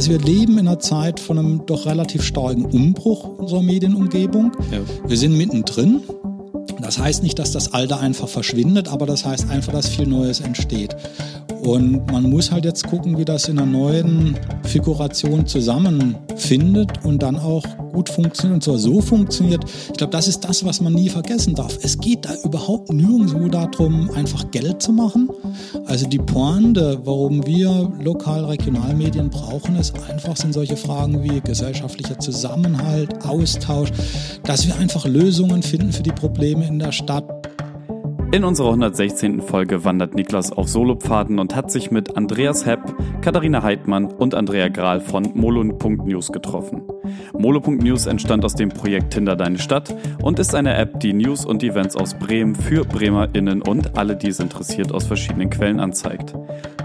Also 0.00 0.12
wir 0.12 0.18
leben 0.20 0.56
in 0.56 0.66
einer 0.66 0.78
Zeit 0.78 1.20
von 1.20 1.38
einem 1.38 1.66
doch 1.66 1.84
relativ 1.84 2.22
starken 2.22 2.64
Umbruch 2.64 3.36
unserer 3.36 3.60
Medienumgebung. 3.60 4.50
Ja. 4.72 4.78
Wir 5.06 5.16
sind 5.18 5.36
mittendrin. 5.36 6.00
Das 6.80 6.98
heißt 6.98 7.22
nicht, 7.22 7.38
dass 7.38 7.52
das 7.52 7.74
Alte 7.74 7.98
einfach 7.98 8.26
verschwindet, 8.26 8.88
aber 8.88 9.04
das 9.04 9.26
heißt 9.26 9.50
einfach, 9.50 9.74
dass 9.74 9.90
viel 9.90 10.06
Neues 10.06 10.40
entsteht. 10.40 10.96
Und 11.64 12.10
man 12.10 12.22
muss 12.30 12.50
halt 12.50 12.64
jetzt 12.64 12.86
gucken, 12.86 13.18
wie 13.18 13.26
das 13.26 13.48
in 13.48 13.58
einer 13.58 13.70
neuen 13.70 14.38
Figuration 14.64 15.46
zusammenfindet 15.46 17.04
und 17.04 17.22
dann 17.22 17.36
auch 17.36 17.66
gut 17.90 18.08
funktioniert 18.08 18.54
und 18.56 18.64
zwar 18.64 18.78
so 18.78 19.00
funktioniert. 19.00 19.64
Ich 19.88 19.96
glaube, 19.96 20.12
das 20.12 20.28
ist 20.28 20.40
das, 20.40 20.64
was 20.64 20.80
man 20.80 20.92
nie 20.92 21.08
vergessen 21.08 21.54
darf. 21.54 21.78
Es 21.82 21.98
geht 21.98 22.24
da 22.24 22.34
überhaupt 22.44 22.92
nirgendwo 22.92 23.48
darum, 23.48 24.10
einfach 24.10 24.50
Geld 24.50 24.82
zu 24.82 24.92
machen. 24.92 25.28
Also 25.86 26.06
die 26.06 26.18
Pointe, 26.18 27.00
warum 27.04 27.46
wir 27.46 27.92
lokal-regionalmedien 28.00 29.30
brauchen, 29.30 29.76
ist 29.76 29.94
einfach 30.08 30.36
sind 30.36 30.52
solche 30.52 30.76
Fragen 30.76 31.22
wie 31.22 31.40
gesellschaftlicher 31.40 32.18
Zusammenhalt, 32.18 33.24
Austausch, 33.26 33.90
dass 34.44 34.66
wir 34.66 34.76
einfach 34.76 35.06
Lösungen 35.06 35.62
finden 35.62 35.92
für 35.92 36.02
die 36.02 36.12
Probleme 36.12 36.66
in 36.66 36.78
der 36.78 36.92
Stadt. 36.92 37.49
In 38.32 38.44
unserer 38.44 38.68
116. 38.68 39.42
Folge 39.42 39.84
wandert 39.84 40.14
Niklas 40.14 40.52
auf 40.52 40.68
Solopfaden 40.68 41.40
und 41.40 41.56
hat 41.56 41.72
sich 41.72 41.90
mit 41.90 42.16
Andreas 42.16 42.64
Hepp, 42.64 42.94
Katharina 43.22 43.64
Heidmann 43.64 44.04
und 44.04 44.36
Andrea 44.36 44.68
Grahl 44.68 45.00
von 45.00 45.32
Molo.news 45.34 46.30
getroffen. 46.30 46.82
Molo.news 47.36 48.06
entstand 48.06 48.44
aus 48.44 48.54
dem 48.54 48.68
Projekt 48.68 49.14
Tinder 49.14 49.34
Deine 49.34 49.58
Stadt 49.58 49.92
und 50.22 50.38
ist 50.38 50.54
eine 50.54 50.76
App, 50.76 51.00
die 51.00 51.12
News 51.12 51.44
und 51.44 51.64
Events 51.64 51.96
aus 51.96 52.14
Bremen 52.14 52.54
für 52.54 52.84
BremerInnen 52.84 53.62
und 53.62 53.98
alle, 53.98 54.14
die 54.14 54.28
es 54.28 54.38
interessiert, 54.38 54.92
aus 54.92 55.08
verschiedenen 55.08 55.50
Quellen 55.50 55.80
anzeigt. 55.80 56.32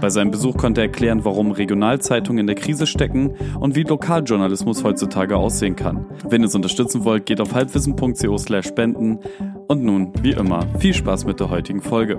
Bei 0.00 0.10
seinem 0.10 0.32
Besuch 0.32 0.56
konnte 0.56 0.80
er 0.80 0.88
erklären, 0.88 1.24
warum 1.24 1.52
Regionalzeitungen 1.52 2.40
in 2.40 2.46
der 2.48 2.56
Krise 2.56 2.88
stecken 2.88 3.36
und 3.60 3.76
wie 3.76 3.84
Lokaljournalismus 3.84 4.82
heutzutage 4.82 5.36
aussehen 5.36 5.76
kann. 5.76 6.06
Wenn 6.28 6.42
ihr 6.42 6.48
es 6.48 6.56
unterstützen 6.56 7.04
wollt, 7.04 7.24
geht 7.24 7.40
auf 7.40 7.54
halbwissen.co 7.54 8.36
slash 8.36 8.66
spenden. 8.66 9.20
Und 9.68 9.82
nun, 9.82 10.12
wie 10.22 10.30
immer, 10.30 10.64
viel 10.78 10.94
Spaß 10.94 11.24
mit 11.24 11.40
der 11.40 11.50
heutigen 11.50 11.82
Folge. 11.82 12.18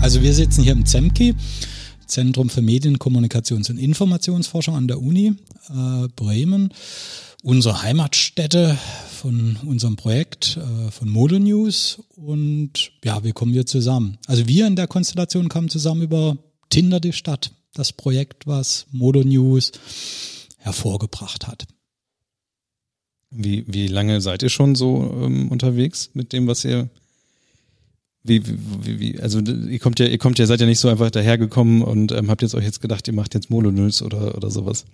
Also 0.00 0.22
wir 0.22 0.32
sitzen 0.32 0.62
hier 0.62 0.72
im 0.72 0.86
ZEMKI, 0.86 1.34
Zentrum 2.08 2.50
für 2.50 2.62
Medien, 2.62 2.98
Kommunikations- 2.98 3.70
und 3.70 3.78
Informationsforschung 3.78 4.74
an 4.74 4.88
der 4.88 5.00
Uni 5.00 5.34
äh, 5.68 6.08
Bremen. 6.16 6.70
Unsere 7.42 7.82
Heimatstätte 7.82 8.76
von 9.10 9.56
unserem 9.64 9.96
Projekt 9.96 10.56
äh, 10.56 10.90
von 10.90 11.08
Modo 11.08 11.38
News 11.38 12.02
und 12.16 12.90
ja, 13.04 13.22
wie 13.22 13.32
kommen 13.32 13.54
wir 13.54 13.66
zusammen? 13.66 14.18
Also 14.26 14.48
wir 14.48 14.66
in 14.66 14.76
der 14.76 14.88
Konstellation 14.88 15.48
kamen 15.48 15.68
zusammen 15.68 16.02
über 16.02 16.36
Tinder 16.70 16.98
die 16.98 17.12
Stadt, 17.12 17.52
das 17.74 17.92
Projekt, 17.92 18.46
was 18.46 18.86
Modo 18.90 19.22
News 19.22 19.72
hervorgebracht 20.56 21.46
hat. 21.46 21.66
Wie, 23.30 23.64
wie 23.66 23.86
lange 23.86 24.20
seid 24.20 24.42
ihr 24.42 24.48
schon 24.48 24.74
so 24.74 25.02
ähm, 25.22 25.50
unterwegs 25.50 26.10
mit 26.14 26.32
dem, 26.32 26.46
was 26.46 26.64
ihr 26.64 26.88
wie, 28.28 28.42
wie, 28.46 29.00
wie, 29.00 29.20
also 29.20 29.40
ihr 29.40 29.78
kommt 29.78 29.98
ja, 29.98 30.06
ihr 30.06 30.18
kommt 30.18 30.38
ja, 30.38 30.46
seid 30.46 30.60
ja 30.60 30.66
nicht 30.66 30.78
so 30.78 30.88
einfach 30.88 31.10
dahergekommen 31.10 31.82
und 31.82 32.12
ähm, 32.12 32.30
habt 32.30 32.42
jetzt 32.42 32.54
euch 32.54 32.64
jetzt 32.64 32.80
gedacht, 32.80 33.08
ihr 33.08 33.14
macht 33.14 33.34
jetzt 33.34 33.50
Molonöls 33.50 34.02
oder, 34.02 34.36
oder 34.36 34.50
sowas. 34.50 34.84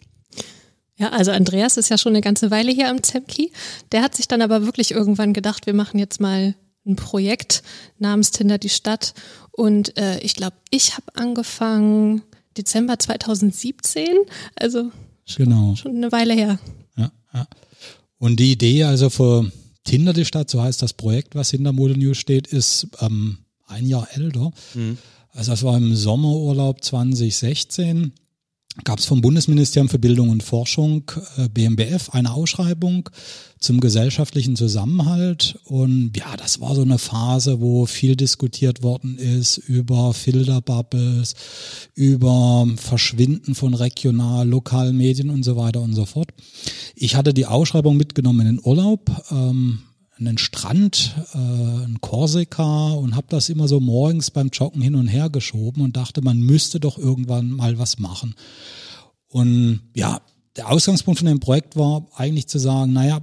Ja, 0.96 1.10
also 1.10 1.32
Andreas 1.32 1.77
ist 1.77 1.88
ja 1.88 1.98
schon 1.98 2.12
eine 2.12 2.20
ganze 2.20 2.50
Weile 2.50 2.70
hier 2.70 2.89
am 2.89 3.02
Zemki. 3.02 3.52
Der 3.92 4.02
hat 4.02 4.14
sich 4.14 4.28
dann 4.28 4.42
aber 4.42 4.64
wirklich 4.64 4.92
irgendwann 4.92 5.33
gedacht, 5.33 5.67
wir 5.67 5.74
machen 5.74 5.98
jetzt 5.98 6.20
mal 6.20 6.55
ein 6.86 6.96
Projekt 6.96 7.62
namens 7.98 8.30
Tinder 8.30 8.58
die 8.58 8.68
Stadt. 8.68 9.14
Und 9.50 9.96
äh, 9.98 10.20
ich 10.20 10.34
glaube, 10.34 10.56
ich 10.70 10.94
habe 10.94 11.06
angefangen 11.14 12.23
Dezember 12.56 12.98
2017, 12.98 14.06
also 14.55 14.90
schon, 15.24 15.44
genau. 15.46 15.74
schon 15.74 15.96
eine 15.96 16.12
Weile 16.12 16.34
her. 16.34 16.58
Ja, 16.96 17.11
ja. 17.33 17.46
Und 18.18 18.39
die 18.39 18.52
Idee 18.52 18.84
also 18.84 19.11
vor 19.11 19.50
Tinder 19.84 20.12
die 20.12 20.24
Stadt, 20.24 20.50
so 20.50 20.62
heißt 20.62 20.83
das 20.83 20.95
Projekt, 20.95 21.34
was 21.34 21.50
hinter 21.50 21.72
Mode 21.72 21.98
News 21.98 22.18
steht, 22.18 22.46
ist 22.46 22.89
ähm, 23.00 23.39
ein 23.67 23.86
Jahr 23.86 24.08
älter. 24.12 24.50
Mhm. 24.74 24.98
Also 25.33 25.50
das 25.52 25.62
war 25.62 25.77
im 25.77 25.95
Sommerurlaub 25.95 26.83
2016 26.83 28.12
gab 28.83 28.98
es 28.98 29.05
vom 29.05 29.20
Bundesministerium 29.20 29.89
für 29.89 30.01
Bildung 30.01 30.30
und 30.30 30.42
Forschung 30.42 31.05
äh, 31.36 31.48
BMBF 31.48 32.11
eine 32.11 32.33
Ausschreibung 32.33 33.08
zum 33.61 33.80
gesellschaftlichen 33.80 34.57
Zusammenhalt 34.57 35.58
und 35.64 36.11
ja, 36.17 36.36
das 36.36 36.61
war 36.61 36.74
so 36.74 36.83
eine 36.83 36.98
Phase, 36.98 37.61
wo 37.61 37.86
viel 37.86 38.17
diskutiert 38.17 38.83
worden 38.83 39.17
ist 39.17 39.58
über 39.58 40.12
Filterbubbles, 40.12 41.35
über 41.95 42.67
Verschwinden 42.77 43.55
von 43.55 43.74
regional, 43.74 44.48
lokalen 44.48 44.96
Medien 44.96 45.30
und 45.30 45.45
so 45.45 45.56
weiter 45.56 45.80
und 45.80 45.95
so 45.95 46.05
fort. 46.05 46.29
Ich 46.96 47.14
hatte 47.14 47.33
die 47.33 47.46
Ausschreibung 47.46 47.96
mitgenommen 47.96 48.41
in 48.41 48.56
den 48.56 48.64
Urlaub. 48.64 49.11
Ähm, 49.30 49.79
einen 50.19 50.39
Strand, 50.39 51.14
äh, 51.35 51.39
ein 51.39 51.98
Korsika 52.01 52.92
und 52.92 53.17
habe 53.17 53.27
das 53.29 53.48
immer 53.48 53.69
so 53.69 53.80
morgens 53.80 54.30
beim 54.30 54.48
Joggen 54.48 54.80
hin 54.80 54.95
und 54.95 55.08
her 55.08 55.29
geschoben 55.29 55.83
und 55.83 55.97
dachte, 55.97 56.23
man 56.23 56.39
müsste 56.41 56.80
doch 56.80 56.98
irgendwann 56.98 57.51
mal 57.51 57.79
was 57.79 57.98
machen. 57.98 58.35
Und 59.29 59.80
ja, 59.95 60.20
der 60.57 60.70
Ausgangspunkt 60.70 61.19
von 61.19 61.27
dem 61.27 61.41
Projekt 61.41 61.77
war 61.77 62.07
eigentlich 62.14 62.47
zu 62.47 62.58
sagen, 62.58 62.92
naja, 62.92 63.20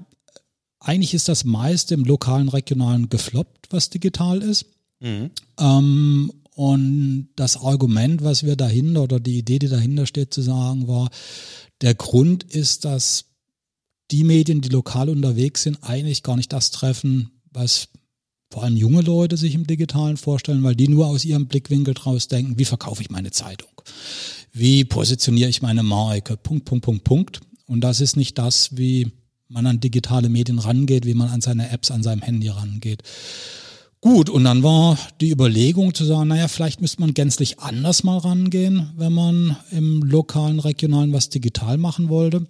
eigentlich 0.80 1.14
ist 1.14 1.30
das 1.30 1.46
meiste 1.46 1.94
im 1.94 2.04
lokalen, 2.04 2.50
regionalen 2.50 3.10
gefloppt, 3.10 3.68
was 3.70 3.90
digital 3.90 4.42
ist. 4.42 4.66
Mhm. 5.00 5.32
Ähm, 5.60 6.32
und 6.56 7.30
das 7.36 7.58
Argument, 7.58 8.24
was 8.24 8.44
wir 8.44 8.56
dahinter 8.56 9.04
oder 9.04 9.20
die 9.20 9.38
Idee, 9.38 9.60
die 9.60 9.70
dahinter 9.70 10.06
steht, 10.06 10.34
zu 10.34 10.42
sagen, 10.42 10.88
war, 10.88 11.10
der 11.82 11.96
Grund 11.96 12.44
ist, 12.44 12.84
dass 12.84 13.26
die 14.12 14.24
Medien, 14.24 14.62
die 14.62 14.70
lokal 14.70 15.10
unterwegs 15.10 15.64
sind, 15.64 15.80
eigentlich 15.84 16.24
gar 16.24 16.36
nicht 16.36 16.52
das 16.54 16.72
treffen, 16.72 17.32
was 17.52 17.90
vor 18.50 18.64
allem 18.64 18.76
junge 18.76 19.02
Leute 19.02 19.38
sich 19.38 19.56
im 19.56 19.66
Digitalen 19.66 20.18
vorstellen, 20.18 20.64
weil 20.64 20.76
die 20.76 20.90
nur 20.90 21.08
aus 21.08 21.24
ihrem 21.24 21.48
Blickwinkel 21.48 21.94
draus 21.94 22.28
denken, 22.28 22.60
wie 22.60 22.66
verkaufe 22.66 23.02
ich 23.02 23.10
meine 23.10 23.32
Zeitung? 23.32 23.70
Wie 24.52 24.84
positioniere 24.84 25.50
ich 25.50 25.62
meine 25.62 25.84
Marke? 25.84 26.36
Punkt, 26.36 26.66
Punkt, 26.66 26.84
Punkt, 26.84 27.04
Punkt. 27.06 27.40
Und 27.66 27.82
das 27.82 28.02
ist 28.02 28.18
nicht 28.18 28.38
das, 28.38 28.76
wie 28.76 29.12
man 29.48 29.66
an 29.66 29.80
digitale 29.80 30.28
Medien 30.28 30.60
rangeht, 30.60 31.06
wie 31.06 31.14
man 31.14 31.30
an 31.30 31.40
seine 31.40 31.70
Apps, 31.72 31.92
an 31.92 32.04
seinem 32.04 32.22
Handy 32.22 32.50
rangeht. 32.50 33.04
Gut, 34.02 34.30
und 34.30 34.44
dann 34.44 34.64
war 34.64 34.98
die 35.22 35.30
Überlegung 35.30 35.94
zu 35.94 36.04
sagen, 36.04 36.30
naja, 36.30 36.48
vielleicht 36.48 36.82
müsste 36.82 37.02
man 37.02 37.14
gänzlich 37.14 37.60
anders 37.60 38.04
mal 38.04 38.18
rangehen, 38.18 38.92
wenn 38.98 39.14
man 39.14 39.56
im 39.70 40.02
lokalen, 40.02 40.60
regionalen 40.60 41.14
was 41.14 41.30
digital 41.30 41.78
machen 41.78 42.10
wollte. 42.10 42.48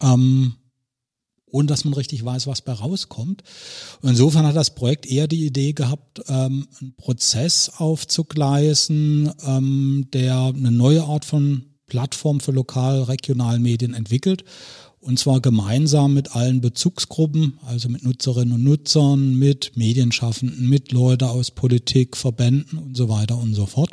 Ähm, 0.00 0.54
ohne 1.52 1.66
dass 1.66 1.84
man 1.84 1.94
richtig 1.94 2.24
weiß, 2.24 2.46
was 2.46 2.62
bei 2.62 2.72
rauskommt. 2.72 3.42
Und 4.00 4.10
insofern 4.10 4.46
hat 4.46 4.56
das 4.56 4.74
Projekt 4.74 5.06
eher 5.06 5.28
die 5.28 5.46
Idee 5.46 5.72
gehabt, 5.72 6.22
ähm, 6.28 6.66
einen 6.80 6.94
Prozess 6.96 7.70
aufzugleisen, 7.76 9.30
ähm, 9.46 10.08
der 10.12 10.52
eine 10.54 10.72
neue 10.72 11.04
Art 11.04 11.24
von 11.24 11.66
Plattform 11.86 12.40
für 12.40 12.52
lokal, 12.52 13.02
regional 13.02 13.58
Medien 13.58 13.94
entwickelt. 13.94 14.44
Und 15.00 15.18
zwar 15.18 15.40
gemeinsam 15.40 16.14
mit 16.14 16.36
allen 16.36 16.60
Bezugsgruppen, 16.60 17.58
also 17.66 17.88
mit 17.88 18.04
Nutzerinnen 18.04 18.54
und 18.54 18.62
Nutzern, 18.62 19.34
mit 19.34 19.76
Medienschaffenden, 19.76 20.68
mit 20.68 20.92
Leuten 20.92 21.24
aus 21.24 21.50
Politik, 21.50 22.16
Verbänden 22.16 22.78
und 22.78 22.96
so 22.96 23.08
weiter 23.08 23.36
und 23.36 23.54
so 23.54 23.66
fort. 23.66 23.90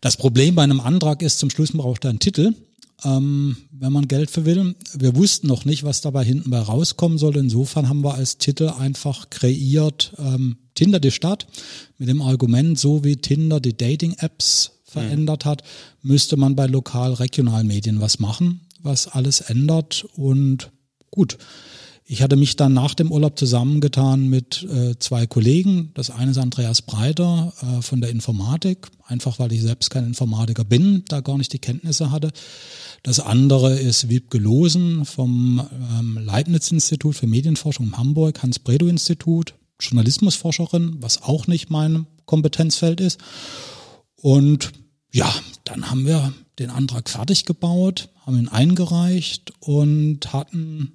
Das 0.00 0.16
Problem 0.16 0.56
bei 0.56 0.62
einem 0.62 0.80
Antrag 0.80 1.22
ist, 1.22 1.38
zum 1.38 1.48
Schluss 1.48 1.72
braucht 1.72 2.04
er 2.04 2.10
einen 2.10 2.18
Titel 2.18 2.54
ähm, 3.04 3.56
wenn 3.70 3.92
man 3.92 4.08
Geld 4.08 4.30
für 4.30 4.44
will. 4.44 4.74
Wir 4.94 5.16
wussten 5.16 5.46
noch 5.46 5.64
nicht, 5.64 5.84
was 5.84 6.00
dabei 6.00 6.24
hinten 6.24 6.50
bei 6.50 6.60
rauskommen 6.60 7.18
soll. 7.18 7.36
Insofern 7.36 7.88
haben 7.88 8.02
wir 8.02 8.14
als 8.14 8.38
Titel 8.38 8.68
einfach 8.68 9.30
kreiert 9.30 10.14
ähm, 10.18 10.56
Tinder 10.74 11.00
die 11.00 11.10
Stadt 11.10 11.46
mit 11.98 12.08
dem 12.08 12.22
Argument, 12.22 12.78
so 12.78 13.04
wie 13.04 13.16
Tinder 13.16 13.60
die 13.60 13.76
Dating-Apps 13.76 14.72
verändert 14.84 15.44
hat, 15.44 15.62
müsste 16.02 16.36
man 16.36 16.56
bei 16.56 16.66
lokal-regionalen 16.66 17.66
Medien 17.66 18.00
was 18.00 18.18
machen, 18.18 18.60
was 18.82 19.08
alles 19.08 19.40
ändert 19.40 20.06
und 20.16 20.70
gut. 21.10 21.38
Ich 22.08 22.22
hatte 22.22 22.36
mich 22.36 22.54
dann 22.54 22.72
nach 22.72 22.94
dem 22.94 23.10
Urlaub 23.10 23.36
zusammengetan 23.36 24.28
mit 24.28 24.62
äh, 24.62 24.96
zwei 25.00 25.26
Kollegen. 25.26 25.90
Das 25.94 26.10
eine 26.10 26.30
ist 26.30 26.38
Andreas 26.38 26.82
Breiter 26.82 27.52
äh, 27.60 27.82
von 27.82 28.00
der 28.00 28.10
Informatik, 28.10 28.86
einfach 29.08 29.40
weil 29.40 29.52
ich 29.52 29.60
selbst 29.60 29.90
kein 29.90 30.06
Informatiker 30.06 30.62
bin, 30.62 31.02
da 31.08 31.20
gar 31.20 31.36
nicht 31.36 31.52
die 31.52 31.58
Kenntnisse 31.58 32.12
hatte. 32.12 32.30
Das 33.02 33.18
andere 33.18 33.76
ist 33.76 34.08
Wiebke 34.08 34.38
Losen 34.38 35.04
vom 35.04 35.60
ähm, 35.98 36.18
Leibniz-Institut 36.22 37.16
für 37.16 37.26
Medienforschung 37.26 37.86
in 37.86 37.98
Hamburg, 37.98 38.40
Hans-Bredow-Institut, 38.40 39.54
Journalismusforscherin, 39.80 40.98
was 41.00 41.24
auch 41.24 41.48
nicht 41.48 41.70
mein 41.70 42.06
Kompetenzfeld 42.24 43.00
ist. 43.00 43.18
Und 44.14 44.70
ja, 45.12 45.34
dann 45.64 45.90
haben 45.90 46.06
wir 46.06 46.32
den 46.60 46.70
Antrag 46.70 47.10
fertig 47.10 47.46
gebaut, 47.46 48.10
haben 48.24 48.38
ihn 48.38 48.48
eingereicht 48.48 49.52
und 49.58 50.32
hatten 50.32 50.92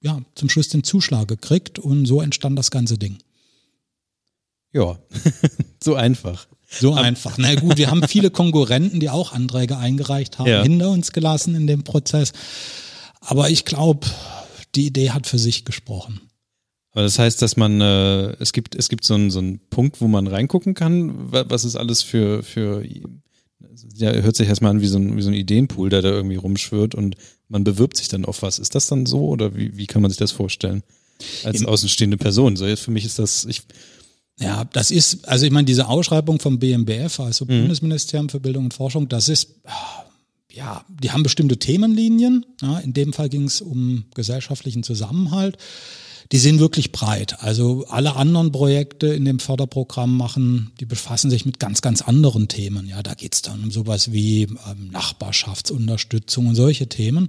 ja 0.00 0.20
zum 0.34 0.48
Schluss 0.48 0.68
den 0.68 0.84
Zuschlag 0.84 1.28
gekriegt 1.28 1.78
und 1.78 2.06
so 2.06 2.20
entstand 2.20 2.58
das 2.58 2.70
ganze 2.70 2.98
Ding. 2.98 3.18
Ja, 4.72 4.98
so 5.82 5.94
einfach. 5.94 6.46
So 6.70 6.92
einfach. 6.92 7.38
Na 7.38 7.54
gut, 7.54 7.78
wir 7.78 7.90
haben 7.90 8.06
viele 8.06 8.30
Konkurrenten, 8.30 9.00
die 9.00 9.08
auch 9.08 9.32
Anträge 9.32 9.78
eingereicht 9.78 10.38
haben, 10.38 10.48
ja. 10.48 10.62
hinter 10.62 10.90
uns 10.90 11.12
gelassen 11.12 11.54
in 11.54 11.66
dem 11.66 11.82
Prozess. 11.82 12.32
Aber 13.20 13.48
ich 13.48 13.64
glaube, 13.64 14.06
die 14.74 14.86
Idee 14.86 15.10
hat 15.10 15.26
für 15.26 15.38
sich 15.38 15.64
gesprochen. 15.64 16.20
Aber 16.92 17.02
das 17.02 17.18
heißt, 17.18 17.40
dass 17.40 17.56
man, 17.56 17.80
äh, 17.80 18.32
es 18.40 18.52
gibt, 18.52 18.74
es 18.74 18.88
gibt 18.88 19.04
so 19.04 19.14
einen, 19.14 19.30
so 19.30 19.38
einen 19.38 19.60
Punkt, 19.70 20.00
wo 20.00 20.08
man 20.08 20.26
reingucken 20.26 20.74
kann, 20.74 21.14
was 21.32 21.64
ist 21.64 21.76
alles 21.76 22.02
für, 22.02 22.42
für, 22.42 22.84
ja, 22.84 24.12
hört 24.12 24.36
sich 24.36 24.48
erstmal 24.48 24.72
an 24.72 24.80
wie 24.80 24.86
so 24.86 24.98
ein, 24.98 25.16
wie 25.16 25.22
so 25.22 25.30
ein 25.30 25.34
Ideenpool, 25.34 25.90
der 25.90 26.02
da 26.02 26.10
irgendwie 26.10 26.36
rumschwirrt 26.36 26.94
und 26.94 27.16
man 27.48 27.64
bewirbt 27.64 27.96
sich 27.96 28.08
dann 28.08 28.24
auf 28.24 28.42
was. 28.42 28.58
Ist 28.58 28.74
das 28.74 28.86
dann 28.86 29.06
so 29.06 29.28
oder 29.28 29.56
wie, 29.56 29.76
wie 29.76 29.86
kann 29.86 30.02
man 30.02 30.10
sich 30.10 30.18
das 30.18 30.32
vorstellen? 30.32 30.82
Als 31.44 31.64
außenstehende 31.64 32.16
Person. 32.16 32.56
So 32.56 32.66
jetzt 32.66 32.82
für 32.82 32.90
mich 32.90 33.04
ist 33.04 33.18
das, 33.18 33.44
ich, 33.44 33.62
ja, 34.38 34.64
das 34.66 34.90
ist, 34.90 35.26
also 35.26 35.46
ich 35.46 35.52
meine, 35.52 35.64
diese 35.64 35.88
Ausschreibung 35.88 36.38
vom 36.38 36.58
BMBF, 36.58 37.20
also 37.20 37.44
mhm. 37.44 37.62
Bundesministerium 37.62 38.28
für 38.28 38.40
Bildung 38.40 38.66
und 38.66 38.74
Forschung, 38.74 39.08
das 39.08 39.28
ist, 39.28 39.54
ja, 40.52 40.84
die 40.88 41.10
haben 41.10 41.22
bestimmte 41.22 41.58
Themenlinien. 41.58 42.46
Ja, 42.62 42.78
in 42.78 42.92
dem 42.92 43.12
Fall 43.12 43.28
ging 43.28 43.44
es 43.44 43.60
um 43.60 44.04
gesellschaftlichen 44.14 44.82
Zusammenhalt 44.82 45.58
die 46.32 46.38
sind 46.38 46.60
wirklich 46.60 46.92
breit. 46.92 47.42
Also 47.42 47.86
alle 47.88 48.16
anderen 48.16 48.52
Projekte 48.52 49.08
in 49.08 49.24
dem 49.24 49.38
Förderprogramm 49.38 50.16
machen, 50.16 50.72
die 50.78 50.84
befassen 50.84 51.30
sich 51.30 51.46
mit 51.46 51.58
ganz, 51.58 51.80
ganz 51.80 52.02
anderen 52.02 52.48
Themen. 52.48 52.86
Ja, 52.86 53.02
da 53.02 53.14
geht's 53.14 53.42
dann 53.42 53.64
um 53.64 53.70
sowas 53.70 54.12
wie 54.12 54.42
ähm, 54.42 54.90
Nachbarschaftsunterstützung 54.90 56.48
und 56.48 56.54
solche 56.54 56.88
Themen. 56.88 57.28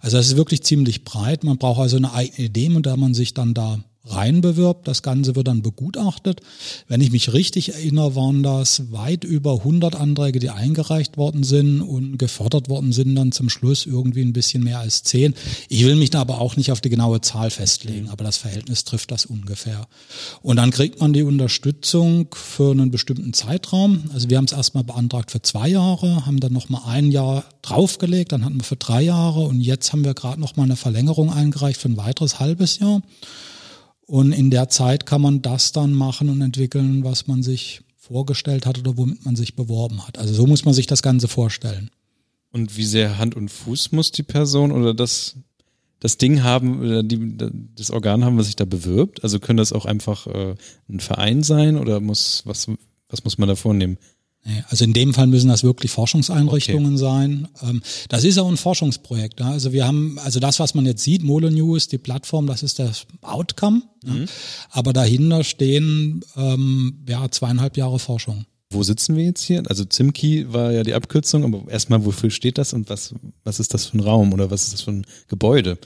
Also 0.00 0.18
das 0.18 0.26
ist 0.26 0.36
wirklich 0.36 0.62
ziemlich 0.62 1.04
breit. 1.04 1.44
Man 1.44 1.58
braucht 1.58 1.80
also 1.80 1.96
eine 1.96 2.12
eigene 2.12 2.48
Idee, 2.48 2.68
mit 2.68 2.84
der 2.84 2.96
man 2.96 3.14
sich 3.14 3.32
dann 3.32 3.54
da 3.54 3.82
reinbewirbt. 4.06 4.86
Das 4.86 5.02
Ganze 5.02 5.34
wird 5.36 5.48
dann 5.48 5.62
begutachtet. 5.62 6.40
Wenn 6.88 7.00
ich 7.00 7.10
mich 7.10 7.32
richtig 7.32 7.74
erinnere, 7.74 8.14
waren 8.14 8.42
das 8.42 8.92
weit 8.92 9.24
über 9.24 9.58
100 9.58 9.96
Anträge, 9.96 10.38
die 10.38 10.50
eingereicht 10.50 11.16
worden 11.16 11.42
sind 11.42 11.80
und 11.80 12.18
gefördert 12.18 12.68
worden 12.68 12.92
sind 12.92 13.14
dann 13.14 13.32
zum 13.32 13.48
Schluss 13.48 13.86
irgendwie 13.86 14.22
ein 14.22 14.32
bisschen 14.32 14.62
mehr 14.62 14.80
als 14.80 15.02
10. 15.04 15.34
Ich 15.68 15.84
will 15.84 15.96
mich 15.96 16.10
da 16.10 16.20
aber 16.20 16.40
auch 16.40 16.56
nicht 16.56 16.70
auf 16.70 16.80
die 16.80 16.90
genaue 16.90 17.20
Zahl 17.20 17.50
festlegen, 17.50 18.08
aber 18.08 18.24
das 18.24 18.36
Verhältnis 18.36 18.84
trifft 18.84 19.10
das 19.10 19.26
ungefähr. 19.26 19.86
Und 20.42 20.56
dann 20.56 20.70
kriegt 20.70 21.00
man 21.00 21.12
die 21.12 21.22
Unterstützung 21.22 22.28
für 22.34 22.70
einen 22.72 22.90
bestimmten 22.90 23.32
Zeitraum. 23.32 24.04
Also 24.12 24.28
wir 24.30 24.36
haben 24.36 24.44
es 24.44 24.52
erstmal 24.52 24.84
beantragt 24.84 25.30
für 25.30 25.42
zwei 25.42 25.68
Jahre, 25.68 26.26
haben 26.26 26.40
dann 26.40 26.52
nochmal 26.52 26.82
ein 26.86 27.10
Jahr 27.10 27.44
draufgelegt, 27.62 28.32
dann 28.32 28.44
hatten 28.44 28.56
wir 28.56 28.64
für 28.64 28.76
drei 28.76 29.02
Jahre 29.02 29.40
und 29.40 29.60
jetzt 29.60 29.92
haben 29.92 30.04
wir 30.04 30.14
gerade 30.14 30.40
nochmal 30.40 30.64
eine 30.64 30.76
Verlängerung 30.76 31.32
eingereicht 31.32 31.80
für 31.80 31.88
ein 31.88 31.96
weiteres 31.96 32.40
halbes 32.40 32.78
Jahr. 32.78 33.02
Und 34.06 34.32
in 34.32 34.50
der 34.50 34.68
Zeit 34.68 35.06
kann 35.06 35.22
man 35.22 35.42
das 35.42 35.72
dann 35.72 35.92
machen 35.92 36.28
und 36.28 36.40
entwickeln, 36.40 37.04
was 37.04 37.26
man 37.26 37.42
sich 37.42 37.82
vorgestellt 37.96 38.66
hat 38.66 38.78
oder 38.78 38.96
womit 38.98 39.24
man 39.24 39.34
sich 39.34 39.56
beworben 39.56 40.06
hat. 40.06 40.18
Also 40.18 40.34
so 40.34 40.46
muss 40.46 40.64
man 40.64 40.74
sich 40.74 40.86
das 40.86 41.02
Ganze 41.02 41.26
vorstellen. 41.26 41.90
Und 42.50 42.76
wie 42.76 42.84
sehr 42.84 43.18
Hand 43.18 43.34
und 43.34 43.48
Fuß 43.48 43.92
muss 43.92 44.12
die 44.12 44.22
Person 44.22 44.72
oder 44.72 44.92
das, 44.94 45.36
das 46.00 46.18
Ding 46.18 46.42
haben, 46.42 46.80
oder 46.80 47.02
die, 47.02 47.36
das 47.74 47.90
Organ 47.90 48.24
haben, 48.24 48.36
was 48.36 48.46
sich 48.46 48.56
da 48.56 48.66
bewirbt? 48.66 49.24
Also 49.24 49.40
können 49.40 49.56
das 49.56 49.72
auch 49.72 49.86
einfach 49.86 50.26
äh, 50.26 50.54
ein 50.88 51.00
Verein 51.00 51.42
sein 51.42 51.78
oder 51.78 52.00
muss, 52.00 52.42
was, 52.44 52.68
was 53.08 53.24
muss 53.24 53.38
man 53.38 53.48
da 53.48 53.56
vornehmen? 53.56 53.98
Also 54.68 54.84
in 54.84 54.92
dem 54.92 55.14
Fall 55.14 55.26
müssen 55.26 55.48
das 55.48 55.64
wirklich 55.64 55.90
Forschungseinrichtungen 55.90 56.94
okay. 56.94 57.00
sein. 57.02 57.48
Ähm, 57.62 57.82
das 58.08 58.24
ist 58.24 58.38
auch 58.38 58.48
ein 58.48 58.58
Forschungsprojekt. 58.58 59.40
Also 59.40 59.72
wir 59.72 59.86
haben, 59.86 60.18
also 60.18 60.38
das, 60.38 60.60
was 60.60 60.74
man 60.74 60.84
jetzt 60.84 61.02
sieht, 61.02 61.22
Molo 61.22 61.50
News, 61.50 61.88
die 61.88 61.98
Plattform, 61.98 62.46
das 62.46 62.62
ist 62.62 62.78
das 62.78 63.06
Outcome. 63.22 63.82
Mhm. 64.04 64.26
Aber 64.70 64.92
dahinter 64.92 65.44
stehen 65.44 66.24
ähm, 66.36 67.04
ja 67.08 67.30
zweieinhalb 67.30 67.76
Jahre 67.78 67.98
Forschung. 67.98 68.44
Wo 68.70 68.82
sitzen 68.82 69.16
wir 69.16 69.24
jetzt 69.24 69.42
hier? 69.42 69.62
Also 69.68 69.84
Zimki 69.84 70.52
war 70.52 70.72
ja 70.72 70.82
die 70.82 70.94
Abkürzung, 70.94 71.44
aber 71.44 71.70
erstmal, 71.70 72.04
wofür 72.04 72.30
steht 72.30 72.58
das 72.58 72.72
und 72.72 72.90
was, 72.90 73.14
was 73.44 73.60
ist 73.60 73.72
das 73.72 73.86
für 73.86 73.96
ein 73.96 74.00
Raum 74.00 74.32
oder 74.32 74.50
was 74.50 74.64
ist 74.64 74.72
das 74.74 74.82
für 74.82 74.90
ein 74.90 75.06
Gebäude? 75.28 75.78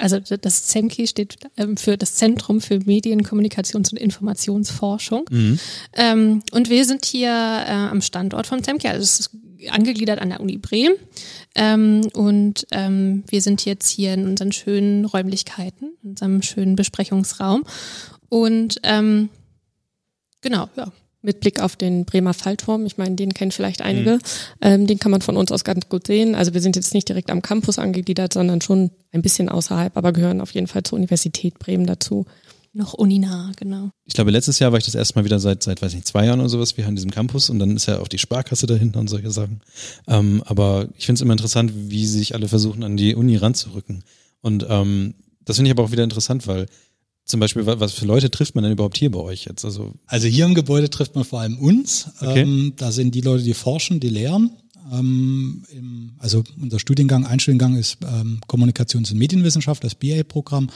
Also 0.00 0.18
das 0.18 0.64
ZEMKI 0.64 1.06
steht 1.06 1.36
ähm, 1.56 1.76
für 1.76 1.98
das 1.98 2.14
Zentrum 2.14 2.60
für 2.60 2.78
Medien, 2.80 3.22
Kommunikations- 3.22 3.90
und 3.90 3.98
Informationsforschung. 3.98 5.26
Mhm. 5.30 5.58
Ähm, 5.92 6.42
und 6.52 6.70
wir 6.70 6.84
sind 6.86 7.04
hier 7.04 7.30
äh, 7.30 7.70
am 7.70 8.00
Standort 8.00 8.46
von 8.46 8.64
ZEMKI, 8.64 8.88
also 8.88 9.02
es 9.02 9.20
ist 9.20 9.30
angegliedert 9.68 10.20
an 10.20 10.30
der 10.30 10.40
Uni 10.40 10.56
Bremen. 10.56 10.96
Ähm, 11.54 12.08
und 12.14 12.66
ähm, 12.70 13.24
wir 13.28 13.42
sind 13.42 13.66
jetzt 13.66 13.90
hier 13.90 14.14
in 14.14 14.26
unseren 14.26 14.52
schönen 14.52 15.04
Räumlichkeiten, 15.04 15.92
in 16.02 16.10
unserem 16.10 16.40
schönen 16.42 16.76
Besprechungsraum. 16.76 17.64
Und 18.30 18.80
genau, 18.82 20.68
ja, 20.76 20.92
mit 21.22 21.40
Blick 21.40 21.60
auf 21.60 21.76
den 21.76 22.04
Bremer 22.04 22.34
Fallturm. 22.34 22.86
Ich 22.86 22.96
meine, 22.96 23.14
den 23.14 23.34
kennen 23.34 23.50
vielleicht 23.50 23.82
einige. 23.82 24.14
Mhm. 24.14 24.20
Ähm, 24.60 24.86
den 24.86 24.98
kann 24.98 25.10
man 25.10 25.22
von 25.22 25.36
uns 25.36 25.52
aus 25.52 25.64
ganz 25.64 25.88
gut 25.88 26.06
sehen. 26.06 26.34
Also 26.34 26.54
wir 26.54 26.60
sind 26.60 26.76
jetzt 26.76 26.94
nicht 26.94 27.08
direkt 27.08 27.30
am 27.30 27.42
Campus 27.42 27.78
angegliedert, 27.78 28.32
sondern 28.32 28.60
schon 28.60 28.90
ein 29.12 29.22
bisschen 29.22 29.48
außerhalb, 29.48 29.96
aber 29.96 30.12
gehören 30.12 30.40
auf 30.40 30.52
jeden 30.52 30.66
Fall 30.66 30.82
zur 30.82 30.98
Universität 30.98 31.58
Bremen 31.58 31.86
dazu. 31.86 32.26
Noch 32.72 32.94
uninah, 32.94 33.50
genau. 33.56 33.90
Ich 34.04 34.14
glaube, 34.14 34.30
letztes 34.30 34.60
Jahr 34.60 34.70
war 34.70 34.78
ich 34.78 34.84
das 34.84 34.94
erste 34.94 35.18
Mal 35.18 35.24
wieder 35.24 35.40
seit, 35.40 35.62
seit, 35.62 35.82
weiß 35.82 35.92
nicht, 35.92 36.06
zwei 36.06 36.26
Jahren 36.26 36.38
oder 36.38 36.48
sowas, 36.48 36.76
wir 36.76 36.86
an 36.86 36.94
diesem 36.94 37.10
Campus 37.10 37.50
und 37.50 37.58
dann 37.58 37.74
ist 37.74 37.86
ja 37.86 37.98
auch 37.98 38.06
die 38.06 38.18
Sparkasse 38.18 38.66
dahinter 38.68 39.00
und 39.00 39.08
solche 39.08 39.32
Sachen. 39.32 39.60
Ähm, 40.06 40.42
aber 40.46 40.88
ich 40.96 41.06
finde 41.06 41.18
es 41.18 41.22
immer 41.22 41.32
interessant, 41.32 41.72
wie 41.74 42.06
sich 42.06 42.34
alle 42.34 42.46
versuchen, 42.46 42.84
an 42.84 42.96
die 42.96 43.16
Uni 43.16 43.36
ranzurücken. 43.36 44.04
Und 44.40 44.64
ähm, 44.68 45.14
das 45.44 45.56
finde 45.56 45.68
ich 45.68 45.72
aber 45.76 45.82
auch 45.82 45.90
wieder 45.90 46.04
interessant, 46.04 46.46
weil 46.46 46.66
zum 47.30 47.40
Beispiel, 47.40 47.64
was 47.66 47.92
für 47.92 48.04
Leute 48.04 48.30
trifft 48.30 48.54
man 48.54 48.64
denn 48.64 48.72
überhaupt 48.72 48.98
hier 48.98 49.10
bei 49.10 49.20
euch 49.20 49.44
jetzt? 49.44 49.64
Also, 49.64 49.94
also 50.06 50.26
hier 50.26 50.44
im 50.44 50.54
Gebäude 50.54 50.90
trifft 50.90 51.14
man 51.14 51.24
vor 51.24 51.40
allem 51.40 51.58
uns. 51.58 52.10
Okay. 52.20 52.42
Ähm, 52.42 52.74
da 52.76 52.92
sind 52.92 53.14
die 53.14 53.20
Leute, 53.20 53.44
die 53.44 53.54
forschen, 53.54 54.00
die 54.00 54.08
lehren. 54.08 54.50
Ähm, 54.92 55.64
im, 55.70 56.12
also 56.18 56.42
unser 56.60 56.78
Studiengang, 56.78 57.24
ein 57.24 57.40
Studiengang 57.40 57.76
ist 57.76 57.98
ähm, 58.02 58.40
Kommunikations- 58.48 59.12
und 59.12 59.18
Medienwissenschaft, 59.18 59.84
das 59.84 59.94
BA-Programm. 59.94 60.68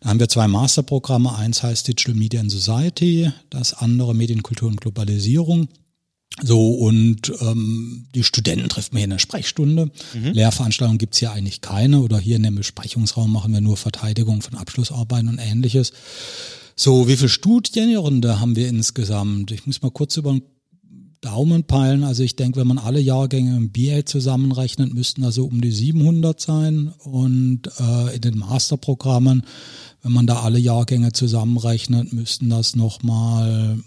Da 0.00 0.10
haben 0.10 0.20
wir 0.20 0.28
zwei 0.28 0.48
Masterprogramme. 0.48 1.34
Eins 1.36 1.62
heißt 1.62 1.88
Digital 1.88 2.14
Media 2.14 2.40
and 2.40 2.50
Society, 2.50 3.30
das 3.50 3.74
andere 3.74 4.14
Medienkultur 4.14 4.68
und 4.68 4.80
Globalisierung. 4.80 5.68
So, 6.42 6.70
und 6.74 7.32
ähm, 7.40 8.06
die 8.14 8.22
Studenten 8.22 8.68
trifft 8.68 8.92
man 8.92 8.98
hier 8.98 9.04
in 9.04 9.10
der 9.10 9.18
Sprechstunde. 9.18 9.90
Mhm. 10.14 10.32
Lehrveranstaltungen 10.32 10.98
gibt's 10.98 11.18
hier 11.18 11.32
eigentlich 11.32 11.62
keine 11.62 12.00
oder 12.00 12.18
hier 12.18 12.36
in 12.36 12.42
dem 12.42 12.56
Besprechungsraum 12.56 13.32
machen 13.32 13.54
wir 13.54 13.62
nur 13.62 13.78
Verteidigung 13.78 14.42
von 14.42 14.58
Abschlussarbeiten 14.58 15.28
und 15.28 15.38
ähnliches. 15.38 15.92
So, 16.74 17.08
wie 17.08 17.16
viele 17.16 17.30
Studierende 17.30 18.38
haben 18.38 18.54
wir 18.54 18.68
insgesamt? 18.68 19.50
Ich 19.50 19.66
muss 19.66 19.80
mal 19.80 19.90
kurz 19.90 20.18
über 20.18 20.32
den 20.32 20.42
Daumen 21.22 21.64
peilen. 21.64 22.04
Also 22.04 22.22
ich 22.22 22.36
denke, 22.36 22.60
wenn 22.60 22.66
man 22.66 22.78
alle 22.78 23.00
Jahrgänge 23.00 23.56
im 23.56 23.72
BA 23.72 24.04
zusammenrechnet, 24.04 24.92
müssten 24.92 25.22
da 25.22 25.32
so 25.32 25.46
um 25.46 25.62
die 25.62 25.72
700 25.72 26.38
sein. 26.38 26.92
Und 27.02 27.62
äh, 27.80 28.14
in 28.14 28.20
den 28.20 28.38
Masterprogrammen, 28.38 29.42
wenn 30.02 30.12
man 30.12 30.26
da 30.26 30.40
alle 30.40 30.58
Jahrgänge 30.58 31.12
zusammenrechnet, 31.12 32.12
müssten 32.12 32.50
das 32.50 32.76
nochmal 32.76 33.78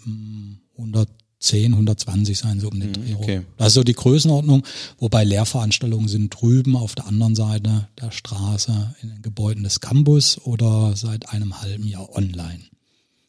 100 0.76 1.08
hm, 1.08 1.14
110, 1.40 1.72
120 1.72 2.38
sein, 2.38 2.60
so 2.60 2.68
um 2.68 2.78
den 2.78 2.90
mhm, 2.90 2.94
Dreh 2.94 3.14
okay. 3.14 3.40
Das 3.56 3.68
ist 3.68 3.74
so 3.74 3.82
die 3.82 3.94
Größenordnung, 3.94 4.62
wobei 4.98 5.24
Lehrveranstaltungen 5.24 6.08
sind 6.08 6.30
drüben 6.30 6.76
auf 6.76 6.94
der 6.94 7.06
anderen 7.06 7.34
Seite 7.34 7.88
der 8.00 8.10
Straße 8.10 8.94
in 9.02 9.08
den 9.08 9.22
Gebäuden 9.22 9.64
des 9.64 9.80
Campus 9.80 10.38
oder 10.44 10.94
seit 10.96 11.30
einem 11.30 11.62
halben 11.62 11.86
Jahr 11.86 12.14
online. 12.14 12.60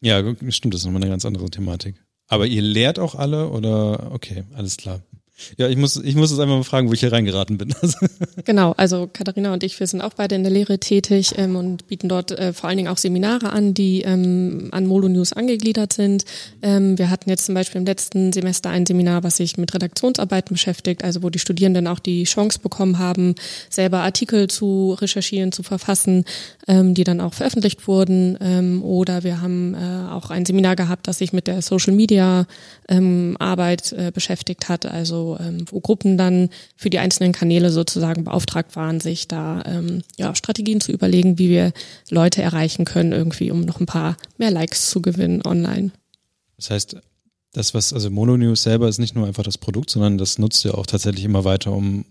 Ja, 0.02 0.20
stimmt, 0.50 0.74
das 0.74 0.82
ist 0.82 0.86
nochmal 0.86 1.02
eine 1.02 1.12
ganz 1.12 1.26
andere 1.26 1.50
Thematik. 1.50 1.96
Aber 2.28 2.48
ihr 2.48 2.62
lehrt 2.62 3.00
auch 3.00 3.16
alle 3.16 3.50
oder 3.50 4.12
okay, 4.12 4.44
alles 4.56 4.78
klar. 4.78 5.02
Ja, 5.58 5.68
ich 5.68 5.78
muss, 5.78 5.98
ich 5.98 6.16
muss 6.16 6.32
es 6.32 6.40
einfach 6.40 6.56
mal 6.56 6.64
fragen, 6.64 6.90
wo 6.90 6.94
ich 6.94 7.00
hier 7.00 7.12
reingeraten 7.12 7.58
bin. 7.58 7.74
genau, 8.46 8.74
also 8.78 9.10
Katharina 9.12 9.54
und 9.54 9.64
ich, 9.64 9.80
wir 9.80 9.88
sind 9.88 10.02
auch 10.02 10.14
beide 10.14 10.36
in 10.36 10.44
der 10.44 10.52
Lehre 10.52 10.80
tätig 10.80 11.34
ähm, 11.38 11.56
und 11.56 11.88
bieten 11.88 12.10
dort 12.10 12.32
äh, 12.32 12.54
vor 12.54 12.70
allen 12.70 12.78
Dingen 12.78 12.90
auch 12.90 12.98
Seminare 12.98 13.52
an, 13.52 13.74
die 13.74 14.02
ähm, 14.02 14.70
an 14.72 14.86
Molo 14.86 15.10
News 15.10 15.34
angegliedert 15.34 15.94
sind. 15.94 16.26
Ähm, 16.62 16.98
wir 16.98 17.10
hatten 17.10 17.30
jetzt 17.30 17.46
zum 17.46 17.56
Beispiel 17.56 17.80
im 17.80 17.86
letzten 17.86 18.34
Semester 18.34 18.70
ein 18.70 18.86
Seminar, 18.86 19.24
was 19.24 19.38
sich 19.38 19.58
mit 19.58 19.74
Redaktionsarbeiten 19.74 20.54
beschäftigt, 20.54 21.04
also 21.04 21.24
wo 21.24 21.30
die 21.30 21.40
Studierenden 21.40 21.88
auch 21.88 22.00
die 22.00 22.24
Chance 22.24 22.60
bekommen 22.60 23.00
haben, 23.00 23.36
selber 23.70 24.00
Artikel 24.00 24.48
zu 24.50 24.98
recherchieren, 25.00 25.52
zu 25.52 25.64
verfassen, 25.64 26.26
ähm, 26.68 26.94
die 26.94 27.04
dann 27.04 27.22
auch 27.22 27.34
veröffentlicht 27.34 27.88
wurden. 27.88 28.38
Ähm, 28.42 28.84
oder 28.84 29.24
wir 29.24 29.42
haben 29.42 29.74
äh, 29.74 30.12
auch 30.12 30.30
ein 30.30 30.46
Seminar 30.46 30.76
gehabt, 30.76 31.08
das 31.08 31.18
sich 31.18 31.34
mit 31.34 31.48
der 31.48 31.62
Social 31.62 31.94
Media 31.94 32.46
ähm, 32.88 33.36
Arbeit 33.40 33.92
äh, 33.94 34.12
beschäftigt 34.12 34.70
hat, 34.70 34.86
also 34.86 35.31
ähm, 35.40 35.66
wo 35.70 35.80
Gruppen 35.80 36.18
dann 36.18 36.50
für 36.76 36.90
die 36.90 37.00
einzelnen 37.00 37.32
Kanäle 37.32 37.70
sozusagen 37.70 38.24
beauftragt 38.24 38.76
waren, 38.76 39.00
sich 39.00 39.28
da 39.28 39.64
ähm, 39.66 40.04
ja, 40.18 40.36
Strategien 40.36 40.82
zu 40.82 40.92
überlegen, 40.92 41.38
wie 41.38 41.50
wir 41.50 41.74
Leute 42.10 42.42
erreichen 42.42 42.86
können, 42.86 43.12
irgendwie, 43.12 43.52
um 43.52 43.62
noch 43.62 43.80
ein 43.80 43.86
paar 43.86 44.18
mehr 44.38 44.52
Likes 44.52 44.90
zu 44.90 45.02
gewinnen 45.02 45.42
online. 45.46 45.92
Das 46.58 46.70
heißt, 46.70 46.98
das, 47.54 47.74
was, 47.74 47.94
also 47.94 48.10
Mononews 48.10 48.64
selber 48.64 48.88
ist 48.88 49.00
nicht 49.00 49.16
nur 49.16 49.28
einfach 49.28 49.44
das 49.44 49.58
Produkt, 49.58 49.90
sondern 49.90 50.18
das 50.18 50.38
nutzt 50.38 50.64
ihr 50.64 50.78
auch 50.78 50.86
tatsächlich 50.86 51.26
immer 51.26 51.44
weiter, 51.44 51.72
um 51.72 52.06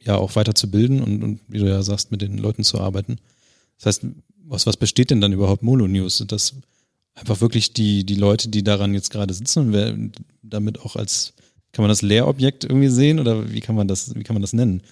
ja 0.00 0.16
auch 0.16 0.36
weiter 0.36 0.54
zu 0.54 0.70
bilden 0.70 1.02
und, 1.02 1.22
und 1.22 1.40
wie 1.48 1.58
du 1.58 1.68
ja 1.68 1.82
sagst, 1.82 2.10
mit 2.10 2.22
den 2.22 2.38
Leuten 2.38 2.64
zu 2.64 2.80
arbeiten. 2.80 3.18
Das 3.78 3.86
heißt, 3.86 4.06
aus 4.48 4.66
was 4.66 4.76
besteht 4.76 5.10
denn 5.10 5.20
dann 5.20 5.32
überhaupt 5.32 5.62
Mononews? 5.62 6.18
Sind 6.18 6.32
das 6.32 6.54
einfach 7.14 7.40
wirklich 7.40 7.72
die, 7.72 8.04
die 8.04 8.14
Leute, 8.14 8.48
die 8.48 8.62
daran 8.62 8.94
jetzt 8.94 9.10
gerade 9.10 9.34
sitzen 9.34 9.74
und 9.74 10.12
damit 10.42 10.80
auch 10.80 10.96
als, 10.96 11.34
kann 11.72 11.82
man 11.82 11.88
das 11.88 12.02
Lehrobjekt 12.02 12.64
irgendwie 12.64 12.88
sehen 12.88 13.18
oder 13.18 13.50
wie 13.52 13.60
kann 13.60 13.74
man 13.74 13.88
das, 13.88 14.14
wie 14.14 14.22
kann 14.22 14.34
man 14.34 14.42
das 14.42 14.52
nennen? 14.52 14.82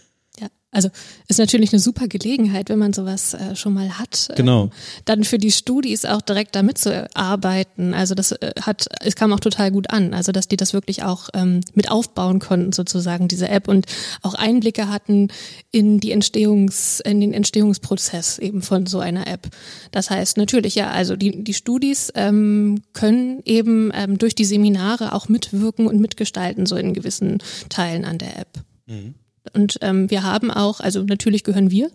Also 0.73 0.89
ist 1.27 1.39
natürlich 1.39 1.73
eine 1.73 1.81
super 1.81 2.07
Gelegenheit, 2.07 2.69
wenn 2.69 2.79
man 2.79 2.93
sowas 2.93 3.35
äh, 3.35 3.57
schon 3.57 3.75
mal 3.75 3.99
hat, 3.99 4.31
genau. 4.37 4.65
Ähm, 4.65 4.71
dann 5.05 5.25
für 5.25 5.39
die 5.39 5.51
Studis 5.51 6.05
auch 6.05 6.21
direkt 6.21 6.55
damit 6.55 6.79
zu 6.79 7.09
arbeiten. 7.15 7.93
Also 7.93 8.15
das 8.15 8.31
äh, 8.33 8.53
hat, 8.61 8.87
es 9.01 9.17
kam 9.17 9.33
auch 9.33 9.41
total 9.41 9.73
gut 9.73 9.91
an. 9.91 10.15
Also 10.15 10.31
dass 10.31 10.47
die 10.47 10.57
das 10.57 10.73
wirklich 10.73 11.03
auch 11.03 11.29
ähm, 11.35 11.61
mit 11.75 11.91
aufbauen 11.91 12.39
konnten 12.39 12.71
sozusagen 12.71 13.27
diese 13.27 13.49
App 13.49 13.67
und 13.67 13.87
auch 14.23 14.35
Einblicke 14.35 14.89
hatten 14.89 15.29
in 15.73 15.99
die 15.99 16.13
Entstehungs, 16.13 17.01
in 17.01 17.21
den 17.21 17.33
Entstehungsprozess 17.33 18.39
eben 18.39 18.63
von 18.63 18.87
so 18.87 19.01
einer 19.01 19.27
App. 19.27 19.49
Das 19.91 20.09
heißt 20.09 20.37
natürlich 20.37 20.77
ja, 20.77 20.91
also 20.91 21.17
die 21.17 21.43
die 21.43 21.55
Studis 21.55 22.13
ähm, 22.15 22.83
können 22.93 23.43
eben 23.45 23.91
ähm, 23.93 24.19
durch 24.19 24.37
die 24.37 24.45
Seminare 24.45 25.15
auch 25.15 25.29
mitwirken 25.29 25.89
und 25.89 26.01
mitgestalten 26.01 26.67
so 26.67 26.77
in 26.77 26.95
gewissen 26.95 27.39
Teilen 27.69 28.05
an 28.05 28.19
der 28.19 28.39
App. 28.39 28.49
Mhm. 28.87 29.15
Und 29.55 29.79
ähm, 29.81 30.11
wir 30.11 30.23
haben 30.23 30.51
auch, 30.51 30.81
also 30.81 31.03
natürlich 31.03 31.45
gehören 31.45 31.71
wir 31.71 31.91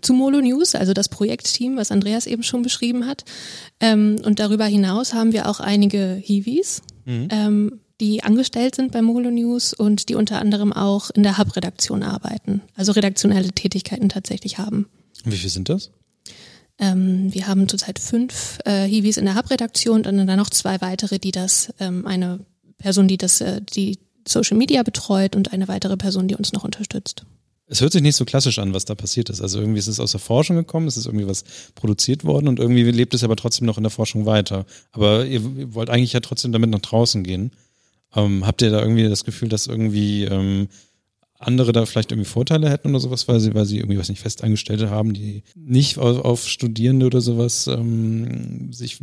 zu 0.00 0.12
Molo 0.12 0.40
News, 0.40 0.74
also 0.74 0.92
das 0.92 1.08
Projektteam, 1.08 1.76
was 1.76 1.90
Andreas 1.90 2.26
eben 2.26 2.42
schon 2.42 2.62
beschrieben 2.62 3.06
hat. 3.06 3.24
Ähm, 3.80 4.16
und 4.24 4.38
darüber 4.38 4.66
hinaus 4.66 5.14
haben 5.14 5.32
wir 5.32 5.48
auch 5.48 5.60
einige 5.60 6.14
Hiwis, 6.22 6.82
mhm. 7.04 7.28
ähm, 7.30 7.80
die 8.00 8.22
angestellt 8.22 8.74
sind 8.74 8.92
bei 8.92 9.02
Molo 9.02 9.30
News 9.30 9.72
und 9.72 10.08
die 10.08 10.14
unter 10.14 10.40
anderem 10.40 10.72
auch 10.72 11.10
in 11.10 11.22
der 11.22 11.38
Hub-Redaktion 11.38 12.02
arbeiten, 12.02 12.60
also 12.76 12.92
redaktionelle 12.92 13.50
Tätigkeiten 13.50 14.08
tatsächlich 14.08 14.58
haben. 14.58 14.86
Wie 15.24 15.36
viele 15.36 15.50
sind 15.50 15.68
das? 15.68 15.90
Ähm, 16.78 17.32
wir 17.32 17.46
haben 17.46 17.68
zurzeit 17.68 17.98
fünf 17.98 18.58
äh, 18.64 18.84
Hiwis 18.84 19.16
in 19.16 19.26
der 19.26 19.36
Hub-Redaktion 19.36 20.04
und 20.06 20.26
dann 20.26 20.36
noch 20.36 20.50
zwei 20.50 20.80
weitere, 20.80 21.18
die 21.18 21.30
das, 21.30 21.72
ähm, 21.78 22.06
eine 22.06 22.40
Person, 22.78 23.06
die 23.06 23.16
das, 23.16 23.40
äh, 23.40 23.60
die 23.62 23.98
Social 24.26 24.56
Media 24.56 24.82
betreut 24.82 25.36
und 25.36 25.52
eine 25.52 25.68
weitere 25.68 25.96
Person, 25.96 26.28
die 26.28 26.36
uns 26.36 26.52
noch 26.52 26.64
unterstützt. 26.64 27.24
Es 27.66 27.80
hört 27.80 27.92
sich 27.92 28.02
nicht 28.02 28.16
so 28.16 28.24
klassisch 28.24 28.58
an, 28.58 28.74
was 28.74 28.84
da 28.84 28.94
passiert 28.94 29.30
ist. 29.30 29.40
Also 29.40 29.58
irgendwie 29.58 29.78
ist 29.78 29.86
es 29.86 29.98
aus 29.98 30.10
der 30.10 30.20
Forschung 30.20 30.56
gekommen, 30.56 30.86
es 30.86 30.98
ist 30.98 31.06
irgendwie 31.06 31.26
was 31.26 31.44
produziert 31.74 32.24
worden 32.24 32.48
und 32.48 32.58
irgendwie 32.58 32.82
lebt 32.82 33.14
es 33.14 33.24
aber 33.24 33.36
trotzdem 33.36 33.66
noch 33.66 33.78
in 33.78 33.84
der 33.84 33.90
Forschung 33.90 34.26
weiter. 34.26 34.66
Aber 34.92 35.24
ihr 35.24 35.74
wollt 35.74 35.88
eigentlich 35.88 36.12
ja 36.12 36.20
trotzdem 36.20 36.52
damit 36.52 36.70
nach 36.70 36.80
draußen 36.80 37.24
gehen. 37.24 37.52
Ähm, 38.14 38.46
habt 38.46 38.60
ihr 38.60 38.70
da 38.70 38.80
irgendwie 38.80 39.08
das 39.08 39.24
Gefühl, 39.24 39.48
dass 39.48 39.66
irgendwie 39.66 40.24
ähm, 40.24 40.68
andere 41.38 41.72
da 41.72 41.86
vielleicht 41.86 42.12
irgendwie 42.12 42.28
Vorteile 42.28 42.68
hätten 42.68 42.90
oder 42.90 43.00
sowas, 43.00 43.28
weil 43.28 43.40
sie, 43.40 43.54
weil 43.54 43.64
sie 43.64 43.78
irgendwie 43.78 43.98
was 43.98 44.08
nicht 44.08 44.20
Festangestellte 44.20 44.90
haben, 44.90 45.14
die 45.14 45.42
nicht 45.54 45.98
auf, 45.98 46.24
auf 46.24 46.48
Studierende 46.48 47.06
oder 47.06 47.22
sowas 47.22 47.66
ähm, 47.66 48.72
sich 48.72 48.98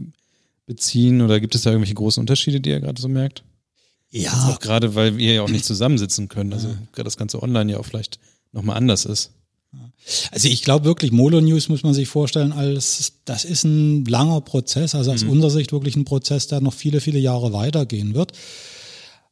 beziehen? 0.66 1.22
Oder 1.22 1.40
gibt 1.40 1.56
es 1.56 1.64
da 1.64 1.72
irgendwelche 1.72 1.96
großen 1.96 2.22
Unterschiede, 2.22 2.62
die 2.62 2.70
ihr 2.70 2.80
gerade 2.80 3.02
so 3.02 3.08
merkt? 3.08 3.44
Ja. 4.12 4.50
auch 4.50 4.60
gerade, 4.60 4.94
weil 4.96 5.18
wir 5.18 5.34
ja 5.34 5.42
auch 5.42 5.50
nicht 5.50 5.66
zusammensitzen 5.66 6.28
können. 6.28 6.52
Also 6.54 6.68
gerade 6.92 7.06
das 7.06 7.18
ganze 7.18 7.42
Online 7.42 7.72
ja 7.72 7.80
auch 7.80 7.86
vielleicht 7.86 8.20
nochmal 8.52 8.78
anders 8.78 9.06
ist. 9.06 9.32
Also 10.32 10.48
ich 10.48 10.64
glaube 10.64 10.86
wirklich, 10.86 11.12
Molo 11.12 11.40
News 11.40 11.70
muss 11.70 11.84
man 11.84 11.94
sich 11.94 12.10
vorstellen, 12.10 12.52
als 12.52 13.14
das 13.24 13.46
ist 13.46 13.64
ein 13.64 14.04
langer 14.06 14.42
Prozess, 14.42 14.96
also 14.96 15.12
aus 15.12 15.24
mhm. 15.24 15.30
unserer 15.30 15.52
Sicht 15.52 15.72
wirklich 15.72 15.96
ein 15.96 16.06
Prozess, 16.06 16.48
der 16.48 16.60
noch 16.60 16.74
viele, 16.74 17.00
viele 17.00 17.20
Jahre 17.20 17.54
weitergehen 17.54 18.14
wird. 18.14 18.34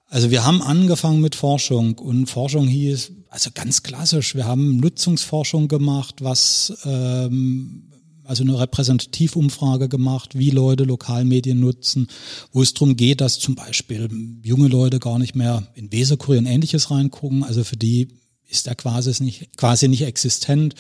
Also 0.08 0.32
wir 0.32 0.46
haben 0.46 0.62
angefangen 0.62 1.22
mit 1.22 1.36
Forschung 1.36 1.98
und 1.98 2.28
Forschung 2.28 2.68
hieß, 2.68 3.12
also 3.30 3.52
ganz 3.54 3.84
klassisch, 3.84 4.34
wir 4.34 4.46
haben 4.46 4.78
Nutzungsforschung 4.78 5.68
gemacht, 5.68 6.16
was 6.22 6.74
ähm, 6.86 7.90
also 8.30 8.44
eine 8.44 8.60
Repräsentativumfrage 8.60 9.90
gemacht, 9.90 10.38
wie 10.38 10.52
Leute 10.52 10.84
Lokalmedien 10.84 11.60
nutzen, 11.60 12.08
wo 12.52 12.62
es 12.62 12.74
darum 12.74 12.96
geht, 12.96 13.22
dass 13.22 13.40
zum 13.40 13.56
Beispiel 13.56 14.08
junge 14.44 14.68
Leute 14.68 15.00
gar 15.00 15.18
nicht 15.18 15.36
mehr 15.36 15.68
in 15.74 15.92
Weserkurier 15.92 16.40
und 16.40 16.46
ähnliches 16.46 16.92
reingucken. 16.92 17.44
Also 17.44 17.64
für 17.64 17.76
die 17.76 18.10
ist 18.48 18.68
er 18.68 18.76
quasi 18.76 19.24
nicht, 19.24 19.58
quasi 19.58 19.88
nicht 19.88 20.04
existent, 20.04 20.76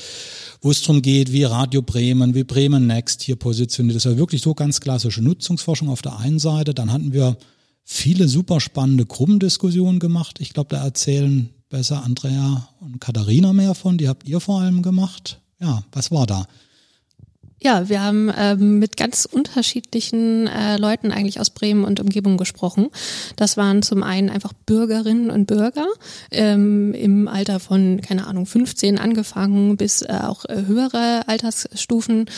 wo 0.62 0.70
es 0.70 0.82
darum 0.82 1.02
geht, 1.02 1.32
wie 1.32 1.44
Radio 1.44 1.82
Bremen, 1.82 2.36
wie 2.36 2.44
Bremen 2.44 2.86
Next 2.86 3.24
hier 3.24 3.36
positioniert. 3.36 3.96
Das 3.96 4.06
war 4.06 4.18
wirklich 4.18 4.42
so 4.42 4.54
ganz 4.54 4.80
klassische 4.80 5.22
Nutzungsforschung 5.22 5.90
auf 5.90 6.04
der 6.04 6.18
einen 6.18 6.40
Seite. 6.40 6.74
Dann 6.76 6.92
hatten 6.92 7.14
wir 7.14 7.38
viele 7.84 8.28
super 8.28 8.60
spannende 8.60 9.08
Gruppendiskussionen 9.08 10.00
gemacht. 10.00 10.38
Ich 10.40 10.54
glaube, 10.54 10.76
da 10.76 10.84
erzählen 10.84 11.50
besser 11.70 12.04
Andrea 12.04 12.70
und 12.80 13.02
Katharina 13.02 13.54
mehr 13.54 13.74
von. 13.74 13.98
Die 13.98 14.08
habt 14.08 14.28
ihr 14.28 14.40
vor 14.40 14.62
allem 14.62 14.84
gemacht. 14.84 15.40
Ja, 15.60 15.84
was 15.92 16.12
war 16.12 16.28
da? 16.28 16.48
Ja, 17.62 17.90
wir 17.90 18.02
haben 18.02 18.32
ähm, 18.38 18.80
mit 18.80 18.96
ganz 18.96 19.26
unterschiedlichen 19.26 20.48
äh, 20.48 20.78
Leuten 20.78 21.12
eigentlich 21.12 21.40
aus 21.40 21.50
Bremen 21.50 21.84
und 21.84 22.00
Umgebung 22.00 22.38
gesprochen. 22.38 22.88
Das 23.36 23.58
waren 23.58 23.82
zum 23.82 24.02
einen 24.02 24.30
einfach 24.30 24.54
Bürgerinnen 24.54 25.30
und 25.30 25.46
Bürger 25.46 25.88
ähm, 26.32 26.94
im 26.94 27.28
Alter 27.28 27.60
von, 27.60 28.00
keine 28.02 28.28
Ahnung, 28.28 28.46
15 28.46 28.98
angefangen 28.98 29.76
bis 29.76 30.02
äh, 30.02 30.20
auch 30.24 30.46
äh, 30.46 30.64
höhere 30.68 31.28
Altersstufen. 31.28 32.30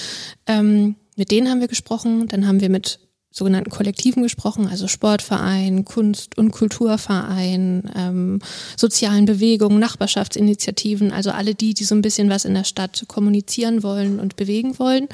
Ähm, 0.47 0.95
mit 1.15 1.29
denen 1.29 1.49
haben 1.49 1.59
wir 1.59 1.67
gesprochen. 1.67 2.27
Dann 2.27 2.47
haben 2.47 2.61
wir 2.61 2.69
mit 2.69 2.99
sogenannten 3.31 3.69
Kollektiven 3.69 4.23
gesprochen, 4.23 4.67
also 4.67 4.87
Sportverein, 4.87 5.85
Kunst- 5.85 6.37
und 6.37 6.51
Kulturverein, 6.51 7.89
ähm, 7.95 8.39
sozialen 8.75 9.25
Bewegungen, 9.25 9.79
Nachbarschaftsinitiativen, 9.79 11.11
also 11.11 11.31
alle 11.31 11.55
die, 11.55 11.73
die 11.73 11.85
so 11.85 11.95
ein 11.95 12.01
bisschen 12.01 12.29
was 12.29 12.45
in 12.45 12.53
der 12.53 12.65
Stadt 12.65 13.05
kommunizieren 13.07 13.83
wollen 13.83 14.19
und 14.19 14.35
bewegen 14.35 14.77
wollen. 14.79 15.07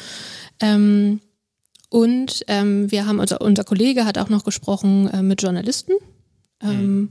Ähm, 0.59 1.21
und 1.89 2.43
ähm, 2.47 2.91
wir 2.91 3.05
haben, 3.05 3.19
unser, 3.19 3.39
unser 3.39 3.63
Kollege 3.63 4.05
hat 4.05 4.17
auch 4.17 4.29
noch 4.29 4.43
gesprochen 4.43 5.07
äh, 5.09 5.21
mit 5.21 5.41
Journalisten. 5.41 5.93
Ähm, 6.61 7.09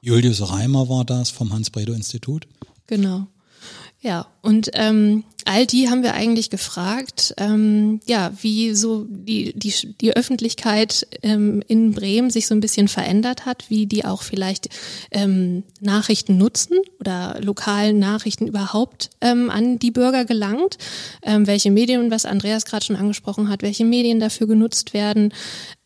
Julius 0.00 0.50
Reimer 0.50 0.88
war 0.88 1.04
das 1.04 1.30
vom 1.30 1.52
Hans-Bredow-Institut. 1.52 2.48
Genau. 2.86 3.26
Ja, 4.00 4.28
und 4.42 4.70
ähm, 4.74 5.24
all 5.44 5.66
die 5.66 5.90
haben 5.90 6.04
wir 6.04 6.14
eigentlich 6.14 6.50
gefragt, 6.50 7.34
ähm, 7.36 7.98
ja, 8.06 8.30
wie 8.42 8.72
so 8.76 9.06
die, 9.08 9.52
die, 9.58 9.74
die 10.00 10.16
Öffentlichkeit 10.16 11.04
ähm, 11.24 11.64
in 11.66 11.92
Bremen 11.92 12.30
sich 12.30 12.46
so 12.46 12.54
ein 12.54 12.60
bisschen 12.60 12.86
verändert 12.86 13.44
hat, 13.44 13.70
wie 13.70 13.86
die 13.86 14.04
auch 14.04 14.22
vielleicht 14.22 14.68
ähm, 15.10 15.64
Nachrichten 15.80 16.38
nutzen 16.38 16.78
oder 17.00 17.40
lokalen 17.42 17.98
Nachrichten 17.98 18.46
überhaupt 18.46 19.10
ähm, 19.20 19.50
an 19.50 19.80
die 19.80 19.90
Bürger 19.90 20.24
gelangt, 20.24 20.78
ähm, 21.22 21.48
welche 21.48 21.72
Medien, 21.72 22.12
was 22.12 22.24
Andreas 22.24 22.66
gerade 22.66 22.86
schon 22.86 22.96
angesprochen 22.96 23.48
hat, 23.48 23.62
welche 23.62 23.84
Medien 23.84 24.20
dafür 24.20 24.46
genutzt 24.46 24.94
werden, 24.94 25.34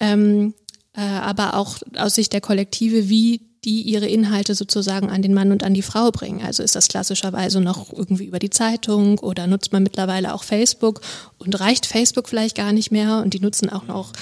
ähm, 0.00 0.52
äh, 0.94 1.00
aber 1.00 1.54
auch 1.54 1.78
aus 1.96 2.16
Sicht 2.16 2.34
der 2.34 2.42
Kollektive, 2.42 3.08
wie 3.08 3.40
die 3.64 3.82
ihre 3.82 4.08
Inhalte 4.08 4.54
sozusagen 4.54 5.08
an 5.08 5.22
den 5.22 5.34
Mann 5.34 5.52
und 5.52 5.62
an 5.62 5.74
die 5.74 5.82
Frau 5.82 6.10
bringen. 6.10 6.42
Also 6.42 6.62
ist 6.62 6.74
das 6.74 6.88
klassischerweise 6.88 7.60
noch 7.60 7.92
irgendwie 7.92 8.24
über 8.24 8.38
die 8.38 8.50
Zeitung 8.50 9.18
oder 9.18 9.46
nutzt 9.46 9.72
man 9.72 9.82
mittlerweile 9.82 10.34
auch 10.34 10.42
Facebook 10.42 11.00
und 11.38 11.58
reicht 11.60 11.86
Facebook 11.86 12.28
vielleicht 12.28 12.56
gar 12.56 12.72
nicht 12.72 12.90
mehr 12.90 13.22
und 13.22 13.34
die 13.34 13.40
nutzen 13.40 13.70
auch 13.70 13.86
noch 13.86 14.12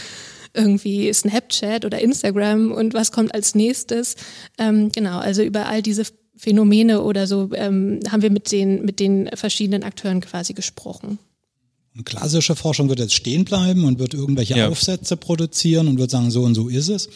irgendwie 0.53 1.13
Snapchat 1.13 1.85
oder 1.85 2.01
Instagram 2.01 2.73
und 2.73 2.93
was 2.93 3.13
kommt 3.13 3.35
als 3.35 3.55
nächstes. 3.55 4.17
Ähm, 4.59 4.91
genau, 4.93 5.19
also 5.19 5.43
über 5.43 5.67
all 5.67 5.81
diese 5.81 6.05
Phänomene 6.37 7.03
oder 7.03 7.27
so 7.27 7.51
ähm, 7.55 8.01
haben 8.11 8.23
wir 8.23 8.31
mit 8.31 8.51
den, 8.51 8.85
mit 8.85 8.99
den 8.99 9.29
verschiedenen 9.35 9.83
Akteuren 9.83 10.21
quasi 10.21 10.55
gesprochen. 10.55 11.19
Und 11.97 12.05
klassische 12.05 12.57
Forschung 12.57 12.89
wird 12.89 13.01
jetzt 13.01 13.15
stehen 13.15 13.45
bleiben 13.45 13.85
und 13.85 13.99
wird 13.99 14.15
irgendwelche 14.15 14.57
ja. 14.57 14.69
Aufsätze 14.69 15.17
produzieren 15.17 15.89
und 15.89 15.99
wird 15.99 16.11
sagen, 16.11 16.31
so 16.31 16.43
und 16.43 16.55
so 16.55 16.69
ist 16.69 16.89
es. 16.89 17.09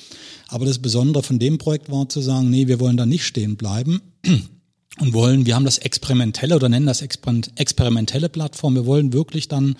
Aber 0.48 0.66
das 0.66 0.78
Besondere 0.78 1.22
von 1.22 1.38
dem 1.38 1.58
Projekt 1.58 1.90
war 1.90 2.08
zu 2.08 2.20
sagen, 2.20 2.50
nee, 2.50 2.68
wir 2.68 2.80
wollen 2.80 2.96
da 2.96 3.06
nicht 3.06 3.24
stehen 3.24 3.56
bleiben 3.56 4.00
und 5.00 5.12
wollen, 5.12 5.46
wir 5.46 5.54
haben 5.54 5.64
das 5.64 5.78
experimentelle 5.78 6.56
oder 6.56 6.68
nennen 6.68 6.86
das 6.86 7.02
experimentelle 7.02 8.28
Plattform. 8.28 8.74
Wir 8.74 8.86
wollen 8.86 9.12
wirklich 9.12 9.48
dann 9.48 9.76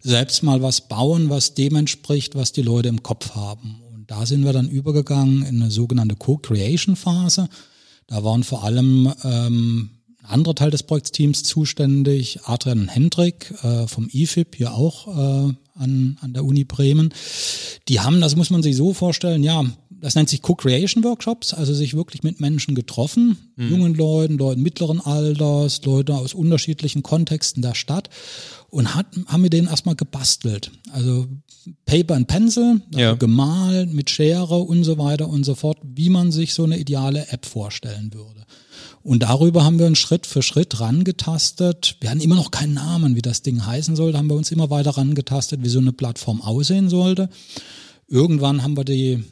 selbst 0.00 0.42
mal 0.42 0.62
was 0.62 0.82
bauen, 0.82 1.30
was 1.30 1.54
dem 1.54 1.76
entspricht, 1.76 2.34
was 2.34 2.52
die 2.52 2.62
Leute 2.62 2.88
im 2.88 3.02
Kopf 3.02 3.34
haben. 3.34 3.82
Und 3.92 4.10
da 4.10 4.26
sind 4.26 4.44
wir 4.44 4.52
dann 4.52 4.68
übergegangen 4.68 5.42
in 5.42 5.62
eine 5.62 5.70
sogenannte 5.70 6.16
Co-Creation-Phase. 6.16 7.48
Da 8.06 8.22
waren 8.22 8.44
vor 8.44 8.64
allem 8.64 9.12
ähm, 9.24 9.90
ein 10.22 10.26
anderer 10.26 10.54
Teil 10.54 10.70
des 10.70 10.82
Projektteams 10.82 11.42
zuständig, 11.42 12.40
Adrian 12.44 12.88
Hendrik 12.88 13.52
äh, 13.62 13.86
vom 13.86 14.08
IFIP, 14.12 14.56
hier 14.56 14.74
auch 14.74 15.48
äh, 15.48 15.54
an, 15.74 16.16
an 16.20 16.32
der 16.32 16.44
Uni 16.44 16.64
Bremen. 16.64 17.12
Die 17.88 18.00
haben, 18.00 18.20
das 18.20 18.36
muss 18.36 18.50
man 18.50 18.62
sich 18.62 18.76
so 18.76 18.94
vorstellen, 18.94 19.42
ja, 19.42 19.64
das 19.90 20.14
nennt 20.14 20.28
sich 20.28 20.42
Co-Creation 20.42 21.02
Workshops, 21.02 21.54
also 21.54 21.72
sich 21.72 21.94
wirklich 21.94 22.22
mit 22.22 22.38
Menschen 22.38 22.74
getroffen, 22.74 23.38
mhm. 23.56 23.70
jungen 23.70 23.94
Leuten, 23.94 24.36
Leuten 24.36 24.62
mittleren 24.62 25.00
Alters, 25.00 25.82
Leute 25.84 26.14
aus 26.14 26.34
unterschiedlichen 26.34 27.02
Kontexten 27.02 27.62
der 27.62 27.74
Stadt 27.74 28.10
und 28.68 28.94
hat, 28.94 29.06
haben 29.26 29.42
wir 29.42 29.50
den 29.50 29.66
erstmal 29.66 29.94
gebastelt. 29.94 30.72
Also 30.92 31.26
Paper 31.86 32.16
and 32.16 32.26
Pencil, 32.26 32.82
also 32.88 32.98
Ja. 33.00 33.14
gemalt 33.14 33.94
mit 33.94 34.10
Schere 34.10 34.58
und 34.58 34.84
so 34.84 34.98
weiter 34.98 35.28
und 35.28 35.44
so 35.44 35.54
fort, 35.54 35.78
wie 35.82 36.10
man 36.10 36.32
sich 36.32 36.52
so 36.52 36.64
eine 36.64 36.78
ideale 36.78 37.28
App 37.28 37.46
vorstellen 37.46 38.12
würde. 38.12 38.43
Und 39.04 39.22
darüber 39.22 39.64
haben 39.64 39.78
wir 39.78 39.84
uns 39.84 39.98
Schritt 39.98 40.26
für 40.26 40.42
Schritt 40.42 40.80
rangetastet. 40.80 41.98
Wir 42.00 42.08
hatten 42.08 42.22
immer 42.22 42.36
noch 42.36 42.50
keinen 42.50 42.72
Namen, 42.72 43.16
wie 43.16 43.22
das 43.22 43.42
Ding 43.42 43.64
heißen 43.64 43.96
sollte, 43.96 44.16
haben 44.16 44.30
wir 44.30 44.34
uns 44.34 44.50
immer 44.50 44.70
weiter 44.70 44.92
rangetastet, 44.92 45.62
wie 45.62 45.68
so 45.68 45.78
eine 45.78 45.92
Plattform 45.92 46.40
aussehen 46.40 46.88
sollte. 46.88 47.28
Irgendwann 48.08 48.62
haben 48.62 48.78
wir 48.78 48.84
die, 48.84 49.22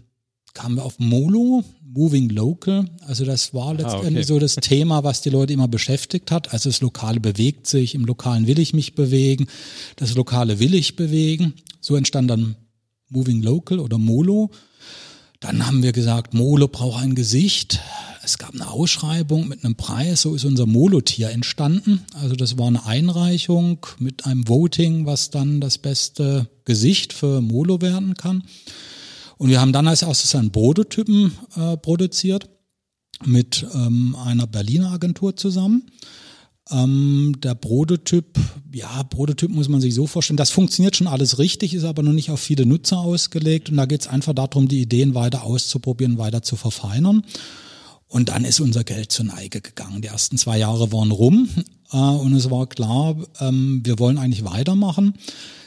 kamen 0.52 0.76
wir 0.76 0.84
auf 0.84 0.98
Molo, 0.98 1.64
Moving 1.82 2.28
Local. 2.28 2.84
Also 3.06 3.24
das 3.24 3.54
war 3.54 3.72
letztendlich 3.72 4.26
okay. 4.26 4.34
so 4.34 4.38
das 4.38 4.56
Thema, 4.56 5.04
was 5.04 5.22
die 5.22 5.30
Leute 5.30 5.54
immer 5.54 5.68
beschäftigt 5.68 6.30
hat. 6.30 6.52
Also 6.52 6.68
das 6.68 6.82
Lokale 6.82 7.18
bewegt 7.18 7.66
sich, 7.66 7.94
im 7.94 8.04
Lokalen 8.04 8.46
will 8.46 8.58
ich 8.58 8.74
mich 8.74 8.94
bewegen, 8.94 9.46
das 9.96 10.14
Lokale 10.14 10.58
will 10.58 10.74
ich 10.74 10.96
bewegen. 10.96 11.54
So 11.80 11.96
entstand 11.96 12.30
dann 12.30 12.56
Moving 13.08 13.40
Local 13.42 13.78
oder 13.78 13.96
Molo. 13.96 14.50
Dann 15.40 15.66
haben 15.66 15.82
wir 15.82 15.92
gesagt, 15.92 16.34
Molo 16.34 16.68
braucht 16.68 17.02
ein 17.02 17.14
Gesicht. 17.14 17.80
Es 18.24 18.38
gab 18.38 18.54
eine 18.54 18.70
Ausschreibung 18.70 19.48
mit 19.48 19.64
einem 19.64 19.74
Preis, 19.74 20.22
so 20.22 20.34
ist 20.34 20.44
unser 20.44 20.66
Molo-Tier 20.66 21.30
entstanden. 21.30 22.02
Also 22.14 22.36
das 22.36 22.56
war 22.56 22.68
eine 22.68 22.86
Einreichung 22.86 23.84
mit 23.98 24.26
einem 24.26 24.46
Voting, 24.46 25.06
was 25.06 25.30
dann 25.30 25.60
das 25.60 25.78
beste 25.78 26.48
Gesicht 26.64 27.12
für 27.12 27.40
Molo 27.40 27.80
werden 27.80 28.14
kann. 28.14 28.44
Und 29.38 29.50
wir 29.50 29.60
haben 29.60 29.72
dann 29.72 29.88
als 29.88 30.02
erstes 30.02 30.36
einen 30.36 30.52
Prototypen 30.52 31.32
äh, 31.56 31.76
produziert 31.76 32.48
mit 33.24 33.66
ähm, 33.74 34.14
einer 34.24 34.46
Berliner 34.46 34.92
Agentur 34.92 35.34
zusammen. 35.34 35.90
Ähm, 36.70 37.34
der 37.42 37.56
Prototyp, 37.56 38.38
ja, 38.72 39.02
Prototyp 39.02 39.50
muss 39.50 39.68
man 39.68 39.80
sich 39.80 39.94
so 39.94 40.06
vorstellen, 40.06 40.36
das 40.36 40.50
funktioniert 40.50 40.94
schon 40.94 41.08
alles 41.08 41.40
richtig, 41.40 41.74
ist 41.74 41.82
aber 41.82 42.04
noch 42.04 42.12
nicht 42.12 42.30
auf 42.30 42.38
viele 42.38 42.66
Nutzer 42.66 42.98
ausgelegt. 42.98 43.70
Und 43.70 43.78
da 43.78 43.86
geht 43.86 44.02
es 44.02 44.06
einfach 44.06 44.32
darum, 44.32 44.68
die 44.68 44.80
Ideen 44.80 45.16
weiter 45.16 45.42
auszuprobieren, 45.42 46.18
weiter 46.18 46.42
zu 46.42 46.54
verfeinern. 46.54 47.24
Und 48.12 48.28
dann 48.28 48.44
ist 48.44 48.60
unser 48.60 48.84
Geld 48.84 49.10
zur 49.10 49.24
Neige 49.24 49.62
gegangen. 49.62 50.02
Die 50.02 50.08
ersten 50.08 50.36
zwei 50.36 50.58
Jahre 50.58 50.92
waren 50.92 51.10
rum 51.12 51.48
äh, 51.92 51.96
und 51.96 52.34
es 52.34 52.50
war 52.50 52.66
klar, 52.66 53.16
ähm, 53.40 53.80
wir 53.84 53.98
wollen 53.98 54.18
eigentlich 54.18 54.44
weitermachen. 54.44 55.14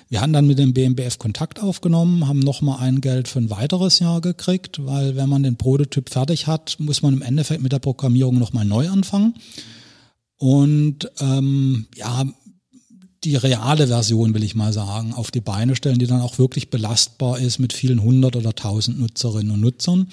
Wir 0.09 0.21
haben 0.21 0.31
dann 0.31 0.45
mit 0.45 0.59
dem 0.59 0.71
BMBF 0.71 1.17
Kontakt 1.17 1.59
aufgenommen, 1.59 2.27
haben 2.27 2.37
nochmal 2.37 2.81
ein 2.81 3.01
Geld 3.01 3.27
für 3.27 3.39
ein 3.39 3.49
weiteres 3.49 3.97
Jahr 3.97 4.21
gekriegt, 4.21 4.85
weil 4.85 5.15
wenn 5.15 5.27
man 5.27 5.41
den 5.41 5.57
Prototyp 5.57 6.11
fertig 6.11 6.45
hat, 6.45 6.77
muss 6.77 7.01
man 7.01 7.15
im 7.15 7.23
Endeffekt 7.23 7.63
mit 7.63 7.71
der 7.71 7.79
Programmierung 7.79 8.37
nochmal 8.37 8.63
neu 8.63 8.91
anfangen. 8.91 9.33
Und 10.37 11.09
ähm, 11.19 11.87
ja, 11.95 12.25
die 13.23 13.37
reale 13.37 13.87
Version, 13.87 14.35
will 14.35 14.43
ich 14.43 14.53
mal 14.53 14.71
sagen, 14.71 15.13
auf 15.13 15.31
die 15.31 15.41
Beine 15.41 15.75
stellen, 15.75 15.97
die 15.97 16.05
dann 16.05 16.21
auch 16.21 16.37
wirklich 16.37 16.69
belastbar 16.69 17.39
ist 17.39 17.57
mit 17.57 17.73
vielen 17.73 18.03
hundert 18.03 18.35
oder 18.35 18.53
tausend 18.53 18.99
Nutzerinnen 18.99 19.51
und 19.51 19.61
Nutzern. 19.61 20.09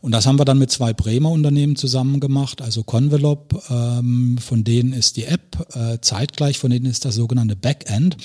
Und 0.00 0.12
das 0.12 0.26
haben 0.26 0.38
wir 0.38 0.44
dann 0.44 0.58
mit 0.58 0.70
zwei 0.70 0.92
Bremer 0.92 1.30
Unternehmen 1.30 1.76
zusammen 1.76 2.20
gemacht, 2.20 2.62
also 2.62 2.82
Convelop, 2.82 3.62
ähm, 3.70 4.38
von 4.38 4.64
denen 4.64 4.92
ist 4.92 5.16
die 5.16 5.24
App, 5.24 5.66
äh, 5.74 5.98
zeitgleich 6.00 6.58
von 6.58 6.70
denen 6.70 6.86
ist 6.86 7.04
das 7.04 7.14
sogenannte 7.14 7.56
Backend. 7.56 8.16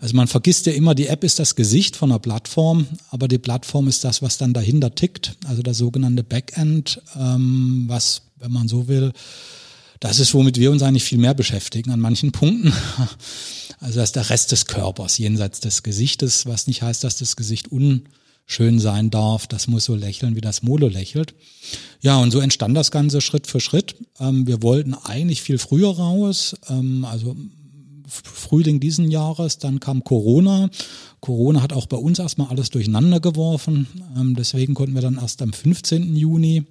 Also 0.00 0.14
man 0.14 0.26
vergisst 0.26 0.66
ja 0.66 0.72
immer, 0.72 0.94
die 0.94 1.06
App 1.06 1.24
ist 1.24 1.38
das 1.38 1.56
Gesicht 1.56 1.96
von 1.96 2.10
einer 2.10 2.18
Plattform, 2.18 2.86
aber 3.10 3.28
die 3.28 3.38
Plattform 3.38 3.88
ist 3.88 4.04
das, 4.04 4.20
was 4.20 4.36
dann 4.36 4.52
dahinter 4.52 4.94
tickt, 4.94 5.36
also 5.46 5.62
das 5.62 5.78
sogenannte 5.78 6.22
Backend, 6.22 7.00
ähm, 7.18 7.84
was, 7.88 8.22
wenn 8.38 8.52
man 8.52 8.68
so 8.68 8.88
will, 8.88 9.12
das 10.00 10.18
ist, 10.18 10.34
womit 10.34 10.58
wir 10.58 10.72
uns 10.72 10.82
eigentlich 10.82 11.04
viel 11.04 11.18
mehr 11.18 11.34
beschäftigen 11.34 11.90
an 11.92 12.00
manchen 12.00 12.32
Punkten. 12.32 12.72
Also 13.80 13.98
das 13.98 14.10
ist 14.10 14.16
der 14.16 14.30
Rest 14.30 14.52
des 14.52 14.66
Körpers, 14.66 15.18
jenseits 15.18 15.58
des 15.58 15.82
Gesichtes, 15.82 16.46
was 16.46 16.68
nicht 16.68 16.82
heißt, 16.82 17.02
dass 17.02 17.16
das 17.16 17.34
Gesicht 17.34 17.72
unschön 18.46 18.78
sein 18.78 19.10
darf. 19.10 19.46
Das 19.46 19.66
muss 19.68 19.84
so 19.84 19.94
lächeln, 19.94 20.36
wie 20.36 20.40
das 20.40 20.62
Molo 20.62 20.88
lächelt. 20.88 21.34
Ja, 22.00 22.18
und 22.18 22.30
so 22.30 22.40
entstand 22.40 22.76
das 22.76 22.90
Ganze 22.90 23.20
Schritt 23.20 23.46
für 23.46 23.60
Schritt. 23.60 23.96
Ähm, 24.20 24.46
wir 24.46 24.62
wollten 24.62 24.94
eigentlich 24.94 25.42
viel 25.42 25.58
früher 25.58 25.90
raus, 25.90 26.54
ähm, 26.68 27.04
also 27.04 27.36
Frühling 28.06 28.78
diesen 28.78 29.10
Jahres, 29.10 29.56
dann 29.58 29.80
kam 29.80 30.04
Corona. 30.04 30.68
Corona 31.20 31.62
hat 31.62 31.72
auch 31.72 31.86
bei 31.86 31.96
uns 31.96 32.18
erstmal 32.18 32.48
alles 32.48 32.68
durcheinander 32.68 33.20
geworfen. 33.20 33.86
Ähm, 34.18 34.34
deswegen 34.34 34.74
konnten 34.74 34.94
wir 34.94 35.00
dann 35.00 35.16
erst 35.16 35.40
am 35.40 35.52
15. 35.52 36.14
Juni 36.14 36.64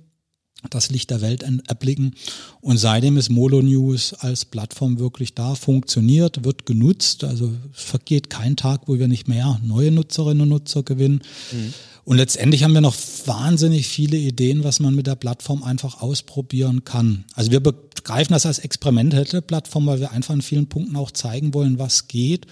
das 0.69 0.89
Licht 0.91 1.09
der 1.09 1.21
Welt 1.21 1.43
erblicken. 1.67 2.15
Und 2.61 2.77
seitdem 2.77 3.17
ist 3.17 3.29
Molo 3.29 3.61
News 3.61 4.13
als 4.13 4.45
Plattform 4.45 4.99
wirklich 4.99 5.33
da, 5.33 5.55
funktioniert, 5.55 6.43
wird 6.43 6.65
genutzt. 6.65 7.23
Also 7.23 7.51
es 7.75 7.83
vergeht 7.83 8.29
kein 8.29 8.55
Tag, 8.55 8.81
wo 8.87 8.97
wir 8.97 9.07
nicht 9.07 9.27
mehr 9.27 9.59
neue 9.63 9.91
Nutzerinnen 9.91 10.41
und 10.41 10.49
Nutzer 10.49 10.83
gewinnen. 10.83 11.21
Mhm. 11.51 11.73
Und 12.03 12.17
letztendlich 12.17 12.63
haben 12.63 12.73
wir 12.73 12.81
noch 12.81 12.95
wahnsinnig 13.25 13.87
viele 13.87 14.17
Ideen, 14.17 14.63
was 14.63 14.79
man 14.79 14.95
mit 14.95 15.07
der 15.07 15.15
Plattform 15.15 15.63
einfach 15.63 16.01
ausprobieren 16.01 16.83
kann. 16.83 17.25
Also 17.35 17.51
wir 17.51 17.59
begreifen 17.59 18.33
das 18.33 18.45
als 18.45 18.59
experimentelle 18.59 19.41
Plattform, 19.41 19.85
weil 19.85 19.99
wir 19.99 20.11
einfach 20.11 20.33
in 20.33 20.41
vielen 20.41 20.67
Punkten 20.67 20.95
auch 20.95 21.11
zeigen 21.11 21.53
wollen, 21.53 21.77
was 21.79 22.07
geht 22.07 22.47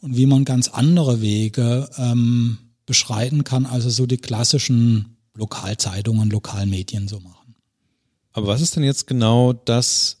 und 0.00 0.16
wie 0.16 0.26
man 0.26 0.44
ganz 0.44 0.68
andere 0.68 1.20
Wege 1.20 1.90
ähm, 1.98 2.58
beschreiten 2.86 3.44
kann, 3.44 3.66
also 3.66 3.90
so 3.90 4.06
die 4.06 4.16
klassischen 4.16 5.16
Lokalzeitungen, 5.34 6.30
Lokalmedien 6.30 7.08
so 7.08 7.20
machen. 7.20 7.45
Aber 8.36 8.48
was 8.48 8.60
ist 8.60 8.76
denn 8.76 8.84
jetzt 8.84 9.06
genau 9.06 9.54
das 9.54 10.18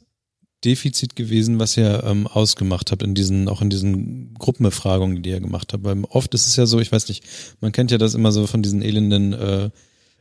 Defizit 0.64 1.16
gewesen, 1.16 1.58
was 1.58 1.76
ihr 1.76 2.02
ähm, 2.02 2.26
ausgemacht 2.26 2.90
habt 2.90 3.02
in 3.02 3.14
diesen, 3.14 3.46
auch 3.46 3.60
in 3.60 3.68
diesen 3.68 4.32
Gruppenbefragungen, 4.38 5.22
die 5.22 5.28
ihr 5.28 5.40
gemacht 5.40 5.74
habt? 5.74 5.84
Weil 5.84 6.02
oft 6.08 6.32
ist 6.32 6.46
es 6.46 6.56
ja 6.56 6.64
so, 6.64 6.80
ich 6.80 6.90
weiß 6.90 7.08
nicht, 7.08 7.24
man 7.60 7.72
kennt 7.72 7.90
ja 7.90 7.98
das 7.98 8.14
immer 8.14 8.32
so 8.32 8.46
von 8.46 8.62
diesen 8.62 8.80
elenden, 8.80 9.34
äh, 9.34 9.70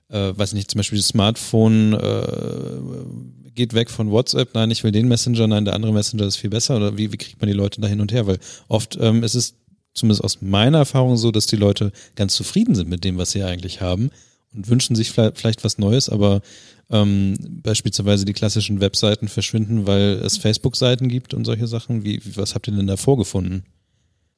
äh, 0.09 0.37
weiß 0.37 0.51
nicht, 0.55 0.69
zum 0.69 0.79
Beispiel 0.79 0.99
das 0.99 1.07
Smartphone 1.07 1.93
äh, 1.93 3.51
geht 3.51 3.73
weg 3.73 3.89
von 3.89 4.11
WhatsApp, 4.11 4.53
nein, 4.55 4.71
ich 4.71 4.83
will 4.83 4.91
den 4.91 5.07
Messenger, 5.07 5.47
nein, 5.47 5.63
der 5.63 5.73
andere 5.73 5.93
Messenger 5.93 6.25
ist 6.25 6.35
viel 6.35 6.49
besser. 6.49 6.75
Oder 6.75 6.97
wie, 6.97 7.13
wie 7.13 7.17
kriegt 7.17 7.39
man 7.39 7.47
die 7.47 7.55
Leute 7.55 7.79
da 7.79 7.87
hin 7.87 8.01
und 8.01 8.11
her? 8.11 8.27
Weil 8.27 8.39
oft 8.67 8.97
ähm, 8.99 9.23
ist 9.23 9.35
es 9.35 9.55
zumindest 9.93 10.21
aus 10.21 10.41
meiner 10.41 10.79
Erfahrung 10.79 11.15
so, 11.15 11.31
dass 11.31 11.45
die 11.45 11.55
Leute 11.55 11.93
ganz 12.15 12.35
zufrieden 12.35 12.75
sind 12.75 12.89
mit 12.89 13.05
dem, 13.05 13.17
was 13.17 13.31
sie 13.31 13.43
eigentlich 13.43 13.79
haben 13.79 14.09
und 14.53 14.69
wünschen 14.69 14.97
sich 14.97 15.11
vielleicht, 15.11 15.37
vielleicht 15.37 15.63
was 15.63 15.77
Neues, 15.77 16.09
aber 16.09 16.41
ähm, 16.89 17.35
beispielsweise 17.63 18.25
die 18.25 18.33
klassischen 18.33 18.79
Webseiten 18.79 19.27
verschwinden, 19.27 19.87
weil 19.87 20.21
es 20.23 20.37
Facebook-Seiten 20.37 21.07
gibt 21.07 21.33
und 21.33 21.45
solche 21.45 21.67
Sachen. 21.67 22.03
Wie, 22.03 22.21
was 22.35 22.55
habt 22.55 22.67
ihr 22.67 22.73
denn 22.73 22.87
da 22.87 22.97
vorgefunden? 22.97 23.63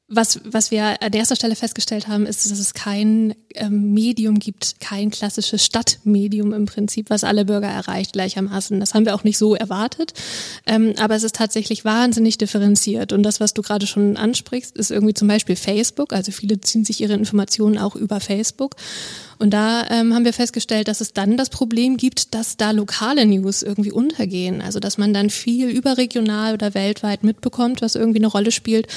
Was, 0.09 0.39
was 0.45 0.71
wir 0.71 1.03
an 1.03 1.11
erster 1.11 1.35
Stelle 1.35 1.57
festgestellt 1.57 2.07
haben, 2.07 2.25
ist, 2.25 2.49
dass 2.49 2.59
es 2.59 2.73
kein 2.73 3.35
ähm, 3.55 3.93
Medium 3.93 4.39
gibt, 4.39 4.79
kein 4.79 5.11
klassisches 5.11 5.65
Stadtmedium 5.65 6.53
im 6.53 6.65
Prinzip, 6.65 7.09
was 7.09 7.25
alle 7.25 7.43
Bürger 7.43 7.67
erreicht 7.67 8.13
gleichermaßen. 8.13 8.79
Das 8.79 8.93
haben 8.93 9.05
wir 9.05 9.15
auch 9.15 9.25
nicht 9.25 9.37
so 9.37 9.53
erwartet. 9.53 10.13
Ähm, 10.65 10.93
aber 10.97 11.15
es 11.15 11.23
ist 11.23 11.35
tatsächlich 11.35 11.83
wahnsinnig 11.83 12.37
differenziert. 12.37 13.11
Und 13.11 13.23
das, 13.23 13.41
was 13.41 13.53
du 13.53 13.61
gerade 13.61 13.85
schon 13.85 14.15
ansprichst, 14.15 14.77
ist 14.77 14.91
irgendwie 14.91 15.13
zum 15.13 15.27
Beispiel 15.27 15.57
Facebook. 15.57 16.13
Also 16.13 16.31
viele 16.31 16.61
ziehen 16.61 16.85
sich 16.85 17.01
ihre 17.01 17.13
Informationen 17.13 17.77
auch 17.77 17.97
über 17.97 18.21
Facebook. 18.21 18.77
Und 19.39 19.51
da 19.51 19.87
ähm, 19.89 20.13
haben 20.13 20.25
wir 20.25 20.33
festgestellt, 20.33 20.87
dass 20.87 21.01
es 21.01 21.13
dann 21.13 21.37
das 21.37 21.49
Problem 21.49 21.97
gibt, 21.97 22.33
dass 22.33 22.57
da 22.57 22.71
lokale 22.71 23.25
News 23.25 23.61
irgendwie 23.61 23.91
untergehen. 23.91 24.61
Also 24.61 24.79
dass 24.79 24.97
man 24.97 25.13
dann 25.13 25.29
viel 25.29 25.69
überregional 25.69 26.53
oder 26.53 26.73
weltweit 26.73 27.23
mitbekommt, 27.23 27.81
was 27.81 27.95
irgendwie 27.95 28.19
eine 28.19 28.27
Rolle 28.27 28.51
spielt. 28.51 28.87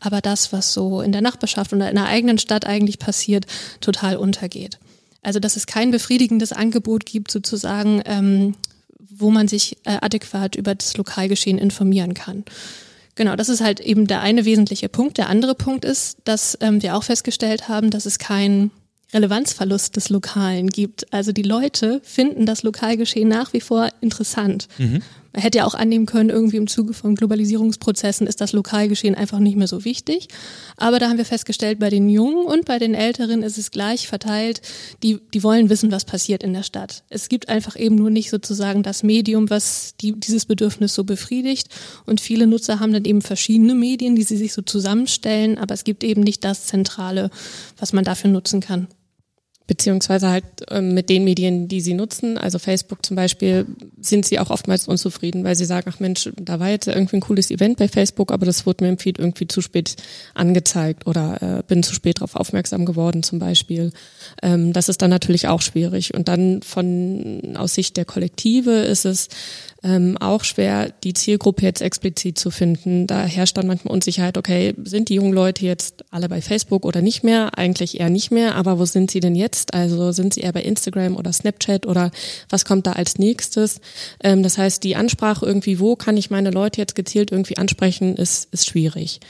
Aber 0.00 0.20
das, 0.20 0.52
was 0.52 0.72
so 0.72 1.02
in 1.02 1.12
der 1.12 1.20
Nachbarschaft 1.20 1.72
oder 1.72 1.90
in 1.90 1.96
der 1.96 2.06
eigenen 2.06 2.38
Stadt 2.38 2.66
eigentlich 2.66 2.98
passiert, 2.98 3.46
total 3.80 4.16
untergeht. 4.16 4.78
Also 5.22 5.38
dass 5.38 5.56
es 5.56 5.66
kein 5.66 5.90
befriedigendes 5.90 6.52
Angebot 6.52 7.04
gibt, 7.04 7.30
sozusagen, 7.30 8.02
ähm, 8.06 8.54
wo 8.98 9.30
man 9.30 9.48
sich 9.48 9.76
äh, 9.84 9.98
adäquat 10.00 10.56
über 10.56 10.74
das 10.74 10.96
Lokalgeschehen 10.96 11.58
informieren 11.58 12.14
kann. 12.14 12.44
Genau, 13.16 13.36
das 13.36 13.50
ist 13.50 13.60
halt 13.60 13.80
eben 13.80 14.06
der 14.06 14.22
eine 14.22 14.46
wesentliche 14.46 14.88
Punkt. 14.88 15.18
Der 15.18 15.28
andere 15.28 15.54
Punkt 15.54 15.84
ist, 15.84 16.16
dass 16.24 16.56
ähm, 16.62 16.82
wir 16.82 16.96
auch 16.96 17.02
festgestellt 17.02 17.68
haben, 17.68 17.90
dass 17.90 18.06
es 18.06 18.18
kein 18.18 18.70
Relevanzverlust 19.12 19.96
des 19.96 20.08
Lokalen 20.08 20.68
gibt. 20.68 21.12
Also 21.12 21.32
die 21.32 21.42
Leute 21.42 22.00
finden 22.04 22.46
das 22.46 22.62
Lokalgeschehen 22.62 23.28
nach 23.28 23.52
wie 23.52 23.60
vor 23.60 23.88
interessant. 24.00 24.68
Mhm. 24.78 25.02
Man 25.32 25.42
hätte 25.42 25.58
ja 25.58 25.64
auch 25.64 25.74
annehmen 25.74 26.06
können, 26.06 26.28
irgendwie 26.28 26.56
im 26.56 26.66
Zuge 26.66 26.92
von 26.92 27.14
Globalisierungsprozessen 27.14 28.26
ist 28.26 28.40
das 28.40 28.52
Lokalgeschehen 28.52 29.14
einfach 29.14 29.38
nicht 29.38 29.56
mehr 29.56 29.68
so 29.68 29.84
wichtig. 29.84 30.26
Aber 30.76 30.98
da 30.98 31.08
haben 31.08 31.18
wir 31.18 31.24
festgestellt, 31.24 31.78
bei 31.78 31.88
den 31.88 32.08
Jungen 32.08 32.46
und 32.46 32.64
bei 32.64 32.80
den 32.80 32.94
Älteren 32.94 33.44
ist 33.44 33.56
es 33.56 33.70
gleich 33.70 34.08
verteilt. 34.08 34.60
Die, 35.04 35.20
die 35.32 35.42
wollen 35.44 35.70
wissen, 35.70 35.92
was 35.92 36.04
passiert 36.04 36.42
in 36.42 36.52
der 36.52 36.64
Stadt. 36.64 37.04
Es 37.10 37.28
gibt 37.28 37.48
einfach 37.48 37.76
eben 37.76 37.94
nur 37.94 38.10
nicht 38.10 38.30
sozusagen 38.30 38.82
das 38.82 39.04
Medium, 39.04 39.50
was 39.50 39.94
die, 40.00 40.18
dieses 40.18 40.46
Bedürfnis 40.46 40.94
so 40.94 41.04
befriedigt. 41.04 41.68
Und 42.06 42.20
viele 42.20 42.48
Nutzer 42.48 42.80
haben 42.80 42.92
dann 42.92 43.04
eben 43.04 43.22
verschiedene 43.22 43.76
Medien, 43.76 44.16
die 44.16 44.24
sie 44.24 44.36
sich 44.36 44.52
so 44.52 44.62
zusammenstellen. 44.62 45.58
Aber 45.58 45.74
es 45.74 45.84
gibt 45.84 46.02
eben 46.02 46.22
nicht 46.22 46.42
das 46.42 46.66
Zentrale, 46.66 47.30
was 47.78 47.92
man 47.92 48.04
dafür 48.04 48.30
nutzen 48.30 48.60
kann. 48.60 48.88
Beziehungsweise 49.70 50.28
halt 50.28 50.44
ähm, 50.68 50.94
mit 50.94 51.08
den 51.08 51.22
Medien, 51.22 51.68
die 51.68 51.80
sie 51.80 51.94
nutzen. 51.94 52.36
Also 52.36 52.58
Facebook 52.58 53.06
zum 53.06 53.14
Beispiel 53.14 53.66
sind 54.00 54.26
sie 54.26 54.40
auch 54.40 54.50
oftmals 54.50 54.88
unzufrieden, 54.88 55.44
weil 55.44 55.54
sie 55.54 55.64
sagen, 55.64 55.88
ach 55.94 56.00
Mensch, 56.00 56.28
da 56.34 56.58
war 56.58 56.70
jetzt 56.70 56.88
irgendwie 56.88 57.18
ein 57.18 57.20
cooles 57.20 57.52
Event 57.52 57.78
bei 57.78 57.86
Facebook, 57.86 58.32
aber 58.32 58.46
das 58.46 58.66
wurde 58.66 58.82
mir 58.82 58.90
im 58.90 58.98
Feed 58.98 59.20
irgendwie 59.20 59.46
zu 59.46 59.60
spät 59.60 59.94
angezeigt 60.34 61.06
oder 61.06 61.60
äh, 61.60 61.62
bin 61.62 61.84
zu 61.84 61.94
spät 61.94 62.16
darauf 62.16 62.34
aufmerksam 62.34 62.84
geworden 62.84 63.22
zum 63.22 63.38
Beispiel. 63.38 63.92
Ähm, 64.42 64.72
das 64.72 64.88
ist 64.88 65.02
dann 65.02 65.10
natürlich 65.10 65.46
auch 65.46 65.62
schwierig. 65.62 66.14
Und 66.14 66.26
dann 66.26 66.62
von 66.62 67.56
aus 67.56 67.74
Sicht 67.74 67.96
der 67.96 68.04
Kollektive 68.04 68.72
ist 68.72 69.04
es 69.04 69.28
ähm, 69.82 70.18
auch 70.18 70.44
schwer, 70.44 70.90
die 71.04 71.14
Zielgruppe 71.14 71.62
jetzt 71.62 71.80
explizit 71.80 72.38
zu 72.38 72.50
finden. 72.50 73.06
Da 73.06 73.24
herrscht 73.24 73.56
dann 73.56 73.66
manchmal 73.66 73.94
Unsicherheit, 73.94 74.36
okay, 74.36 74.74
sind 74.84 75.08
die 75.08 75.14
jungen 75.14 75.32
Leute 75.32 75.64
jetzt 75.64 76.04
alle 76.10 76.28
bei 76.28 76.42
Facebook 76.42 76.84
oder 76.84 77.02
nicht 77.02 77.24
mehr? 77.24 77.56
Eigentlich 77.58 77.98
eher 78.00 78.10
nicht 78.10 78.30
mehr, 78.30 78.56
aber 78.56 78.78
wo 78.78 78.84
sind 78.84 79.10
sie 79.10 79.20
denn 79.20 79.34
jetzt? 79.34 79.72
Also 79.74 80.12
sind 80.12 80.34
sie 80.34 80.40
eher 80.40 80.52
bei 80.52 80.62
Instagram 80.62 81.16
oder 81.16 81.32
Snapchat 81.32 81.86
oder 81.86 82.10
was 82.48 82.64
kommt 82.64 82.86
da 82.86 82.92
als 82.92 83.18
nächstes? 83.18 83.80
Ähm, 84.22 84.42
das 84.42 84.58
heißt, 84.58 84.84
die 84.84 84.96
Ansprache 84.96 85.46
irgendwie, 85.46 85.80
wo 85.80 85.96
kann 85.96 86.16
ich 86.16 86.30
meine 86.30 86.50
Leute 86.50 86.80
jetzt 86.80 86.94
gezielt 86.94 87.32
irgendwie 87.32 87.56
ansprechen, 87.56 88.16
ist, 88.16 88.52
ist 88.52 88.66
schwierig 88.66 89.20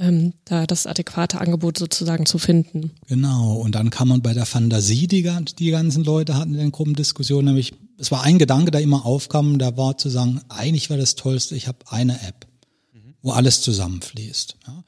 ähm, 0.00 0.32
da 0.46 0.66
das 0.66 0.86
adäquate 0.86 1.40
Angebot 1.40 1.78
sozusagen 1.78 2.26
zu 2.26 2.38
finden. 2.38 2.92
Genau, 3.06 3.54
und 3.56 3.74
dann 3.74 3.90
kann 3.90 4.08
man 4.08 4.22
bei 4.22 4.32
der 4.32 4.46
Fantasie, 4.46 5.06
die 5.06 5.28
die 5.58 5.70
ganzen 5.70 6.04
Leute 6.04 6.36
hatten 6.36 6.54
in 6.54 6.60
den 6.60 6.72
Gruppendiskussionen, 6.72 7.46
nämlich, 7.46 7.74
es 8.00 8.10
war 8.10 8.22
ein 8.22 8.38
Gedanke, 8.38 8.70
der 8.70 8.80
immer 8.80 9.04
aufkam, 9.04 9.58
der 9.58 9.76
war 9.76 9.98
zu 9.98 10.08
sagen, 10.08 10.40
eigentlich 10.48 10.88
wäre 10.88 11.00
das 11.00 11.16
Tollste, 11.16 11.54
ich 11.54 11.68
habe 11.68 11.78
eine 11.86 12.14
App, 12.26 12.46
wo 13.20 13.32
alles 13.32 13.60
zusammenfließt. 13.60 14.56
Ja? 14.66 14.84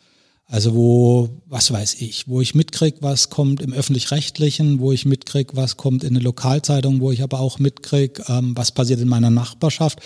Also 0.47 0.75
wo, 0.75 1.43
was 1.47 1.71
weiß 1.71 1.97
ich, 2.01 2.27
wo 2.27 2.41
ich 2.41 2.55
mitkrieg, 2.55 2.97
was 3.01 3.29
kommt 3.29 3.61
im 3.61 3.75
öffentlich-rechtlichen, 3.75 4.81
wo 4.81 4.93
ich 4.93 5.05
mitkrieg, 5.05 5.55
was 5.57 5.77
kommt 5.77 6.05
in 6.05 6.11
eine 6.11 6.25
Lokalzeitung, 6.25 7.01
wo 7.01 7.11
ich 7.11 7.23
aber 7.23 7.41
auch 7.41 7.59
mitkrieg, 7.59 8.23
ähm, 8.29 8.57
was 8.57 8.73
passiert 8.73 9.01
in 9.01 9.09
meiner 9.09 9.31
Nachbarschaft, 9.31 10.01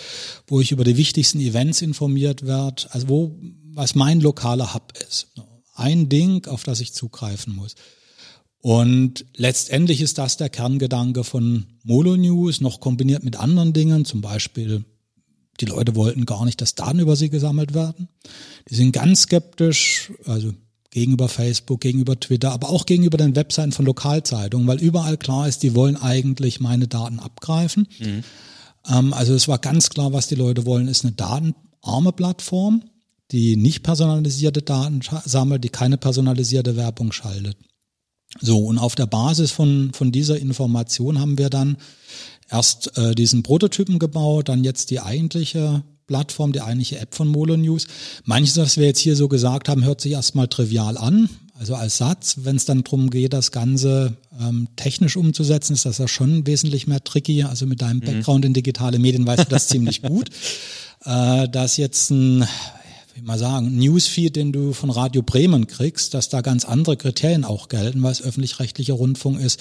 wo 0.47 0.59
ich 0.59 0.71
über 0.71 0.83
die 0.83 0.97
wichtigsten 0.97 1.39
Events 1.39 1.81
informiert 1.81 2.45
werde, 2.45 2.87
also 2.91 3.07
wo, 3.07 3.35
was 3.73 3.95
mein 3.95 4.19
lokaler 4.19 4.73
Hub 4.73 4.93
ist. 5.07 5.27
Ein 5.75 6.09
Ding, 6.09 6.45
auf 6.47 6.63
das 6.63 6.81
ich 6.81 6.93
zugreifen 6.93 7.55
muss. 7.55 7.75
Und 8.67 9.23
letztendlich 9.37 10.01
ist 10.01 10.17
das 10.17 10.35
der 10.35 10.49
Kerngedanke 10.49 11.23
von 11.23 11.67
Molo 11.83 12.17
News, 12.17 12.59
noch 12.59 12.81
kombiniert 12.81 13.23
mit 13.23 13.37
anderen 13.37 13.71
Dingen, 13.71 14.03
zum 14.03 14.19
Beispiel 14.19 14.83
die 15.61 15.65
Leute 15.67 15.95
wollten 15.95 16.25
gar 16.25 16.43
nicht, 16.43 16.59
dass 16.59 16.75
Daten 16.75 16.99
über 16.99 17.15
sie 17.15 17.29
gesammelt 17.29 17.73
werden. 17.73 18.09
Die 18.69 18.75
sind 18.75 18.91
ganz 18.91 19.21
skeptisch, 19.21 20.11
also 20.25 20.51
gegenüber 20.91 21.29
Facebook, 21.29 21.79
gegenüber 21.79 22.19
Twitter, 22.19 22.51
aber 22.51 22.69
auch 22.69 22.85
gegenüber 22.85 23.17
den 23.17 23.37
Webseiten 23.37 23.71
von 23.71 23.85
Lokalzeitungen, 23.85 24.67
weil 24.67 24.81
überall 24.81 25.15
klar 25.15 25.47
ist, 25.47 25.63
die 25.63 25.73
wollen 25.73 25.95
eigentlich 25.95 26.59
meine 26.59 26.89
Daten 26.89 27.19
abgreifen. 27.19 27.87
Mhm. 27.99 28.23
Ähm, 28.89 29.13
also 29.13 29.33
es 29.33 29.47
war 29.47 29.59
ganz 29.59 29.89
klar, 29.89 30.11
was 30.11 30.27
die 30.27 30.35
Leute 30.35 30.65
wollen, 30.65 30.89
ist 30.89 31.05
eine 31.05 31.13
datenarme 31.13 32.11
Plattform, 32.11 32.83
die 33.31 33.55
nicht 33.55 33.83
personalisierte 33.83 34.61
Daten 34.61 34.99
sammelt, 35.23 35.63
die 35.63 35.69
keine 35.69 35.97
personalisierte 35.97 36.75
Werbung 36.75 37.13
schaltet. 37.13 37.55
So, 38.39 38.59
und 38.59 38.77
auf 38.77 38.95
der 38.95 39.05
Basis 39.05 39.51
von, 39.51 39.91
von 39.93 40.11
dieser 40.11 40.37
Information 40.37 41.19
haben 41.19 41.37
wir 41.37 41.49
dann 41.49 41.77
erst 42.49 42.97
äh, 42.97 43.15
diesen 43.15 43.43
Prototypen 43.43 43.99
gebaut, 43.99 44.49
dann 44.49 44.63
jetzt 44.63 44.91
die 44.91 44.99
eigentliche 44.99 45.83
Plattform, 46.07 46.53
die 46.53 46.61
eigentliche 46.61 46.99
App 46.99 47.13
von 47.13 47.27
Molo 47.27 47.57
News. 47.57 47.87
Manches, 48.23 48.57
was 48.57 48.77
wir 48.77 48.85
jetzt 48.85 48.99
hier 48.99 49.15
so 49.15 49.27
gesagt 49.27 49.69
haben, 49.69 49.83
hört 49.83 50.01
sich 50.01 50.13
erstmal 50.13 50.47
trivial 50.47 50.97
an. 50.97 51.29
Also 51.59 51.75
als 51.75 51.97
Satz, 51.97 52.37
wenn 52.43 52.55
es 52.55 52.65
dann 52.65 52.83
darum 52.83 53.09
geht, 53.09 53.33
das 53.33 53.51
Ganze 53.51 54.15
ähm, 54.39 54.67
technisch 54.75 55.17
umzusetzen, 55.17 55.73
ist 55.73 55.85
das 55.85 55.97
ja 55.97 56.07
schon 56.07 56.45
wesentlich 56.45 56.87
mehr 56.87 57.03
tricky. 57.03 57.43
Also 57.43 57.65
mit 57.65 57.81
deinem 57.81 57.97
mhm. 57.97 58.05
Background 58.05 58.45
in 58.45 58.53
digitale 58.53 58.99
Medien 58.99 59.25
weißt 59.25 59.45
du 59.45 59.49
das 59.49 59.67
ziemlich 59.67 60.01
gut. 60.01 60.29
Äh, 61.05 61.47
dass 61.49 61.77
jetzt 61.77 62.09
ein 62.09 62.43
wie 63.17 63.23
mal 63.23 63.39
sagen, 63.39 63.75
Newsfeed, 63.75 64.35
den 64.35 64.51
du 64.51 64.73
von 64.73 64.91
Radio 64.91 65.23
Bremen 65.23 65.65
kriegst, 65.65 66.13
dass 66.13 66.29
da 66.29 66.41
ganz 66.41 66.65
andere 66.65 66.97
Kriterien 66.97 67.45
auch 67.45 67.67
gelten, 67.67 68.03
was 68.03 68.21
öffentlich-rechtlicher 68.21 68.93
Rundfunk 68.93 69.39
ist, 69.39 69.59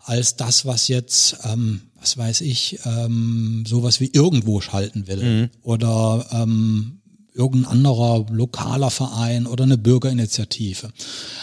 als 0.00 0.36
das, 0.36 0.66
was 0.66 0.88
jetzt, 0.88 1.36
ähm, 1.44 1.82
was 2.00 2.18
weiß 2.18 2.40
ich, 2.40 2.80
ähm, 2.84 3.64
sowas 3.66 4.00
wie 4.00 4.10
irgendwo 4.12 4.60
schalten 4.60 5.06
will. 5.06 5.22
Mhm. 5.22 5.50
Oder 5.62 6.26
ähm, 6.32 7.00
irgendein 7.32 7.70
anderer 7.70 8.26
lokaler 8.28 8.90
Verein 8.90 9.46
oder 9.46 9.64
eine 9.64 9.78
Bürgerinitiative. 9.78 10.90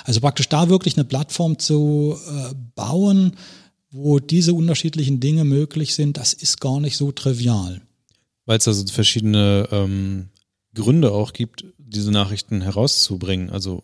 Also 0.04 0.19
praktisch 0.19 0.49
da 0.49 0.67
wirklich 0.67 0.97
eine 0.97 1.06
Plattform 1.06 1.60
zu 1.60 2.17
äh, 2.28 2.54
bauen, 2.76 3.38
wo 3.89 4.19
diese 4.19 4.54
unterschiedlichen 4.54 5.21
Dinge 5.21 5.45
möglich 5.45 5.95
sind, 5.95 6.17
das 6.17 6.34
ist 6.34 6.60
gar 6.60 6.82
nicht 6.82 6.97
so 6.97 7.13
trivial. 7.13 7.82
Weil 8.45 8.58
es 8.58 8.67
also 8.67 8.86
verschiedene 8.88 9.69
ähm, 9.71 10.30
Gründe 10.74 11.12
auch 11.12 11.34
gibt, 11.34 11.66
diese 11.78 12.12
Nachrichten 12.12 12.62
herauszubringen. 12.62 13.50
Also 13.50 13.84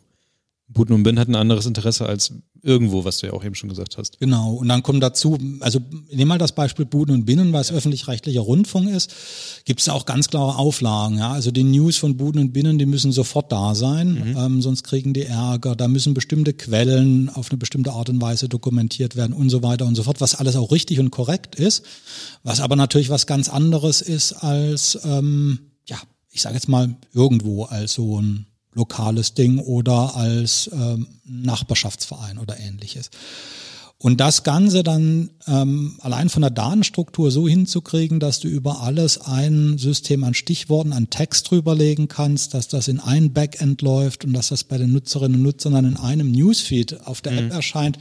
und 0.75 1.03
Bin 1.03 1.19
hat 1.19 1.27
ein 1.27 1.35
anderes 1.35 1.65
Interesse 1.65 2.05
als 2.05 2.33
irgendwo, 2.61 3.05
was 3.05 3.19
du 3.19 3.27
ja 3.27 3.33
auch 3.33 3.43
eben 3.43 3.55
schon 3.55 3.69
gesagt 3.69 3.97
hast. 3.97 4.19
Genau. 4.19 4.53
Und 4.53 4.67
dann 4.67 4.83
kommt 4.83 5.01
dazu, 5.01 5.37
also 5.61 5.79
nehmen 6.11 6.27
mal 6.27 6.37
das 6.37 6.51
Beispiel 6.51 6.85
Buden 6.85 7.15
und 7.15 7.25
Binnen, 7.25 7.53
was 7.53 7.69
ja. 7.69 7.75
öffentlich-rechtlicher 7.75 8.41
Rundfunk 8.41 8.89
ist, 8.89 9.13
gibt 9.65 9.79
es 9.79 9.89
auch 9.89 10.05
ganz 10.05 10.27
klare 10.27 10.57
Auflagen. 10.57 11.17
Ja? 11.17 11.31
Also 11.31 11.51
die 11.51 11.63
News 11.63 11.97
von 11.97 12.17
Buden 12.17 12.41
und 12.41 12.53
Binnen, 12.53 12.77
die 12.77 12.85
müssen 12.85 13.11
sofort 13.11 13.51
da 13.51 13.75
sein, 13.75 14.11
mhm. 14.11 14.37
ähm, 14.37 14.61
sonst 14.61 14.83
kriegen 14.83 15.13
die 15.13 15.23
Ärger. 15.23 15.75
Da 15.75 15.87
müssen 15.87 16.13
bestimmte 16.13 16.53
Quellen 16.53 17.29
auf 17.29 17.49
eine 17.49 17.57
bestimmte 17.57 17.93
Art 17.93 18.09
und 18.09 18.21
Weise 18.21 18.49
dokumentiert 18.49 19.15
werden 19.15 19.33
und 19.33 19.49
so 19.49 19.63
weiter 19.63 19.85
und 19.85 19.95
so 19.95 20.03
fort, 20.03 20.21
was 20.21 20.35
alles 20.35 20.55
auch 20.55 20.71
richtig 20.71 20.99
und 20.99 21.11
korrekt 21.11 21.55
ist, 21.55 21.85
was 22.43 22.59
aber 22.59 22.75
natürlich 22.75 23.09
was 23.09 23.25
ganz 23.25 23.49
anderes 23.49 24.01
ist 24.01 24.33
als 24.33 24.99
ähm, 25.03 25.59
ja 25.87 25.97
ich 26.31 26.41
sage 26.41 26.55
jetzt 26.55 26.69
mal, 26.69 26.95
irgendwo 27.13 27.65
als 27.65 27.93
so 27.93 28.21
ein 28.21 28.45
lokales 28.73 29.33
Ding 29.33 29.59
oder 29.59 30.15
als 30.15 30.69
ähm, 30.73 31.07
Nachbarschaftsverein 31.25 32.37
oder 32.37 32.59
ähnliches. 32.59 33.09
Und 34.01 34.21
das 34.21 34.43
Ganze 34.43 34.81
dann 34.81 35.29
ähm, 35.45 35.97
allein 35.99 36.29
von 36.29 36.41
der 36.41 36.51
Datenstruktur 36.51 37.31
so 37.31 37.49
hinzukriegen, 37.49 38.21
dass 38.21 38.39
du 38.39 38.47
über 38.47 38.81
alles 38.81 39.19
ein 39.19 39.77
System 39.77 40.23
an 40.23 40.33
Stichworten, 40.33 40.93
an 40.93 41.09
Text 41.09 41.51
drüberlegen 41.51 42.07
kannst, 42.07 42.53
dass 42.53 42.69
das 42.69 42.87
in 42.87 43.01
ein 43.01 43.33
Backend 43.33 43.81
läuft 43.81 44.23
und 44.23 44.31
dass 44.31 44.49
das 44.49 44.63
bei 44.63 44.77
den 44.77 44.93
Nutzerinnen 44.93 45.35
und 45.35 45.43
Nutzern 45.43 45.73
dann 45.73 45.83
in 45.83 45.97
einem 45.97 46.31
Newsfeed 46.31 47.05
auf 47.07 47.19
der 47.19 47.33
mhm. 47.33 47.37
App 47.39 47.51
erscheint, 47.51 47.99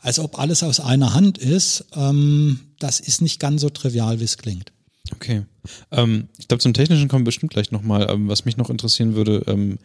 als 0.00 0.18
ob 0.18 0.38
alles 0.38 0.62
aus 0.62 0.80
einer 0.80 1.14
Hand 1.14 1.38
ist, 1.38 1.86
ähm, 1.94 2.60
das 2.78 3.00
ist 3.00 3.22
nicht 3.22 3.40
ganz 3.40 3.62
so 3.62 3.70
trivial, 3.70 4.20
wie 4.20 4.24
es 4.24 4.36
klingt. 4.36 4.72
Okay. 5.14 5.44
Ähm, 5.90 6.28
ich 6.38 6.48
glaube, 6.48 6.62
zum 6.62 6.74
Technischen 6.74 7.08
kommen 7.08 7.22
wir 7.22 7.30
bestimmt 7.30 7.52
gleich 7.52 7.70
nochmal. 7.70 8.08
Ähm, 8.10 8.28
was 8.28 8.44
mich 8.44 8.56
noch 8.56 8.70
interessieren 8.70 9.14
würde, 9.14 9.42
ähm, 9.46 9.78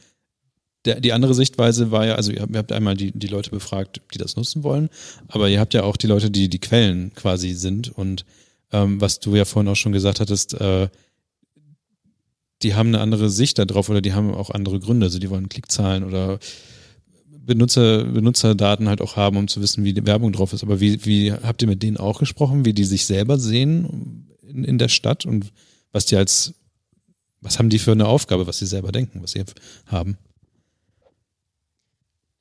der, 0.85 0.99
die 0.99 1.13
andere 1.13 1.33
Sichtweise 1.33 1.91
war 1.91 2.05
ja, 2.05 2.15
also 2.15 2.31
ihr, 2.31 2.47
ihr 2.49 2.57
habt 2.57 2.71
einmal 2.71 2.95
die, 2.95 3.11
die 3.11 3.27
Leute 3.27 3.51
befragt, 3.51 4.01
die 4.13 4.17
das 4.17 4.35
nutzen 4.35 4.63
wollen, 4.63 4.89
aber 5.27 5.49
ihr 5.49 5.59
habt 5.59 5.73
ja 5.73 5.83
auch 5.83 5.97
die 5.97 6.07
Leute, 6.07 6.29
die 6.29 6.49
die 6.49 6.59
Quellen 6.59 7.13
quasi 7.13 7.53
sind. 7.53 7.89
Und 7.89 8.25
ähm, 8.71 8.99
was 8.99 9.19
du 9.19 9.35
ja 9.35 9.45
vorhin 9.45 9.71
auch 9.71 9.75
schon 9.75 9.93
gesagt 9.93 10.19
hattest, 10.19 10.53
äh, 10.55 10.89
die 12.63 12.75
haben 12.75 12.89
eine 12.89 13.01
andere 13.01 13.29
Sicht 13.29 13.59
darauf 13.59 13.89
oder 13.89 14.01
die 14.01 14.13
haben 14.13 14.33
auch 14.33 14.49
andere 14.49 14.79
Gründe. 14.79 15.05
Also 15.05 15.19
die 15.19 15.29
wollen 15.29 15.49
Klickzahlen 15.49 16.03
oder 16.03 16.39
Benutzer, 17.45 18.05
Benutzerdaten 18.05 18.87
halt 18.87 19.01
auch 19.01 19.17
haben, 19.17 19.37
um 19.37 19.47
zu 19.47 19.61
wissen, 19.61 19.83
wie 19.83 19.93
die 19.93 20.05
Werbung 20.05 20.31
drauf 20.31 20.53
ist. 20.53 20.63
Aber 20.63 20.79
wie, 20.79 21.05
wie 21.05 21.33
habt 21.33 21.61
ihr 21.61 21.67
mit 21.67 21.83
denen 21.83 21.97
auch 21.97 22.19
gesprochen, 22.19 22.65
wie 22.65 22.73
die 22.73 22.85
sich 22.85 23.05
selber 23.05 23.37
sehen? 23.37 24.27
In, 24.53 24.63
in 24.63 24.77
der 24.77 24.89
Stadt 24.89 25.25
und 25.25 25.51
was 25.91 26.05
die 26.05 26.15
als, 26.15 26.53
was 27.41 27.59
haben 27.59 27.69
die 27.69 27.79
für 27.79 27.91
eine 27.91 28.07
Aufgabe, 28.07 28.47
was 28.47 28.59
sie 28.59 28.65
selber 28.65 28.91
denken, 28.91 29.21
was 29.21 29.31
sie 29.31 29.43
haben? 29.87 30.17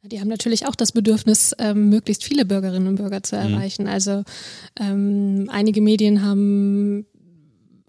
Die 0.04 0.20
haben 0.20 0.28
natürlich 0.28 0.66
auch 0.66 0.74
das 0.74 0.90
Bedürfnis, 0.90 1.54
ähm, 1.58 1.88
möglichst 1.88 2.24
viele 2.24 2.44
Bürgerinnen 2.44 2.88
und 2.88 2.96
Bürger 2.96 3.22
zu 3.22 3.36
mhm. 3.36 3.54
erreichen. 3.54 3.82
Mhm. 3.84 3.88
Also 3.88 4.24
ähm, 4.78 5.48
einige 5.50 5.80
Medien 5.80 6.22
haben 6.22 7.06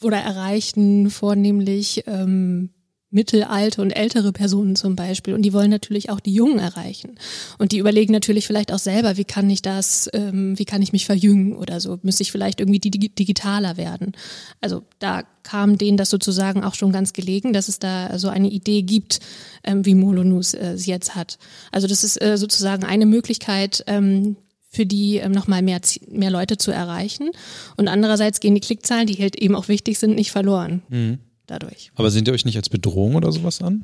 oder 0.01 0.17
erreichen 0.17 1.09
vornehmlich 1.09 2.03
ähm, 2.05 2.69
mittelalte 3.13 3.81
und 3.81 3.91
ältere 3.91 4.31
Personen 4.31 4.75
zum 4.75 4.95
Beispiel. 4.95 5.33
Und 5.33 5.43
die 5.43 5.53
wollen 5.53 5.69
natürlich 5.69 6.09
auch 6.09 6.19
die 6.19 6.33
Jungen 6.33 6.59
erreichen. 6.59 7.15
Und 7.57 7.71
die 7.71 7.77
überlegen 7.77 8.11
natürlich 8.11 8.47
vielleicht 8.47 8.71
auch 8.71 8.79
selber, 8.79 9.17
wie 9.17 9.23
kann 9.23 9.49
ich 9.49 9.61
das, 9.61 10.09
ähm, 10.13 10.57
wie 10.57 10.65
kann 10.65 10.81
ich 10.81 10.91
mich 10.91 11.05
verjüngen 11.05 11.55
oder 11.55 11.79
so. 11.79 11.99
Müsste 12.01 12.23
ich 12.23 12.31
vielleicht 12.31 12.59
irgendwie 12.59 12.79
digitaler 12.79 13.77
werden. 13.77 14.13
Also 14.61 14.83
da 14.99 15.23
kam 15.43 15.77
denen 15.77 15.97
das 15.97 16.09
sozusagen 16.09 16.63
auch 16.63 16.75
schon 16.75 16.91
ganz 16.91 17.13
gelegen, 17.13 17.53
dass 17.53 17.67
es 17.67 17.79
da 17.79 18.17
so 18.17 18.29
eine 18.29 18.49
Idee 18.49 18.81
gibt, 18.81 19.19
ähm, 19.63 19.85
wie 19.85 19.95
Molonus 19.95 20.53
äh, 20.53 20.77
sie 20.77 20.91
jetzt 20.91 21.15
hat. 21.15 21.37
Also 21.71 21.87
das 21.87 22.03
ist 22.03 22.21
äh, 22.21 22.37
sozusagen 22.37 22.83
eine 22.83 23.05
Möglichkeit, 23.05 23.83
ähm, 23.87 24.37
für 24.69 24.85
die 24.87 25.17
ähm, 25.17 25.31
nochmal 25.31 25.61
mehr, 25.61 25.79
mehr 26.09 26.31
Leute 26.31 26.57
zu 26.57 26.71
erreichen. 26.71 27.29
Und 27.77 27.87
andererseits 27.87 28.39
gehen 28.39 28.55
die 28.55 28.61
Klickzahlen, 28.61 29.05
die 29.05 29.21
halt 29.21 29.35
eben 29.35 29.55
auch 29.55 29.67
wichtig 29.67 29.99
sind, 29.99 30.15
nicht 30.15 30.31
verloren. 30.31 30.81
Mhm 30.89 31.19
dadurch. 31.53 31.91
Aber 31.95 32.11
seht 32.11 32.27
ihr 32.27 32.33
euch 32.33 32.45
nicht 32.45 32.57
als 32.57 32.69
Bedrohung 32.69 33.15
oder 33.15 33.31
sowas 33.31 33.61
an? 33.61 33.83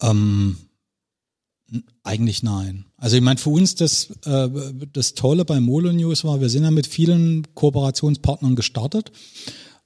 Ähm, 0.00 0.56
Eigentlich 2.02 2.42
nein. 2.42 2.84
Also 2.98 3.16
ich 3.16 3.22
meine, 3.22 3.38
für 3.38 3.50
uns 3.50 3.74
das, 3.74 4.10
äh, 4.24 4.48
das 4.92 5.14
Tolle 5.14 5.44
bei 5.44 5.58
Molo 5.60 5.92
News 5.92 6.24
war, 6.24 6.40
wir 6.40 6.50
sind 6.50 6.64
ja 6.64 6.70
mit 6.70 6.86
vielen 6.86 7.46
Kooperationspartnern 7.54 8.56
gestartet. 8.56 9.10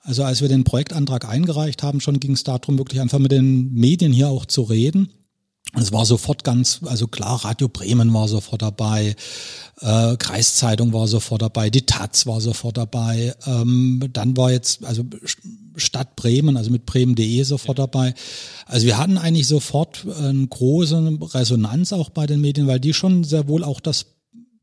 Also 0.01 0.25
als 0.25 0.41
wir 0.41 0.49
den 0.49 0.65
Projektantrag 0.65 1.29
eingereicht 1.29 1.83
haben, 1.83 2.01
schon 2.01 2.19
ging 2.19 2.33
es 2.33 2.45
darum, 2.45 2.79
wirklich 2.79 3.01
einfach 3.01 3.19
mit 3.19 3.33
den 3.33 3.73
Medien 3.73 4.13
hier 4.13 4.29
auch 4.29 4.47
zu 4.47 4.63
reden. 4.63 5.11
Es 5.79 5.93
war 5.93 6.07
sofort 6.07 6.43
ganz, 6.43 6.81
also 6.87 7.07
klar, 7.07 7.45
Radio 7.45 7.69
Bremen 7.69 8.13
war 8.15 8.29
sofort 8.29 8.63
dabei, 8.63 9.15
äh, 9.81 10.17
Kreiszeitung 10.17 10.93
war 10.93 11.07
sofort 11.07 11.43
dabei, 11.43 11.69
die 11.69 11.85
Taz 11.85 12.27
war 12.27 12.41
sofort 12.41 12.79
dabei, 12.79 13.35
ähm, 13.47 14.03
dann 14.13 14.37
war 14.37 14.51
jetzt, 14.51 14.85
also 14.85 15.05
Stadt 15.77 16.17
Bremen, 16.17 16.57
also 16.57 16.71
mit 16.71 16.87
bremen.de 16.87 17.43
sofort 17.43 17.79
dabei. 17.79 18.15
Also 18.65 18.87
wir 18.87 18.97
hatten 18.97 19.19
eigentlich 19.19 19.47
sofort 19.47 20.07
eine 20.19 20.47
große 20.47 21.19
Resonanz 21.35 21.93
auch 21.93 22.09
bei 22.09 22.27
den 22.27 22.41
Medien, 22.41 22.67
weil 22.67 22.81
die 22.81 22.95
schon 22.95 23.25
sehr 23.25 23.47
wohl 23.47 23.63
auch 23.63 23.81
das 23.81 24.07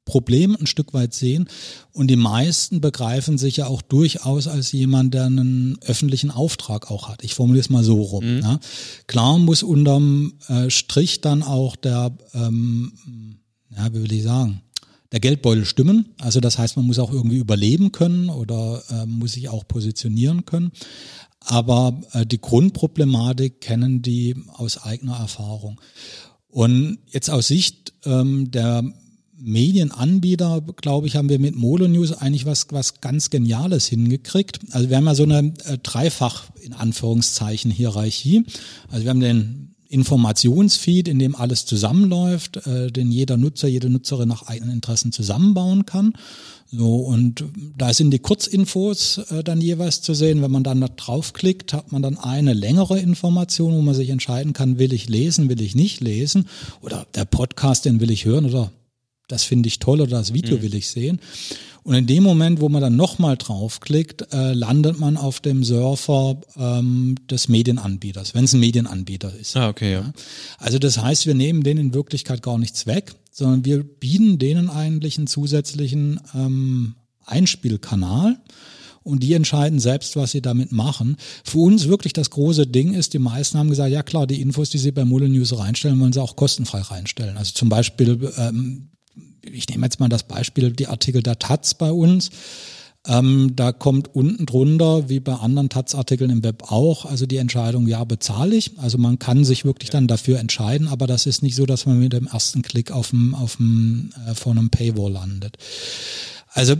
Problem 0.06 0.56
ein 0.60 0.68
Stück 0.68 0.94
weit 0.94 1.14
sehen. 1.14 1.48
Und 1.92 2.08
die 2.08 2.16
meisten 2.16 2.82
begreifen 2.82 3.38
sich 3.38 3.58
ja 3.58 3.68
auch 3.68 3.82
durchaus 3.82 4.48
als 4.48 4.72
jemand, 4.72 5.14
der 5.14 5.26
einen 5.26 5.78
öffentlichen 5.82 6.32
Auftrag 6.32 6.92
auch 6.92 7.08
hat. 7.08 7.24
Ich 7.24 7.34
formuliere 7.34 7.62
es 7.62 7.70
mal 7.70 7.84
so 7.84 8.02
rum. 8.02 8.36
Mhm. 8.36 8.42
Ja. 8.42 8.60
Klar 9.08 9.40
muss 9.40 9.64
unterm 9.64 10.34
äh, 10.48 10.70
Strich 10.70 11.22
dann 11.22 11.44
auch 11.44 11.76
der, 11.76 12.16
ähm, 12.34 12.94
ja, 13.76 13.94
wie 13.94 14.04
will 14.04 14.12
ich 14.12 14.24
sagen, 14.24 14.62
der 15.12 15.20
Geldbeutel 15.20 15.66
stimmen. 15.66 16.10
Also 16.20 16.40
das 16.40 16.58
heißt, 16.58 16.76
man 16.76 16.86
muss 16.86 17.00
auch 17.00 17.12
irgendwie 17.12 17.38
überleben 17.38 17.92
können 17.92 18.30
oder 18.30 18.84
äh, 18.90 19.06
muss 19.06 19.34
sich 19.34 19.48
auch 19.48 19.68
positionieren 19.68 20.46
können. 20.46 20.72
Aber 21.40 22.02
äh, 22.14 22.26
die 22.26 22.42
Grundproblematik 22.42 23.62
kennen 23.62 24.02
die 24.02 24.36
aus 24.54 24.84
eigener 24.84 25.18
Erfahrung. 25.18 25.80
Und 26.48 27.00
jetzt 27.10 27.30
aus 27.30 27.48
Sicht 27.48 27.94
ähm, 28.06 28.52
der 28.52 28.84
Medienanbieter, 29.44 30.62
glaube 30.78 31.08
ich, 31.08 31.16
haben 31.16 31.30
wir 31.30 31.40
mit 31.40 31.56
Molo 31.56 31.88
News 31.88 32.14
eigentlich 32.14 32.46
was, 32.46 32.68
was 32.72 33.02
ganz 33.02 33.30
Geniales 33.30 33.88
hingekriegt. 33.88 34.60
Also 34.72 34.90
wir 34.90 34.98
haben 34.98 35.06
ja 35.06 35.16
so 35.16 35.24
eine 35.24 35.54
äh, 35.66 35.78
dreifach 35.84 36.46
in 36.62 36.74
Anführungszeichen 36.74 37.70
Hierarchie. 37.70 38.46
Also 38.90 39.04
wir 39.04 39.10
haben 39.10 39.20
den 39.20 39.76
Informationsfeed, 39.90 41.08
in 41.08 41.20
dem 41.20 41.36
alles 41.36 41.66
zusammenläuft, 41.66 42.66
äh, 42.66 42.90
den 42.92 43.12
jeder 43.12 43.38
Nutzer, 43.38 43.68
jede 43.68 43.90
Nutzerin 43.90 44.30
nach 44.30 44.48
eigenen 44.48 44.74
Interessen 44.74 45.12
zusammenbauen 45.12 45.86
kann. 45.86 46.14
So, 46.72 46.96
und 46.96 47.44
da 47.78 47.94
sind 47.94 48.10
die 48.12 48.20
Kurzinfos 48.20 49.20
äh, 49.30 49.44
dann 49.44 49.62
jeweils 49.62 50.02
zu 50.02 50.16
sehen. 50.16 50.42
Wenn 50.42 50.50
man 50.52 50.64
dann 50.64 50.82
da 50.82 50.88
draufklickt, 50.88 51.74
hat 51.74 51.92
man 51.92 52.02
dann 52.02 52.18
eine 52.18 52.54
längere 52.54 52.98
Information, 53.00 53.74
wo 53.74 53.82
man 53.82 53.94
sich 53.94 54.10
entscheiden 54.10 54.54
kann, 54.54 54.80
will 54.80 54.94
ich 54.94 55.10
lesen, 55.10 55.50
will 55.50 55.62
ich 55.62 55.76
nicht 55.76 56.02
lesen. 56.02 56.48
Oder 56.82 57.06
der 57.14 57.26
Podcast, 57.26 57.86
den 57.86 58.00
will 58.00 58.10
ich 58.10 58.26
hören 58.26 58.46
oder 58.46 58.72
das 59.28 59.44
finde 59.44 59.68
ich 59.68 59.80
toll 59.80 60.02
oder 60.02 60.18
das 60.18 60.34
Video 60.34 60.58
mhm. 60.58 60.62
will 60.62 60.76
ich 60.76 60.90
sehen. 60.90 61.20
Und 61.84 61.96
in 61.96 62.08
dem 62.08 62.24
Moment, 62.24 62.62
wo 62.62 62.70
man 62.70 62.82
dann 62.82 62.96
nochmal 62.96 63.36
draufklickt, 63.36 64.34
äh, 64.34 64.54
landet 64.54 65.00
man 65.00 65.18
auf 65.18 65.42
dem 65.42 65.66
Surfer 65.66 66.40
ähm, 66.56 67.16
des 67.30 67.50
Medienanbieters, 67.50 68.34
wenn 68.34 68.46
es 68.46 68.54
ein 68.54 68.62
Medienanbieter 68.62 69.36
ist. 69.36 69.58
Ah, 69.58 69.68
okay, 69.68 69.92
ja. 69.92 70.14
Also 70.60 70.80
das 70.80 70.98
heißt, 70.98 71.26
wir 71.26 71.36
nehmen 71.36 71.64
denen 71.64 71.88
in 71.88 71.94
Wirklichkeit 71.94 72.42
gar 72.42 72.58
nichts 72.58 72.88
weg, 72.88 73.14
sondern 73.32 73.66
wir 73.66 73.84
bieten 73.84 74.40
denen 74.40 74.70
eigentlich 74.70 75.18
einen 75.18 75.28
zusätzlichen 75.28 76.22
ähm, 76.34 76.96
Einspielkanal 77.26 78.38
und 79.04 79.22
die 79.22 79.34
entscheiden 79.34 79.80
selbst, 79.80 80.16
was 80.16 80.32
sie 80.32 80.42
damit 80.42 80.72
machen. 80.72 81.18
Für 81.44 81.60
uns 81.60 81.90
wirklich 81.90 82.14
das 82.14 82.30
große 82.30 82.66
Ding 82.66 82.94
ist, 82.94 83.14
die 83.14 83.20
meisten 83.20 83.58
haben 83.58 83.70
gesagt, 83.70 83.92
ja 83.92 84.04
klar, 84.04 84.26
die 84.26 84.42
Infos, 84.42 84.70
die 84.70 84.78
sie 84.78 84.92
bei 84.92 85.04
Mule 85.04 85.28
News 85.28 85.58
reinstellen, 85.58 86.00
wollen 86.00 86.14
sie 86.14 86.22
auch 86.22 86.38
kostenfrei 86.38 86.80
reinstellen. 86.80 87.38
Also 87.38 87.52
zum 87.54 87.68
Beispiel 87.68 88.32
ähm, 88.38 88.90
ich 89.52 89.70
nehme 89.70 89.86
jetzt 89.86 90.00
mal 90.00 90.10
das 90.10 90.24
Beispiel, 90.24 90.72
die 90.72 90.88
Artikel 90.88 91.22
der 91.22 91.40
Taz 91.40 91.74
bei 91.74 91.92
uns. 91.92 92.30
Ähm, 93.06 93.52
da 93.56 93.74
kommt 93.74 94.16
unten 94.16 94.46
drunter, 94.46 95.10
wie 95.10 95.20
bei 95.20 95.34
anderen 95.34 95.68
Taz-Artikeln 95.68 96.30
im 96.30 96.44
Web 96.44 96.72
auch, 96.72 97.06
also 97.06 97.26
die 97.26 97.36
Entscheidung, 97.36 97.86
ja, 97.86 98.02
bezahle 98.06 98.56
ich. 98.56 98.80
Also 98.80 98.98
man 98.98 99.20
kann 99.20 99.44
sich 99.44 99.66
wirklich 99.66 99.90
dann 99.90 100.08
dafür 100.08 100.40
entscheiden, 100.40 100.88
aber 100.88 101.06
das 101.06 101.26
ist 101.26 101.44
nicht 101.44 101.56
so, 101.56 101.66
dass 101.66 101.86
man 101.86 102.00
mit 102.00 102.14
dem 102.14 102.28
ersten 102.28 102.62
Klick 102.62 102.92
auf 102.92 103.10
dem, 103.10 103.36
auf 103.36 103.58
dem, 103.58 104.12
äh, 104.26 104.36
vor 104.36 104.54
einem 104.54 104.70
Paywall 104.70 105.12
landet. 105.12 105.58
Also 106.54 106.76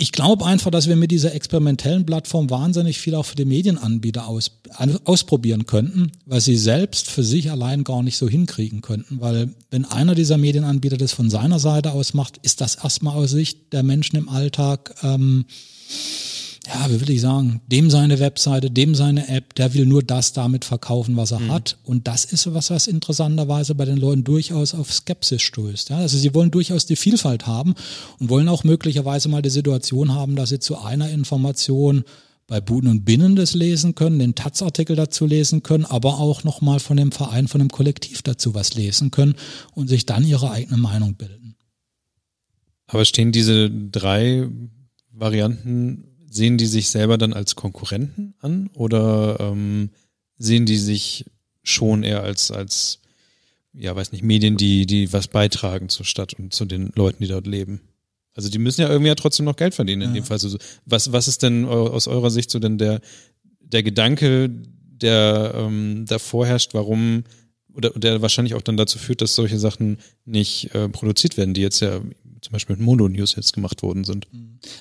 ich 0.00 0.12
glaube 0.12 0.46
einfach, 0.46 0.70
dass 0.70 0.88
wir 0.88 0.96
mit 0.96 1.10
dieser 1.10 1.34
experimentellen 1.34 2.06
Plattform 2.06 2.48
wahnsinnig 2.48 2.98
viel 2.98 3.14
auch 3.14 3.26
für 3.26 3.36
die 3.36 3.44
Medienanbieter 3.44 4.26
aus, 4.26 4.50
ausprobieren 5.04 5.66
könnten, 5.66 6.12
weil 6.24 6.40
sie 6.40 6.56
selbst 6.56 7.10
für 7.10 7.22
sich 7.22 7.50
allein 7.50 7.84
gar 7.84 8.02
nicht 8.02 8.16
so 8.16 8.26
hinkriegen 8.26 8.80
könnten. 8.80 9.20
Weil 9.20 9.54
wenn 9.70 9.84
einer 9.84 10.14
dieser 10.14 10.38
Medienanbieter 10.38 10.96
das 10.96 11.12
von 11.12 11.28
seiner 11.28 11.58
Seite 11.58 11.92
aus 11.92 12.14
macht, 12.14 12.38
ist 12.38 12.62
das 12.62 12.76
erstmal 12.76 13.14
aus 13.14 13.32
Sicht 13.32 13.74
der 13.74 13.82
Menschen 13.82 14.16
im 14.16 14.30
Alltag 14.30 14.94
ähm, 15.02 15.44
ja, 16.72 16.88
wie 16.88 17.00
will 17.00 17.10
ich 17.10 17.20
sagen, 17.20 17.60
dem 17.66 17.90
seine 17.90 18.20
Webseite, 18.20 18.70
dem 18.70 18.94
seine 18.94 19.28
App, 19.28 19.54
der 19.54 19.74
will 19.74 19.86
nur 19.86 20.02
das 20.02 20.32
damit 20.32 20.64
verkaufen, 20.64 21.16
was 21.16 21.32
er 21.32 21.40
mhm. 21.40 21.50
hat. 21.50 21.78
Und 21.84 22.06
das 22.06 22.24
ist 22.24 22.52
was, 22.54 22.70
was 22.70 22.86
interessanterweise 22.86 23.74
bei 23.74 23.84
den 23.84 23.96
Leuten 23.96 24.22
durchaus 24.22 24.74
auf 24.74 24.92
Skepsis 24.92 25.42
stößt. 25.42 25.90
Ja, 25.90 25.96
also 25.98 26.16
sie 26.16 26.32
wollen 26.32 26.52
durchaus 26.52 26.86
die 26.86 26.96
Vielfalt 26.96 27.46
haben 27.46 27.74
und 28.20 28.28
wollen 28.28 28.48
auch 28.48 28.62
möglicherweise 28.62 29.28
mal 29.28 29.42
die 29.42 29.50
Situation 29.50 30.14
haben, 30.14 30.36
dass 30.36 30.50
sie 30.50 30.60
zu 30.60 30.78
einer 30.78 31.10
Information 31.10 32.04
bei 32.46 32.60
Buden 32.60 32.90
und 32.90 33.04
Binnen 33.04 33.36
das 33.36 33.54
lesen 33.54 33.94
können, 33.94 34.18
den 34.18 34.34
Taz-Artikel 34.34 34.96
dazu 34.96 35.26
lesen 35.26 35.62
können, 35.62 35.84
aber 35.84 36.18
auch 36.18 36.44
nochmal 36.44 36.78
von 36.78 36.96
dem 36.96 37.10
Verein, 37.10 37.48
von 37.48 37.60
dem 37.60 37.70
Kollektiv 37.70 38.22
dazu 38.22 38.54
was 38.54 38.74
lesen 38.74 39.10
können 39.10 39.34
und 39.74 39.88
sich 39.88 40.06
dann 40.06 40.24
ihre 40.24 40.50
eigene 40.50 40.76
Meinung 40.76 41.14
bilden. 41.14 41.56
Aber 42.86 43.04
stehen 43.04 43.30
diese 43.30 43.70
drei 43.70 44.48
Varianten 45.12 46.09
sehen 46.30 46.56
die 46.56 46.66
sich 46.66 46.88
selber 46.88 47.18
dann 47.18 47.32
als 47.32 47.56
Konkurrenten 47.56 48.34
an 48.38 48.70
oder 48.72 49.38
ähm, 49.40 49.90
sehen 50.38 50.64
die 50.64 50.76
sich 50.76 51.26
schon 51.62 52.04
eher 52.04 52.22
als, 52.22 52.50
als, 52.50 53.00
ja, 53.72 53.94
weiß 53.94 54.12
nicht, 54.12 54.22
Medien, 54.22 54.56
die, 54.56 54.86
die 54.86 55.12
was 55.12 55.28
beitragen 55.28 55.88
zur 55.88 56.06
Stadt 56.06 56.34
und 56.34 56.54
zu 56.54 56.64
den 56.64 56.92
Leuten, 56.94 57.22
die 57.22 57.28
dort 57.28 57.46
leben? 57.46 57.80
Also 58.34 58.48
die 58.48 58.58
müssen 58.58 58.80
ja 58.80 58.88
irgendwie 58.88 59.08
ja 59.08 59.16
trotzdem 59.16 59.44
noch 59.44 59.56
Geld 59.56 59.74
verdienen 59.74 60.02
in 60.02 60.08
ja. 60.10 60.14
dem 60.14 60.24
Fall. 60.24 60.36
Also 60.36 60.56
was, 60.86 61.12
was 61.12 61.26
ist 61.26 61.42
denn 61.42 61.66
aus 61.66 62.06
eurer 62.06 62.30
Sicht 62.30 62.50
so 62.50 62.60
denn 62.60 62.78
der, 62.78 63.00
der 63.60 63.82
Gedanke, 63.82 64.48
der 64.48 65.52
ähm, 65.56 66.04
da 66.06 66.20
vorherrscht, 66.20 66.74
warum 66.74 67.24
oder 67.74 67.90
der 67.90 68.22
wahrscheinlich 68.22 68.54
auch 68.54 68.62
dann 68.62 68.76
dazu 68.76 68.98
führt, 68.98 69.20
dass 69.20 69.34
solche 69.34 69.58
Sachen 69.58 69.98
nicht 70.24 70.74
äh, 70.74 70.88
produziert 70.88 71.36
werden, 71.36 71.54
die 71.54 71.60
jetzt 71.60 71.80
ja 71.80 72.00
zum 72.40 72.52
Beispiel 72.52 72.76
mit 72.76 72.84
Mono 72.84 73.08
News 73.08 73.34
jetzt 73.36 73.52
gemacht 73.52 73.82
worden 73.82 74.04
sind. 74.04 74.26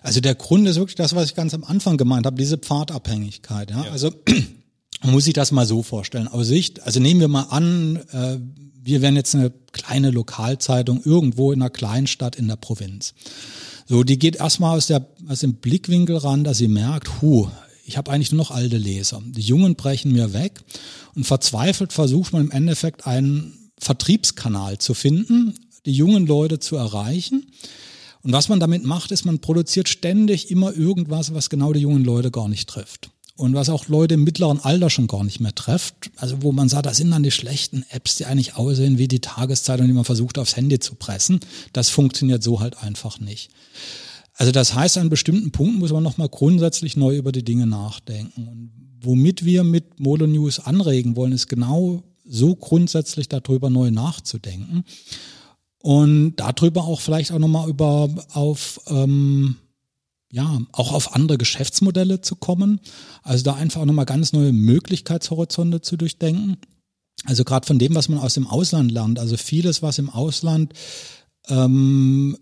Also 0.01 0.21
der 0.21 0.35
Grund 0.35 0.67
ist 0.67 0.77
wirklich 0.77 0.95
das, 0.95 1.15
was 1.15 1.25
ich 1.25 1.35
ganz 1.35 1.53
am 1.53 1.63
Anfang 1.63 1.97
gemeint 1.97 2.25
habe, 2.25 2.37
diese 2.37 2.57
Pfadabhängigkeit. 2.57 3.71
Ja? 3.71 3.85
ja. 3.85 3.91
Also 3.91 4.11
man 5.01 5.11
muss 5.11 5.25
sich 5.25 5.33
das 5.33 5.51
mal 5.51 5.65
so 5.65 5.83
vorstellen. 5.83 6.27
Aus 6.27 6.47
Sicht, 6.47 6.83
also 6.83 6.99
nehmen 6.99 7.19
wir 7.19 7.27
mal 7.27 7.43
an, 7.43 7.97
äh, 8.11 8.37
wir 8.81 9.01
wären 9.01 9.15
jetzt 9.15 9.35
eine 9.35 9.51
kleine 9.71 10.09
Lokalzeitung 10.09 11.01
irgendwo 11.03 11.51
in 11.51 11.61
einer 11.61 11.69
Kleinstadt 11.69 12.35
in 12.35 12.47
der 12.47 12.55
Provinz. 12.55 13.13
So, 13.87 14.03
die 14.03 14.19
geht 14.19 14.37
erstmal 14.37 14.77
aus, 14.77 14.87
der, 14.87 15.07
aus 15.27 15.39
dem 15.39 15.55
Blickwinkel 15.55 16.17
ran, 16.17 16.43
dass 16.43 16.59
sie 16.59 16.67
merkt, 16.67 17.21
hu, 17.21 17.49
ich 17.85 17.97
habe 17.97 18.11
eigentlich 18.11 18.31
nur 18.31 18.37
noch 18.37 18.51
alte 18.51 18.77
Leser. 18.77 19.21
Die 19.25 19.41
Jungen 19.41 19.75
brechen 19.75 20.11
mir 20.11 20.31
weg 20.33 20.61
und 21.15 21.25
verzweifelt 21.25 21.91
versucht 21.91 22.33
man 22.33 22.43
im 22.43 22.51
Endeffekt 22.51 23.07
einen 23.07 23.71
Vertriebskanal 23.79 24.77
zu 24.77 24.93
finden, 24.93 25.55
die 25.89 25.95
jungen 25.95 26.27
Leute 26.27 26.59
zu 26.59 26.75
erreichen. 26.75 27.47
Und 28.21 28.31
was 28.31 28.47
man 28.47 28.59
damit 28.59 28.83
macht, 28.83 29.11
ist, 29.11 29.25
man 29.25 29.39
produziert 29.39 29.89
ständig 29.89 30.51
immer 30.51 30.73
irgendwas, 30.73 31.33
was 31.33 31.49
genau 31.49 31.73
die 31.73 31.79
jungen 31.79 32.03
Leute 32.03 32.29
gar 32.29 32.47
nicht 32.47 32.69
trifft. 32.69 33.09
Und 33.35 33.55
was 33.55 33.69
auch 33.69 33.87
Leute 33.87 34.15
im 34.15 34.25
mittleren 34.25 34.59
Alter 34.59 34.89
schon 34.89 35.07
gar 35.07 35.23
nicht 35.23 35.39
mehr 35.39 35.55
trifft. 35.55 36.11
Also 36.17 36.43
wo 36.43 36.51
man 36.51 36.69
sagt, 36.69 36.85
das 36.85 36.97
sind 36.97 37.09
dann 37.09 37.23
die 37.23 37.31
schlechten 37.31 37.85
Apps, 37.89 38.17
die 38.17 38.25
eigentlich 38.25 38.55
aussehen 38.55 38.97
wie 38.97 39.07
die 39.07 39.21
Tageszeitung, 39.21 39.87
die 39.87 39.93
man 39.93 40.03
versucht 40.03 40.37
aufs 40.37 40.57
Handy 40.57 40.79
zu 40.79 40.95
pressen. 40.95 41.39
Das 41.73 41.89
funktioniert 41.89 42.43
so 42.43 42.59
halt 42.59 42.83
einfach 42.83 43.19
nicht. 43.19 43.49
Also 44.35 44.51
das 44.51 44.75
heißt, 44.75 44.97
an 44.97 45.09
bestimmten 45.09 45.51
Punkten 45.51 45.79
muss 45.79 45.93
man 45.93 46.03
nochmal 46.03 46.29
grundsätzlich 46.29 46.97
neu 46.97 47.15
über 47.15 47.31
die 47.31 47.43
Dinge 47.43 47.65
nachdenken. 47.65 48.47
Und 48.47 48.71
womit 49.01 49.45
wir 49.45 49.63
mit 49.63 49.99
Molo 49.99 50.27
News 50.27 50.59
anregen 50.59 51.15
wollen, 51.15 51.31
ist 51.31 51.47
genau 51.47 52.03
so 52.25 52.55
grundsätzlich 52.55 53.29
darüber 53.29 53.69
neu 53.69 53.89
nachzudenken 53.89 54.83
und 55.81 56.35
darüber 56.35 56.83
auch 56.83 57.01
vielleicht 57.01 57.31
auch 57.31 57.39
nochmal 57.39 57.69
über 57.69 58.09
auf 58.33 58.81
ähm, 58.87 59.55
ja 60.31 60.59
auch 60.71 60.93
auf 60.93 61.15
andere 61.15 61.37
Geschäftsmodelle 61.37 62.21
zu 62.21 62.35
kommen. 62.35 62.79
Also 63.23 63.43
da 63.43 63.55
einfach 63.55 63.81
auch 63.81 63.85
nochmal 63.85 64.05
ganz 64.05 64.33
neue 64.33 64.51
Möglichkeitshorizonte 64.51 65.81
zu 65.81 65.97
durchdenken. 65.97 66.57
Also 67.25 67.43
gerade 67.43 67.65
von 67.65 67.79
dem, 67.79 67.95
was 67.95 68.09
man 68.09 68.19
aus 68.19 68.35
dem 68.35 68.47
Ausland 68.47 68.91
lernt. 68.91 69.19
Also 69.19 69.37
vieles, 69.37 69.81
was 69.81 69.97
im 69.97 70.09
Ausland 70.09 70.73
ähm, 71.47 72.37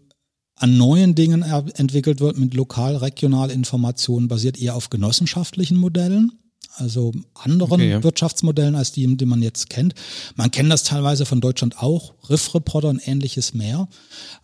an 0.55 0.77
neuen 0.77 1.15
Dingen 1.15 1.43
entwickelt 1.43 2.19
wird 2.19 2.37
mit 2.37 2.53
lokal-regional 2.53 3.51
Informationen, 3.51 4.27
basiert 4.27 4.59
eher 4.59 4.75
auf 4.75 4.89
genossenschaftlichen 4.89 5.77
Modellen. 5.77 6.31
Also 6.77 7.11
anderen 7.33 7.73
Okay, 7.73 7.89
ja. 7.89 8.03
Wirtschaftsmodellen 8.03 8.75
als 8.75 8.91
die, 8.91 9.17
die 9.17 9.25
man 9.25 9.41
jetzt 9.41 9.69
kennt. 9.69 9.93
Man 10.35 10.51
kennt 10.51 10.71
das 10.71 10.83
teilweise 10.83 11.25
von 11.25 11.41
Deutschland 11.41 11.81
auch, 11.81 12.13
Riff 12.29 12.53
Reporter 12.53 12.89
und 12.89 13.05
ähnliches 13.07 13.53
mehr. 13.53 13.87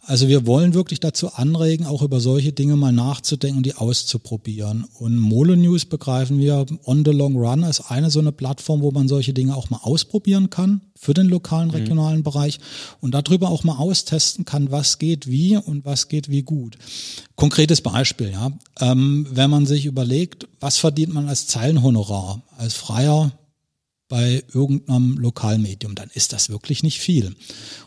Also 0.02 0.28
wir 0.28 0.46
wollen 0.46 0.74
wirklich 0.74 1.00
dazu 1.00 1.34
anregen, 1.34 1.86
auch 1.86 2.02
über 2.02 2.20
solche 2.20 2.52
Dinge 2.52 2.76
mal 2.76 2.92
nachzudenken 2.92 3.58
und 3.58 3.66
die 3.66 3.76
auszuprobieren. 3.76 4.86
Und 5.00 5.18
Molo 5.18 5.56
News 5.56 5.86
begreifen 5.86 6.40
wir 6.40 6.66
on 6.86 7.06
the 7.06 7.12
long 7.12 7.36
run 7.36 7.64
als 7.64 7.90
eine 7.90 8.10
so 8.10 8.20
eine 8.20 8.32
Plattform, 8.32 8.82
wo 8.82 8.92
man 8.92 9.08
solche 9.08 9.34
Dinge 9.34 9.56
auch 9.56 9.70
mal 9.70 9.80
ausprobieren 9.84 10.50
kann 10.50 10.82
für 11.04 11.14
den 11.14 11.28
lokalen, 11.28 11.70
regionalen 11.70 12.24
Bereich 12.24 12.60
und 13.02 13.14
darüber 13.14 13.50
auch 13.50 13.64
mal 13.64 13.78
austesten 13.78 14.46
kann, 14.46 14.72
was 14.72 15.00
geht 15.00 15.28
wie 15.28 15.58
und 15.58 15.86
was 15.86 16.08
geht 16.08 16.30
wie 16.30 16.44
gut. 16.44 16.78
Konkretes 17.36 17.82
Beispiel, 17.82 18.32
ja. 18.32 18.52
Ähm, 18.80 19.28
wenn 19.30 19.50
man 19.50 19.66
sich 19.66 19.86
überlegt, 19.86 20.48
was 20.60 20.78
verdient 20.78 21.14
man 21.14 21.28
als 21.28 21.48
Zeilenhonorar, 21.48 22.42
als 22.58 22.74
Freier 22.74 23.32
bei 24.08 24.44
irgendeinem 24.54 25.18
Lokalmedium, 25.18 25.96
dann 25.96 26.10
ist 26.14 26.34
das 26.34 26.50
wirklich 26.50 26.84
nicht 26.84 27.00
viel. 27.00 27.36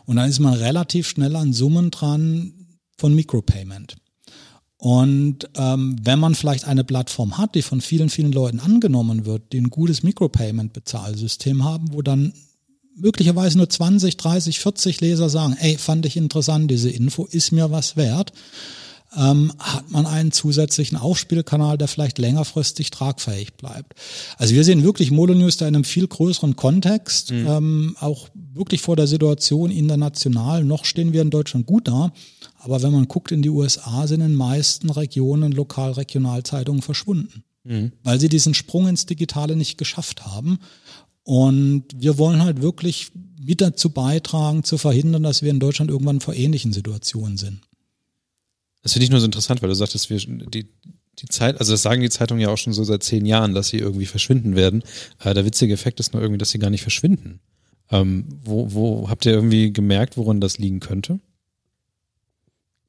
Und 0.05 0.17
dann 0.17 0.29
ist 0.29 0.39
man 0.39 0.53
relativ 0.53 1.07
schnell 1.07 1.35
an 1.35 1.53
Summen 1.53 1.89
dran 1.89 2.53
von 2.97 3.15
Micropayment. 3.15 3.95
Und 4.77 5.49
ähm, 5.55 5.95
wenn 6.03 6.19
man 6.19 6.35
vielleicht 6.35 6.65
eine 6.65 6.83
Plattform 6.83 7.37
hat, 7.37 7.55
die 7.55 7.63
von 7.63 7.81
vielen, 7.81 8.09
vielen 8.09 8.31
Leuten 8.31 8.59
angenommen 8.59 9.25
wird, 9.25 9.51
die 9.51 9.59
ein 9.59 9.71
gutes 9.71 10.03
Micropayment-Bezahlsystem 10.03 11.63
haben, 11.63 11.93
wo 11.93 12.03
dann 12.03 12.33
möglicherweise 12.97 13.57
nur 13.57 13.69
20, 13.69 14.17
30, 14.17 14.59
40 14.59 15.01
Leser 15.01 15.29
sagen, 15.29 15.55
ey, 15.59 15.77
fand 15.77 16.05
ich 16.05 16.17
interessant, 16.17 16.69
diese 16.69 16.89
Info 16.89 17.25
ist 17.25 17.51
mir 17.51 17.71
was 17.71 17.95
wert, 17.95 18.33
ähm, 19.15 19.53
hat 19.59 19.89
man 19.89 20.05
einen 20.05 20.31
zusätzlichen 20.31 20.97
Aufspielkanal, 20.97 21.77
der 21.77 21.87
vielleicht 21.87 22.17
längerfristig 22.17 22.91
tragfähig 22.91 23.53
bleibt. 23.53 23.93
Also 24.37 24.53
wir 24.53 24.63
sehen 24.63 24.83
wirklich 24.83 25.11
Modo-News 25.11 25.57
da 25.57 25.67
in 25.67 25.75
einem 25.75 25.85
viel 25.85 26.07
größeren 26.07 26.55
Kontext, 26.55 27.31
ähm, 27.31 27.95
auch 27.99 28.27
wirklich 28.33 28.81
vor 28.81 28.95
der 28.95 29.07
Situation 29.07 29.71
international. 29.71 30.63
Noch 30.63 30.83
stehen 30.85 31.13
wir 31.13 31.21
in 31.21 31.29
Deutschland 31.29 31.65
gut 31.65 31.87
da, 31.87 32.11
aber 32.59 32.81
wenn 32.83 32.91
man 32.91 33.07
guckt 33.07 33.31
in 33.31 33.41
die 33.41 33.49
USA, 33.49 34.07
sind 34.07 34.21
in 34.21 34.29
den 34.29 34.35
meisten 34.35 34.89
Regionen 34.89 35.51
Lokal-Regionalzeitungen 35.53 36.81
verschwunden, 36.81 37.43
weil 38.03 38.19
sie 38.19 38.29
diesen 38.29 38.53
Sprung 38.53 38.87
ins 38.87 39.05
Digitale 39.05 39.55
nicht 39.55 39.77
geschafft 39.77 40.25
haben. 40.25 40.59
Und 41.27 41.83
wir 41.93 42.17
wollen 42.17 42.41
halt 42.41 42.61
wirklich 42.61 43.11
mit 43.37 43.59
dazu 43.59 43.89
beitragen, 43.89 44.63
zu 44.63 44.77
verhindern, 44.77 45.23
dass 45.23 45.41
wir 45.41 45.49
in 45.49 45.59
Deutschland 45.59 45.91
irgendwann 45.91 46.21
vor 46.21 46.33
ähnlichen 46.33 46.71
Situationen 46.71 47.35
sind. 47.37 47.59
Das 48.81 48.93
finde 48.93 49.03
ich 49.03 49.09
nur 49.11 49.19
so 49.19 49.25
interessant, 49.25 49.61
weil 49.61 49.67
du 49.67 49.75
sagtest, 49.75 50.09
wir 50.09 50.19
die, 50.19 50.69
die 51.19 51.25
Zeit, 51.27 51.59
also 51.59 51.73
das 51.73 51.81
sagen 51.81 52.01
die 52.01 52.09
Zeitungen 52.09 52.39
ja 52.39 52.47
auch 52.47 52.57
schon 52.57 52.71
so 52.71 52.85
seit 52.85 53.03
zehn 53.03 53.25
Jahren, 53.25 53.53
dass 53.53 53.67
sie 53.67 53.77
irgendwie 53.77 54.05
verschwinden 54.05 54.55
werden. 54.55 54.83
Äh, 55.19 55.33
der 55.33 55.43
witzige 55.43 55.73
Effekt 55.73 55.99
ist 55.99 56.13
nur 56.13 56.21
irgendwie, 56.21 56.37
dass 56.37 56.51
sie 56.51 56.59
gar 56.59 56.69
nicht 56.69 56.83
verschwinden. 56.83 57.41
Ähm, 57.91 58.39
wo, 58.45 58.71
wo 58.71 59.09
habt 59.09 59.25
ihr 59.25 59.33
irgendwie 59.33 59.73
gemerkt, 59.73 60.15
woran 60.15 60.39
das 60.39 60.59
liegen 60.59 60.79
könnte? 60.79 61.19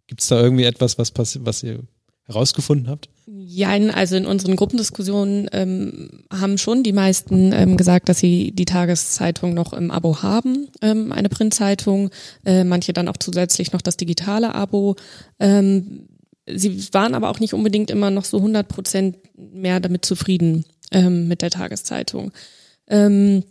Gibt 0.07 0.20
es 0.20 0.29
da 0.29 0.40
irgendwie 0.40 0.62
etwas, 0.62 0.96
was 0.96 1.12
passi- 1.12 1.40
was 1.42 1.64
ihr 1.64 1.81
herausgefunden 2.28 2.88
habt? 2.88 3.08
Ja, 3.26 3.70
also 3.70 4.16
in 4.16 4.26
unseren 4.26 4.56
Gruppendiskussionen 4.56 5.48
ähm, 5.52 6.24
haben 6.32 6.58
schon 6.58 6.82
die 6.82 6.92
meisten 6.92 7.52
ähm, 7.52 7.76
gesagt, 7.76 8.08
dass 8.08 8.18
sie 8.18 8.52
die 8.52 8.64
Tageszeitung 8.64 9.54
noch 9.54 9.72
im 9.72 9.90
Abo 9.90 10.22
haben, 10.22 10.68
ähm, 10.80 11.12
eine 11.12 11.28
Printzeitung, 11.28 12.10
äh, 12.44 12.64
manche 12.64 12.92
dann 12.92 13.08
auch 13.08 13.16
zusätzlich 13.16 13.72
noch 13.72 13.82
das 13.82 13.96
digitale 13.96 14.54
Abo. 14.54 14.96
Ähm, 15.40 16.08
sie 16.46 16.92
waren 16.92 17.14
aber 17.14 17.30
auch 17.30 17.40
nicht 17.40 17.54
unbedingt 17.54 17.90
immer 17.90 18.10
noch 18.10 18.24
so 18.24 18.38
100 18.38 18.68
Prozent 18.68 19.16
mehr 19.36 19.80
damit 19.80 20.04
zufrieden 20.04 20.64
ähm, 20.92 21.28
mit 21.28 21.42
der 21.42 21.50
Tageszeitung. 21.50 22.32
Ähm, 22.86 23.42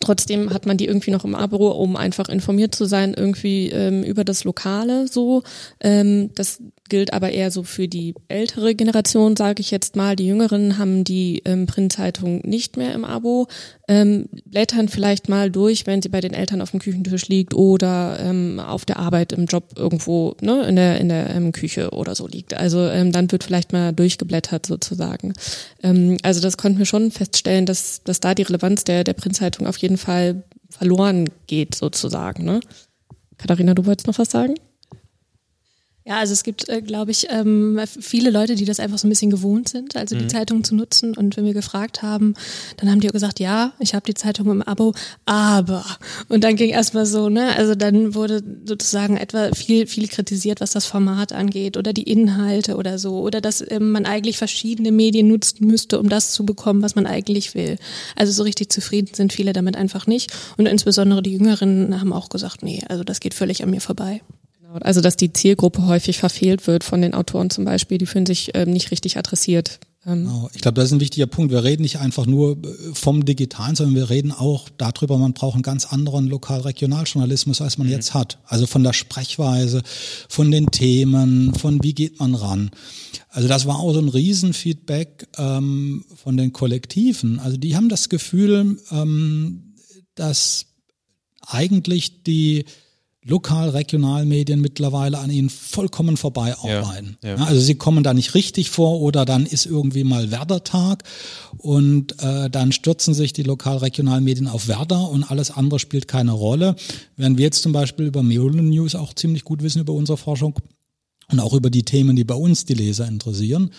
Trotzdem 0.00 0.52
hat 0.52 0.66
man 0.66 0.76
die 0.76 0.86
irgendwie 0.86 1.10
noch 1.10 1.24
im 1.24 1.34
Abo, 1.34 1.70
um 1.70 1.96
einfach 1.96 2.28
informiert 2.28 2.74
zu 2.74 2.84
sein, 2.84 3.14
irgendwie 3.14 3.70
ähm, 3.70 4.02
über 4.04 4.24
das 4.24 4.44
Lokale 4.44 5.08
so. 5.08 5.42
Ähm, 5.80 6.30
das 6.34 6.62
gilt 6.92 7.14
aber 7.14 7.32
eher 7.32 7.50
so 7.50 7.62
für 7.62 7.88
die 7.88 8.14
ältere 8.28 8.74
Generation, 8.74 9.34
sage 9.34 9.62
ich 9.62 9.70
jetzt 9.70 9.96
mal. 9.96 10.14
Die 10.14 10.26
Jüngeren 10.26 10.76
haben 10.76 11.04
die 11.04 11.40
ähm, 11.46 11.64
Printzeitung 11.64 12.42
nicht 12.44 12.76
mehr 12.76 12.92
im 12.92 13.06
Abo, 13.06 13.48
ähm, 13.88 14.28
blättern 14.44 14.90
vielleicht 14.90 15.30
mal 15.30 15.50
durch, 15.50 15.86
wenn 15.86 16.02
sie 16.02 16.10
bei 16.10 16.20
den 16.20 16.34
Eltern 16.34 16.60
auf 16.60 16.72
dem 16.72 16.80
Küchentisch 16.80 17.28
liegt 17.28 17.54
oder 17.54 18.18
ähm, 18.20 18.60
auf 18.60 18.84
der 18.84 18.98
Arbeit 18.98 19.32
im 19.32 19.46
Job 19.46 19.72
irgendwo 19.74 20.36
ne, 20.42 20.66
in 20.66 20.76
der, 20.76 21.00
in 21.00 21.08
der 21.08 21.34
ähm, 21.34 21.52
Küche 21.52 21.92
oder 21.92 22.14
so 22.14 22.26
liegt. 22.26 22.52
Also 22.52 22.86
ähm, 22.86 23.10
dann 23.10 23.32
wird 23.32 23.42
vielleicht 23.42 23.72
mal 23.72 23.94
durchgeblättert 23.94 24.66
sozusagen. 24.66 25.32
Ähm, 25.82 26.18
also 26.22 26.42
das 26.42 26.58
konnten 26.58 26.78
wir 26.78 26.84
schon 26.84 27.10
feststellen, 27.10 27.64
dass, 27.64 28.02
dass 28.04 28.20
da 28.20 28.34
die 28.34 28.42
Relevanz 28.42 28.84
der, 28.84 29.02
der 29.02 29.14
Printzeitung 29.14 29.66
auf 29.66 29.78
jeden 29.78 29.96
Fall 29.96 30.42
verloren 30.68 31.30
geht 31.46 31.74
sozusagen. 31.74 32.44
Ne? 32.44 32.60
Katharina, 33.38 33.72
du 33.72 33.86
wolltest 33.86 34.08
noch 34.08 34.18
was 34.18 34.30
sagen? 34.30 34.56
Ja, 36.04 36.18
also 36.18 36.32
es 36.32 36.42
gibt, 36.42 36.68
äh, 36.68 36.82
glaube 36.82 37.12
ich, 37.12 37.28
ähm, 37.30 37.78
viele 37.86 38.30
Leute, 38.30 38.56
die 38.56 38.64
das 38.64 38.80
einfach 38.80 38.98
so 38.98 39.06
ein 39.06 39.10
bisschen 39.10 39.30
gewohnt 39.30 39.68
sind, 39.68 39.94
also 39.94 40.16
die 40.16 40.26
Zeitung 40.26 40.64
zu 40.64 40.74
nutzen. 40.74 41.16
Und 41.16 41.36
wenn 41.36 41.44
wir 41.44 41.54
gefragt 41.54 42.02
haben, 42.02 42.34
dann 42.76 42.90
haben 42.90 43.00
die 43.00 43.08
auch 43.08 43.12
gesagt, 43.12 43.38
ja, 43.38 43.72
ich 43.78 43.94
habe 43.94 44.04
die 44.04 44.14
Zeitung 44.14 44.50
im 44.50 44.62
Abo, 44.62 44.94
aber. 45.26 45.84
Und 46.28 46.42
dann 46.42 46.56
ging 46.56 46.70
erstmal 46.70 47.06
so, 47.06 47.28
ne, 47.28 47.54
also 47.56 47.76
dann 47.76 48.16
wurde 48.16 48.42
sozusagen 48.64 49.16
etwa 49.16 49.52
viel, 49.54 49.86
viel 49.86 50.08
kritisiert, 50.08 50.60
was 50.60 50.72
das 50.72 50.86
Format 50.86 51.32
angeht 51.32 51.76
oder 51.76 51.92
die 51.92 52.02
Inhalte 52.02 52.76
oder 52.76 52.98
so. 52.98 53.20
Oder 53.20 53.40
dass 53.40 53.64
ähm, 53.70 53.92
man 53.92 54.04
eigentlich 54.04 54.38
verschiedene 54.38 54.90
Medien 54.90 55.28
nutzen 55.28 55.66
müsste, 55.68 56.00
um 56.00 56.08
das 56.08 56.32
zu 56.32 56.44
bekommen, 56.44 56.82
was 56.82 56.96
man 56.96 57.06
eigentlich 57.06 57.54
will. 57.54 57.76
Also 58.16 58.32
so 58.32 58.42
richtig 58.42 58.72
zufrieden 58.72 59.14
sind 59.14 59.32
viele 59.32 59.52
damit 59.52 59.76
einfach 59.76 60.08
nicht. 60.08 60.32
Und 60.56 60.66
insbesondere 60.66 61.22
die 61.22 61.32
Jüngeren 61.32 62.00
haben 62.00 62.12
auch 62.12 62.28
gesagt, 62.28 62.64
nee, 62.64 62.82
also 62.88 63.04
das 63.04 63.20
geht 63.20 63.34
völlig 63.34 63.62
an 63.62 63.70
mir 63.70 63.80
vorbei. 63.80 64.20
Also 64.80 65.00
dass 65.00 65.16
die 65.16 65.32
Zielgruppe 65.32 65.86
häufig 65.86 66.18
verfehlt 66.18 66.66
wird 66.66 66.84
von 66.84 67.02
den 67.02 67.14
Autoren 67.14 67.50
zum 67.50 67.64
Beispiel, 67.64 67.98
die 67.98 68.06
fühlen 68.06 68.26
sich 68.26 68.52
ähm, 68.54 68.70
nicht 68.70 68.90
richtig 68.90 69.16
adressiert. 69.18 69.80
Ähm, 70.06 70.24
Genau. 70.24 70.50
Ich 70.54 70.60
glaube, 70.60 70.74
das 70.74 70.86
ist 70.86 70.92
ein 70.92 71.00
wichtiger 71.00 71.26
Punkt. 71.26 71.52
Wir 71.52 71.62
reden 71.62 71.82
nicht 71.82 71.98
einfach 71.98 72.26
nur 72.26 72.52
äh, 72.52 72.94
vom 72.94 73.24
Digitalen, 73.24 73.76
sondern 73.76 73.94
wir 73.94 74.10
reden 74.10 74.32
auch 74.32 74.68
darüber, 74.76 75.18
man 75.18 75.32
braucht 75.32 75.54
einen 75.54 75.62
ganz 75.62 75.86
anderen 75.86 76.26
Lokal-Regionaljournalismus, 76.26 77.60
als 77.60 77.78
man 77.78 77.88
jetzt 77.88 78.14
hat. 78.14 78.38
Also 78.46 78.66
von 78.66 78.82
der 78.82 78.92
Sprechweise, 78.92 79.82
von 80.28 80.50
den 80.50 80.66
Themen, 80.66 81.54
von 81.54 81.82
wie 81.82 81.94
geht 81.94 82.18
man 82.18 82.34
ran. 82.34 82.70
Also 83.28 83.48
das 83.48 83.66
war 83.66 83.78
auch 83.78 83.92
so 83.92 84.00
ein 84.00 84.08
Riesenfeedback 84.08 85.28
ähm, 85.38 86.04
von 86.14 86.36
den 86.36 86.52
Kollektiven. 86.52 87.38
Also 87.38 87.56
die 87.56 87.76
haben 87.76 87.88
das 87.88 88.08
Gefühl, 88.08 88.78
ähm, 88.90 89.74
dass 90.14 90.66
eigentlich 91.46 92.22
die 92.24 92.64
Lokal-Regionalmedien 93.24 94.60
mittlerweile 94.60 95.18
an 95.18 95.30
ihnen 95.30 95.48
vollkommen 95.50 96.16
vorbei 96.16 96.54
arbeiten. 96.58 97.16
ja. 97.22 97.36
Ja, 97.36 97.44
also 97.44 97.60
sie 97.60 97.76
kommen 97.76 98.02
da 98.04 98.14
nicht 98.14 98.34
richtig 98.34 98.70
vor 98.70 99.00
oder 99.00 99.24
dann 99.24 99.46
ist 99.46 99.66
irgendwie 99.66 100.04
mal 100.04 100.30
Werder-Tag 100.30 101.04
und 101.58 102.20
äh, 102.22 102.50
dann 102.50 102.72
stürzen 102.72 103.14
sich 103.14 103.32
die 103.32 103.42
Lokal-Regionalmedien 103.44 104.48
auf 104.48 104.68
Werder 104.68 105.08
und 105.08 105.24
alles 105.24 105.50
andere 105.50 105.78
spielt 105.78 106.08
keine 106.08 106.32
Rolle. 106.32 106.74
Während 107.16 107.38
wir 107.38 107.44
jetzt 107.44 107.62
zum 107.62 107.72
Beispiel 107.72 108.06
über 108.06 108.22
Meulen 108.22 108.68
News 108.70 108.94
auch 108.94 109.14
ziemlich 109.14 109.44
gut 109.44 109.62
wissen 109.62 109.80
über 109.80 109.92
unsere 109.92 110.18
Forschung 110.18 110.58
und 111.30 111.40
auch 111.40 111.54
über 111.54 111.70
die 111.70 111.84
Themen, 111.84 112.16
die 112.16 112.24
bei 112.24 112.34
uns 112.34 112.64
die 112.64 112.74
Leser 112.74 113.06
interessieren. 113.06 113.70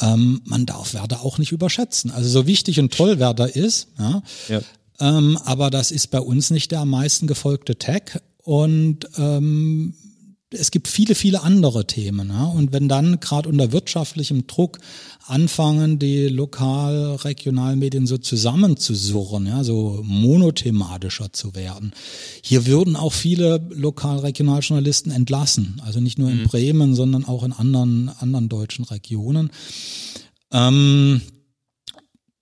Ähm, 0.00 0.40
man 0.44 0.66
darf 0.66 0.94
Werder 0.94 1.22
auch 1.22 1.38
nicht 1.38 1.52
überschätzen. 1.52 2.10
Also 2.10 2.28
so 2.28 2.46
wichtig 2.46 2.78
und 2.80 2.92
toll 2.92 3.18
Werder 3.18 3.54
ist, 3.54 3.88
Ja. 3.98 4.22
ähm, 5.00 5.38
aber 5.44 5.70
das 5.70 5.90
ist 5.90 6.08
bei 6.08 6.20
uns 6.20 6.50
nicht 6.50 6.70
der 6.72 6.80
am 6.80 6.90
meisten 6.90 7.26
gefolgte 7.26 7.78
Tag. 7.78 8.22
Und 8.48 9.00
ähm, 9.18 9.92
es 10.48 10.70
gibt 10.70 10.88
viele, 10.88 11.14
viele 11.14 11.42
andere 11.42 11.86
Themen. 11.86 12.30
Ja? 12.30 12.44
Und 12.44 12.72
wenn 12.72 12.88
dann 12.88 13.20
gerade 13.20 13.46
unter 13.46 13.72
wirtschaftlichem 13.72 14.46
Druck 14.46 14.78
anfangen, 15.26 15.98
die 15.98 16.28
lokal-regionalmedien 16.28 18.06
so 18.06 18.16
zusammenzusurren, 18.16 19.46
ja, 19.46 19.64
so 19.64 20.00
monothematischer 20.02 21.30
zu 21.34 21.54
werden. 21.54 21.92
Hier 22.42 22.64
würden 22.64 22.96
auch 22.96 23.12
viele 23.12 23.68
lokal-regionaljournalisten 23.68 25.12
entlassen. 25.12 25.82
Also 25.84 26.00
nicht 26.00 26.18
nur 26.18 26.30
in 26.30 26.44
Bremen, 26.44 26.94
sondern 26.94 27.26
auch 27.26 27.42
in 27.42 27.52
anderen, 27.52 28.08
anderen 28.18 28.48
deutschen 28.48 28.86
Regionen. 28.86 29.50
Ähm, 30.52 31.20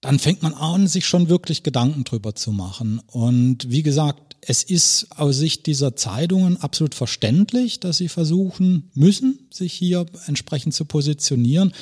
dann 0.00 0.20
fängt 0.20 0.40
man 0.44 0.54
an, 0.54 0.86
sich 0.86 1.04
schon 1.04 1.28
wirklich 1.28 1.64
Gedanken 1.64 2.04
drüber 2.04 2.36
zu 2.36 2.52
machen. 2.52 3.00
Und 3.08 3.72
wie 3.72 3.82
gesagt, 3.82 4.25
es 4.48 4.62
ist 4.62 5.09
aus 5.16 5.37
Sicht 5.37 5.66
dieser 5.66 5.96
Zeitungen 5.96 6.57
absolut 6.57 6.94
verständlich, 6.94 7.80
dass 7.80 7.97
sie 7.97 8.09
versuchen 8.09 8.90
müssen, 8.94 9.49
sich 9.51 9.72
hier 9.72 10.07
entsprechend 10.26 10.72
zu 10.72 10.84
positionieren. 10.84 11.72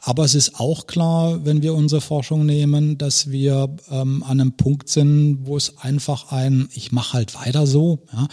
Aber 0.00 0.24
es 0.24 0.34
ist 0.34 0.58
auch 0.58 0.86
klar, 0.86 1.44
wenn 1.44 1.62
wir 1.62 1.74
unsere 1.74 2.00
Forschung 2.00 2.46
nehmen, 2.46 2.96
dass 2.96 3.30
wir 3.30 3.76
ähm, 3.90 4.22
an 4.22 4.40
einem 4.40 4.56
Punkt 4.56 4.88
sind, 4.88 5.46
wo 5.46 5.56
es 5.56 5.76
einfach 5.78 6.32
ein, 6.32 6.68
ich 6.72 6.92
mache 6.92 7.12
halt 7.12 7.34
weiter 7.34 7.66
so, 7.66 8.06
ja, 8.12 8.28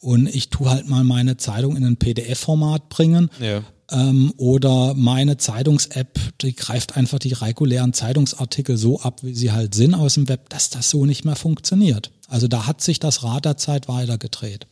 und 0.00 0.26
ich 0.26 0.50
tu 0.50 0.68
halt 0.68 0.88
mal 0.88 1.04
meine 1.04 1.36
Zeitung 1.36 1.76
in 1.76 1.84
ein 1.84 1.96
PDF-Format 1.96 2.88
bringen. 2.88 3.30
Ja. 3.40 3.62
Ähm, 3.90 4.32
oder 4.36 4.94
meine 4.94 5.36
Zeitungs-App, 5.36 6.18
die 6.40 6.56
greift 6.56 6.96
einfach 6.96 7.18
die 7.18 7.32
regulären 7.32 7.92
Zeitungsartikel 7.92 8.76
so 8.76 9.00
ab, 9.00 9.22
wie 9.22 9.34
sie 9.34 9.52
halt 9.52 9.74
sind 9.74 9.94
aus 9.94 10.14
dem 10.14 10.28
Web, 10.28 10.48
dass 10.48 10.70
das 10.70 10.90
so 10.90 11.06
nicht 11.06 11.24
mehr 11.24 11.36
funktioniert. 11.36 12.10
Also 12.28 12.48
da 12.48 12.66
hat 12.66 12.80
sich 12.80 12.98
das 12.98 13.22
Rad 13.22 13.44
der 13.44 13.56
Zeit 13.56 13.88
weitergedreht. 13.88 14.66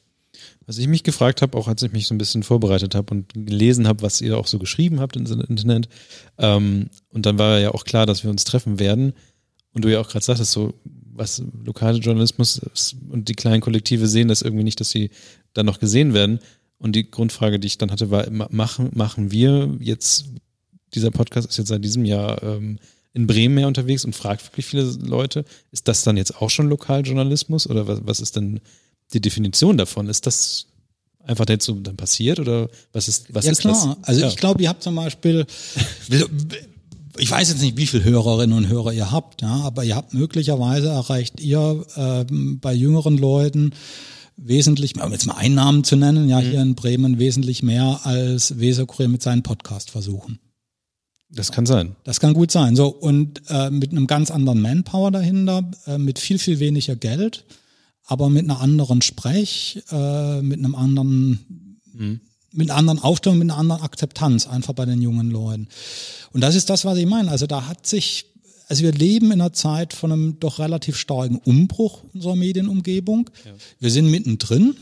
Was 0.66 0.78
ich 0.78 0.88
mich 0.88 1.02
gefragt 1.04 1.42
habe, 1.42 1.56
auch 1.56 1.68
als 1.68 1.82
ich 1.82 1.92
mich 1.92 2.06
so 2.06 2.14
ein 2.14 2.18
bisschen 2.18 2.42
vorbereitet 2.42 2.94
habe 2.94 3.14
und 3.14 3.34
gelesen 3.34 3.86
habe, 3.86 4.02
was 4.02 4.20
ihr 4.20 4.38
auch 4.38 4.46
so 4.46 4.58
geschrieben 4.58 5.00
habt 5.00 5.16
im 5.16 5.26
Internet, 5.26 5.88
ähm, 6.38 6.88
und 7.10 7.26
dann 7.26 7.38
war 7.38 7.60
ja 7.60 7.72
auch 7.72 7.84
klar, 7.84 8.06
dass 8.06 8.24
wir 8.24 8.30
uns 8.30 8.44
treffen 8.44 8.78
werden. 8.78 9.12
Und 9.72 9.84
du 9.84 9.92
ja 9.92 10.00
auch 10.00 10.08
gerade 10.08 10.24
sagtest, 10.24 10.52
so 10.52 10.74
was 11.16 11.42
lokale 11.64 11.98
Journalismus 11.98 12.60
und 13.08 13.28
die 13.28 13.34
kleinen 13.34 13.60
Kollektive 13.60 14.06
sehen 14.06 14.28
das 14.28 14.42
irgendwie 14.42 14.64
nicht, 14.64 14.80
dass 14.80 14.90
sie 14.90 15.10
dann 15.52 15.66
noch 15.66 15.78
gesehen 15.78 16.14
werden. 16.14 16.40
Und 16.84 16.94
die 16.94 17.10
Grundfrage, 17.10 17.58
die 17.58 17.66
ich 17.66 17.78
dann 17.78 17.90
hatte, 17.90 18.10
war, 18.10 18.28
machen, 18.30 18.90
machen 18.92 19.30
wir 19.30 19.74
jetzt, 19.80 20.26
dieser 20.92 21.10
Podcast 21.10 21.48
ist 21.48 21.56
jetzt 21.56 21.68
seit 21.68 21.82
diesem 21.82 22.04
Jahr 22.04 22.42
ähm, 22.42 22.78
in 23.14 23.26
Bremen 23.26 23.54
mehr 23.54 23.68
unterwegs 23.68 24.04
und 24.04 24.14
fragt 24.14 24.44
wirklich 24.44 24.66
viele 24.66 24.82
Leute, 24.82 25.46
ist 25.72 25.88
das 25.88 26.04
dann 26.04 26.18
jetzt 26.18 26.42
auch 26.42 26.50
schon 26.50 26.68
Lokaljournalismus 26.68 27.70
oder 27.70 27.88
was, 27.88 28.00
was 28.04 28.20
ist 28.20 28.36
denn 28.36 28.60
die 29.14 29.22
Definition 29.22 29.78
davon? 29.78 30.10
Ist 30.10 30.26
das 30.26 30.66
einfach 31.20 31.48
jetzt 31.48 31.64
so 31.64 31.72
dann 31.72 31.96
passiert 31.96 32.38
oder 32.38 32.68
was 32.92 33.08
ist, 33.08 33.32
was 33.34 33.46
ja, 33.46 33.52
ist 33.52 33.60
klar. 33.62 33.96
das? 33.96 34.06
Also 34.06 34.20
ja. 34.20 34.28
ich 34.28 34.36
glaube, 34.36 34.62
ihr 34.62 34.68
habt 34.68 34.82
zum 34.82 34.96
Beispiel, 34.96 35.46
ich 37.16 37.30
weiß 37.30 37.48
jetzt 37.48 37.62
nicht, 37.62 37.78
wie 37.78 37.86
viele 37.86 38.04
Hörerinnen 38.04 38.58
und 38.58 38.68
Hörer 38.68 38.92
ihr 38.92 39.10
habt, 39.10 39.40
ja, 39.40 39.62
aber 39.62 39.84
ihr 39.84 39.96
habt 39.96 40.12
möglicherweise 40.12 40.88
erreicht 40.88 41.40
ihr 41.40 41.86
äh, 41.96 42.26
bei 42.30 42.74
jüngeren 42.74 43.16
Leuten 43.16 43.72
wesentlich, 44.36 45.00
um 45.00 45.12
jetzt 45.12 45.26
mal 45.26 45.34
einen 45.34 45.54
Namen 45.54 45.84
zu 45.84 45.96
nennen, 45.96 46.28
ja, 46.28 46.40
mhm. 46.40 46.44
hier 46.44 46.62
in 46.62 46.74
Bremen 46.74 47.18
wesentlich 47.18 47.62
mehr 47.62 48.00
als 48.04 48.58
Weserkurier 48.58 49.08
mit 49.08 49.22
seinen 49.22 49.42
Podcast 49.42 49.90
versuchen. 49.90 50.38
Das 51.30 51.50
kann 51.52 51.66
sein. 51.66 51.96
Das 52.04 52.20
kann 52.20 52.34
gut 52.34 52.50
sein. 52.50 52.76
So, 52.76 52.88
und 52.88 53.42
äh, 53.48 53.70
mit 53.70 53.90
einem 53.90 54.06
ganz 54.06 54.30
anderen 54.30 54.60
Manpower 54.60 55.10
dahinter, 55.10 55.70
äh, 55.86 55.98
mit 55.98 56.18
viel, 56.18 56.38
viel 56.38 56.60
weniger 56.60 56.96
Geld, 56.96 57.44
aber 58.04 58.28
mit 58.28 58.44
einer 58.44 58.60
anderen 58.60 59.02
Sprech, 59.02 59.82
äh, 59.90 60.42
mit 60.42 60.58
einem 60.58 60.74
anderen, 60.74 61.80
mhm. 61.92 62.20
mit 62.52 62.70
einer 62.70 62.78
anderen 62.78 63.00
Aufstellung, 63.00 63.38
mit 63.38 63.50
einer 63.50 63.58
anderen 63.58 63.82
Akzeptanz 63.82 64.46
einfach 64.46 64.74
bei 64.74 64.84
den 64.84 65.02
jungen 65.02 65.30
Leuten. 65.30 65.68
Und 66.32 66.40
das 66.40 66.54
ist 66.54 66.70
das, 66.70 66.84
was 66.84 66.98
ich 66.98 67.06
meine. 67.06 67.30
Also 67.30 67.46
da 67.46 67.66
hat 67.66 67.86
sich, 67.86 68.26
also 68.74 68.82
wir 68.82 68.92
leben 68.92 69.26
in 69.26 69.40
einer 69.40 69.52
Zeit 69.52 69.92
von 69.92 70.10
einem 70.10 70.40
doch 70.40 70.58
relativ 70.58 70.96
starken 70.96 71.36
Umbruch 71.36 72.02
unserer 72.12 72.34
Medienumgebung. 72.34 73.30
Ja. 73.44 73.52
Wir 73.78 73.90
sind 73.92 74.10
mittendrin. 74.10 74.74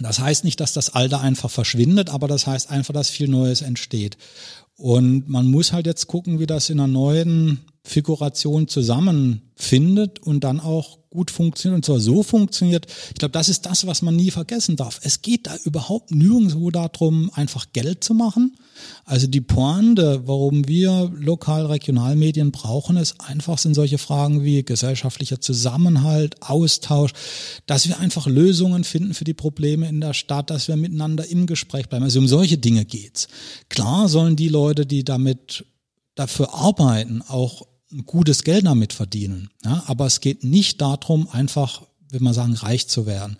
Das 0.00 0.18
heißt 0.18 0.42
nicht, 0.42 0.58
dass 0.58 0.72
das 0.72 0.96
Alte 0.96 1.20
einfach 1.20 1.48
verschwindet, 1.48 2.10
aber 2.10 2.26
das 2.26 2.48
heißt 2.48 2.68
einfach, 2.68 2.92
dass 2.92 3.10
viel 3.10 3.28
Neues 3.28 3.62
entsteht. 3.62 4.16
Und 4.74 5.28
man 5.28 5.46
muss 5.46 5.72
halt 5.72 5.86
jetzt 5.86 6.08
gucken, 6.08 6.40
wie 6.40 6.48
das 6.48 6.68
in 6.68 6.80
einer 6.80 6.88
neuen 6.88 7.60
Figuration 7.84 8.66
zusammenfindet 8.66 10.18
und 10.18 10.42
dann 10.42 10.58
auch 10.58 10.98
gut 11.12 11.30
funktioniert 11.30 11.76
und 11.76 11.84
zwar 11.84 12.00
so 12.00 12.22
funktioniert. 12.22 12.86
Ich 13.08 13.14
glaube, 13.14 13.32
das 13.32 13.48
ist 13.48 13.66
das, 13.66 13.86
was 13.86 14.02
man 14.02 14.16
nie 14.16 14.30
vergessen 14.30 14.76
darf. 14.76 14.98
Es 15.02 15.22
geht 15.22 15.46
da 15.46 15.56
überhaupt 15.64 16.10
nirgendwo 16.10 16.70
darum, 16.70 17.30
einfach 17.34 17.66
Geld 17.72 18.02
zu 18.02 18.14
machen. 18.14 18.56
Also 19.04 19.26
die 19.26 19.40
Pointe, 19.40 20.22
warum 20.26 20.66
wir 20.66 21.12
lokal-regionalmedien 21.14 22.50
brauchen, 22.50 22.96
ist 22.96 23.20
einfach 23.20 23.58
sind 23.58 23.74
solche 23.74 23.98
Fragen 23.98 24.42
wie 24.42 24.64
gesellschaftlicher 24.64 25.40
Zusammenhalt, 25.40 26.36
Austausch, 26.42 27.12
dass 27.66 27.86
wir 27.86 27.98
einfach 28.00 28.26
Lösungen 28.26 28.84
finden 28.84 29.14
für 29.14 29.24
die 29.24 29.34
Probleme 29.34 29.88
in 29.88 30.00
der 30.00 30.14
Stadt, 30.14 30.50
dass 30.50 30.68
wir 30.68 30.76
miteinander 30.76 31.26
im 31.28 31.46
Gespräch 31.46 31.88
bleiben. 31.88 32.04
Also 32.04 32.18
um 32.18 32.28
solche 32.28 32.58
Dinge 32.58 32.84
geht's. 32.84 33.28
Klar 33.68 34.08
sollen 34.08 34.36
die 34.36 34.48
Leute, 34.48 34.86
die 34.86 35.04
damit 35.04 35.66
dafür 36.14 36.54
arbeiten, 36.54 37.22
auch 37.22 37.66
gutes 38.06 38.44
Geld 38.44 38.66
damit 38.66 38.92
verdienen. 38.92 39.50
Ja, 39.64 39.84
aber 39.86 40.06
es 40.06 40.20
geht 40.20 40.44
nicht 40.44 40.80
darum, 40.80 41.28
einfach 41.30 41.82
will 42.12 42.20
man 42.20 42.34
sagen, 42.34 42.54
reich 42.54 42.88
zu 42.88 43.06
werden. 43.06 43.36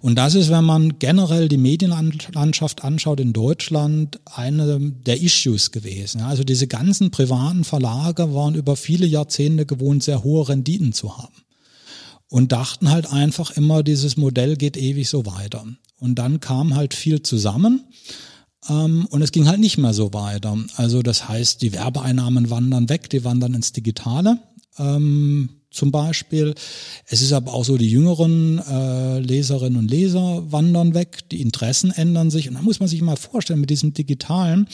Und 0.00 0.16
das 0.16 0.34
ist, 0.34 0.50
wenn 0.50 0.64
man 0.64 0.98
generell 0.98 1.48
die 1.48 1.56
Medienlandschaft 1.56 2.82
anschaut 2.82 3.20
in 3.20 3.32
Deutschland, 3.32 4.18
eine 4.24 4.80
der 4.80 5.22
Issues 5.22 5.70
gewesen. 5.70 6.20
Also 6.22 6.42
diese 6.42 6.66
ganzen 6.66 7.12
privaten 7.12 7.62
Verlage 7.62 8.34
waren 8.34 8.56
über 8.56 8.74
viele 8.74 9.06
Jahrzehnte 9.06 9.64
gewohnt, 9.64 10.02
sehr 10.02 10.24
hohe 10.24 10.48
Renditen 10.48 10.92
zu 10.92 11.16
haben. 11.16 11.34
Und 12.28 12.50
dachten 12.50 12.90
halt 12.90 13.12
einfach 13.12 13.52
immer, 13.52 13.84
dieses 13.84 14.16
Modell 14.16 14.56
geht 14.56 14.76
ewig 14.76 15.08
so 15.08 15.24
weiter. 15.26 15.64
Und 16.00 16.16
dann 16.16 16.40
kam 16.40 16.74
halt 16.74 16.94
viel 16.94 17.22
zusammen. 17.22 17.84
Ähm, 18.68 19.06
und 19.10 19.22
es 19.22 19.32
ging 19.32 19.48
halt 19.48 19.60
nicht 19.60 19.78
mehr 19.78 19.94
so 19.94 20.12
weiter. 20.12 20.56
Also 20.76 21.02
das 21.02 21.28
heißt, 21.28 21.62
die 21.62 21.72
Werbeeinnahmen 21.72 22.50
wandern 22.50 22.88
weg, 22.88 23.10
die 23.10 23.24
wandern 23.24 23.54
ins 23.54 23.72
Digitale 23.72 24.38
ähm, 24.78 25.50
zum 25.70 25.90
Beispiel. 25.90 26.54
Es 27.06 27.22
ist 27.22 27.32
aber 27.32 27.52
auch 27.52 27.64
so, 27.64 27.76
die 27.76 27.90
jüngeren 27.90 28.58
äh, 28.58 29.18
Leserinnen 29.20 29.78
und 29.78 29.90
Leser 29.90 30.50
wandern 30.50 30.94
weg, 30.94 31.28
die 31.30 31.40
Interessen 31.40 31.90
ändern 31.90 32.30
sich. 32.30 32.48
Und 32.48 32.54
da 32.54 32.62
muss 32.62 32.80
man 32.80 32.88
sich 32.88 33.02
mal 33.02 33.16
vorstellen 33.16 33.60
mit 33.60 33.70
diesem 33.70 33.92
Digitalen. 33.92 34.68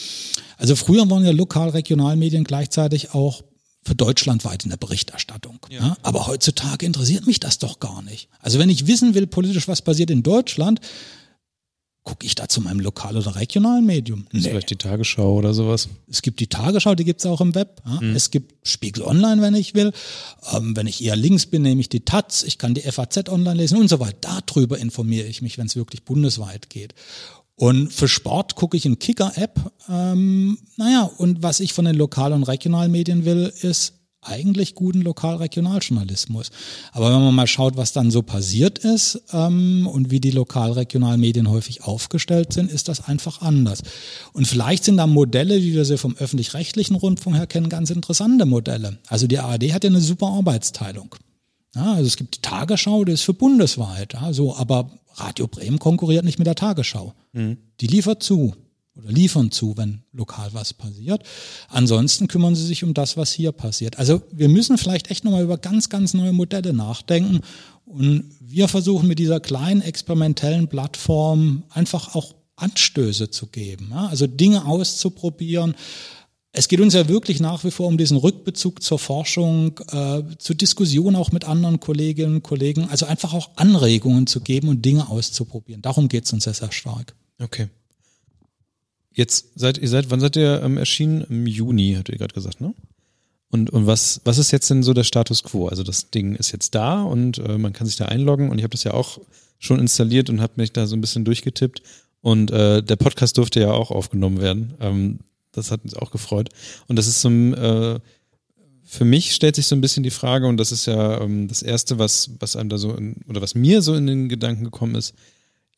Also 0.57 0.75
früher 0.75 1.09
waren 1.09 1.25
ja 1.25 1.31
Lokal-Regionalmedien 1.31 2.43
gleichzeitig 2.43 3.13
auch 3.13 3.43
für 3.85 3.95
deutschlandweit 3.95 4.63
in 4.63 4.69
der 4.69 4.77
Berichterstattung. 4.77 5.59
Ja. 5.69 5.79
Ja, 5.81 5.97
aber 6.03 6.27
heutzutage 6.27 6.85
interessiert 6.85 7.27
mich 7.27 7.41
das 7.41 7.59
doch 7.59 7.79
gar 7.81 8.01
nicht. 8.01 8.29
Also 8.39 8.59
wenn 8.59 8.69
ich 8.69 8.87
wissen 8.87 9.13
will 9.13 9.27
politisch, 9.27 9.67
was 9.67 9.81
passiert 9.81 10.09
in 10.09 10.23
Deutschland, 10.23 10.79
gucke 12.03 12.25
ich 12.25 12.35
da 12.35 12.49
zu 12.49 12.61
meinem 12.61 12.79
lokalen 12.79 13.17
oder 13.17 13.35
regionalen 13.35 13.85
Medium? 13.85 14.25
Nee. 14.31 14.41
Vielleicht 14.41 14.69
die 14.69 14.75
Tagesschau 14.75 15.35
oder 15.35 15.53
sowas. 15.53 15.87
Es 16.09 16.21
gibt 16.21 16.39
die 16.39 16.47
Tagesschau, 16.47 16.95
die 16.95 17.05
gibt's 17.05 17.25
auch 17.25 17.41
im 17.41 17.55
Web. 17.55 17.81
Ja? 17.85 18.01
Mhm. 18.01 18.15
Es 18.15 18.31
gibt 18.31 18.67
Spiegel 18.67 19.03
Online, 19.03 19.41
wenn 19.41 19.55
ich 19.55 19.73
will. 19.73 19.93
Ähm, 20.53 20.75
wenn 20.75 20.87
ich 20.87 21.03
eher 21.03 21.15
links 21.15 21.45
bin, 21.45 21.61
nehme 21.61 21.81
ich 21.81 21.89
die 21.89 22.05
Taz, 22.05 22.43
ich 22.43 22.57
kann 22.57 22.73
die 22.73 22.81
FAZ 22.81 23.29
online 23.29 23.55
lesen 23.55 23.77
und 23.77 23.87
so 23.87 23.99
weiter. 23.99 24.41
Darüber 24.45 24.77
informiere 24.77 25.27
ich 25.27 25.41
mich, 25.41 25.57
wenn 25.57 25.67
es 25.67 25.75
wirklich 25.75 26.03
bundesweit 26.03 26.69
geht. 26.69 26.93
Und 27.55 27.93
für 27.93 28.07
Sport 28.07 28.55
gucke 28.55 28.75
ich 28.75 28.85
in 28.85 28.99
Kicker-App. 28.99 29.71
Ähm, 29.87 30.57
naja, 30.75 31.09
und 31.17 31.43
was 31.43 31.59
ich 31.59 31.73
von 31.73 31.85
den 31.85 31.95
Lokal- 31.95 32.33
und 32.33 32.43
Regionalmedien 32.43 33.25
will, 33.25 33.53
ist 33.61 33.93
eigentlich 34.25 34.75
guten 34.75 35.01
Lokal-Regionaljournalismus. 35.01 36.51
Aber 36.91 37.13
wenn 37.13 37.21
man 37.21 37.35
mal 37.35 37.47
schaut, 37.47 37.77
was 37.77 37.93
dann 37.93 38.11
so 38.11 38.21
passiert 38.21 38.79
ist 38.79 39.21
ähm, 39.31 39.87
und 39.87 40.11
wie 40.11 40.19
die 40.19 40.31
Lokal-Regionalmedien 40.31 41.49
häufig 41.49 41.83
aufgestellt 41.83 42.53
sind, 42.53 42.71
ist 42.71 42.87
das 42.87 43.07
einfach 43.07 43.41
anders. 43.41 43.81
Und 44.33 44.47
vielleicht 44.47 44.83
sind 44.83 44.97
da 44.97 45.07
Modelle, 45.07 45.61
wie 45.61 45.73
wir 45.73 45.85
sie 45.85 45.97
vom 45.97 46.15
öffentlich-rechtlichen 46.15 46.95
Rundfunk 46.95 47.35
her 47.35 47.47
kennen, 47.47 47.69
ganz 47.69 47.89
interessante 47.89 48.45
Modelle. 48.45 48.97
Also 49.07 49.27
die 49.27 49.39
ARD 49.39 49.73
hat 49.73 49.83
ja 49.83 49.89
eine 49.89 50.01
super 50.01 50.27
Arbeitsteilung. 50.27 51.15
Ja, 51.75 51.93
also 51.93 52.05
es 52.05 52.17
gibt 52.17 52.37
die 52.37 52.41
Tagesschau, 52.41 53.03
die 53.03 53.13
ist 53.13 53.23
für 53.23 53.33
bundesweit. 53.33 54.13
Ja, 54.13 54.31
so, 54.31 54.55
aber 54.55 54.91
Radio 55.15 55.47
Bremen 55.47 55.79
konkurriert 55.79 56.25
nicht 56.25 56.39
mit 56.39 56.47
der 56.47 56.55
Tagesschau. 56.55 57.13
Mhm. 57.33 57.57
Die 57.79 57.87
liefert 57.87 58.23
zu 58.23 58.55
oder 58.95 59.11
liefern 59.11 59.51
zu, 59.51 59.75
wenn 59.77 60.03
lokal 60.11 60.49
was 60.53 60.73
passiert. 60.73 61.23
Ansonsten 61.69 62.27
kümmern 62.27 62.55
sie 62.55 62.65
sich 62.65 62.83
um 62.83 62.93
das, 62.93 63.17
was 63.17 63.31
hier 63.31 63.51
passiert. 63.51 63.97
Also 63.97 64.21
wir 64.31 64.49
müssen 64.49 64.77
vielleicht 64.77 65.09
echt 65.09 65.23
nochmal 65.23 65.43
über 65.43 65.57
ganz, 65.57 65.89
ganz 65.89 66.13
neue 66.13 66.33
Modelle 66.33 66.73
nachdenken. 66.73 67.41
Und 67.85 68.25
wir 68.39 68.67
versuchen 68.67 69.07
mit 69.07 69.19
dieser 69.19 69.39
kleinen 69.39 69.81
experimentellen 69.81 70.67
Plattform 70.67 71.63
einfach 71.69 72.15
auch 72.15 72.35
Anstöße 72.55 73.29
zu 73.31 73.47
geben. 73.47 73.89
Ja? 73.91 74.07
Also 74.07 74.27
Dinge 74.27 74.65
auszuprobieren. 74.65 75.75
Es 76.51 76.67
geht 76.67 76.79
uns 76.79 76.93
ja 76.93 77.07
wirklich 77.09 77.39
nach 77.39 77.63
wie 77.63 77.71
vor 77.71 77.87
um 77.87 77.97
diesen 77.97 78.17
Rückbezug 78.17 78.83
zur 78.83 78.99
Forschung, 78.99 79.79
äh, 79.91 80.21
zur 80.37 80.55
Diskussion 80.55 81.15
auch 81.15 81.31
mit 81.31 81.45
anderen 81.45 81.79
Kolleginnen 81.79 82.35
und 82.35 82.43
Kollegen, 82.43 82.87
also 82.89 83.07
einfach 83.07 83.33
auch 83.33 83.49
Anregungen 83.55 84.27
zu 84.27 84.39
geben 84.39 84.67
und 84.67 84.85
Dinge 84.85 85.09
auszuprobieren. 85.09 85.81
Darum 85.81 86.09
geht 86.09 86.25
es 86.25 86.33
uns 86.33 86.43
sehr, 86.43 86.53
sehr 86.53 86.71
stark. 86.71 87.15
Okay. 87.41 87.69
Jetzt 89.13 89.47
seid 89.55 89.77
ihr 89.77 89.89
seid, 89.89 90.09
wann 90.09 90.19
seid 90.19 90.35
ihr 90.35 90.61
ähm, 90.63 90.77
erschienen? 90.77 91.21
Im 91.29 91.47
Juni, 91.47 91.95
habt 91.97 92.09
ihr 92.09 92.17
gerade 92.17 92.33
gesagt, 92.33 92.61
ne? 92.61 92.73
Und, 93.49 93.69
und 93.69 93.85
was, 93.85 94.19
was 94.23 94.39
ist 94.39 94.51
jetzt 94.51 94.69
denn 94.71 94.81
so 94.81 94.93
der 94.93 95.03
Status 95.03 95.43
quo? 95.43 95.67
Also 95.67 95.83
das 95.83 96.09
Ding 96.09 96.35
ist 96.35 96.51
jetzt 96.51 96.73
da 96.73 97.03
und 97.03 97.37
äh, 97.37 97.59
man 97.59 97.71
kann 97.71 97.85
sich 97.85 97.95
da 97.95 98.05
einloggen 98.05 98.49
und 98.49 98.57
ich 98.57 98.63
habe 98.63 98.71
das 98.71 98.83
ja 98.83 98.95
auch 98.95 99.19
schon 99.59 99.79
installiert 99.79 100.31
und 100.31 100.41
habe 100.41 100.53
mich 100.55 100.73
da 100.73 100.87
so 100.87 100.95
ein 100.95 101.01
bisschen 101.01 101.23
durchgetippt. 101.23 101.83
Und 102.21 102.49
äh, 102.51 102.81
der 102.81 102.95
Podcast 102.95 103.37
durfte 103.37 103.59
ja 103.59 103.71
auch 103.71 103.91
aufgenommen 103.91 104.41
werden. 104.41 104.73
Ähm, 104.79 105.19
das 105.51 105.69
hat 105.69 105.83
uns 105.83 105.93
auch 105.93 106.09
gefreut. 106.09 106.49
Und 106.87 106.97
das 106.97 107.05
ist 107.05 107.21
so 107.21 107.29
ein, 107.29 107.53
äh, 107.53 107.99
für 108.83 109.05
mich 109.05 109.33
stellt 109.33 109.55
sich 109.55 109.67
so 109.67 109.75
ein 109.75 109.81
bisschen 109.81 110.03
die 110.03 110.09
Frage, 110.09 110.47
und 110.47 110.57
das 110.57 110.71
ist 110.71 110.85
ja 110.85 111.21
ähm, 111.21 111.47
das 111.47 111.61
Erste, 111.61 111.99
was, 111.99 112.31
was 112.39 112.55
einem 112.55 112.69
da 112.69 112.77
so, 112.77 112.95
in, 112.95 113.17
oder 113.27 113.41
was 113.41 113.55
mir 113.55 113.81
so 113.81 113.93
in 113.93 114.07
den 114.07 114.29
Gedanken 114.29 114.63
gekommen 114.63 114.95
ist, 114.95 115.13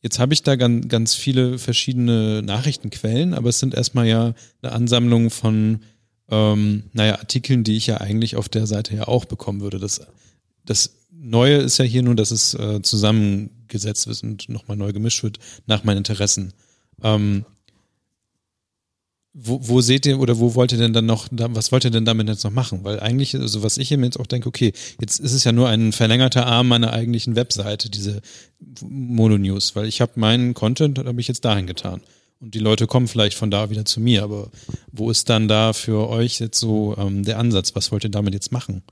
Jetzt 0.02 0.18
habe 0.18 0.34
ich 0.34 0.42
da 0.42 0.56
ganz, 0.56 0.88
ganz 0.88 1.14
viele 1.14 1.58
verschiedene 1.58 2.42
Nachrichtenquellen, 2.42 3.34
aber 3.34 3.48
es 3.48 3.58
sind 3.58 3.74
erstmal 3.74 4.06
ja 4.06 4.34
eine 4.62 4.72
Ansammlung 4.72 5.30
von, 5.30 5.80
ähm, 6.30 6.84
naja, 6.92 7.18
Artikeln, 7.18 7.64
die 7.64 7.76
ich 7.76 7.86
ja 7.86 7.98
eigentlich 7.98 8.36
auf 8.36 8.48
der 8.48 8.66
Seite 8.66 8.94
ja 8.94 9.08
auch 9.08 9.24
bekommen 9.24 9.60
würde. 9.60 9.78
Das, 9.78 10.06
das 10.64 10.96
Neue 11.10 11.56
ist 11.56 11.78
ja 11.78 11.84
hier 11.84 12.02
nur, 12.02 12.14
dass 12.14 12.30
es 12.30 12.54
äh, 12.54 12.82
zusammengesetzt 12.82 14.06
wird 14.06 14.22
und 14.22 14.48
nochmal 14.48 14.76
neu 14.76 14.92
gemischt 14.92 15.22
wird 15.22 15.38
nach 15.66 15.82
meinen 15.82 15.98
Interessen. 15.98 16.52
Ähm, 17.02 17.44
wo, 19.38 19.60
wo 19.62 19.80
seht 19.82 20.06
ihr 20.06 20.18
oder 20.18 20.38
wo 20.38 20.54
wollt 20.54 20.72
ihr 20.72 20.78
denn 20.78 20.94
dann 20.94 21.04
noch, 21.04 21.28
was 21.30 21.70
wollt 21.70 21.84
ihr 21.84 21.90
denn 21.90 22.06
damit 22.06 22.26
jetzt 22.26 22.42
noch 22.44 22.50
machen? 22.50 22.84
Weil 22.84 23.00
eigentlich, 23.00 23.34
also 23.36 23.62
was 23.62 23.76
ich 23.76 23.90
mir 23.90 24.06
jetzt 24.06 24.18
auch 24.18 24.26
denke, 24.26 24.48
okay, 24.48 24.72
jetzt 24.98 25.20
ist 25.20 25.34
es 25.34 25.44
ja 25.44 25.52
nur 25.52 25.68
ein 25.68 25.92
verlängerter 25.92 26.46
Arm 26.46 26.68
meiner 26.68 26.94
eigentlichen 26.94 27.36
Webseite, 27.36 27.90
diese 27.90 28.22
Mono-News, 28.80 29.76
weil 29.76 29.86
ich 29.86 30.00
habe 30.00 30.12
meinen 30.16 30.54
Content, 30.54 30.98
habe 30.98 31.20
ich 31.20 31.28
jetzt 31.28 31.44
dahin 31.44 31.66
getan. 31.66 32.00
Und 32.40 32.54
die 32.54 32.60
Leute 32.60 32.86
kommen 32.86 33.08
vielleicht 33.08 33.36
von 33.36 33.50
da 33.50 33.68
wieder 33.68 33.84
zu 33.84 34.00
mir, 34.00 34.22
aber 34.22 34.50
wo 34.90 35.10
ist 35.10 35.28
dann 35.28 35.48
da 35.48 35.74
für 35.74 36.08
euch 36.08 36.38
jetzt 36.40 36.58
so 36.58 36.96
ähm, 36.96 37.22
der 37.22 37.38
Ansatz? 37.38 37.74
Was 37.74 37.92
wollt 37.92 38.04
ihr 38.04 38.10
damit 38.10 38.32
jetzt 38.32 38.52
machen? 38.52 38.82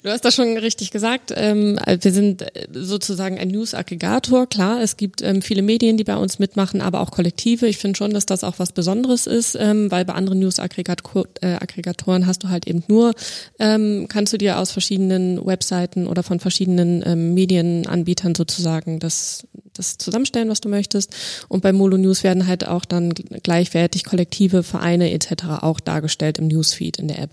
Du 0.00 0.08
hast 0.08 0.24
das 0.24 0.34
schon 0.34 0.56
richtig 0.56 0.90
gesagt. 0.90 1.32
Ähm, 1.36 1.78
wir 1.86 2.12
sind 2.12 2.42
äh, 2.42 2.66
sozusagen 2.72 3.38
ein 3.38 3.48
News-Aggregator. 3.48 4.46
Klar, 4.46 4.80
es 4.80 4.96
gibt 4.96 5.20
ähm, 5.20 5.42
viele 5.42 5.60
Medien, 5.60 5.98
die 5.98 6.04
bei 6.04 6.16
uns 6.16 6.38
mitmachen, 6.38 6.80
aber 6.80 7.00
auch 7.00 7.10
Kollektive. 7.10 7.66
Ich 7.66 7.76
finde 7.76 7.98
schon, 7.98 8.14
dass 8.14 8.24
das 8.24 8.42
auch 8.42 8.58
was 8.58 8.72
Besonderes 8.72 9.26
ist, 9.26 9.54
ähm, 9.60 9.90
weil 9.90 10.06
bei 10.06 10.14
anderen 10.14 10.38
News-Aggregatoren 10.38 12.26
hast 12.26 12.44
du 12.44 12.48
halt 12.48 12.66
eben 12.66 12.84
nur, 12.88 13.12
kannst 13.58 14.32
du 14.32 14.38
dir 14.38 14.58
aus 14.58 14.70
verschiedenen 14.70 15.44
Webseiten 15.44 16.06
oder 16.06 16.22
von 16.22 16.40
verschiedenen 16.40 17.34
Medienanbietern 17.34 18.34
sozusagen 18.34 18.98
das, 18.98 19.46
das 19.72 19.98
zusammenstellen, 19.98 20.48
was 20.48 20.60
du 20.60 20.68
möchtest. 20.68 21.14
Und 21.48 21.62
bei 21.62 21.72
Molo 21.72 21.96
News 21.96 22.24
werden 22.24 22.46
halt 22.46 22.66
auch 22.66 22.84
dann 22.84 23.10
gleichwertig 23.10 24.04
Kollektive, 24.04 24.62
Vereine 24.62 25.12
etc. 25.12 25.44
auch 25.60 25.80
dargestellt 25.80 26.38
im 26.38 26.48
Newsfeed 26.48 26.98
in 26.98 27.08
der 27.08 27.18
App. 27.18 27.30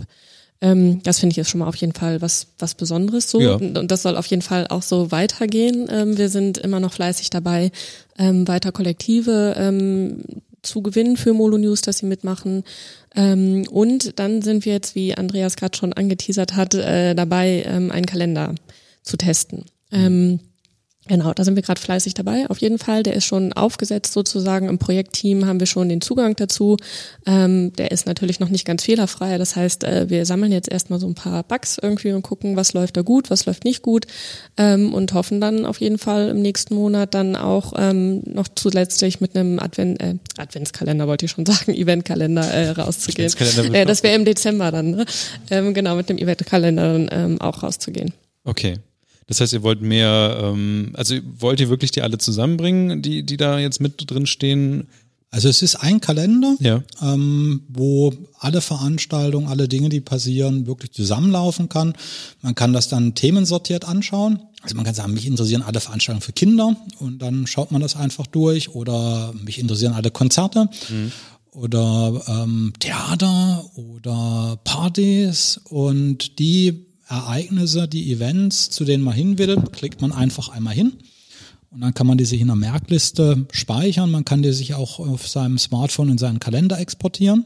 Ähm, 0.61 1.01
das 1.03 1.19
finde 1.19 1.33
ich 1.33 1.37
ist 1.37 1.49
schon 1.49 1.59
mal 1.59 1.67
auf 1.67 1.75
jeden 1.75 1.93
Fall 1.93 2.21
was, 2.21 2.47
was 2.59 2.75
Besonderes 2.75 3.31
so. 3.31 3.39
Ja. 3.39 3.55
Und 3.55 3.87
das 3.89 4.01
soll 4.01 4.17
auf 4.17 4.25
jeden 4.25 4.41
Fall 4.41 4.67
auch 4.67 4.81
so 4.81 5.11
weitergehen. 5.11 5.87
Ähm, 5.89 6.17
wir 6.17 6.29
sind 6.29 6.57
immer 6.57 6.79
noch 6.79 6.93
fleißig 6.93 7.29
dabei, 7.29 7.71
ähm, 8.17 8.47
weiter 8.47 8.71
Kollektive 8.71 9.55
ähm, 9.57 10.23
zu 10.61 10.81
gewinnen 10.81 11.15
für 11.15 11.33
Molo 11.33 11.57
News, 11.57 11.81
dass 11.81 11.99
sie 11.99 12.05
mitmachen. 12.05 12.63
Ähm, 13.15 13.65
und 13.71 14.19
dann 14.19 14.41
sind 14.41 14.65
wir 14.65 14.73
jetzt, 14.73 14.95
wie 14.95 15.15
Andreas 15.15 15.55
gerade 15.55 15.77
schon 15.77 15.93
angeteasert 15.93 16.55
hat, 16.55 16.73
äh, 16.75 17.15
dabei, 17.15 17.63
ähm, 17.65 17.91
einen 17.91 18.05
Kalender 18.05 18.55
zu 19.01 19.15
testen. 19.15 19.65
Ähm, 19.91 20.39
Genau, 21.09 21.33
da 21.33 21.43
sind 21.43 21.55
wir 21.55 21.63
gerade 21.63 21.81
fleißig 21.81 22.13
dabei. 22.13 22.45
Auf 22.49 22.59
jeden 22.59 22.77
Fall, 22.77 23.01
der 23.01 23.15
ist 23.15 23.25
schon 23.25 23.51
aufgesetzt 23.51 24.13
sozusagen. 24.13 24.69
Im 24.69 24.77
Projektteam 24.77 25.47
haben 25.47 25.59
wir 25.59 25.65
schon 25.65 25.89
den 25.89 26.01
Zugang 26.01 26.35
dazu. 26.35 26.77
Ähm, 27.25 27.73
der 27.73 27.89
ist 27.89 28.05
natürlich 28.05 28.39
noch 28.39 28.49
nicht 28.49 28.63
ganz 28.63 28.83
fehlerfrei. 28.83 29.39
Das 29.39 29.55
heißt, 29.55 29.85
äh, 29.85 30.07
wir 30.07 30.27
sammeln 30.27 30.51
jetzt 30.51 30.71
erstmal 30.71 30.99
so 30.99 31.07
ein 31.07 31.15
paar 31.15 31.41
Bugs 31.41 31.79
irgendwie 31.81 32.11
und 32.11 32.21
gucken, 32.21 32.55
was 32.55 32.73
läuft 32.73 32.95
da 32.95 33.01
gut, 33.01 33.31
was 33.31 33.47
läuft 33.47 33.65
nicht 33.65 33.81
gut 33.81 34.05
ähm, 34.55 34.93
und 34.93 35.15
hoffen 35.15 35.41
dann 35.41 35.65
auf 35.65 35.81
jeden 35.81 35.97
Fall 35.97 36.29
im 36.29 36.43
nächsten 36.43 36.75
Monat 36.75 37.15
dann 37.15 37.35
auch 37.35 37.73
ähm, 37.75 38.21
noch 38.25 38.47
zusätzlich 38.53 39.19
mit 39.19 39.35
einem 39.35 39.57
Advent, 39.57 39.99
äh, 40.03 40.13
Adventskalender, 40.37 41.07
wollte 41.07 41.25
ich 41.25 41.31
schon 41.31 41.47
sagen, 41.47 41.73
Eventkalender 41.73 42.43
äh, 42.43 42.69
rauszugehen. 42.69 43.33
Äh, 43.73 43.85
das 43.87 44.03
wäre 44.03 44.13
im 44.13 44.25
Dezember 44.25 44.71
dann, 44.71 44.91
ne? 44.91 45.05
ähm, 45.49 45.73
genau, 45.73 45.95
mit 45.95 46.07
dem 46.07 46.19
Eventkalender 46.19 46.93
dann 46.93 47.09
ähm, 47.11 47.41
auch 47.41 47.63
rauszugehen. 47.63 48.13
Okay. 48.43 48.75
Das 49.29 49.39
heißt, 49.39 49.53
ihr 49.53 49.61
wollt 49.61 49.81
mehr, 49.81 50.39
ähm, 50.41 50.91
also 50.95 51.15
wollt 51.37 51.59
ihr 51.59 51.69
wirklich 51.69 51.91
die 51.91 52.01
alle 52.01 52.17
zusammenbringen, 52.17 53.03
die, 53.03 53.21
die 53.23 53.37
da 53.37 53.59
jetzt 53.59 53.79
mit 53.79 54.09
drin 54.09 54.25
stehen? 54.25 54.87
Also 55.29 55.47
es 55.47 55.61
ist 55.61 55.75
ein 55.75 56.01
Kalender, 56.01 56.55
ja. 56.59 56.81
ähm, 56.99 57.61
wo 57.69 58.11
alle 58.39 58.59
Veranstaltungen, 58.61 59.47
alle 59.47 59.67
Dinge, 59.67 59.89
die 59.89 60.01
passieren, 60.01 60.65
wirklich 60.65 60.91
zusammenlaufen 60.93 61.69
kann. 61.69 61.93
Man 62.41 62.55
kann 62.55 62.73
das 62.73 62.89
dann 62.89 63.13
themensortiert 63.13 63.85
anschauen. 63.87 64.39
Also 64.63 64.75
man 64.75 64.83
kann 64.83 64.95
sagen, 64.95 65.13
mich 65.13 65.27
interessieren 65.27 65.61
alle 65.61 65.79
Veranstaltungen 65.79 66.23
für 66.23 66.33
Kinder 66.33 66.75
und 66.97 67.21
dann 67.21 67.45
schaut 67.45 67.71
man 67.71 67.81
das 67.81 67.95
einfach 67.95 68.25
durch 68.25 68.69
oder 68.69 69.31
mich 69.45 69.59
interessieren 69.59 69.93
alle 69.93 70.09
Konzerte. 70.09 70.67
Mhm 70.89 71.11
oder 71.51 72.21
ähm, 72.27 72.73
Theater 72.79 73.65
oder 73.75 74.59
Partys 74.63 75.59
und 75.69 76.37
die 76.37 76.88
Ereignisse, 77.09 77.87
die 77.87 78.11
Events, 78.11 78.69
zu 78.69 78.85
denen 78.85 79.03
man 79.03 79.15
hin 79.15 79.37
will, 79.37 79.57
klickt 79.71 80.01
man 80.01 80.11
einfach 80.11 80.49
einmal 80.49 80.73
hin. 80.75 80.93
Und 81.71 81.81
dann 81.81 81.93
kann 81.93 82.07
man 82.07 82.17
die 82.17 82.25
sich 82.25 82.41
in 82.41 82.49
einer 82.49 82.55
Merkliste 82.55 83.45
speichern. 83.51 84.09
Man 84.09 84.25
kann 84.25 84.41
die 84.41 84.53
sich 84.53 84.73
auch 84.73 84.99
auf 84.99 85.27
seinem 85.27 85.57
Smartphone 85.57 86.09
in 86.09 86.17
seinen 86.17 86.39
Kalender 86.39 86.79
exportieren. 86.79 87.45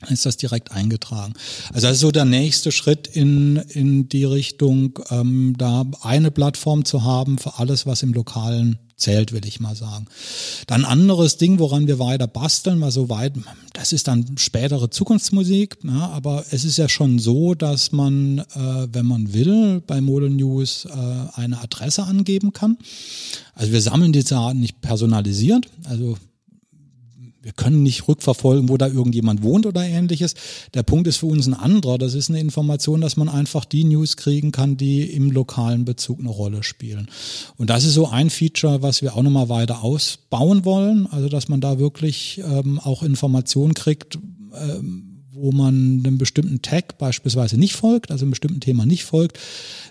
Dann 0.00 0.10
ist 0.10 0.26
das 0.26 0.36
direkt 0.36 0.72
eingetragen. 0.72 1.32
Also 1.72 1.86
das 1.86 1.96
ist 1.96 2.00
so 2.00 2.10
der 2.10 2.26
nächste 2.26 2.70
Schritt 2.70 3.06
in, 3.06 3.56
in 3.56 4.08
die 4.08 4.24
Richtung, 4.24 4.98
ähm, 5.10 5.54
da 5.56 5.86
eine 6.02 6.30
Plattform 6.30 6.84
zu 6.84 7.04
haben 7.04 7.38
für 7.38 7.58
alles, 7.58 7.86
was 7.86 8.02
im 8.02 8.12
lokalen 8.12 8.78
zählt, 8.96 9.32
will 9.32 9.46
ich 9.46 9.60
mal 9.60 9.76
sagen. 9.76 10.06
Dann 10.66 10.84
anderes 10.84 11.36
Ding, 11.36 11.58
woran 11.58 11.86
wir 11.86 11.98
weiter 11.98 12.26
basteln, 12.26 12.78
mal 12.78 12.90
so 12.90 13.08
weit, 13.08 13.34
das 13.74 13.92
ist 13.92 14.08
dann 14.08 14.38
spätere 14.38 14.90
Zukunftsmusik, 14.90 15.78
ja, 15.84 16.08
aber 16.10 16.44
es 16.50 16.64
ist 16.64 16.78
ja 16.78 16.88
schon 16.88 17.18
so, 17.18 17.54
dass 17.54 17.92
man, 17.92 18.38
äh, 18.38 18.88
wenn 18.92 19.06
man 19.06 19.32
will, 19.34 19.82
bei 19.86 20.00
Model 20.00 20.30
News 20.30 20.86
äh, 20.86 20.90
eine 21.34 21.60
Adresse 21.60 22.04
angeben 22.04 22.52
kann. 22.52 22.78
Also 23.54 23.72
wir 23.72 23.80
sammeln 23.82 24.12
die 24.12 24.24
Daten 24.24 24.60
nicht 24.60 24.80
personalisiert, 24.80 25.66
also 25.84 26.16
wir 27.46 27.52
können 27.52 27.84
nicht 27.84 28.08
rückverfolgen, 28.08 28.68
wo 28.68 28.76
da 28.76 28.88
irgendjemand 28.88 29.44
wohnt 29.44 29.66
oder 29.66 29.84
ähnliches. 29.84 30.34
Der 30.74 30.82
Punkt 30.82 31.06
ist 31.06 31.18
für 31.18 31.26
uns 31.26 31.46
ein 31.46 31.54
anderer. 31.54 31.96
Das 31.96 32.14
ist 32.14 32.28
eine 32.28 32.40
Information, 32.40 33.00
dass 33.00 33.16
man 33.16 33.28
einfach 33.28 33.64
die 33.64 33.84
News 33.84 34.16
kriegen 34.16 34.50
kann, 34.50 34.76
die 34.76 35.04
im 35.04 35.30
lokalen 35.30 35.84
Bezug 35.84 36.18
eine 36.18 36.28
Rolle 36.28 36.64
spielen. 36.64 37.08
Und 37.56 37.70
das 37.70 37.84
ist 37.84 37.94
so 37.94 38.08
ein 38.08 38.30
Feature, 38.30 38.82
was 38.82 39.00
wir 39.00 39.14
auch 39.14 39.22
nochmal 39.22 39.48
weiter 39.48 39.84
ausbauen 39.84 40.64
wollen. 40.64 41.06
Also, 41.06 41.28
dass 41.28 41.48
man 41.48 41.60
da 41.60 41.78
wirklich 41.78 42.42
ähm, 42.44 42.80
auch 42.80 43.04
Informationen 43.04 43.74
kriegt, 43.74 44.18
ähm, 44.60 45.15
wo 45.36 45.52
man 45.52 46.02
einem 46.04 46.18
bestimmten 46.18 46.62
Tag 46.62 46.98
beispielsweise 46.98 47.56
nicht 47.58 47.74
folgt, 47.74 48.10
also 48.10 48.24
einem 48.24 48.30
bestimmten 48.30 48.60
Thema 48.60 48.86
nicht 48.86 49.04
folgt. 49.04 49.38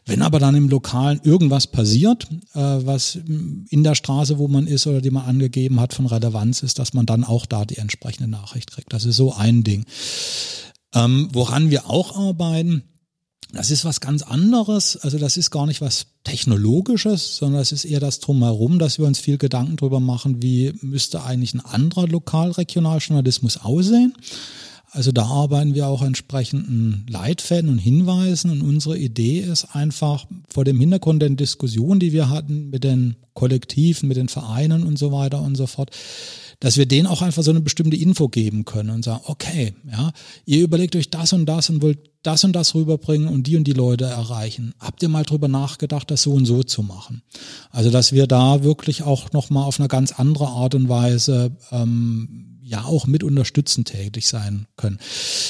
Wenn 0.05 0.21
aber 0.21 0.39
dann 0.39 0.55
im 0.55 0.69
Lokalen 0.69 1.19
irgendwas 1.23 1.67
passiert, 1.67 2.27
äh, 2.53 2.59
was 2.59 3.15
in 3.25 3.83
der 3.83 3.95
Straße, 3.95 4.37
wo 4.37 4.47
man 4.47 4.67
ist 4.67 4.87
oder 4.87 5.01
die 5.01 5.11
man 5.11 5.25
angegeben 5.25 5.79
hat, 5.79 5.93
von 5.93 6.05
Relevanz 6.05 6.63
ist, 6.63 6.79
dass 6.79 6.93
man 6.93 7.05
dann 7.05 7.23
auch 7.23 7.45
da 7.45 7.65
die 7.65 7.77
entsprechende 7.77 8.29
Nachricht 8.29 8.71
kriegt. 8.71 8.93
Das 8.93 9.05
ist 9.05 9.17
so 9.17 9.33
ein 9.33 9.63
Ding. 9.63 9.85
Ähm, 10.93 11.29
woran 11.33 11.69
wir 11.69 11.89
auch 11.89 12.17
arbeiten, 12.17 12.83
das 13.55 13.71
ist 13.71 13.85
was 13.85 14.01
ganz 14.01 14.21
anderes. 14.21 14.97
Also 14.97 15.17
das 15.17 15.37
ist 15.37 15.51
gar 15.51 15.65
nicht 15.65 15.81
was 15.81 16.07
Technologisches, 16.23 17.37
sondern 17.37 17.59
das 17.59 17.71
ist 17.71 17.85
eher 17.85 17.99
das 17.99 18.19
Drumherum, 18.19 18.79
dass 18.79 18.99
wir 18.99 19.05
uns 19.05 19.19
viel 19.19 19.37
Gedanken 19.37 19.77
darüber 19.77 19.99
machen, 19.99 20.41
wie 20.41 20.73
müsste 20.81 21.23
eigentlich 21.23 21.53
ein 21.53 21.63
anderer 21.63 22.07
Lokal-Regionaljournalismus 22.07 23.57
aussehen. 23.57 24.13
Also 24.95 25.11
da 25.11 25.23
arbeiten 25.23 25.75
wir 25.75 25.87
auch 25.87 26.01
entsprechenden 26.01 27.05
Leitfäden 27.09 27.69
und 27.69 27.79
Hinweisen. 27.79 28.49
Und 28.49 28.61
unsere 28.61 28.97
Idee 28.97 29.39
ist 29.39 29.75
einfach 29.75 30.25
vor 30.47 30.63
dem 30.63 30.79
Hintergrund 30.79 31.21
der 31.21 31.31
Diskussion, 31.31 31.99
die 31.99 32.13
wir 32.13 32.29
hatten 32.29 32.69
mit 32.69 32.85
den 32.85 33.17
Kollektiven, 33.33 34.07
mit 34.07 34.15
den 34.15 34.29
Vereinen 34.29 34.83
und 34.83 34.97
so 34.97 35.11
weiter 35.11 35.41
und 35.41 35.55
so 35.55 35.67
fort, 35.67 35.91
dass 36.61 36.77
wir 36.77 36.85
denen 36.85 37.07
auch 37.07 37.21
einfach 37.21 37.43
so 37.43 37.51
eine 37.51 37.59
bestimmte 37.59 37.97
Info 37.97 38.29
geben 38.29 38.63
können 38.63 38.89
und 38.89 39.03
sagen, 39.03 39.19
okay, 39.25 39.73
ja, 39.91 40.13
ihr 40.45 40.63
überlegt 40.63 40.95
euch 40.95 41.09
das 41.09 41.33
und 41.33 41.45
das 41.45 41.69
und 41.69 41.81
wollt 41.81 41.99
das 42.23 42.45
und 42.45 42.53
das 42.53 42.73
rüberbringen 42.73 43.27
und 43.27 43.47
die 43.47 43.57
und 43.57 43.65
die 43.65 43.73
Leute 43.73 44.05
erreichen. 44.05 44.73
Habt 44.79 45.03
ihr 45.03 45.09
mal 45.09 45.23
drüber 45.23 45.49
nachgedacht, 45.49 46.09
das 46.09 46.21
so 46.21 46.31
und 46.31 46.45
so 46.45 46.63
zu 46.63 46.83
machen? 46.83 47.21
Also, 47.69 47.91
dass 47.91 48.13
wir 48.13 48.27
da 48.27 48.63
wirklich 48.63 49.03
auch 49.03 49.33
nochmal 49.33 49.65
auf 49.65 49.77
eine 49.77 49.89
ganz 49.89 50.13
andere 50.13 50.47
Art 50.47 50.73
und 50.73 50.87
Weise 50.87 51.51
ähm, 51.71 52.54
ja 52.65 52.83
auch 52.83 53.05
mit 53.05 53.23
unterstützend 53.23 53.87
tätig 53.89 54.27
sein 54.27 54.65
können. 54.75 54.97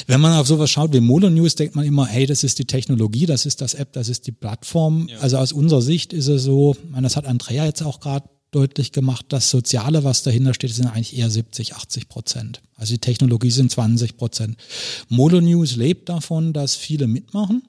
Wenn 0.05 0.19
man 0.19 0.33
auf 0.33 0.47
sowas 0.47 0.69
schaut 0.69 0.93
wie 0.93 0.99
Molo 0.99 1.29
News, 1.29 1.55
denkt 1.55 1.75
man 1.75 1.85
immer, 1.85 2.05
hey, 2.05 2.25
das 2.25 2.43
ist 2.43 2.59
die 2.59 2.65
Technologie, 2.65 3.25
das 3.25 3.45
ist 3.45 3.61
das 3.61 3.73
App, 3.73 3.93
das 3.93 4.09
ist 4.09 4.27
die 4.27 4.33
Plattform. 4.33 5.07
Ja. 5.07 5.19
Also 5.19 5.37
aus 5.37 5.53
unserer 5.53 5.81
Sicht 5.81 6.11
ist 6.11 6.27
es 6.27 6.43
so, 6.43 6.75
das 7.01 7.15
hat 7.15 7.25
Andrea 7.25 7.65
jetzt 7.65 7.81
auch 7.81 8.01
gerade 8.01 8.29
deutlich 8.51 8.91
gemacht, 8.91 9.25
das 9.29 9.49
Soziale, 9.49 10.03
was 10.03 10.23
dahinter 10.23 10.53
steht, 10.53 10.73
sind 10.73 10.87
eigentlich 10.87 11.17
eher 11.17 11.29
70, 11.29 11.75
80 11.75 12.07
Prozent. 12.07 12.61
Also 12.75 12.93
die 12.93 12.99
Technologie 12.99 13.51
sind 13.51 13.71
20 13.71 14.17
Prozent. 14.17 14.57
Molo 15.09 15.41
News 15.41 15.75
lebt 15.75 16.09
davon, 16.09 16.53
dass 16.53 16.75
viele 16.75 17.07
mitmachen. 17.07 17.63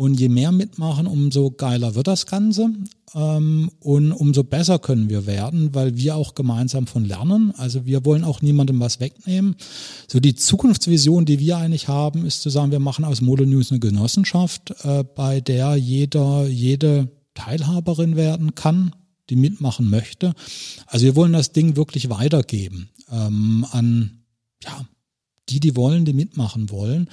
Und 0.00 0.18
je 0.18 0.30
mehr 0.30 0.50
mitmachen, 0.50 1.06
umso 1.06 1.50
geiler 1.50 1.94
wird 1.94 2.06
das 2.06 2.24
Ganze. 2.24 2.70
Ähm, 3.14 3.70
und 3.80 4.12
umso 4.12 4.44
besser 4.44 4.78
können 4.78 5.10
wir 5.10 5.26
werden, 5.26 5.74
weil 5.74 5.94
wir 5.94 6.16
auch 6.16 6.34
gemeinsam 6.34 6.86
von 6.86 7.04
lernen. 7.04 7.52
Also 7.58 7.84
wir 7.84 8.02
wollen 8.06 8.24
auch 8.24 8.40
niemandem 8.40 8.80
was 8.80 8.98
wegnehmen. 8.98 9.56
So 10.08 10.18
die 10.18 10.34
Zukunftsvision, 10.34 11.26
die 11.26 11.38
wir 11.38 11.58
eigentlich 11.58 11.88
haben, 11.88 12.24
ist 12.24 12.40
zu 12.40 12.48
sagen, 12.48 12.72
wir 12.72 12.80
machen 12.80 13.04
aus 13.04 13.20
Molo 13.20 13.44
News 13.44 13.72
eine 13.72 13.78
Genossenschaft, 13.78 14.72
äh, 14.84 15.04
bei 15.04 15.42
der 15.42 15.76
jeder, 15.76 16.46
jede 16.46 17.10
Teilhaberin 17.34 18.16
werden 18.16 18.54
kann, 18.54 18.96
die 19.28 19.36
mitmachen 19.36 19.90
möchte. 19.90 20.32
Also 20.86 21.04
wir 21.04 21.14
wollen 21.14 21.34
das 21.34 21.52
Ding 21.52 21.76
wirklich 21.76 22.08
weitergeben 22.08 22.88
ähm, 23.12 23.66
an 23.70 24.22
ja, 24.64 24.86
die, 25.50 25.60
die 25.60 25.76
wollen, 25.76 26.06
die 26.06 26.14
mitmachen 26.14 26.70
wollen 26.70 27.10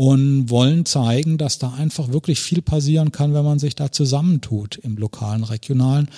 und 0.00 0.48
wollen 0.48 0.86
zeigen, 0.86 1.36
dass 1.36 1.58
da 1.58 1.74
einfach 1.74 2.10
wirklich 2.10 2.40
viel 2.40 2.62
passieren 2.62 3.12
kann, 3.12 3.34
wenn 3.34 3.44
man 3.44 3.58
sich 3.58 3.74
da 3.74 3.92
zusammentut 3.92 4.78
im 4.78 4.96
lokalen, 4.96 5.44
regionalen. 5.44 6.08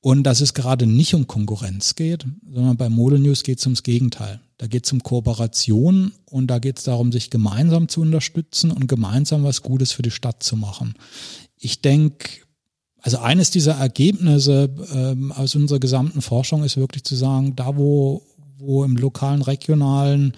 Und 0.00 0.22
dass 0.22 0.40
es 0.40 0.54
gerade 0.54 0.86
nicht 0.86 1.12
um 1.12 1.26
Konkurrenz 1.26 1.96
geht, 1.96 2.24
sondern 2.50 2.78
bei 2.78 2.88
Mode 2.88 3.18
News 3.18 3.42
geht 3.42 3.58
es 3.58 3.66
ums 3.66 3.82
Gegenteil. 3.82 4.40
Da 4.56 4.68
geht 4.68 4.86
es 4.86 4.92
um 4.94 5.02
Kooperation 5.02 6.12
und 6.24 6.46
da 6.46 6.60
geht 6.60 6.78
es 6.78 6.84
darum, 6.84 7.12
sich 7.12 7.28
gemeinsam 7.28 7.88
zu 7.88 8.00
unterstützen 8.00 8.70
und 8.70 8.86
gemeinsam 8.86 9.44
was 9.44 9.60
Gutes 9.60 9.92
für 9.92 10.00
die 10.00 10.10
Stadt 10.10 10.42
zu 10.42 10.56
machen. 10.56 10.94
Ich 11.58 11.82
denke, 11.82 12.26
also 13.02 13.18
eines 13.18 13.50
dieser 13.50 13.74
Ergebnisse 13.74 14.70
ähm, 14.94 15.30
aus 15.32 15.54
unserer 15.54 15.78
gesamten 15.78 16.22
Forschung 16.22 16.64
ist 16.64 16.78
wirklich 16.78 17.04
zu 17.04 17.16
sagen, 17.16 17.54
da 17.54 17.76
wo, 17.76 18.22
wo 18.56 18.82
im 18.82 18.96
lokalen, 18.96 19.42
regionalen 19.42 20.32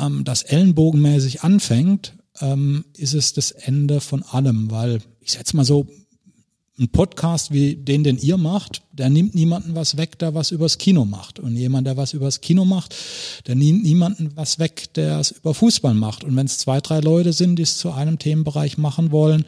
ähm, 0.00 0.24
das 0.24 0.42
ellenbogenmäßig 0.42 1.42
anfängt, 1.42 2.14
ähm, 2.40 2.84
ist 2.96 3.14
es 3.14 3.32
das 3.32 3.50
Ende 3.50 4.00
von 4.00 4.22
allem, 4.22 4.70
weil 4.70 5.00
ich 5.20 5.32
setze 5.32 5.56
mal 5.56 5.64
so 5.64 5.86
ein 6.78 6.88
Podcast 6.88 7.52
wie 7.52 7.76
den, 7.76 8.02
den 8.02 8.18
ihr 8.18 8.38
macht, 8.38 8.82
der 8.92 9.10
nimmt 9.10 9.34
niemanden 9.34 9.74
was 9.74 9.96
weg, 9.98 10.18
der 10.18 10.34
was 10.34 10.50
übers 10.50 10.78
Kino 10.78 11.04
macht. 11.04 11.38
Und 11.38 11.54
jemand, 11.54 11.86
der 11.86 11.96
was 11.96 12.14
übers 12.14 12.40
Kino 12.40 12.64
macht, 12.64 12.94
der 13.46 13.54
nimmt 13.54 13.82
niemanden 13.82 14.32
was 14.34 14.58
weg, 14.58 14.92
der 14.94 15.20
es 15.20 15.32
über 15.32 15.54
Fußball 15.54 15.94
macht. 15.94 16.24
Und 16.24 16.34
wenn 16.34 16.46
es 16.46 16.58
zwei, 16.58 16.80
drei 16.80 17.00
Leute 17.00 17.32
sind, 17.32 17.56
die 17.56 17.62
es 17.62 17.76
zu 17.76 17.92
einem 17.92 18.18
Themenbereich 18.18 18.78
machen 18.78 19.10
wollen, 19.12 19.44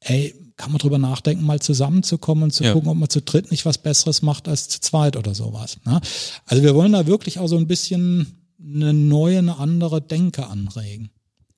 ey, 0.00 0.34
kann 0.56 0.72
man 0.72 0.78
drüber 0.78 0.98
nachdenken, 0.98 1.44
mal 1.44 1.60
zusammenzukommen 1.60 2.44
und 2.44 2.52
zu 2.52 2.64
ja. 2.64 2.72
gucken, 2.72 2.88
ob 2.88 2.96
man 2.96 3.08
zu 3.08 3.20
dritt 3.20 3.50
nicht 3.50 3.66
was 3.66 3.78
Besseres 3.78 4.22
macht 4.22 4.48
als 4.48 4.68
zu 4.68 4.80
zweit 4.80 5.16
oder 5.16 5.34
sowas. 5.34 5.76
Ne? 5.84 6.00
Also 6.46 6.62
wir 6.62 6.74
wollen 6.74 6.92
da 6.92 7.06
wirklich 7.06 7.38
auch 7.38 7.48
so 7.48 7.56
ein 7.56 7.66
bisschen 7.66 8.41
eine 8.62 8.92
neue, 8.92 9.38
eine 9.38 9.58
andere 9.58 10.00
Denke 10.00 10.46
anregen. 10.46 11.10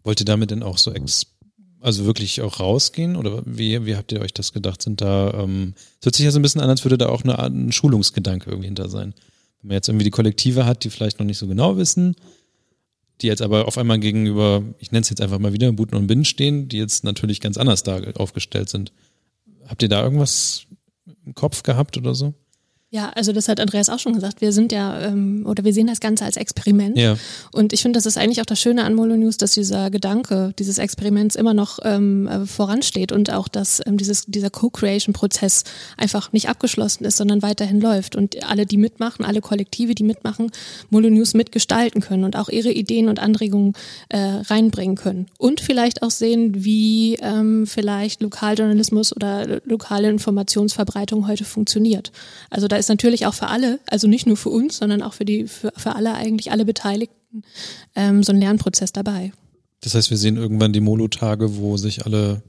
Wollt 0.03 0.21
ihr 0.21 0.27
damit 0.27 0.51
denn 0.51 0.63
auch 0.63 0.79
so 0.79 0.93
ex 0.93 1.27
also 1.81 2.07
wirklich 2.07 2.41
auch 2.41 2.61
rausgehen? 2.61 3.15
Oder 3.17 3.43
wie, 3.45 3.85
wie 3.85 3.97
habt 3.97 4.11
ihr 4.13 4.21
euch 4.21 4.33
das 4.33 4.53
gedacht? 4.53 4.81
Sind 4.81 5.03
da, 5.03 5.35
ähm, 5.35 5.75
es 6.01 6.07
hört 6.07 6.15
sich 6.15 6.25
ja 6.25 6.31
so 6.31 6.39
ein 6.39 6.43
bisschen 6.43 6.63
an, 6.63 6.71
als 6.71 6.85
würde 6.85 6.97
da 6.97 7.09
auch 7.09 7.23
eine, 7.25 7.39
ein 7.39 7.73
Schulungsgedanke 7.73 8.51
irgendwie 8.51 8.69
hinter 8.69 8.89
sein. 8.89 9.15
Wenn 9.61 9.69
man 9.69 9.75
jetzt 9.77 9.89
irgendwie 9.89 10.05
die 10.05 10.11
Kollektive 10.11 10.65
hat, 10.65 10.85
die 10.85 10.91
vielleicht 10.91 11.19
noch 11.19 11.27
nicht 11.27 11.39
so 11.39 11.47
genau 11.47 11.77
wissen, 11.77 12.17
die 13.21 13.27
jetzt 13.27 13.43
aber 13.43 13.69
auf 13.69 13.77
einmal 13.79 13.99
gegenüber, 13.99 14.63
ich 14.79 14.93
nenne 14.93 15.03
es 15.03 15.11
jetzt 15.11 15.21
einfach 15.21 15.39
mal 15.39 15.53
wieder, 15.53 15.71
Buten 15.73 15.95
und 15.95 16.07
Binnen 16.07 16.25
stehen, 16.25 16.69
die 16.69 16.79
jetzt 16.79 17.05
natürlich 17.05 17.41
ganz 17.41 17.59
anders 17.59 17.83
da 17.83 18.01
aufgestellt 18.15 18.71
sind. 18.71 18.93
Habt 19.67 19.83
ihr 19.83 19.89
da 19.89 20.03
irgendwas 20.03 20.67
im 21.25 21.35
Kopf 21.35 21.63
gehabt 21.63 21.97
oder 21.97 22.15
so? 22.15 22.35
Ja, 22.95 23.11
also 23.17 23.33
das 23.33 23.49
hat 23.49 23.59
Andreas 23.59 23.91
auch 23.91 23.99
schon 23.99 24.13
gesagt. 24.13 24.41
Wir 24.41 24.53
sind 24.53 24.71
ja, 24.71 25.01
ähm, 25.01 25.45
oder 25.49 25.65
wir 25.65 25.73
sehen 25.73 25.89
das 25.89 25.99
Ganze 25.99 26.25
als 26.25 26.37
Experiment. 26.37 26.97
Ja. 26.97 27.17
Und 27.51 27.73
ich 27.73 27.83
finde, 27.83 27.97
das 27.97 28.07
ist 28.07 28.17
eigentlich 28.17 28.41
auch 28.41 28.47
das 28.47 28.61
Schöne 28.61 28.85
an 28.85 28.95
Molo 28.95 29.17
News, 29.17 29.37
dass 29.37 29.51
dieser 29.51 29.91
Gedanke 29.91 30.55
dieses 30.61 30.79
Experiments 30.79 31.35
immer 31.35 31.55
noch 31.55 31.81
ähm, 31.83 32.29
äh, 32.29 32.47
voransteht 32.47 33.11
und 33.11 33.33
auch, 33.33 33.49
dass 33.49 33.83
ähm, 33.85 33.97
dieses, 33.97 34.27
dieser 34.27 34.49
Co-Creation-Prozess 34.49 35.65
einfach 35.97 36.33
nicht 36.33 36.49
abgeschlossen 36.49 37.05
ist, 37.05 37.17
sondern 37.17 37.43
weiterhin 37.43 37.81
läuft. 37.81 38.15
Und 38.15 38.45
alle, 38.49 38.65
die 38.65 38.77
mitmachen, 38.77 39.25
alle 39.25 39.41
Kollektive, 39.41 39.97
die 39.97 40.05
mitmachen, 40.05 40.53
Molo 40.89 41.11
News 41.11 41.35
mitgestalten 41.35 42.01
können 42.01 42.23
und 42.23 42.37
auch 42.37 42.49
ihre 42.49 42.71
Ideen 42.71 43.09
und 43.09 43.19
Anregungen 43.19 43.73
äh, 44.09 44.19
reinbringen 44.19 44.95
können. 44.95 45.27
Und 45.37 45.61
vielleicht 45.61 46.05
auch 46.05 46.13
sehen, 46.13 46.65
wie 46.65 47.17
ähm, 47.17 47.67
vielleicht 47.67 48.23
Lokaljournalismus 48.23 49.17
oder 49.17 49.61
lokale 49.65 50.09
Informationsverbreitung 50.11 51.27
heute 51.27 51.45
funktioniert. 51.45 52.13
Also 52.51 52.69
da 52.69 52.84
ist 52.85 52.89
natürlich 52.89 53.27
auch 53.27 53.35
für 53.35 53.49
alle, 53.49 53.81
also 53.87 54.07
nicht 54.07 54.27
nur 54.27 54.37
für 54.37 54.51
uns, 54.51 54.79
sondern 54.79 55.03
auch 55.03 55.15
für 55.15 55.25
die, 55.25 55.47
für, 55.47 55.73
für 55.77 55.95
alle 55.97 56.15
eigentlich 56.15 56.53
alle 56.53 56.65
Beteiligten 56.65 57.43
ähm, 57.95 58.23
so 58.23 58.33
ein 58.33 58.39
Lernprozess 58.39 58.93
dabei. 58.93 59.33
Das 59.81 59.95
heißt, 59.95 60.11
wir 60.11 60.17
sehen 60.17 60.37
irgendwann 60.37 60.73
die 60.73 60.81
Molo-Tage, 60.81 61.57
wo 61.57 61.77
sich 61.77 62.07
alle 62.07 62.43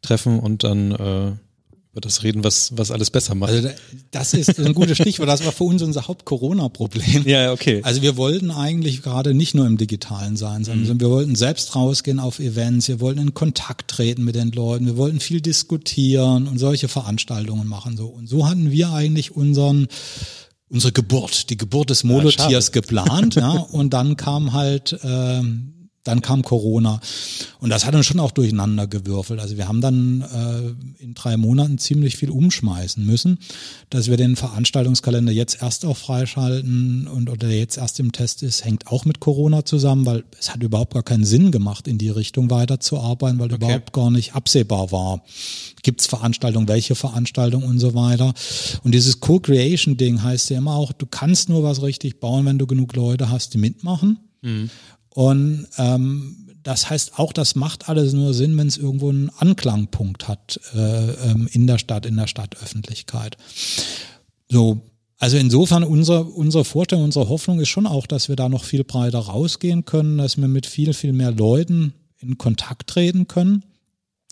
treffen 0.00 0.38
und 0.38 0.64
dann 0.64 0.92
äh, 0.92 1.32
über 1.98 2.00
das 2.00 2.22
reden, 2.22 2.44
was, 2.44 2.76
was 2.76 2.90
alles 2.90 3.10
besser 3.10 3.34
macht. 3.34 3.50
Also 3.50 3.68
das 4.12 4.32
ist 4.34 4.58
ein 4.58 4.72
gutes 4.74 4.98
Stichwort. 4.98 5.28
Das 5.28 5.44
war 5.44 5.52
für 5.52 5.64
uns 5.64 5.82
unser 5.82 6.06
Haupt-Corona-Problem. 6.06 7.26
Ja, 7.26 7.52
okay. 7.52 7.80
Also 7.82 8.02
wir 8.02 8.16
wollten 8.16 8.50
eigentlich 8.50 9.02
gerade 9.02 9.34
nicht 9.34 9.54
nur 9.54 9.66
im 9.66 9.76
Digitalen 9.76 10.36
sein, 10.36 10.64
sondern 10.64 10.94
mhm. 10.94 11.00
wir 11.00 11.10
wollten 11.10 11.34
selbst 11.34 11.74
rausgehen 11.74 12.20
auf 12.20 12.38
Events, 12.38 12.88
wir 12.88 13.00
wollten 13.00 13.20
in 13.20 13.34
Kontakt 13.34 13.90
treten 13.90 14.24
mit 14.24 14.36
den 14.36 14.52
Leuten, 14.52 14.86
wir 14.86 14.96
wollten 14.96 15.20
viel 15.20 15.40
diskutieren 15.40 16.46
und 16.46 16.58
solche 16.58 16.88
Veranstaltungen 16.88 17.66
machen. 17.66 17.96
So. 17.96 18.06
Und 18.06 18.28
so 18.28 18.48
hatten 18.48 18.70
wir 18.70 18.92
eigentlich 18.92 19.34
unseren 19.34 19.88
unsere 20.70 20.92
Geburt, 20.92 21.48
die 21.48 21.56
Geburt 21.56 21.88
des 21.88 22.04
Molotiers 22.04 22.66
ja, 22.66 22.72
geplant, 22.72 23.36
ja, 23.36 23.50
und 23.72 23.94
dann 23.94 24.16
kam 24.16 24.52
halt 24.52 24.98
ähm, 25.02 25.72
dann 26.08 26.22
kam 26.22 26.42
Corona 26.42 27.00
und 27.60 27.70
das 27.70 27.84
hat 27.84 27.94
uns 27.94 28.06
schon 28.06 28.18
auch 28.18 28.30
durcheinander 28.30 28.86
gewürfelt. 28.86 29.40
Also 29.40 29.56
wir 29.56 29.68
haben 29.68 29.80
dann 29.80 30.22
äh, 30.22 31.02
in 31.02 31.14
drei 31.14 31.36
Monaten 31.36 31.78
ziemlich 31.78 32.16
viel 32.16 32.30
umschmeißen 32.30 33.04
müssen, 33.04 33.38
dass 33.90 34.08
wir 34.08 34.16
den 34.16 34.36
Veranstaltungskalender 34.36 35.32
jetzt 35.32 35.62
erst 35.62 35.84
auch 35.84 35.96
freischalten 35.96 37.06
und 37.06 37.28
oder 37.28 37.48
jetzt 37.48 37.76
erst 37.76 38.00
im 38.00 38.12
Test 38.12 38.42
ist, 38.42 38.64
hängt 38.64 38.86
auch 38.86 39.04
mit 39.04 39.20
Corona 39.20 39.64
zusammen, 39.64 40.06
weil 40.06 40.24
es 40.38 40.52
hat 40.52 40.62
überhaupt 40.62 40.94
gar 40.94 41.02
keinen 41.02 41.24
Sinn 41.24 41.52
gemacht, 41.52 41.86
in 41.86 41.98
die 41.98 42.08
Richtung 42.08 42.50
weiterzuarbeiten, 42.50 43.38
weil 43.38 43.52
okay. 43.52 43.64
überhaupt 43.64 43.92
gar 43.92 44.10
nicht 44.10 44.34
absehbar 44.34 44.90
war. 44.90 45.22
Gibt 45.82 46.00
es 46.00 46.06
Veranstaltungen, 46.06 46.68
welche 46.68 46.94
Veranstaltungen 46.94 47.66
und 47.66 47.78
so 47.78 47.94
weiter. 47.94 48.32
Und 48.82 48.92
dieses 48.92 49.20
Co-Creation-Ding 49.20 50.22
heißt 50.22 50.48
ja 50.50 50.58
immer 50.58 50.74
auch, 50.74 50.92
du 50.92 51.04
kannst 51.04 51.50
nur 51.50 51.62
was 51.62 51.82
richtig 51.82 52.18
bauen, 52.20 52.46
wenn 52.46 52.58
du 52.58 52.66
genug 52.66 52.96
Leute 52.96 53.30
hast, 53.30 53.52
die 53.52 53.58
mitmachen. 53.58 54.18
Mhm. 54.42 54.70
Und 55.14 55.66
ähm, 55.78 56.48
das 56.62 56.90
heißt 56.90 57.18
auch, 57.18 57.32
das 57.32 57.54
macht 57.54 57.88
alles 57.88 58.12
nur 58.12 58.34
Sinn, 58.34 58.56
wenn 58.58 58.66
es 58.66 58.76
irgendwo 58.76 59.08
einen 59.08 59.30
Anklangpunkt 59.38 60.28
hat 60.28 60.60
äh, 60.74 61.30
ähm, 61.30 61.48
in 61.52 61.66
der 61.66 61.78
Stadt, 61.78 62.04
in 62.04 62.16
der 62.16 62.26
Stadtöffentlichkeit. 62.26 63.36
So, 64.50 64.80
also 65.18 65.36
insofern 65.36 65.82
unsere, 65.82 66.24
unsere 66.24 66.64
Vorstellung, 66.64 67.04
unsere 67.04 67.28
Hoffnung 67.28 67.60
ist 67.60 67.68
schon 67.68 67.86
auch, 67.86 68.06
dass 68.06 68.28
wir 68.28 68.36
da 68.36 68.48
noch 68.48 68.64
viel 68.64 68.84
breiter 68.84 69.18
rausgehen 69.18 69.84
können, 69.84 70.18
dass 70.18 70.36
wir 70.36 70.46
mit 70.46 70.66
viel, 70.66 70.92
viel 70.92 71.12
mehr 71.12 71.32
Leuten 71.32 71.94
in 72.20 72.38
Kontakt 72.38 72.88
treten 72.88 73.26
können. 73.26 73.64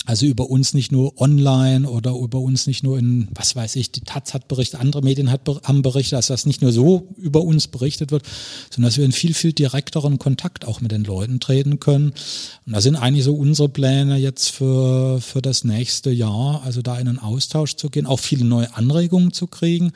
Also 0.07 0.25
über 0.25 0.49
uns 0.49 0.73
nicht 0.73 0.93
nur 0.93 1.21
online 1.21 1.89
oder 1.91 2.13
über 2.13 2.39
uns 2.39 2.69
nicht 2.69 2.85
nur 2.85 2.97
in, 2.97 3.29
was 3.35 3.57
weiß 3.57 3.75
ich, 3.75 3.91
die 3.91 4.03
Taz 4.03 4.35
hat 4.35 4.47
berichtet, 4.47 4.81
andere 4.81 5.03
Medien 5.03 5.33
hat, 5.33 5.41
haben 5.65 5.83
berichtet, 5.83 6.13
dass 6.13 6.29
das 6.29 6.47
nicht 6.47 6.63
nur 6.63 6.73
so 6.73 7.09
über 7.17 7.43
uns 7.43 7.67
berichtet 7.67 8.13
wird, 8.13 8.25
sondern 8.71 8.89
dass 8.89 8.99
wir 8.99 9.05
in 9.05 9.11
viel, 9.11 9.35
viel 9.35 9.53
direkteren 9.53 10.19
Kontakt 10.19 10.65
auch 10.65 10.81
mit 10.81 10.93
den 10.93 11.03
Leuten 11.03 11.41
treten 11.41 11.81
können. 11.81 12.13
Und 12.67 12.73
das 12.73 12.85
sind 12.85 12.95
eigentlich 12.95 13.25
so 13.25 13.35
unsere 13.35 13.69
Pläne 13.69 14.17
jetzt 14.17 14.51
für, 14.51 15.21
für 15.21 15.43
das 15.43 15.65
nächste 15.65 16.11
Jahr, 16.11 16.63
also 16.63 16.83
da 16.83 16.97
in 16.99 17.09
einen 17.09 17.19
Austausch 17.19 17.75
zu 17.75 17.91
gehen, 17.91 18.07
auch 18.07 18.21
viele 18.21 18.45
neue 18.45 18.75
Anregungen 18.77 19.33
zu 19.33 19.49
kriegen 19.49 19.91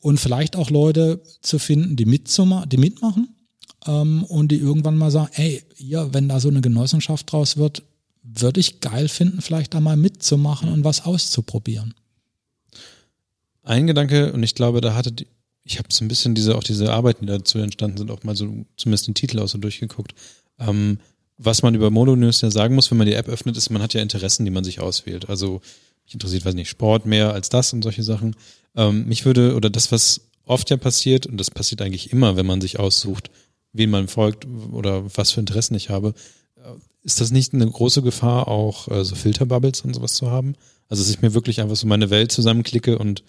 und 0.00 0.18
vielleicht 0.18 0.56
auch 0.56 0.70
Leute 0.70 1.20
zu 1.42 1.58
finden, 1.58 1.96
die, 1.96 2.06
mitzuma 2.06 2.64
die 2.64 2.78
mitmachen 2.78 3.28
ähm, 3.86 4.24
und 4.24 4.48
die 4.52 4.58
irgendwann 4.58 4.96
mal 4.96 5.10
sagen, 5.10 5.30
ey, 5.34 5.62
ja, 5.76 6.12
wenn 6.14 6.28
da 6.28 6.40
so 6.40 6.48
eine 6.48 6.60
Genossenschaft 6.60 7.30
draus 7.30 7.56
wird, 7.58 7.82
würde 8.24 8.58
ich 8.58 8.80
geil 8.80 9.08
finden, 9.08 9.40
vielleicht 9.40 9.74
da 9.74 9.80
mal 9.80 9.96
mitzumachen 9.96 10.70
und 10.70 10.82
was 10.82 11.04
auszuprobieren. 11.04 11.94
Ein 13.62 13.86
Gedanke, 13.86 14.32
und 14.32 14.42
ich 14.42 14.54
glaube, 14.54 14.80
da 14.80 14.94
hatte 14.94 15.14
ich 15.64 15.78
habe 15.78 15.88
so 15.90 16.04
ein 16.04 16.08
bisschen 16.08 16.34
diese, 16.34 16.56
auch 16.56 16.62
diese 16.62 16.92
Arbeiten, 16.92 17.26
die 17.26 17.32
dazu 17.32 17.58
entstanden 17.58 17.96
sind, 17.96 18.10
auch 18.10 18.22
mal 18.22 18.36
so 18.36 18.66
zumindest 18.76 19.06
den 19.06 19.14
Titel 19.14 19.38
auch 19.40 19.48
so 19.48 19.58
durchgeguckt. 19.58 20.14
Ähm, 20.58 20.98
was 21.38 21.62
man 21.62 21.74
über 21.74 21.90
Modonews 21.90 22.42
ja 22.42 22.50
sagen 22.50 22.74
muss, 22.74 22.90
wenn 22.90 22.98
man 22.98 23.06
die 23.06 23.14
App 23.14 23.28
öffnet, 23.28 23.56
ist, 23.56 23.70
man 23.70 23.82
hat 23.82 23.94
ja 23.94 24.02
Interessen, 24.02 24.44
die 24.44 24.50
man 24.50 24.62
sich 24.62 24.80
auswählt. 24.80 25.28
Also 25.28 25.62
mich 26.04 26.14
interessiert, 26.14 26.44
weiß 26.44 26.54
nicht, 26.54 26.68
Sport 26.68 27.06
mehr 27.06 27.32
als 27.32 27.48
das 27.48 27.72
und 27.72 27.82
solche 27.82 28.02
Sachen. 28.02 28.36
Ähm, 28.76 29.06
mich 29.06 29.24
würde, 29.24 29.56
oder 29.56 29.70
das, 29.70 29.90
was 29.90 30.20
oft 30.44 30.68
ja 30.68 30.76
passiert, 30.76 31.26
und 31.26 31.38
das 31.38 31.50
passiert 31.50 31.80
eigentlich 31.80 32.12
immer, 32.12 32.36
wenn 32.36 32.46
man 32.46 32.60
sich 32.60 32.78
aussucht, 32.78 33.30
wen 33.72 33.90
man 33.90 34.06
folgt 34.06 34.46
oder 34.70 35.04
was 35.16 35.30
für 35.30 35.40
Interessen 35.40 35.74
ich 35.74 35.88
habe, 35.88 36.14
ist 37.02 37.20
das 37.20 37.30
nicht 37.30 37.54
eine 37.54 37.68
große 37.68 38.02
Gefahr, 38.02 38.48
auch 38.48 38.88
äh, 38.88 39.04
so 39.04 39.14
Filterbubbles 39.14 39.82
und 39.82 39.94
sowas 39.94 40.14
zu 40.14 40.30
haben? 40.30 40.54
Also, 40.88 41.02
dass 41.02 41.10
ich 41.10 41.22
mir 41.22 41.34
wirklich 41.34 41.60
einfach 41.60 41.76
so 41.76 41.86
meine 41.86 42.10
Welt 42.10 42.32
zusammenklicke 42.32 42.98
und 42.98 43.22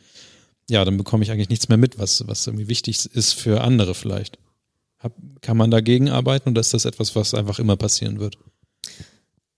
ja, 0.70 0.84
dann 0.84 0.98
bekomme 0.98 1.24
ich 1.24 1.32
eigentlich 1.32 1.50
nichts 1.50 1.70
mehr 1.70 1.78
mit, 1.78 2.00
was, 2.00 2.28
was 2.28 2.48
irgendwie 2.48 2.68
wichtig 2.68 3.06
ist 3.14 3.34
für 3.34 3.62
andere 3.62 3.94
vielleicht. 3.94 4.40
Hab, 5.00 5.14
kann 5.42 5.58
man 5.58 5.70
dagegen 5.70 6.10
arbeiten 6.10 6.50
oder 6.50 6.62
ist 6.62 6.74
das 6.74 6.86
etwas, 6.86 7.16
was 7.16 7.34
einfach 7.34 7.60
immer 7.60 7.76
passieren 7.76 8.20
wird? 8.20 8.38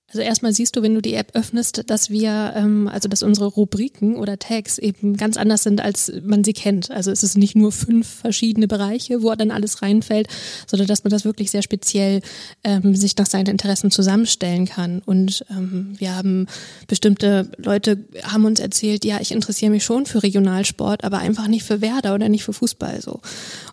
Also 0.10 0.22
erstmal 0.22 0.54
siehst 0.54 0.74
du, 0.78 0.82
wenn 0.82 0.96
du 0.96 1.02
die 1.02 1.16
App 1.16 1.32
öffnest, 1.34 1.84
dass 1.88 2.10
wir, 2.10 2.54
ähm, 2.56 2.88
also 2.88 3.10
dass 3.10 3.24
unsere 3.24 3.48
Rubriken 3.48 4.16
oder 4.16 4.40
Tags 4.40 4.78
eben 4.78 5.18
ganz 5.18 5.36
anders 5.36 5.64
sind, 5.64 5.82
als 5.82 6.10
man 6.24 6.46
sie 6.46 6.54
kennt. 6.54 6.92
Also 6.92 7.12
es 7.12 7.24
ist 7.24 7.38
nicht 7.38 7.58
nur 7.58 7.74
fünf 7.74 8.08
verschiedene 8.08 8.70
Bereiche, 8.70 9.22
wo 9.22 9.36
dann 9.36 9.52
alles 9.52 9.82
reinfällt, 9.82 10.30
sondern 10.66 10.88
dass 10.88 11.04
man 11.04 11.12
das 11.12 11.26
wirklich 11.26 11.52
sehr 11.52 11.62
speziell 11.62 12.22
ähm, 12.64 12.96
sich 12.96 13.18
nach 13.18 13.26
seinen 13.26 13.48
Interessen 13.48 13.92
zusammenstellen 13.92 14.66
kann. 14.66 15.02
Und 15.06 15.46
ähm, 15.50 15.96
wir 15.98 16.16
haben 16.16 16.48
bestimmte 16.88 17.52
Leute 17.58 18.06
haben 18.24 18.46
uns 18.46 18.62
erzählt, 18.62 19.04
ja, 19.04 19.20
ich 19.20 19.34
interessiere 19.34 19.72
mich 19.72 19.84
schon 19.84 20.06
für 20.06 20.24
Regionalsport, 20.24 21.04
aber 21.04 21.18
einfach 21.18 21.50
nicht 21.50 21.66
für 21.66 21.82
Werder 21.82 22.16
oder 22.16 22.30
nicht 22.30 22.46
für 22.46 22.54
Fußball 22.54 23.02
so. 23.02 23.20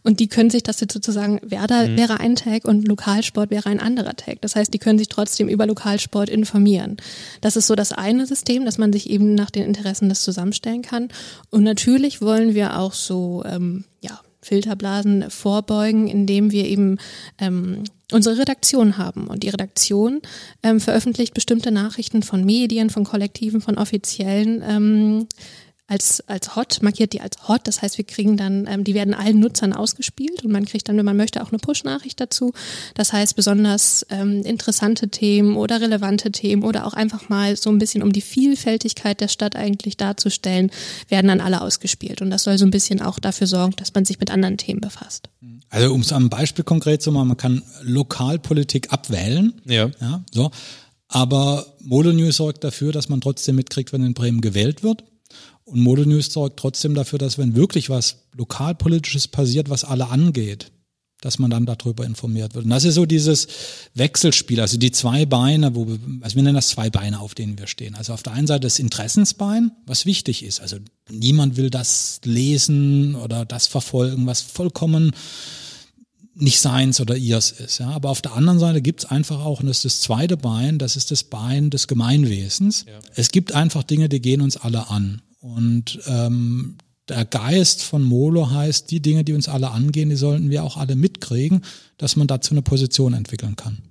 Und 0.03 0.19
die 0.19 0.27
können 0.27 0.51
sich 0.51 0.65
das 0.65 0.81
jetzt 0.81 0.95
sozusagen, 0.95 1.39
Werder 1.45 1.87
mhm. 1.87 1.97
wäre 1.97 2.19
ein 2.19 2.35
Tag 2.35 2.65
und 2.65 2.89
Lokalsport 2.89 3.51
wäre 3.51 3.69
ein 3.69 3.79
anderer 3.79 4.17
Tag. 4.17 4.41
Das 4.41 4.57
heißt, 4.57 4.75
die 4.75 4.79
können 4.79 4.99
sich 4.99 5.09
trotzdem 5.09 5.49
über 5.49 5.67
Lokalsport 5.67 6.24
dort 6.25 6.35
informieren. 6.35 6.97
Das 7.41 7.57
ist 7.57 7.67
so 7.67 7.75
das 7.75 7.93
eine 7.93 8.27
System, 8.27 8.65
dass 8.65 8.79
man 8.79 8.93
sich 8.93 9.11
eben 9.11 9.35
nach 9.35 9.51
den 9.51 9.65
Interessen 9.65 10.09
das 10.09 10.23
zusammenstellen 10.23 10.83
kann. 10.83 11.09
Und 11.51 11.63
natürlich 11.63 12.21
wollen 12.21 12.55
wir 12.55 12.79
auch 12.79 12.93
so, 12.93 13.43
ähm, 13.47 13.85
ja, 14.01 14.21
Filterblasen 14.45 15.31
vorbeugen, 15.31 16.07
indem 16.07 16.53
wir 16.53 16.67
eben 16.67 16.99
ähm, 17.39 17.85
unsere 18.13 18.39
Redaktion 18.39 18.99
haben. 18.99 19.27
Und 19.27 19.43
die 19.43 19.49
Redaktion 19.49 20.21
ähm, 20.63 20.81
veröffentlicht 20.81 21.35
bestimmte 21.35 21.71
Nachrichten 21.71 22.23
von 22.23 22.45
Medien, 22.45 22.91
von 22.91 23.05
Kollektiven, 23.05 23.63
von 23.63 23.79
offiziellen 23.79 24.63
ähm, 24.67 25.27
als, 25.87 26.23
als 26.29 26.57
hot, 26.57 26.79
markiert 26.81 27.13
die 27.13 27.21
als 27.21 27.47
hot. 27.47 27.63
Das 27.65 27.83
heißt, 27.83 27.99
wir 27.99 28.07
kriegen 28.07 28.37
dann, 28.37 28.67
ähm, 28.67 28.85
die 28.85 28.95
werden 28.95 29.13
allen 29.13 29.39
Nutzern 29.39 29.75
ausgespielt 29.75 30.43
und 30.43 30.51
man 30.51 30.65
kriegt 30.65 30.89
dann, 30.89 30.97
wenn 30.97 31.05
man 31.05 31.17
möchte, 31.17 31.43
auch 31.43 31.51
eine 31.51 31.59
Push-Nachricht 31.59 32.19
dazu. 32.21 32.53
Das 32.95 33.13
heißt, 33.13 33.37
besonders 33.37 34.07
ähm, 34.09 34.43
interessante 34.43 35.09
Themen 35.09 35.57
oder 35.57 35.81
relevante 35.83 36.33
Themen 36.33 36.63
oder 36.63 36.87
auch 36.87 36.95
einfach 36.95 37.29
mal 37.29 37.57
so 37.57 37.69
ein 37.69 37.79
bisschen 37.79 38.03
um 38.03 38.13
die 38.13 38.23
Vielfältigkeit 38.23 39.21
der 39.21 39.29
Stadt 39.29 39.57
eigentlich 39.57 39.99
darzustellen, 39.99 40.71
werden 41.09 41.29
dann 41.29 41.41
alle 41.41 41.61
ausgespielt. 41.61 42.23
Und 42.23 42.31
das 42.31 42.45
soll 42.45 42.57
so 42.57 42.65
ein 42.65 42.71
bisschen 42.71 43.03
auch 43.03 43.19
dafür 43.19 43.47
sorgen, 43.47 43.75
dass 43.77 43.93
man 43.93 44.07
sich 44.07 44.19
mit 44.19 44.31
anderen 44.31 44.57
Themen 44.57 44.81
befasst. 44.81 45.29
Also 45.69 45.93
um 45.93 46.01
es 46.01 46.13
am 46.13 46.31
Beispiel 46.31 46.65
konkret 46.65 47.03
zu 47.03 47.13
machen, 47.13 47.29
man 47.29 47.37
kann 47.37 47.63
Lokalpolitik 47.83 48.93
abwählen. 48.93 49.53
Ja. 49.67 49.91
ja 50.01 50.25
so. 50.33 50.51
Aber 51.09 51.67
Modo 51.81 52.13
News 52.13 52.39
sorgt 52.39 52.65
dafür, 52.65 52.91
dass 52.91 53.09
man 53.11 53.21
trotzdem 53.21 53.57
mitkriegt, 53.57 53.93
wenn 53.93 54.03
in 54.03 54.15
Bremen 54.15 54.41
gewählt 54.41 54.83
wird. 54.83 55.05
Und 55.65 55.81
Mode 55.81 56.07
News 56.07 56.33
sorgt 56.33 56.59
trotzdem 56.59 56.95
dafür, 56.95 57.19
dass 57.19 57.39
wenn 57.39 57.55
wirklich 57.55 57.89
was 57.91 58.17
lokalpolitisches 58.37 59.29
passiert, 59.29 59.71
was 59.71 59.85
alle 59.85 60.09
angeht, 60.09 60.71
dass 61.23 61.39
man 61.39 61.51
dann 61.51 61.65
darüber 61.65 62.05
informiert 62.05 62.55
wird. 62.55 62.67
Und 62.67 62.71
das 62.71 62.85
ist 62.85 62.97
so 62.97 63.07
dieses 63.07 63.49
Wechselspiel, 63.95 64.61
also 64.61 64.77
die 64.77 64.91
zwei 64.91 65.25
Beine, 65.25 65.75
wo 65.75 65.89
wir, 65.89 65.99
also 66.21 66.37
wir 66.37 66.43
nennen 66.43 66.57
das 66.57 66.69
zwei 66.69 66.91
Beine, 66.91 67.21
auf 67.21 67.35
denen 67.35 67.59
wir 67.59 67.67
stehen. 67.67 67.95
Also 67.95 68.13
auf 68.13 68.23
der 68.23 68.35
einen 68.35 68.47
Seite 68.47 68.61
das 68.61 68.79
Interessensbein, 68.79 69.73
was 69.87 70.05
wichtig 70.05 70.45
ist. 70.45 70.61
Also 70.61 70.77
niemand 71.11 71.57
will 71.57 71.71
das 71.71 72.21
lesen 72.25 73.15
oder 73.15 73.47
das 73.47 73.67
verfolgen, 73.67 74.27
was 74.27 74.43
vollkommen 74.43 75.13
nicht 76.35 76.61
seins 76.61 77.01
oder 77.01 77.17
ihrs 77.17 77.53
ist. 77.53 77.79
Ja. 77.79 77.91
Aber 77.91 78.11
auf 78.11 78.21
der 78.21 78.35
anderen 78.35 78.59
Seite 78.59 78.83
gibt's 78.83 79.05
einfach 79.05 79.45
auch, 79.45 79.61
und 79.61 79.67
das 79.67 79.79
ist 79.79 79.85
das 79.85 80.01
zweite 80.01 80.37
Bein, 80.37 80.79
das 80.79 80.97
ist 80.97 81.11
das 81.11 81.25
Bein 81.25 81.71
des 81.71 81.87
Gemeinwesens. 81.87 82.85
Ja. 82.87 82.99
Es 83.15 83.31
gibt 83.31 83.53
einfach 83.53 83.83
Dinge, 83.83 84.09
die 84.09 84.21
gehen 84.21 84.43
uns 84.43 84.57
alle 84.57 84.91
an. 84.91 85.23
Und 85.45 86.01
ähm, 86.07 86.77
der 87.07 87.27
Geist 87.27 87.83
von 87.83 88.03
Molo 88.03 88.51
heißt, 88.51 88.91
die 88.91 89.01
Dinge, 89.01 89.25
die 89.25 89.35
uns 89.35 89.47
alle 89.47 89.73
angehen, 89.73 90.09
die 90.09 90.17
sollten 90.17 90.49
wir 90.49 90.65
auch 90.65 90.79
alle 90.79 90.97
mitkriegen, 90.97 91.61
dass 91.99 92.17
man 92.17 92.27
dazu 92.27 92.55
eine 92.55 92.63
Position 92.63 93.13
entwickeln 93.13 93.55
kann. 93.55 93.83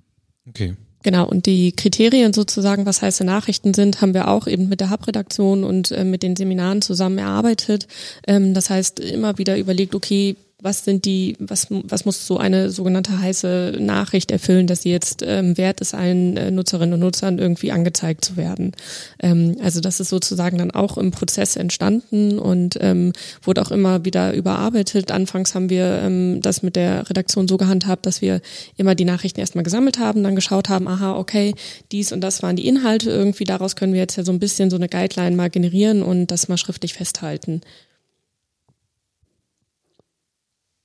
Okay. 0.48 0.74
Genau, 1.04 1.28
und 1.28 1.46
die 1.46 1.70
Kriterien 1.70 2.32
sozusagen, 2.32 2.86
was 2.86 3.02
heiße 3.02 3.22
Nachrichten 3.22 3.72
sind, 3.72 4.00
haben 4.00 4.14
wir 4.14 4.26
auch 4.26 4.48
eben 4.48 4.68
mit 4.68 4.80
der 4.80 4.90
Hub-Redaktion 4.90 5.62
und 5.62 5.92
äh, 5.92 6.02
mit 6.02 6.24
den 6.24 6.34
Seminaren 6.34 6.82
zusammen 6.82 7.18
erarbeitet. 7.18 7.86
Ähm, 8.26 8.52
das 8.52 8.68
heißt, 8.68 8.98
immer 8.98 9.38
wieder 9.38 9.56
überlegt, 9.56 9.94
okay, 9.94 10.34
was 10.64 10.82
sind 10.82 11.04
die, 11.04 11.36
was, 11.38 11.66
was 11.70 12.06
muss 12.06 12.26
so 12.26 12.38
eine 12.38 12.70
sogenannte 12.70 13.20
heiße 13.20 13.76
Nachricht 13.78 14.30
erfüllen, 14.30 14.66
dass 14.66 14.80
sie 14.82 14.90
jetzt 14.90 15.22
ähm, 15.22 15.58
wert 15.58 15.82
ist, 15.82 15.94
allen 15.94 16.38
äh, 16.38 16.50
Nutzerinnen 16.50 16.94
und 16.94 17.00
Nutzern 17.00 17.38
irgendwie 17.38 17.70
angezeigt 17.70 18.24
zu 18.24 18.38
werden. 18.38 18.72
Ähm, 19.20 19.56
also 19.62 19.80
das 19.80 20.00
ist 20.00 20.08
sozusagen 20.08 20.56
dann 20.56 20.70
auch 20.70 20.96
im 20.96 21.10
Prozess 21.10 21.56
entstanden 21.56 22.38
und 22.38 22.78
ähm, 22.80 23.12
wurde 23.42 23.60
auch 23.60 23.70
immer 23.70 24.06
wieder 24.06 24.32
überarbeitet. 24.32 25.12
Anfangs 25.12 25.54
haben 25.54 25.68
wir 25.68 26.00
ähm, 26.02 26.40
das 26.40 26.62
mit 26.62 26.76
der 26.76 27.10
Redaktion 27.10 27.46
so 27.46 27.58
gehandhabt, 27.58 28.06
dass 28.06 28.22
wir 28.22 28.40
immer 28.78 28.94
die 28.94 29.04
Nachrichten 29.04 29.40
erstmal 29.40 29.64
gesammelt 29.64 29.98
haben, 29.98 30.22
dann 30.22 30.34
geschaut 30.34 30.70
haben, 30.70 30.88
aha, 30.88 31.14
okay, 31.14 31.54
dies 31.92 32.10
und 32.10 32.22
das 32.22 32.42
waren 32.42 32.56
die 32.56 32.66
Inhalte 32.66 33.10
irgendwie, 33.10 33.44
daraus 33.44 33.76
können 33.76 33.92
wir 33.92 34.00
jetzt 34.00 34.16
ja 34.16 34.24
so 34.24 34.32
ein 34.32 34.40
bisschen 34.40 34.70
so 34.70 34.76
eine 34.76 34.88
Guideline 34.88 35.36
mal 35.36 35.50
generieren 35.50 36.02
und 36.02 36.28
das 36.28 36.48
mal 36.48 36.56
schriftlich 36.56 36.94
festhalten. 36.94 37.60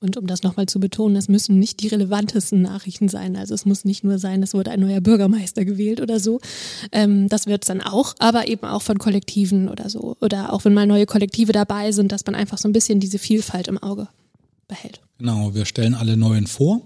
Und 0.02 0.16
um 0.16 0.28
das 0.28 0.44
nochmal 0.44 0.66
zu 0.66 0.80
betonen, 0.80 1.18
es 1.18 1.28
müssen 1.28 1.60
nicht 1.60 1.82
die 1.82 1.90
relevantesten 1.90 2.62
Nachrichten 2.62 3.10
sein. 3.10 3.36
Also 3.36 3.54
es 3.54 3.66
muss 3.66 3.84
nicht 3.84 4.06
nur 4.06 4.18
sein, 4.18 4.42
es 4.42 4.54
wurde 4.54 4.72
ein 4.72 4.80
neuer 4.80 5.02
Bürgermeister 5.02 5.66
gewählt 5.66 6.00
oder 6.00 6.22
so. 6.22 6.40
Ähm, 6.94 7.28
das 7.28 7.48
wird 7.48 7.64
es 7.64 7.68
dann 7.68 7.82
auch, 7.82 8.16
aber 8.20 8.48
eben 8.48 8.66
auch 8.66 8.82
von 8.82 8.98
Kollektiven 8.98 9.68
oder 9.68 9.90
so. 9.90 10.16
Oder 10.22 10.54
auch 10.54 10.64
wenn 10.64 10.74
mal 10.74 10.88
neue 10.88 11.06
Kollektive 11.06 11.52
dabei 11.52 11.92
sind, 11.92 12.14
dass 12.14 12.26
man 12.26 12.36
einfach 12.36 12.58
so 12.58 12.70
ein 12.70 12.74
bisschen 12.74 13.02
diese 13.02 13.20
Vielfalt 13.20 13.68
im 13.68 13.78
Auge 13.78 14.08
behält. 14.70 15.02
Genau, 15.18 15.54
wir 15.54 15.66
stellen 15.66 15.96
alle 15.96 16.16
neuen 16.16 16.48
vor 16.48 16.82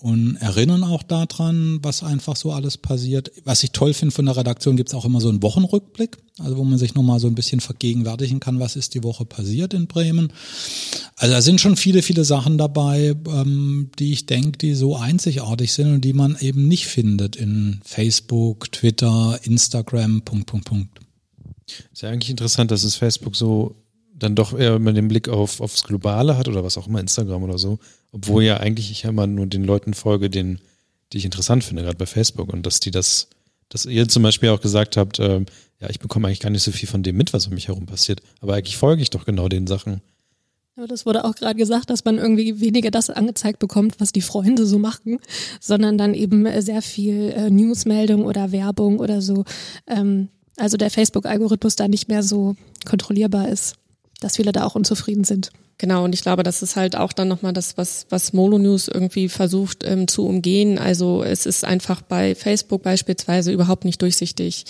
und 0.00 0.36
erinnern 0.36 0.82
auch 0.82 1.02
daran, 1.02 1.78
was 1.82 2.02
einfach 2.02 2.34
so 2.34 2.52
alles 2.52 2.78
passiert. 2.78 3.30
Was 3.44 3.62
ich 3.62 3.72
toll 3.72 3.92
finde 3.92 4.14
von 4.14 4.26
der 4.26 4.36
Redaktion, 4.36 4.76
gibt 4.76 4.88
es 4.88 4.94
auch 4.94 5.04
immer 5.04 5.20
so 5.20 5.28
einen 5.28 5.42
Wochenrückblick, 5.42 6.16
also 6.38 6.56
wo 6.56 6.64
man 6.64 6.78
sich 6.78 6.94
nochmal 6.94 7.20
so 7.20 7.26
ein 7.26 7.34
bisschen 7.34 7.60
vergegenwärtigen 7.60 8.40
kann, 8.40 8.60
was 8.60 8.76
ist 8.76 8.94
die 8.94 9.04
Woche 9.04 9.26
passiert 9.26 9.74
in 9.74 9.86
Bremen. 9.86 10.32
Also 11.16 11.34
da 11.34 11.42
sind 11.42 11.60
schon 11.60 11.76
viele, 11.76 12.02
viele 12.02 12.24
Sachen 12.24 12.56
dabei, 12.56 13.14
ähm, 13.26 13.90
die 13.98 14.12
ich 14.12 14.26
denke, 14.26 14.56
die 14.58 14.74
so 14.74 14.96
einzigartig 14.96 15.72
sind 15.72 15.94
und 15.94 16.00
die 16.04 16.14
man 16.14 16.36
eben 16.40 16.66
nicht 16.66 16.86
findet 16.86 17.36
in 17.36 17.80
Facebook, 17.84 18.72
Twitter, 18.72 19.38
Instagram, 19.42 20.22
Punkt, 20.22 20.46
Punkt, 20.46 20.66
Punkt. 20.66 21.00
Ist 21.92 22.02
ja 22.02 22.08
eigentlich 22.08 22.30
interessant, 22.30 22.70
dass 22.70 22.84
es 22.84 22.96
Facebook 22.96 23.36
so 23.36 23.76
dann 24.22 24.34
doch 24.34 24.56
eher 24.56 24.76
immer 24.76 24.92
den 24.92 25.08
Blick 25.08 25.28
auf, 25.28 25.60
aufs 25.60 25.84
Globale 25.84 26.36
hat 26.36 26.46
oder 26.46 26.62
was 26.62 26.78
auch 26.78 26.86
immer, 26.86 27.00
Instagram 27.00 27.42
oder 27.42 27.58
so. 27.58 27.78
Obwohl 28.12 28.44
ja 28.44 28.58
eigentlich 28.58 28.90
ich 28.90 29.04
immer 29.04 29.26
nur 29.26 29.46
den 29.46 29.64
Leuten 29.64 29.94
folge, 29.94 30.30
den, 30.30 30.60
die 31.12 31.18
ich 31.18 31.24
interessant 31.24 31.64
finde, 31.64 31.82
gerade 31.82 31.96
bei 31.96 32.06
Facebook. 32.06 32.52
Und 32.52 32.66
dass 32.66 32.80
die 32.80 32.90
das, 32.90 33.28
dass 33.68 33.86
ihr 33.86 34.08
zum 34.08 34.22
Beispiel 34.22 34.50
auch 34.50 34.60
gesagt 34.60 34.96
habt, 34.96 35.18
äh, 35.18 35.40
ja, 35.80 35.88
ich 35.88 36.00
bekomme 36.00 36.28
eigentlich 36.28 36.40
gar 36.40 36.50
nicht 36.50 36.62
so 36.62 36.70
viel 36.70 36.88
von 36.88 37.02
dem 37.02 37.16
mit, 37.16 37.32
was 37.32 37.46
um 37.46 37.54
mich 37.54 37.68
herum 37.68 37.86
passiert. 37.86 38.20
Aber 38.40 38.54
eigentlich 38.54 38.76
folge 38.76 39.02
ich 39.02 39.10
doch 39.10 39.24
genau 39.24 39.48
den 39.48 39.66
Sachen. 39.66 40.02
Aber 40.76 40.86
das 40.86 41.06
wurde 41.06 41.24
auch 41.24 41.34
gerade 41.34 41.56
gesagt, 41.56 41.90
dass 41.90 42.04
man 42.04 42.18
irgendwie 42.18 42.60
weniger 42.60 42.90
das 42.90 43.10
angezeigt 43.10 43.58
bekommt, 43.58 44.00
was 44.00 44.12
die 44.12 44.20
Freunde 44.20 44.66
so 44.66 44.78
machen, 44.78 45.18
sondern 45.60 45.98
dann 45.98 46.14
eben 46.14 46.46
sehr 46.62 46.82
viel 46.82 47.32
äh, 47.34 47.50
Newsmeldung 47.50 48.24
oder 48.24 48.52
Werbung 48.52 48.98
oder 48.98 49.20
so. 49.22 49.44
Ähm, 49.86 50.28
also 50.56 50.76
der 50.76 50.90
Facebook-Algorithmus 50.90 51.76
da 51.76 51.88
nicht 51.88 52.08
mehr 52.08 52.22
so 52.22 52.54
kontrollierbar 52.84 53.48
ist 53.48 53.76
dass 54.20 54.36
viele 54.36 54.52
da 54.52 54.64
auch 54.64 54.74
unzufrieden 54.74 55.24
sind. 55.24 55.50
Genau, 55.78 56.04
und 56.04 56.14
ich 56.14 56.20
glaube, 56.20 56.42
das 56.42 56.62
ist 56.62 56.76
halt 56.76 56.94
auch 56.94 57.14
dann 57.14 57.28
nochmal 57.28 57.54
das, 57.54 57.78
was, 57.78 58.04
was 58.10 58.34
Molo 58.34 58.58
News 58.58 58.86
irgendwie 58.86 59.30
versucht 59.30 59.82
ähm, 59.82 60.08
zu 60.08 60.26
umgehen. 60.26 60.78
Also 60.78 61.24
es 61.24 61.46
ist 61.46 61.64
einfach 61.64 62.02
bei 62.02 62.34
Facebook 62.34 62.82
beispielsweise 62.82 63.50
überhaupt 63.50 63.86
nicht 63.86 64.02
durchsichtig 64.02 64.66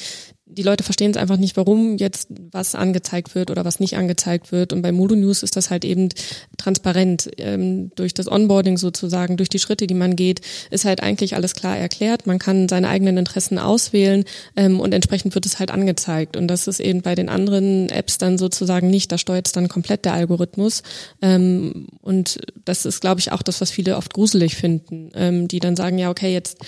die 0.53 0.63
Leute 0.63 0.85
verstehen 0.85 1.11
es 1.11 1.17
einfach 1.17 1.37
nicht, 1.37 1.57
warum 1.57 1.97
jetzt 1.97 2.29
was 2.53 2.75
angezeigt 2.75 3.35
wird 3.35 3.51
oder 3.51 3.65
was 3.65 3.81
nicht 3.81 3.97
angezeigt 3.97 4.53
wird. 4.53 4.73
Und 4.73 4.83
bei 4.83 4.93
Modo 4.93 5.15
News 5.15 5.43
ist 5.43 5.57
das 5.57 5.71
halt 5.71 5.85
eben 5.85 6.09
transparent. 6.57 7.31
Ähm, 7.39 7.91
durch 7.95 8.15
das 8.15 8.31
Onboarding 8.31 8.77
sozusagen, 8.77 9.37
durch 9.37 9.49
die 9.49 9.59
Schritte, 9.59 9.87
die 9.87 9.95
man 9.95 10.17
geht, 10.17 10.41
ist 10.71 10.85
halt 10.85 11.03
eigentlich 11.03 11.35
alles 11.35 11.55
klar 11.55 11.77
erklärt. 11.77 12.27
Man 12.27 12.39
kann 12.39 12.69
seine 12.69 12.89
eigenen 12.89 13.17
Interessen 13.17 13.59
auswählen 13.59 14.25
ähm, 14.57 14.81
und 14.81 14.93
entsprechend 14.93 15.35
wird 15.35 15.47
es 15.47 15.59
halt 15.59 15.71
angezeigt. 15.71 16.37
Und 16.37 16.49
das 16.49 16.67
ist 16.67 16.81
eben 16.81 17.03
bei 17.03 17.15
den 17.15 17.29
anderen 17.29 17.89
Apps 17.89 18.19
dann 18.19 18.39
sozusagen 18.39 18.91
nicht. 18.91 19.13
Da 19.13 19.19
steuert 19.19 19.47
es 19.47 19.53
dann 19.53 19.69
komplett 19.69 20.05
der 20.05 20.15
Algorithmus. 20.15 20.83
Ähm, 21.23 21.87
und 22.03 22.41
das 22.65 22.85
ist, 22.85 23.01
glaube 23.01 23.21
ich, 23.21 23.33
auch 23.33 23.43
das, 23.43 23.61
was 23.61 23.71
viele 23.71 23.97
oft 23.97 24.13
gruselig 24.15 24.57
finden, 24.57 25.11
ähm, 25.15 25.49
die 25.49 25.61
dann 25.61 25.77
sagen, 25.77 25.99
ja, 25.99 26.11
okay, 26.11 26.33
jetzt 26.33 26.59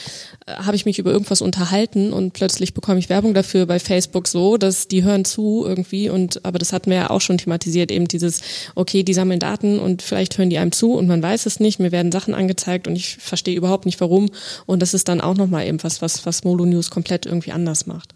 habe 0.46 0.76
ich 0.76 0.84
mich 0.84 0.98
über 0.98 1.12
irgendwas 1.12 1.40
unterhalten 1.40 2.12
und 2.12 2.32
plötzlich 2.32 2.74
bekomme 2.74 2.98
ich 2.98 3.08
Werbung 3.08 3.34
dafür 3.34 3.66
bei 3.66 3.78
Facebook 3.78 4.28
so, 4.28 4.56
dass 4.56 4.88
die 4.88 5.04
hören 5.04 5.24
zu 5.24 5.64
irgendwie 5.66 6.08
und 6.08 6.44
aber 6.44 6.58
das 6.58 6.72
hatten 6.72 6.90
wir 6.90 6.96
ja 6.96 7.10
auch 7.10 7.20
schon 7.20 7.38
thematisiert, 7.38 7.90
eben 7.90 8.08
dieses, 8.08 8.40
okay, 8.74 9.02
die 9.02 9.14
sammeln 9.14 9.40
Daten 9.40 9.78
und 9.78 10.02
vielleicht 10.02 10.38
hören 10.38 10.50
die 10.50 10.58
einem 10.58 10.72
zu 10.72 10.94
und 10.94 11.06
man 11.06 11.22
weiß 11.22 11.46
es 11.46 11.60
nicht, 11.60 11.78
mir 11.78 11.92
werden 11.92 12.12
Sachen 12.12 12.34
angezeigt 12.34 12.86
und 12.86 12.96
ich 12.96 13.16
verstehe 13.16 13.56
überhaupt 13.56 13.86
nicht 13.86 14.00
warum. 14.00 14.30
Und 14.66 14.80
das 14.80 14.94
ist 14.94 15.08
dann 15.08 15.20
auch 15.20 15.36
nochmal 15.36 15.66
eben 15.66 15.82
was, 15.82 16.02
was, 16.02 16.26
was 16.26 16.44
Molo 16.44 16.66
News 16.66 16.90
komplett 16.90 17.26
irgendwie 17.26 17.52
anders 17.52 17.86
macht. 17.86 18.12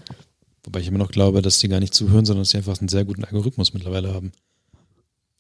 Wobei 0.65 0.81
ich 0.81 0.89
immer 0.89 0.99
noch 0.99 1.13
glaube, 1.13 1.43
dass 1.43 1.59
die 1.59 1.69
gar 1.69 1.81
nicht 1.81 1.95
zuhören, 1.95 2.27
sondern 2.27 2.43
dass 2.43 2.51
sie 2.51 2.57
einfach 2.57 2.79
einen 2.81 2.89
sehr 2.89 3.05
guten 3.05 3.25
Algorithmus 3.25 3.73
mittlerweile 3.73 4.13
haben. 4.13 4.33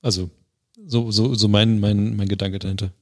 Also, 0.03 0.31
so, 0.87 1.11
so, 1.11 1.35
so 1.35 1.49
mein, 1.49 1.81
mein, 1.81 2.15
mein 2.17 2.29
Gedanke 2.29 2.61
dahinter. 2.61 2.93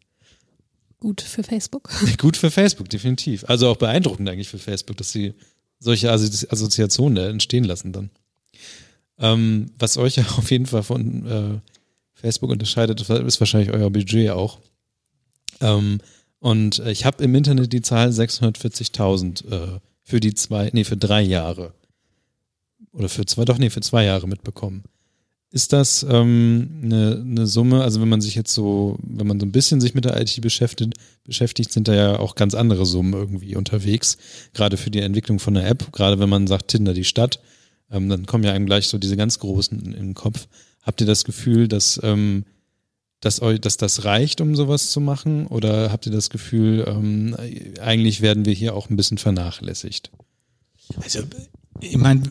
Gut 1.01 1.20
für 1.20 1.42
Facebook. 1.42 1.90
Gut 2.18 2.36
für 2.36 2.51
Facebook, 2.51 2.88
definitiv. 2.88 3.45
Also 3.49 3.68
auch 3.68 3.76
beeindruckend 3.76 4.28
eigentlich 4.28 4.49
für 4.49 4.59
Facebook, 4.59 4.97
dass 4.97 5.12
sie 5.12 5.34
solche 5.78 6.11
Assoziationen 6.11 7.30
entstehen 7.30 7.64
lassen 7.64 7.92
dann. 7.92 8.11
Ähm, 9.18 9.70
was 9.78 9.97
euch 9.97 10.18
auf 10.38 10.51
jeden 10.51 10.66
Fall 10.66 10.82
von 10.82 11.26
äh, 11.26 11.61
Facebook 12.14 12.51
unterscheidet, 12.51 13.01
ist 13.01 13.40
wahrscheinlich 13.40 13.72
euer 13.72 13.90
Budget 13.90 14.30
auch. 14.30 14.61
Ähm, 15.61 15.99
und 16.38 16.78
ich 16.80 17.05
habe 17.05 17.24
im 17.24 17.34
Internet 17.34 17.72
die 17.72 17.82
Zahl 17.82 18.11
640.000 18.11 19.51
äh, 19.51 19.80
für 20.03 20.20
die 20.20 20.34
zwei, 20.34 20.70
nee, 20.72 20.84
für 20.84 20.97
drei 20.97 21.22
Jahre. 21.22 21.72
Oder 22.92 23.09
für 23.09 23.26
zwei, 23.26 23.45
doch, 23.45 23.59
nee, 23.59 23.70
für 23.70 23.80
zwei 23.80 24.05
Jahre 24.05 24.28
mitbekommen. 24.28 24.84
Ist 25.55 25.72
das 25.72 26.05
ähm, 26.11 26.80
eine, 26.82 27.22
eine 27.24 27.46
Summe, 27.46 27.84
also 27.84 28.00
wenn 28.00 28.09
man 28.09 28.20
sich 28.20 28.34
jetzt 28.34 28.52
so, 28.52 28.98
wenn 29.00 29.28
man 29.28 29.38
so 29.38 29.46
ein 29.46 29.52
bisschen 29.52 29.80
sich 29.80 29.94
mit 29.94 30.05
der 30.05 30.20
IT 30.20 30.40
beschäftigt, 30.40 30.94
beschäftigt, 31.22 31.70
sind 31.70 31.86
da 31.86 31.94
ja 31.94 32.18
auch 32.18 32.34
ganz 32.34 32.55
andere 32.55 32.84
Summen 32.84 33.12
irgendwie 33.12 33.55
unterwegs, 33.55 34.18
gerade 34.52 34.76
für 34.76 34.90
die 34.90 34.98
Entwicklung 34.98 35.38
von 35.38 35.57
einer 35.57 35.64
App, 35.64 35.92
gerade 35.92 36.18
wenn 36.18 36.28
man 36.28 36.48
sagt 36.48 36.66
Tinder 36.66 36.92
die 36.92 37.05
Stadt, 37.05 37.38
ähm, 37.92 38.09
dann 38.09 38.26
kommen 38.26 38.42
ja 38.42 38.52
einem 38.52 38.66
gleich 38.66 38.88
so 38.88 38.98
diese 38.98 39.16
ganz 39.16 39.38
großen 39.38 39.78
in, 39.78 39.92
in 39.92 40.07
den 40.07 40.14
Kopf. 40.14 40.48
Habt 40.82 41.00
ihr 41.00 41.07
das 41.07 41.22
Gefühl, 41.22 41.68
dass, 41.68 42.00
ähm, 42.02 42.46
dass, 43.20 43.40
euch, 43.40 43.61
dass 43.61 43.76
das 43.76 44.05
reicht, 44.05 44.40
um 44.40 44.57
sowas 44.57 44.90
zu 44.90 45.00
machen? 45.00 45.46
Oder 45.46 45.92
habt 45.92 46.07
ihr 46.07 46.12
das 46.12 46.30
Gefühl, 46.30 46.84
ähm, 46.88 47.36
eigentlich 47.80 48.22
werden 48.22 48.44
wir 48.44 48.55
hier 48.55 48.74
auch 48.74 48.90
ein 48.90 48.96
bisschen 48.96 49.18
vernachlässigt? 49.18 50.11
Also, 51.00 51.20
ich 51.78 51.96
meine, 51.96 52.24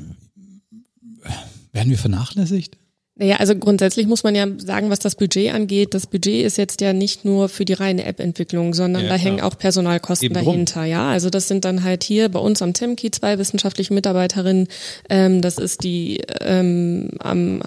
werden 1.71 1.89
wir 1.89 1.97
vernachlässigt? 1.97 2.82
Naja, 3.15 3.35
also 3.35 3.55
grundsätzlich 3.55 4.07
muss 4.07 4.23
man 4.23 4.33
ja 4.33 4.47
sagen, 4.57 4.89
was 4.89 4.97
das 4.97 5.15
Budget 5.15 5.53
angeht. 5.53 5.93
Das 5.93 6.07
Budget 6.07 6.45
ist 6.45 6.57
jetzt 6.57 6.81
ja 6.81 6.93
nicht 6.93 7.25
nur 7.25 7.47
für 7.47 7.63
die 7.63 7.73
reine 7.73 8.05
App-Entwicklung, 8.05 8.73
sondern 8.73 9.03
ja, 9.03 9.09
da 9.09 9.17
klar. 9.17 9.25
hängen 9.25 9.41
auch 9.41 9.55
Personalkosten 9.55 10.25
Eben 10.25 10.33
dahinter. 10.33 10.81
Drum. 10.81 10.89
Ja, 10.89 11.11
also 11.11 11.29
das 11.29 11.47
sind 11.47 11.63
dann 11.63 11.83
halt 11.83 12.03
hier 12.03 12.29
bei 12.29 12.39
uns 12.39 12.63
am 12.63 12.73
Temki 12.73 13.11
zwei 13.11 13.37
wissenschaftliche 13.37 13.93
Mitarbeiterinnen. 13.93 14.67
Ähm, 15.09 15.41
das 15.41 15.59
ist 15.59 15.83
die 15.83 16.21
ähm, 16.41 17.11
am 17.19 17.61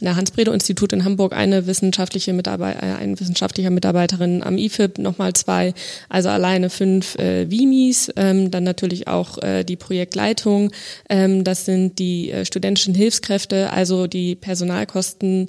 der 0.00 0.16
Hans-Bredow-Institut 0.16 0.92
in 0.92 1.04
Hamburg 1.04 1.32
eine 1.32 1.66
wissenschaftliche 1.66 2.32
Mitarbeiter, 2.32 2.82
äh, 2.82 2.94
ein 2.94 3.18
wissenschaftlicher 3.18 3.70
Mitarbeiterin 3.70 4.42
am 4.42 4.58
IFIP, 4.58 4.98
nochmal 4.98 5.32
zwei, 5.32 5.74
also 6.08 6.28
alleine 6.28 6.70
fünf 6.70 7.16
äh, 7.16 7.50
WIMIs, 7.50 8.12
ähm, 8.16 8.50
dann 8.50 8.64
natürlich 8.64 9.08
auch 9.08 9.38
äh, 9.42 9.64
die 9.64 9.76
Projektleitung, 9.76 10.72
ähm, 11.08 11.44
das 11.44 11.64
sind 11.64 11.98
die 11.98 12.30
äh, 12.30 12.44
studentischen 12.44 12.94
Hilfskräfte, 12.94 13.70
also 13.72 14.06
die 14.06 14.34
Personalkosten 14.34 15.48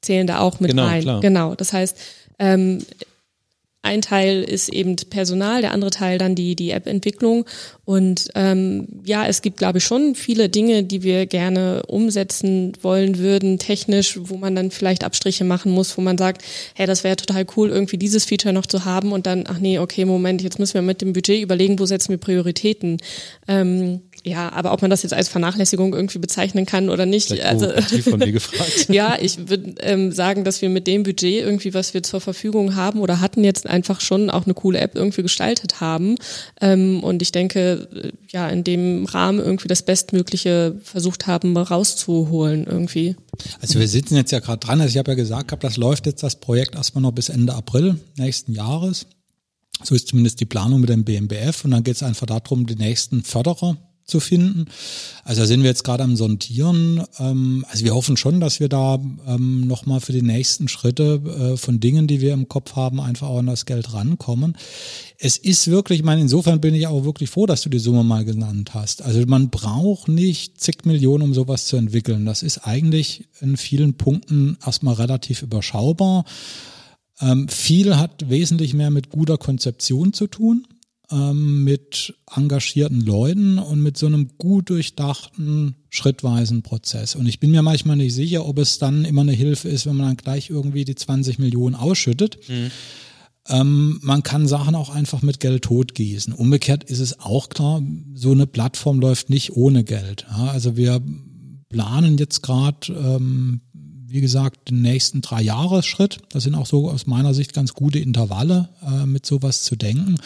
zählen 0.00 0.26
da 0.26 0.40
auch 0.40 0.60
mit 0.60 0.70
genau, 0.70 0.86
rein. 0.86 1.02
Klar. 1.02 1.20
Genau, 1.20 1.54
das 1.54 1.72
heißt, 1.72 1.96
ähm, 2.38 2.78
ein 3.82 4.00
Teil 4.00 4.42
ist 4.44 4.68
eben 4.68 4.94
Personal, 5.10 5.60
der 5.60 5.72
andere 5.72 5.90
Teil 5.90 6.16
dann 6.16 6.36
die, 6.36 6.54
die 6.54 6.70
App-Entwicklung. 6.70 7.44
Und 7.84 8.28
ähm, 8.36 8.86
ja, 9.04 9.26
es 9.26 9.42
gibt, 9.42 9.58
glaube 9.58 9.78
ich, 9.78 9.84
schon 9.84 10.14
viele 10.14 10.48
Dinge, 10.48 10.84
die 10.84 11.02
wir 11.02 11.26
gerne 11.26 11.82
umsetzen 11.88 12.74
wollen 12.80 13.18
würden, 13.18 13.58
technisch, 13.58 14.18
wo 14.22 14.36
man 14.36 14.54
dann 14.54 14.70
vielleicht 14.70 15.02
Abstriche 15.02 15.42
machen 15.44 15.72
muss, 15.72 15.98
wo 15.98 16.00
man 16.00 16.16
sagt, 16.16 16.42
hey, 16.74 16.86
das 16.86 17.02
wäre 17.02 17.16
total 17.16 17.44
cool, 17.56 17.70
irgendwie 17.70 17.98
dieses 17.98 18.24
Feature 18.24 18.54
noch 18.54 18.66
zu 18.66 18.84
haben 18.84 19.10
und 19.10 19.26
dann, 19.26 19.44
ach 19.48 19.58
nee, 19.58 19.80
okay, 19.80 20.04
Moment, 20.04 20.42
jetzt 20.42 20.60
müssen 20.60 20.74
wir 20.74 20.82
mit 20.82 21.02
dem 21.02 21.12
Budget 21.12 21.42
überlegen, 21.42 21.80
wo 21.80 21.84
setzen 21.84 22.10
wir 22.10 22.18
Prioritäten. 22.18 22.98
Ähm, 23.48 24.02
ja, 24.24 24.52
aber 24.52 24.72
ob 24.72 24.82
man 24.82 24.90
das 24.90 25.02
jetzt 25.02 25.14
als 25.14 25.28
Vernachlässigung 25.28 25.94
irgendwie 25.94 26.20
bezeichnen 26.20 26.64
kann 26.64 26.90
oder 26.90 27.06
nicht. 27.06 27.28
Vielleicht 27.28 27.44
also 27.44 27.68
von 28.02 28.20
mir 28.20 28.30
gefragt. 28.32 28.86
ja, 28.88 29.16
ich 29.20 29.48
würde 29.48 29.74
ähm, 29.80 30.12
sagen, 30.12 30.44
dass 30.44 30.62
wir 30.62 30.68
mit 30.68 30.86
dem 30.86 31.02
Budget 31.02 31.42
irgendwie, 31.42 31.74
was 31.74 31.92
wir 31.92 32.04
zur 32.04 32.20
Verfügung 32.20 32.76
haben 32.76 33.00
oder 33.00 33.20
hatten, 33.20 33.42
jetzt 33.42 33.66
einfach 33.66 34.00
schon 34.00 34.30
auch 34.30 34.44
eine 34.44 34.54
coole 34.54 34.78
App 34.78 34.94
irgendwie 34.94 35.22
gestaltet 35.22 35.80
haben. 35.80 36.14
Ähm, 36.60 37.02
und 37.02 37.20
ich 37.20 37.32
denke, 37.32 37.88
äh, 37.92 38.12
ja, 38.30 38.48
in 38.48 38.62
dem 38.62 39.06
Rahmen 39.06 39.40
irgendwie 39.40 39.66
das 39.66 39.82
Bestmögliche 39.82 40.76
versucht 40.84 41.26
haben, 41.26 41.56
rauszuholen 41.56 42.64
irgendwie. 42.64 43.16
Also 43.60 43.80
wir 43.80 43.88
sitzen 43.88 44.14
jetzt 44.14 44.30
ja 44.30 44.38
gerade 44.38 44.64
dran. 44.64 44.80
Also 44.80 44.92
ich 44.92 44.98
habe 44.98 45.10
ja 45.10 45.16
gesagt, 45.16 45.48
gehabt, 45.48 45.64
das 45.64 45.76
läuft 45.76 46.06
jetzt 46.06 46.22
das 46.22 46.36
Projekt 46.36 46.76
erstmal 46.76 47.02
noch 47.02 47.12
bis 47.12 47.28
Ende 47.28 47.54
April 47.54 47.98
nächsten 48.16 48.52
Jahres. 48.52 49.06
So 49.82 49.96
ist 49.96 50.06
zumindest 50.06 50.38
die 50.38 50.44
Planung 50.44 50.80
mit 50.80 50.90
dem 50.90 51.02
BMBF. 51.02 51.64
Und 51.64 51.72
dann 51.72 51.82
geht 51.82 51.96
es 51.96 52.04
einfach 52.04 52.26
darum, 52.26 52.66
die 52.66 52.76
nächsten 52.76 53.24
Förderer 53.24 53.76
zu 54.12 54.20
finden. 54.20 54.66
Also 55.24 55.40
da 55.42 55.46
sind 55.46 55.62
wir 55.62 55.70
jetzt 55.70 55.82
gerade 55.82 56.04
am 56.04 56.16
Sondieren. 56.16 57.02
Ähm, 57.18 57.64
also 57.68 57.84
wir 57.84 57.94
hoffen 57.94 58.16
schon, 58.16 58.40
dass 58.40 58.60
wir 58.60 58.68
da 58.68 59.00
ähm, 59.26 59.66
nochmal 59.66 60.00
für 60.00 60.12
die 60.12 60.22
nächsten 60.22 60.68
Schritte 60.68 61.54
äh, 61.54 61.56
von 61.56 61.80
Dingen, 61.80 62.06
die 62.06 62.20
wir 62.20 62.32
im 62.32 62.48
Kopf 62.48 62.76
haben, 62.76 63.00
einfach 63.00 63.28
auch 63.28 63.38
an 63.38 63.46
das 63.46 63.66
Geld 63.66 63.92
rankommen. 63.92 64.56
Es 65.18 65.38
ist 65.38 65.68
wirklich, 65.68 66.00
ich 66.00 66.04
meine, 66.04 66.20
insofern 66.20 66.60
bin 66.60 66.74
ich 66.74 66.86
auch 66.86 67.04
wirklich 67.04 67.30
froh, 67.30 67.46
dass 67.46 67.62
du 67.62 67.68
die 67.68 67.78
Summe 67.78 68.04
mal 68.04 68.24
genannt 68.24 68.74
hast. 68.74 69.02
Also 69.02 69.20
man 69.26 69.50
braucht 69.50 70.08
nicht 70.08 70.60
zig 70.60 70.84
Millionen, 70.84 71.24
um 71.24 71.34
sowas 71.34 71.66
zu 71.66 71.76
entwickeln. 71.76 72.26
Das 72.26 72.42
ist 72.42 72.58
eigentlich 72.58 73.24
in 73.40 73.56
vielen 73.56 73.94
Punkten 73.94 74.58
erstmal 74.64 74.94
relativ 74.94 75.42
überschaubar. 75.42 76.24
Ähm, 77.20 77.48
viel 77.48 77.96
hat 77.96 78.28
wesentlich 78.28 78.74
mehr 78.74 78.90
mit 78.90 79.10
guter 79.10 79.38
Konzeption 79.38 80.12
zu 80.12 80.26
tun 80.26 80.66
ähm, 81.12 81.64
mit 81.64 82.14
engagierten 82.34 83.00
Leuten 83.00 83.58
und 83.58 83.82
mit 83.82 83.96
so 83.96 84.06
einem 84.06 84.30
gut 84.38 84.70
durchdachten, 84.70 85.76
schrittweisen 85.90 86.62
Prozess. 86.62 87.14
Und 87.14 87.26
ich 87.26 87.38
bin 87.38 87.50
mir 87.50 87.62
manchmal 87.62 87.96
nicht 87.96 88.14
sicher, 88.14 88.46
ob 88.46 88.58
es 88.58 88.78
dann 88.78 89.04
immer 89.04 89.20
eine 89.20 89.32
Hilfe 89.32 89.68
ist, 89.68 89.86
wenn 89.86 89.96
man 89.96 90.06
dann 90.06 90.16
gleich 90.16 90.50
irgendwie 90.50 90.84
die 90.84 90.94
20 90.94 91.38
Millionen 91.38 91.74
ausschüttet. 91.74 92.38
Mhm. 92.48 92.70
Ähm, 93.48 93.98
man 94.02 94.22
kann 94.22 94.46
Sachen 94.46 94.74
auch 94.74 94.90
einfach 94.90 95.22
mit 95.22 95.40
Geld 95.40 95.64
totgießen. 95.64 96.32
Umgekehrt 96.32 96.84
ist 96.84 97.00
es 97.00 97.20
auch 97.20 97.48
klar, 97.48 97.82
so 98.14 98.30
eine 98.30 98.46
Plattform 98.46 99.00
läuft 99.00 99.30
nicht 99.30 99.56
ohne 99.56 99.84
Geld. 99.84 100.26
Ja, 100.30 100.46
also 100.46 100.76
wir 100.76 101.02
planen 101.68 102.18
jetzt 102.18 102.42
gerade, 102.42 102.92
ähm, 102.92 103.60
wie 103.74 104.20
gesagt, 104.20 104.70
den 104.70 104.82
nächsten 104.82 105.22
drei 105.22 105.42
Jahresschritt. 105.42 106.18
Das 106.30 106.44
sind 106.44 106.54
auch 106.54 106.66
so 106.66 106.88
aus 106.90 107.06
meiner 107.06 107.34
Sicht 107.34 107.52
ganz 107.52 107.74
gute 107.74 107.98
Intervalle, 107.98 108.68
äh, 108.86 109.06
mit 109.06 109.26
sowas 109.26 109.62
zu 109.62 109.74
denken 109.74 110.18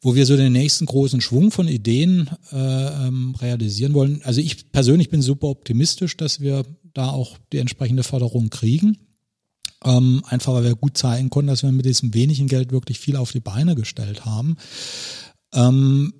wo 0.00 0.14
wir 0.14 0.26
so 0.26 0.36
den 0.36 0.52
nächsten 0.52 0.86
großen 0.86 1.20
Schwung 1.20 1.50
von 1.50 1.68
Ideen 1.68 2.30
äh, 2.52 2.56
ähm, 3.06 3.34
realisieren 3.40 3.94
wollen. 3.94 4.20
Also 4.24 4.40
ich 4.40 4.70
persönlich 4.72 5.08
bin 5.08 5.22
super 5.22 5.48
optimistisch, 5.48 6.16
dass 6.16 6.40
wir 6.40 6.64
da 6.94 7.10
auch 7.10 7.38
die 7.52 7.58
entsprechende 7.58 8.02
Förderung 8.02 8.50
kriegen. 8.50 8.98
Ähm, 9.84 10.22
einfach 10.26 10.54
weil 10.54 10.64
wir 10.64 10.74
gut 10.74 10.96
zeigen 10.96 11.30
konnten, 11.30 11.48
dass 11.48 11.62
wir 11.62 11.72
mit 11.72 11.84
diesem 11.84 12.14
wenigen 12.14 12.48
Geld 12.48 12.72
wirklich 12.72 12.98
viel 12.98 13.16
auf 13.16 13.32
die 13.32 13.40
Beine 13.40 13.74
gestellt 13.74 14.24
haben. 14.24 14.56
Ähm, 15.52 16.12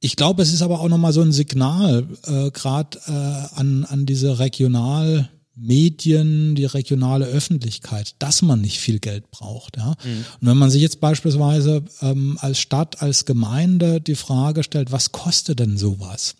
ich 0.00 0.16
glaube, 0.16 0.42
es 0.42 0.52
ist 0.52 0.62
aber 0.62 0.80
auch 0.80 0.88
nochmal 0.88 1.12
so 1.12 1.22
ein 1.22 1.32
Signal, 1.32 2.06
äh, 2.24 2.50
gerade 2.50 2.98
äh, 3.06 3.58
an, 3.58 3.84
an 3.84 4.06
diese 4.06 4.38
regional 4.38 5.30
Medien, 5.56 6.54
die 6.54 6.64
regionale 6.64 7.26
Öffentlichkeit, 7.26 8.16
dass 8.18 8.42
man 8.42 8.60
nicht 8.60 8.78
viel 8.78 8.98
Geld 8.98 9.30
braucht. 9.30 9.76
Ja? 9.76 9.94
Mhm. 10.04 10.24
Und 10.40 10.48
wenn 10.48 10.56
man 10.56 10.70
sich 10.70 10.82
jetzt 10.82 11.00
beispielsweise 11.00 11.84
ähm, 12.02 12.38
als 12.40 12.58
Stadt, 12.58 13.02
als 13.02 13.24
Gemeinde 13.24 14.00
die 14.00 14.16
Frage 14.16 14.62
stellt, 14.62 14.90
was 14.92 15.12
kostet 15.12 15.60
denn 15.60 15.78
sowas? 15.78 16.34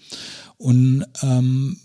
Und 0.57 1.05
ähm, 1.23 1.79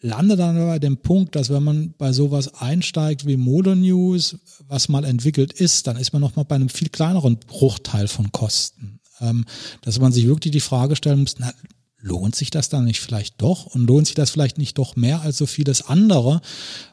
landet 0.00 0.38
dann 0.38 0.56
bei 0.56 0.78
dem 0.78 0.98
Punkt, 0.98 1.34
dass 1.36 1.50
wenn 1.50 1.64
man 1.64 1.94
bei 1.96 2.12
sowas 2.12 2.54
einsteigt 2.54 3.26
wie 3.26 3.36
Modo 3.36 3.74
News, 3.74 4.36
was 4.66 4.88
mal 4.88 5.04
entwickelt 5.04 5.52
ist, 5.52 5.86
dann 5.86 5.96
ist 5.96 6.12
man 6.12 6.22
nochmal 6.22 6.44
bei 6.44 6.54
einem 6.54 6.68
viel 6.68 6.88
kleineren 6.88 7.38
Bruchteil 7.38 8.08
von 8.08 8.30
Kosten. 8.32 9.00
Ähm, 9.20 9.44
dass 9.80 9.98
man 9.98 10.12
sich 10.12 10.26
wirklich 10.26 10.52
die 10.52 10.60
Frage 10.60 10.94
stellen 10.94 11.20
muss, 11.20 11.36
na, 11.38 11.52
lohnt 12.00 12.36
sich 12.36 12.50
das 12.50 12.68
dann 12.68 12.84
nicht 12.84 13.00
vielleicht 13.00 13.40
doch? 13.40 13.66
Und 13.66 13.86
lohnt 13.86 14.06
sich 14.06 14.14
das 14.14 14.30
vielleicht 14.30 14.58
nicht 14.58 14.78
doch 14.78 14.96
mehr 14.96 15.22
als 15.22 15.38
so 15.38 15.46
vieles 15.46 15.82
andere, 15.82 16.40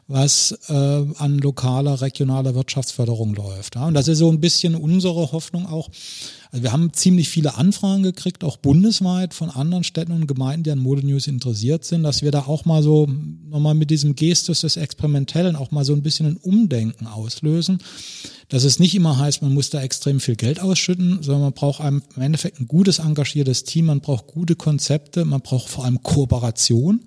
was 0.08 0.58
äh, 0.68 0.72
an 0.72 1.38
lokaler, 1.38 2.00
regionaler 2.00 2.54
Wirtschaftsförderung 2.54 3.34
läuft? 3.34 3.76
Ja? 3.76 3.86
Und 3.86 3.94
das 3.94 4.08
ist 4.08 4.18
so 4.18 4.30
ein 4.30 4.40
bisschen 4.40 4.74
unsere 4.74 5.32
Hoffnung 5.32 5.66
auch. 5.66 5.88
Also 6.56 6.62
wir 6.64 6.72
haben 6.72 6.94
ziemlich 6.94 7.28
viele 7.28 7.56
Anfragen 7.56 8.02
gekriegt, 8.02 8.42
auch 8.42 8.56
bundesweit 8.56 9.34
von 9.34 9.50
anderen 9.50 9.84
Städten 9.84 10.12
und 10.12 10.26
Gemeinden, 10.26 10.62
die 10.62 10.70
an 10.70 10.78
Mode 10.78 11.06
News 11.06 11.26
interessiert 11.26 11.84
sind, 11.84 12.02
dass 12.02 12.22
wir 12.22 12.30
da 12.30 12.46
auch 12.46 12.64
mal 12.64 12.82
so 12.82 13.06
nochmal 13.50 13.74
mit 13.74 13.90
diesem 13.90 14.14
Gestus 14.16 14.62
des 14.62 14.78
Experimentellen 14.78 15.54
auch 15.54 15.70
mal 15.70 15.84
so 15.84 15.92
ein 15.92 16.00
bisschen 16.00 16.24
ein 16.24 16.36
Umdenken 16.38 17.08
auslösen 17.08 17.78
dass 18.48 18.64
es 18.64 18.78
nicht 18.78 18.94
immer 18.94 19.18
heißt, 19.18 19.42
man 19.42 19.52
muss 19.52 19.68
da 19.68 19.82
extrem 19.82 20.18
viel 20.18 20.36
Geld 20.36 20.60
ausschütten, 20.60 21.20
sondern 21.20 21.42
man 21.42 21.52
braucht 21.52 21.80
im 21.80 22.00
Endeffekt 22.16 22.58
ein 22.58 22.68
gutes, 22.68 23.00
engagiertes 23.00 23.64
Team, 23.64 23.86
man 23.86 24.00
braucht 24.00 24.28
gute 24.28 24.54
Konzepte, 24.54 25.26
man 25.26 25.42
braucht 25.42 25.68
vor 25.68 25.84
allem 25.84 26.02
Kooperation 26.02 27.04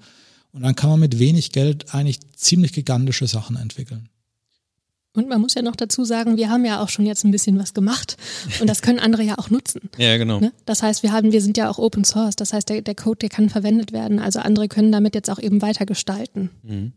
und 0.51 0.61
dann 0.61 0.75
kann 0.75 0.91
man 0.91 0.99
mit 0.99 1.17
wenig 1.17 1.53
Geld 1.53 1.95
eigentlich 1.95 2.19
ziemlich 2.35 2.73
gigantische 2.73 3.25
Sachen 3.25 3.55
entwickeln. 3.55 4.09
Und 5.19 5.27
man 5.27 5.41
muss 5.41 5.53
ja 5.53 5.61
noch 5.61 5.75
dazu 5.75 6.05
sagen, 6.05 6.37
wir 6.37 6.49
haben 6.49 6.63
ja 6.63 6.81
auch 6.81 6.89
schon 6.89 7.05
jetzt 7.05 7.25
ein 7.25 7.31
bisschen 7.31 7.59
was 7.59 7.73
gemacht 7.73 8.15
und 8.61 8.69
das 8.69 8.81
können 8.81 8.99
andere 8.99 9.23
ja 9.23 9.37
auch 9.37 9.49
nutzen. 9.49 9.81
Ja, 9.97 10.15
genau. 10.17 10.39
Ne? 10.39 10.53
Das 10.65 10.81
heißt, 10.81 11.03
wir 11.03 11.11
haben, 11.11 11.33
wir 11.33 11.41
sind 11.41 11.57
ja 11.57 11.69
auch 11.69 11.77
Open 11.77 12.05
Source. 12.05 12.37
Das 12.37 12.53
heißt, 12.53 12.69
der, 12.69 12.81
der 12.81 12.95
Code, 12.95 13.17
der 13.17 13.29
kann 13.29 13.49
verwendet 13.49 13.91
werden. 13.91 14.19
Also 14.19 14.39
andere 14.39 14.69
können 14.69 14.93
damit 14.93 15.13
jetzt 15.13 15.29
auch 15.29 15.39
eben 15.39 15.61
weiter 15.61 15.85
gestalten. 15.85 16.51
Mhm. 16.63 16.93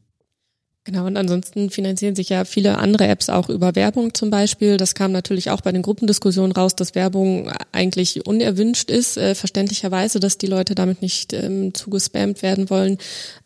Genau, 0.85 1.07
und 1.07 1.17
ansonsten 1.17 1.71
finanzieren 1.71 2.17
sich 2.17 2.29
ja 2.29 2.45
viele 2.45 2.79
andere 2.79 3.07
Apps 3.07 3.29
auch 3.29 3.49
über 3.49 3.77
Werbung 3.77 4.15
zum 4.15 4.31
Beispiel. 4.31 4.77
Das 4.77 4.95
kam 4.95 5.13
natürlich 5.13 5.51
auch 5.51 5.61
bei 5.61 5.71
den 5.71 5.83
Gruppendiskussionen 5.83 6.53
raus, 6.53 6.75
dass 6.75 6.97
Werbung 6.97 7.53
eigentlich 7.71 8.27
unerwünscht 8.27 8.91
ist, 8.91 9.17
äh, 9.17 9.37
verständlicherweise, 9.37 10.19
dass 10.19 10.39
die 10.39 10.49
Leute 10.49 10.75
damit 10.75 11.01
nicht 11.01 11.33
ähm, 11.33 11.73
zugespammt 11.73 12.43
werden 12.43 12.69
wollen. 12.69 12.99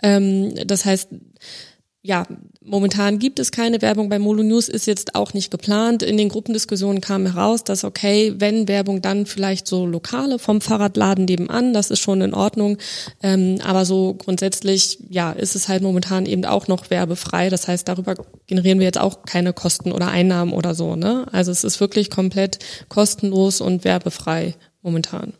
Ähm, 0.02 0.54
das 0.66 0.86
heißt, 0.86 1.08
ja, 2.02 2.26
Momentan 2.68 3.20
gibt 3.20 3.38
es 3.38 3.52
keine 3.52 3.80
Werbung 3.80 4.08
bei 4.08 4.18
Molo 4.18 4.42
News, 4.42 4.68
ist 4.68 4.86
jetzt 4.86 5.14
auch 5.14 5.34
nicht 5.34 5.52
geplant. 5.52 6.02
In 6.02 6.16
den 6.16 6.28
Gruppendiskussionen 6.28 7.00
kam 7.00 7.24
heraus, 7.24 7.62
dass 7.62 7.84
okay, 7.84 8.34
wenn 8.38 8.66
Werbung, 8.66 9.00
dann 9.00 9.24
vielleicht 9.24 9.68
so 9.68 9.86
lokale 9.86 10.40
vom 10.40 10.60
Fahrradladen 10.60 11.26
nebenan, 11.26 11.72
das 11.72 11.92
ist 11.92 12.00
schon 12.00 12.20
in 12.22 12.34
Ordnung. 12.34 12.78
Ähm, 13.22 13.60
aber 13.64 13.84
so 13.84 14.14
grundsätzlich, 14.14 14.98
ja, 15.08 15.30
ist 15.30 15.54
es 15.54 15.68
halt 15.68 15.84
momentan 15.84 16.26
eben 16.26 16.44
auch 16.44 16.66
noch 16.66 16.90
werbefrei. 16.90 17.50
Das 17.50 17.68
heißt, 17.68 17.86
darüber 17.86 18.16
generieren 18.48 18.80
wir 18.80 18.86
jetzt 18.86 19.00
auch 19.00 19.22
keine 19.22 19.52
Kosten 19.52 19.92
oder 19.92 20.08
Einnahmen 20.08 20.52
oder 20.52 20.74
so. 20.74 20.96
Ne? 20.96 21.24
Also 21.30 21.52
es 21.52 21.62
ist 21.62 21.78
wirklich 21.78 22.10
komplett 22.10 22.58
kostenlos 22.88 23.60
und 23.60 23.84
werbefrei 23.84 24.56
momentan. 24.82 25.34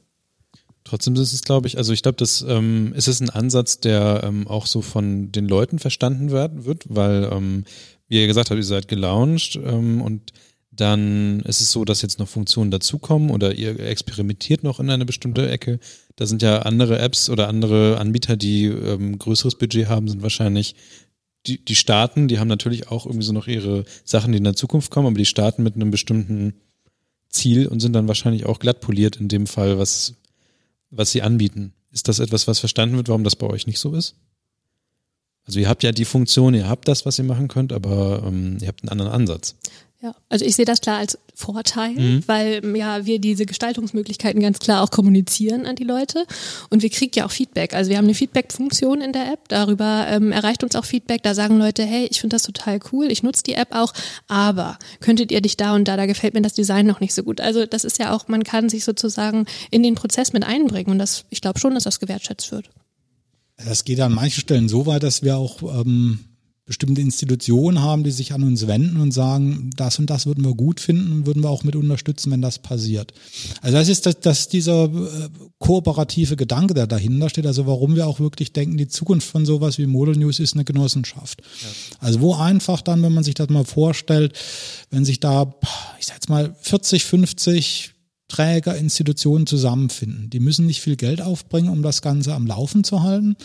Trotzdem 0.87 1.16
ist 1.16 1.32
es, 1.32 1.43
glaube 1.43 1.66
ich, 1.66 1.78
also 1.78 1.93
ich 1.93 2.03
glaube, 2.03 2.16
das 2.16 2.45
ähm, 2.49 2.93
ist 2.95 3.09
es 3.09 3.20
ein 3.20 3.28
Ansatz, 3.28 3.80
der 3.80 4.20
ähm, 4.22 4.47
auch 4.47 4.66
so 4.66 4.82
von 4.82 5.32
den 5.32 5.49
Leuten 5.49 5.80
verstanden 5.80 6.30
werden 6.30 6.64
wird, 6.64 6.84
weil, 6.89 7.28
ähm, 7.32 7.64
wie 8.07 8.20
ihr 8.20 8.28
gesagt 8.28 8.51
habt, 8.51 8.59
ihr 8.59 8.64
seid 8.64 8.87
gelauncht 8.87 9.57
ähm, 9.57 10.01
und 10.01 10.32
dann 10.70 11.41
ist 11.41 11.61
es 11.61 11.72
so, 11.72 11.84
dass 11.84 12.03
jetzt 12.03 12.20
noch 12.20 12.28
Funktionen 12.28 12.70
dazukommen 12.70 13.30
oder 13.30 13.55
ihr 13.55 13.80
experimentiert 13.80 14.62
noch 14.62 14.78
in 14.78 14.89
eine 14.89 15.05
bestimmte 15.05 15.51
Ecke. 15.51 15.80
Da 16.14 16.26
sind 16.26 16.41
ja 16.41 16.61
andere 16.61 17.01
Apps 17.01 17.30
oder 17.30 17.49
andere 17.49 17.99
Anbieter, 17.99 18.37
die 18.37 18.66
ähm, 18.66 19.18
größeres 19.18 19.57
Budget 19.57 19.89
haben, 19.89 20.07
sind 20.07 20.22
wahrscheinlich 20.22 20.76
die, 21.49 21.64
die 21.64 21.74
starten, 21.74 22.28
die 22.28 22.39
haben 22.39 22.47
natürlich 22.47 22.93
auch 22.93 23.07
irgendwie 23.07 23.26
so 23.26 23.32
noch 23.32 23.49
ihre 23.49 23.87
Sachen, 24.05 24.30
die 24.30 24.39
in 24.39 24.45
der 24.45 24.55
Zukunft 24.55 24.93
kommen, 24.93 25.09
aber 25.09 25.18
die 25.18 25.24
starten 25.24 25.64
mit 25.64 25.74
einem 25.74 25.91
bestimmten 25.91 26.55
Ziel 27.28 27.66
und 27.66 27.80
sind 27.80 27.93
dann 27.95 28.07
wahrscheinlich 28.07 28.47
auch 28.47 28.61
glatt 28.61 28.80
poliert 28.80 29.16
in 29.16 29.26
dem 29.26 29.49
Fall, 29.49 29.78
was 29.78 30.14
was 30.97 31.11
sie 31.11 31.22
anbieten. 31.22 31.72
Ist 31.92 32.09
das 32.09 32.18
etwas, 32.18 32.47
was 32.47 32.59
verstanden 32.59 32.97
wird, 32.97 33.09
warum 33.09 33.24
das 33.24 33.36
bei 33.36 33.47
euch 33.47 33.66
nicht 33.66 33.78
so 33.78 33.94
ist? 33.94 34.16
Also 35.44 35.61
ihr 35.61 35.68
habt 35.68 35.82
ja 35.82 35.92
die 35.92 36.05
Funktion, 36.05 36.55
ihr 36.55 36.68
habt 36.68 36.88
das, 36.88 37.07
was 37.07 37.18
ihr 37.18 37.24
machen 37.24 37.49
könnt, 37.49 37.72
aber 37.72 38.22
ähm, 38.26 38.59
ihr 38.61 38.68
habt 38.68 38.82
einen 38.82 38.90
anderen 38.90 39.12
Ansatz. 39.12 39.55
Ja, 40.03 40.14
also 40.28 40.44
ich 40.44 40.55
sehe 40.57 40.66
das 40.66 40.82
klar 40.82 40.99
als 40.99 41.18
Vorteil, 41.34 41.92
mhm. 41.92 42.22
weil 42.26 42.76
ja 42.76 43.07
wir 43.07 43.18
diese 43.18 43.47
Gestaltungsmöglichkeiten 43.47 44.42
ganz 44.42 44.59
klar 44.59 44.82
auch 44.82 44.90
kommunizieren 44.90 45.64
an 45.64 45.74
die 45.74 45.84
Leute 45.84 46.26
und 46.68 46.82
wir 46.82 46.90
kriegen 46.90 47.12
ja 47.14 47.24
auch 47.24 47.30
Feedback. 47.30 47.72
Also 47.72 47.90
wir 47.90 47.97
haben 47.97 48.05
eine 48.05 48.14
Feedback-Funktion 48.14 49.01
in 49.01 49.12
der 49.12 49.32
App, 49.32 49.49
darüber 49.49 50.07
ähm, 50.09 50.32
erreicht 50.32 50.64
uns 50.64 50.76
auch 50.76 50.84
Feedback. 50.84 51.22
Da 51.22 51.34
sagen 51.34 51.59
Leute, 51.59 51.82
hey, 51.82 52.07
ich 52.11 52.20
finde 52.20 52.34
das 52.34 52.42
total 52.42 52.78
cool, 52.92 53.11
ich 53.11 53.22
nutze 53.22 53.42
die 53.42 53.55
App 53.55 53.74
auch, 53.74 53.94
aber 54.28 54.78
könntet 55.01 55.32
ihr 55.32 55.40
dich 55.40 55.57
da 55.57 55.74
und 55.74 55.88
da, 55.88 55.97
da 55.97 56.05
gefällt 56.05 56.34
mir 56.34 56.42
das 56.42 56.55
Design 56.55 56.86
noch 56.86 57.01
nicht 57.01 57.14
so 57.14 57.22
gut. 57.22 57.40
Also 57.40 57.64
das 57.64 57.84
ist 57.84 57.99
ja 57.99 58.14
auch, 58.14 58.28
man 58.28 58.44
kann 58.44 58.68
sich 58.68 58.84
sozusagen 58.84 59.47
in 59.70 59.82
den 59.82 59.94
Prozess 59.94 60.34
mit 60.34 60.44
einbringen 60.44 60.90
und 60.90 60.99
das, 60.99 61.24
ich 61.30 61.40
glaube 61.40 61.59
schon, 61.59 61.74
dass 61.74 61.84
das 61.84 62.01
gewertschätzt 62.01 62.53
wird. 62.53 62.68
Das 63.57 63.84
geht 63.84 64.01
an 64.01 64.12
manchen 64.12 64.40
Stellen 64.40 64.68
so 64.68 64.84
weit, 64.84 65.03
dass 65.03 65.22
wir 65.22 65.38
auch 65.38 65.62
ähm, 65.62 66.20
bestimmte 66.67 67.01
Institutionen 67.01 67.81
haben, 67.81 68.03
die 68.03 68.11
sich 68.11 68.35
an 68.35 68.43
uns 68.43 68.67
wenden 68.67 69.01
und 69.01 69.12
sagen, 69.12 69.71
das 69.77 70.01
und 70.01 70.11
das 70.11 70.27
würden 70.27 70.45
wir 70.45 70.55
gut 70.55 70.81
finden 70.81 71.12
und 71.12 71.27
würden 71.27 71.45
wir 71.45 71.49
auch 71.49 71.62
mit 71.62 71.77
unterstützen, 71.77 72.33
wenn 72.33 72.43
das 72.43 72.59
passiert. 72.59 73.14
Also 73.62 73.77
das 73.79 73.89
ist 73.89 74.05
das, 74.05 74.19
das 74.19 74.49
dieser 74.49 74.85
äh, 74.87 75.29
kooperative 75.61 76.35
Gedanke, 76.35 76.75
der 76.75 76.89
dahinter 76.89 77.31
steht. 77.31 77.47
Also 77.47 77.69
warum 77.69 77.95
wir 77.95 78.09
auch 78.09 78.19
wirklich 78.19 78.53
denken, 78.53 78.77
die 78.77 78.89
Zukunft 78.89 79.31
von 79.31 79.47
sowas 79.47 79.79
wie 79.79 79.87
Model 79.87 80.17
News 80.17 80.41
ist 80.41 80.55
eine 80.55 80.64
Genossenschaft. 80.64 81.41
Ja. 81.41 81.69
Also 82.01 82.21
wo 82.21 82.35
einfach 82.35 82.83
dann, 82.83 83.01
wenn 83.03 83.14
man 83.14 83.23
sich 83.23 83.35
das 83.35 83.49
mal 83.49 83.64
vorstellt, 83.64 84.37
wenn 84.91 85.05
sich 85.05 85.21
da, 85.21 85.55
ich 86.01 86.07
sag 86.07 86.17
jetzt 86.17 86.29
mal 86.29 86.57
40, 86.62 87.05
50 87.05 87.95
Träger, 88.29 88.77
Institutionen 88.77 89.47
zusammenfinden. 89.47 90.31
Die 90.31 90.41
müssen 90.41 90.66
nicht 90.66 90.81
viel 90.81 90.97
Geld 90.97 91.22
aufbringen, 91.22 91.68
um 91.68 91.83
das 91.83 92.03
Ganze 92.03 92.35
am 92.35 92.47
Laufen 92.47 92.83
zu 92.83 93.03
halten. 93.03 93.37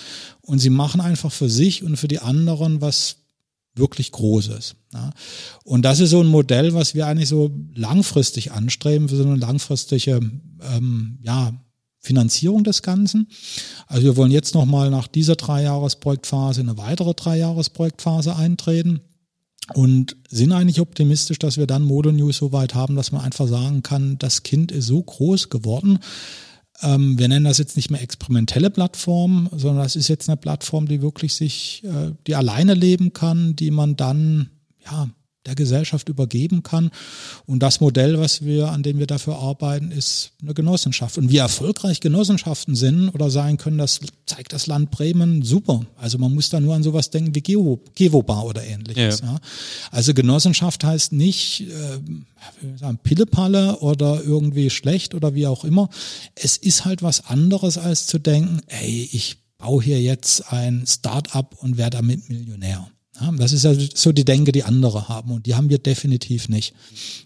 Und 0.42 0.60
sie 0.60 0.72
machen 0.72 1.02
einfach 1.02 1.32
für 1.32 1.50
sich 1.50 1.84
und 1.84 1.98
für 1.98 2.08
die 2.08 2.20
anderen 2.20 2.82
was 2.82 3.18
wirklich 3.76 4.12
Großes. 4.12 4.76
Ja. 4.94 5.12
Und 5.64 5.84
das 5.84 6.00
ist 6.00 6.10
so 6.10 6.22
ein 6.22 6.28
Modell, 6.28 6.74
was 6.74 6.96
wir 6.96 7.08
eigentlich 7.08 7.30
so 7.30 7.52
langfristig 7.74 8.52
anstreben, 8.52 9.08
für 9.08 9.16
so 9.16 9.24
eine 9.24 9.36
langfristige 9.36 10.20
ähm, 10.62 11.20
ja, 11.22 11.54
Finanzierung 12.00 12.64
des 12.64 12.82
Ganzen. 12.82 13.28
Also 13.88 14.04
wir 14.04 14.18
wollen 14.18 14.32
jetzt 14.32 14.56
nochmal 14.56 14.90
nach 14.90 15.08
dieser 15.08 15.36
Dreijahresprojektphase 15.36 16.62
eine 16.62 16.78
weitere 16.78 17.14
Dreijahresprojektphase 17.14 18.36
eintreten 18.36 19.02
und 19.74 20.16
sind 20.30 20.52
eigentlich 20.52 20.80
optimistisch, 20.80 21.40
dass 21.40 21.58
wir 21.58 21.68
dann 21.68 21.84
Mode 21.84 22.14
News 22.14 22.38
so 22.38 22.52
weit 22.52 22.76
haben, 22.76 22.96
dass 22.96 23.12
man 23.12 23.22
einfach 23.22 23.48
sagen 23.48 23.84
kann, 23.84 24.18
das 24.18 24.44
Kind 24.44 24.72
ist 24.72 24.88
so 24.88 25.02
groß 25.02 25.50
geworden. 25.50 26.00
Ähm, 26.82 27.18
wir 27.20 27.28
nennen 27.28 27.46
das 27.46 27.58
jetzt 27.58 27.76
nicht 27.76 27.92
mehr 27.92 28.02
experimentelle 28.02 28.70
Plattform, 28.70 29.50
sondern 29.56 29.84
das 29.84 29.96
ist 29.96 30.08
jetzt 30.08 30.30
eine 30.30 30.38
Plattform, 30.38 30.88
die 30.88 31.02
wirklich 31.02 31.34
sich, 31.34 31.84
äh, 31.84 32.12
die 32.28 32.36
alleine 32.36 32.74
leben 32.74 33.14
kann, 33.14 33.56
die 33.56 33.72
man 33.72 33.96
dann, 33.96 34.50
ja, 34.84 35.10
der 35.46 35.56
Gesellschaft 35.56 36.08
übergeben 36.08 36.62
kann. 36.62 36.92
Und 37.46 37.60
das 37.60 37.80
Modell, 37.80 38.20
was 38.20 38.44
wir, 38.44 38.70
an 38.70 38.84
dem 38.84 39.00
wir 39.00 39.08
dafür 39.08 39.38
arbeiten, 39.38 39.92
ist 39.92 40.34
eine 40.42 40.54
Genossenschaft. 40.54 41.18
Und 41.18 41.32
wie 41.32 41.38
erfolgreich 41.38 42.00
Genossenschaften 42.00 42.76
sind 42.76 43.10
oder 43.10 43.32
sein 43.32 43.58
können, 43.58 43.78
das 43.78 44.02
zeigt 44.26 44.54
das 44.54 44.68
Land 44.68 44.92
Bremen 44.92 45.42
super. 45.42 45.82
Also 45.98 46.20
man 46.20 46.34
muss 46.34 46.50
da 46.50 46.60
nur 46.60 46.76
an 46.76 46.84
sowas 46.84 47.10
denken 47.10 47.34
wie 47.34 47.42
Gevo, 47.42 47.82
Gevobar 47.96 48.46
oder 48.46 48.64
ähnliches. 48.64 49.22
Ja. 49.22 49.34
ja. 49.34 49.40
Also 49.90 50.14
Genossenschaft 50.14 50.84
heißt 50.84 51.14
nicht 51.14 51.62
äh, 51.62 52.78
sagen, 52.78 53.00
Pillepalle 53.02 53.80
oder 53.80 54.24
irgendwie 54.24 54.70
schlecht 54.70 55.16
oder 55.16 55.34
wie 55.34 55.48
auch 55.48 55.66
immer. 55.66 55.90
Es 56.36 56.58
ist 56.58 56.86
halt 56.86 57.02
was 57.02 57.26
anderes 57.26 57.80
als 57.80 58.06
zu 58.06 58.20
denken, 58.20 58.62
ey, 58.68 59.10
ich 59.12 59.38
baue 59.58 59.84
hier 59.84 60.02
jetzt 60.02 60.52
ein 60.52 60.86
Start-up 60.88 61.56
und 61.62 61.78
werde 61.78 61.98
damit 61.98 62.30
Millionär. 62.30 62.88
Das 63.38 63.52
ist 63.52 63.64
ja 63.64 63.74
so 63.94 64.12
die 64.12 64.26
Denke, 64.26 64.52
die 64.52 64.64
andere 64.64 65.10
haben 65.10 65.32
und 65.32 65.46
die 65.46 65.56
haben 65.56 65.70
wir 65.70 65.80
definitiv 65.80 66.50
nicht. 66.50 66.74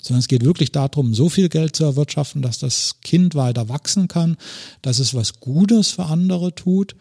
Sondern 0.02 0.20
es 0.20 0.28
geht 0.28 0.44
wirklich 0.44 0.72
darum, 0.72 1.14
so 1.14 1.30
viel 1.30 1.48
Geld 1.48 1.76
zu 1.76 1.86
erwirtschaften, 1.86 2.42
dass 2.42 2.60
das 2.60 3.02
Kind 3.02 3.36
weiter 3.36 3.70
wachsen 3.70 4.08
kann, 4.08 4.36
dass 4.82 5.00
es 5.00 5.14
was 5.14 5.40
Gutes 5.40 5.92
für 5.92 6.06
andere 6.06 6.54
tut 6.54 6.96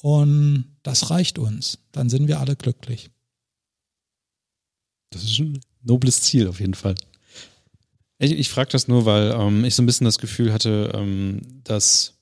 und 0.00 0.64
das 0.82 1.10
reicht 1.10 1.38
uns. 1.38 1.78
Dann 1.92 2.08
sind 2.08 2.28
wir 2.28 2.40
alle 2.40 2.56
glücklich. 2.56 3.10
Das 5.10 5.24
ist 5.24 5.40
ein 5.40 5.60
nobles 5.82 6.22
Ziel 6.22 6.48
auf 6.48 6.60
jeden 6.60 6.74
Fall. 6.74 6.94
Ich, 8.18 8.32
ich 8.32 8.48
frage 8.48 8.70
das 8.70 8.86
nur, 8.86 9.06
weil 9.06 9.32
ähm, 9.32 9.64
ich 9.64 9.74
so 9.74 9.82
ein 9.82 9.86
bisschen 9.86 10.04
das 10.04 10.18
Gefühl 10.18 10.52
hatte, 10.52 10.92
ähm, 10.94 11.40
dass 11.64 12.19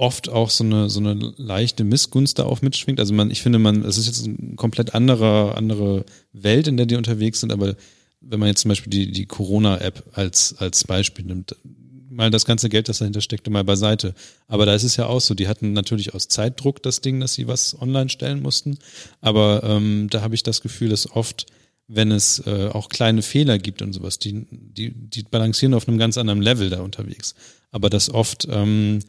oft 0.00 0.30
auch 0.30 0.48
so 0.48 0.64
eine, 0.64 0.88
so 0.88 0.98
eine 0.98 1.14
leichte 1.36 1.84
Missgunst 1.84 2.38
da 2.38 2.44
auch 2.44 2.62
mitschwingt. 2.62 2.98
Also 2.98 3.12
man, 3.12 3.30
ich 3.30 3.42
finde, 3.42 3.58
man, 3.58 3.84
es 3.84 3.98
ist 3.98 4.06
jetzt 4.06 4.26
eine 4.26 4.56
komplett 4.56 4.94
andere, 4.94 5.54
andere 5.56 6.06
Welt, 6.32 6.66
in 6.68 6.78
der 6.78 6.86
die 6.86 6.96
unterwegs 6.96 7.40
sind, 7.40 7.52
aber 7.52 7.76
wenn 8.22 8.40
man 8.40 8.48
jetzt 8.48 8.62
zum 8.62 8.70
Beispiel 8.70 8.90
die, 8.90 9.12
die 9.12 9.26
Corona-App 9.26 10.04
als, 10.12 10.56
als 10.58 10.84
Beispiel 10.84 11.26
nimmt, 11.26 11.54
mal 12.08 12.30
das 12.30 12.46
ganze 12.46 12.70
Geld, 12.70 12.88
das 12.88 12.98
dahinter 12.98 13.20
steckte, 13.20 13.50
mal 13.50 13.62
beiseite. 13.62 14.14
Aber 14.46 14.64
da 14.64 14.74
ist 14.74 14.84
es 14.84 14.96
ja 14.96 15.06
auch 15.06 15.20
so, 15.20 15.34
die 15.34 15.48
hatten 15.48 15.74
natürlich 15.74 16.14
aus 16.14 16.28
Zeitdruck 16.28 16.82
das 16.82 17.02
Ding, 17.02 17.20
dass 17.20 17.34
sie 17.34 17.46
was 17.46 17.80
online 17.80 18.08
stellen 18.08 18.40
mussten. 18.40 18.78
Aber 19.20 19.62
ähm, 19.64 20.08
da 20.10 20.22
habe 20.22 20.34
ich 20.34 20.42
das 20.42 20.62
Gefühl, 20.62 20.88
dass 20.88 21.10
oft, 21.10 21.46
wenn 21.88 22.10
es 22.10 22.42
äh, 22.46 22.70
auch 22.72 22.88
kleine 22.88 23.20
Fehler 23.20 23.58
gibt 23.58 23.82
und 23.82 23.92
sowas, 23.92 24.18
die, 24.18 24.46
die, 24.50 24.92
die 24.92 25.22
balancieren 25.24 25.74
auf 25.74 25.88
einem 25.88 25.98
ganz 25.98 26.16
anderen 26.16 26.40
Level 26.40 26.70
da 26.70 26.80
unterwegs. 26.80 27.34
Aber 27.70 27.90
dass 27.90 28.10
oft 28.10 28.48
ähm, 28.50 29.00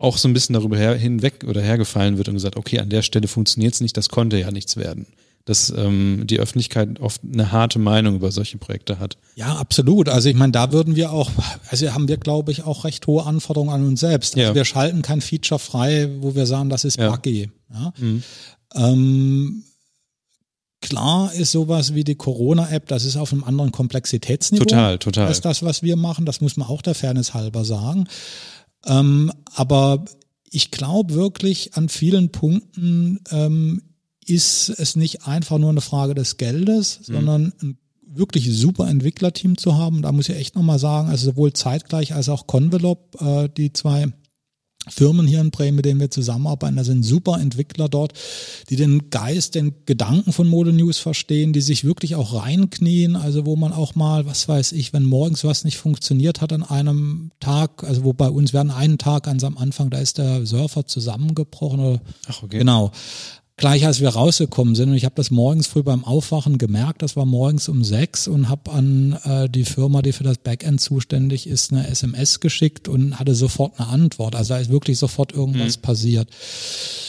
auch 0.00 0.16
so 0.16 0.26
ein 0.28 0.32
bisschen 0.32 0.54
darüber 0.54 0.76
her, 0.76 0.94
hinweg 0.94 1.44
oder 1.46 1.60
hergefallen 1.60 2.16
wird 2.16 2.28
und 2.28 2.34
gesagt, 2.34 2.56
okay, 2.56 2.80
an 2.80 2.88
der 2.88 3.02
Stelle 3.02 3.28
funktioniert 3.28 3.74
es 3.74 3.80
nicht, 3.80 3.96
das 3.96 4.08
konnte 4.08 4.38
ja 4.38 4.50
nichts 4.50 4.76
werden. 4.76 5.06
Dass 5.44 5.72
ähm, 5.76 6.22
die 6.24 6.38
Öffentlichkeit 6.38 7.00
oft 7.00 7.20
eine 7.22 7.52
harte 7.52 7.78
Meinung 7.78 8.16
über 8.16 8.30
solche 8.30 8.58
Projekte 8.58 8.98
hat. 8.98 9.16
Ja, 9.36 9.56
absolut. 9.56 10.08
Also 10.08 10.28
ich 10.28 10.36
meine, 10.36 10.52
da 10.52 10.72
würden 10.72 10.96
wir 10.96 11.12
auch, 11.12 11.30
also 11.68 11.92
haben 11.92 12.08
wir, 12.08 12.16
glaube 12.16 12.50
ich, 12.50 12.64
auch 12.64 12.84
recht 12.84 13.06
hohe 13.06 13.24
Anforderungen 13.24 13.72
an 13.72 13.86
uns 13.86 14.00
selbst. 14.00 14.36
Also 14.36 14.48
ja. 14.48 14.54
wir 14.54 14.64
schalten 14.64 15.02
kein 15.02 15.20
Feature 15.20 15.58
frei, 15.58 16.08
wo 16.20 16.34
wir 16.34 16.46
sagen, 16.46 16.70
das 16.70 16.84
ist 16.84 16.98
buggy. 16.98 17.50
Ja. 17.72 17.92
Mhm. 17.98 18.22
Ähm, 18.74 19.64
Klar 20.82 21.30
ist 21.34 21.52
sowas 21.52 21.94
wie 21.94 22.04
die 22.04 22.14
Corona-App, 22.14 22.86
das 22.88 23.04
ist 23.04 23.18
auf 23.18 23.34
einem 23.34 23.44
anderen 23.44 23.70
Komplexitätsniveau. 23.70 24.64
Total, 24.64 24.98
total. 24.98 25.26
Als 25.26 25.42
das, 25.42 25.62
was 25.62 25.82
wir 25.82 25.96
machen, 25.96 26.24
das 26.24 26.40
muss 26.40 26.56
man 26.56 26.68
auch 26.68 26.80
der 26.80 26.94
Fairness 26.94 27.34
halber 27.34 27.66
sagen. 27.66 28.08
Ähm, 28.86 29.32
aber 29.54 30.04
ich 30.50 30.70
glaube 30.70 31.14
wirklich, 31.14 31.74
an 31.74 31.88
vielen 31.88 32.30
Punkten 32.32 33.20
ähm, 33.30 33.82
ist 34.26 34.68
es 34.68 34.96
nicht 34.96 35.26
einfach 35.26 35.58
nur 35.58 35.70
eine 35.70 35.80
Frage 35.80 36.14
des 36.14 36.36
Geldes, 36.36 37.00
mhm. 37.00 37.12
sondern 37.12 37.52
ein 37.62 37.78
wirklich 38.12 38.52
super 38.52 38.88
Entwicklerteam 38.88 39.56
zu 39.56 39.78
haben. 39.78 40.02
Da 40.02 40.10
muss 40.12 40.28
ich 40.28 40.36
echt 40.36 40.56
nochmal 40.56 40.78
sagen, 40.78 41.08
also 41.08 41.30
sowohl 41.30 41.52
zeitgleich 41.52 42.14
als 42.14 42.28
auch 42.28 42.46
Convelop, 42.46 43.20
äh, 43.20 43.48
die 43.48 43.72
zwei 43.72 44.12
Firmen 44.88 45.26
hier 45.26 45.40
in 45.40 45.50
Bremen, 45.50 45.76
mit 45.76 45.84
denen 45.84 46.00
wir 46.00 46.10
zusammenarbeiten. 46.10 46.76
Da 46.76 46.84
sind 46.84 47.02
super 47.02 47.38
Entwickler 47.38 47.88
dort, 47.88 48.14
die 48.70 48.76
den 48.76 49.10
Geist, 49.10 49.54
den 49.54 49.74
Gedanken 49.84 50.32
von 50.32 50.48
Mode 50.48 50.72
News 50.72 50.98
verstehen, 50.98 51.52
die 51.52 51.60
sich 51.60 51.84
wirklich 51.84 52.14
auch 52.14 52.34
reinknien. 52.34 53.14
Also 53.14 53.44
wo 53.44 53.56
man 53.56 53.72
auch 53.72 53.94
mal, 53.94 54.24
was 54.24 54.48
weiß 54.48 54.72
ich, 54.72 54.94
wenn 54.94 55.04
morgens 55.04 55.44
was 55.44 55.64
nicht 55.64 55.76
funktioniert 55.76 56.40
hat 56.40 56.52
an 56.54 56.62
einem 56.62 57.30
Tag, 57.40 57.84
also 57.84 58.04
wo 58.04 58.14
bei 58.14 58.30
uns 58.30 58.54
werden 58.54 58.70
einen 58.70 58.96
Tag 58.96 59.24
ganz 59.24 59.44
am 59.44 59.58
Anfang, 59.58 59.90
da 59.90 59.98
ist 59.98 60.16
der 60.16 60.46
Surfer 60.46 60.86
zusammengebrochen. 60.86 61.80
Oder, 61.80 62.00
Ach, 62.28 62.42
okay. 62.42 62.58
Genau. 62.58 62.90
Gleich 63.60 63.84
als 63.84 64.00
wir 64.00 64.08
rausgekommen 64.08 64.74
sind, 64.74 64.88
und 64.88 64.94
ich 64.94 65.04
habe 65.04 65.14
das 65.14 65.30
morgens 65.30 65.66
früh 65.66 65.82
beim 65.82 66.02
Aufwachen 66.02 66.56
gemerkt, 66.56 67.02
das 67.02 67.14
war 67.14 67.26
morgens 67.26 67.68
um 67.68 67.84
sechs 67.84 68.26
und 68.26 68.48
habe 68.48 68.72
an 68.72 69.18
äh, 69.24 69.50
die 69.50 69.66
Firma, 69.66 70.00
die 70.00 70.12
für 70.12 70.24
das 70.24 70.38
Backend 70.38 70.80
zuständig 70.80 71.46
ist, 71.46 71.70
eine 71.70 71.86
SMS 71.86 72.40
geschickt 72.40 72.88
und 72.88 73.18
hatte 73.18 73.34
sofort 73.34 73.78
eine 73.78 73.90
Antwort. 73.90 74.34
Also 74.34 74.54
da 74.54 74.60
ist 74.60 74.70
wirklich 74.70 74.98
sofort 74.98 75.32
irgendwas 75.32 75.76
mhm. 75.76 75.82
passiert. 75.82 76.30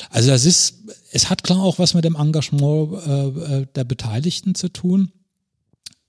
Also 0.10 0.30
das 0.30 0.44
ist, 0.44 0.84
es 1.14 1.30
hat 1.30 1.44
klar 1.44 1.64
auch 1.64 1.80
was 1.80 1.94
mit 1.94 2.04
dem 2.04 2.16
Engagement 2.16 3.08
äh, 3.08 3.28
äh 3.28 3.66
der 3.74 3.86
Beteiligten 3.86 4.54
zu 4.54 4.68
tun. 4.68 5.14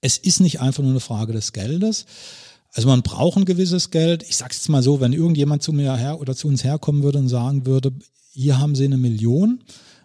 Es 0.00 0.18
ist 0.18 0.40
nicht 0.40 0.60
einfach 0.60 0.82
nur 0.82 0.90
eine 0.90 1.00
Frage 1.00 1.32
des 1.32 1.52
Geldes. 1.52 2.04
Also 2.72 2.88
man 2.88 3.02
braucht 3.02 3.36
ein 3.36 3.44
gewisses 3.44 3.92
Geld. 3.92 4.24
Ich 4.24 4.36
sage 4.36 4.54
jetzt 4.54 4.68
mal 4.68 4.82
so, 4.82 5.00
wenn 5.00 5.12
irgendjemand 5.12 5.62
zu 5.62 5.72
mir 5.72 5.94
her 5.94 6.20
oder 6.20 6.34
zu 6.34 6.48
uns 6.48 6.64
herkommen 6.64 7.04
würde 7.04 7.18
und 7.18 7.28
sagen 7.28 7.64
würde, 7.64 7.92
hier 8.32 8.58
haben 8.58 8.74
Sie 8.74 8.86
eine 8.86 8.96
Million, 8.96 9.62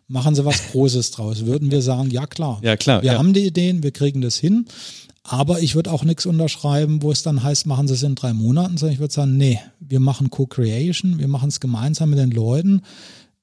machen 0.07 0.35
Sie 0.35 0.45
was 0.45 0.71
Großes 0.71 1.11
draus, 1.11 1.45
würden 1.45 1.71
wir 1.71 1.81
sagen, 1.81 2.09
ja 2.09 2.27
klar. 2.27 2.59
Ja 2.63 2.77
klar. 2.77 3.01
Wir 3.01 3.13
ja. 3.13 3.17
haben 3.17 3.33
die 3.33 3.45
Ideen, 3.45 3.83
wir 3.83 3.91
kriegen 3.91 4.21
das 4.21 4.37
hin. 4.37 4.65
Aber 5.23 5.59
ich 5.59 5.75
würde 5.75 5.91
auch 5.91 6.05
nichts 6.05 6.25
unterschreiben, 6.25 7.01
wo 7.01 7.11
es 7.11 7.21
dann 7.21 7.43
heißt, 7.43 7.65
machen 7.65 7.87
Sie 7.89 7.95
es 7.95 8.03
in 8.03 8.15
drei 8.15 8.31
Monaten, 8.31 8.77
sondern 8.77 8.93
ich 8.93 8.99
würde 8.99 9.13
sagen, 9.13 9.35
nee, 9.35 9.59
wir 9.79 9.99
machen 9.99 10.29
Co-Creation, 10.29 11.19
wir 11.19 11.27
machen 11.27 11.49
es 11.49 11.59
gemeinsam 11.59 12.11
mit 12.11 12.19
den 12.19 12.31
Leuten. 12.31 12.81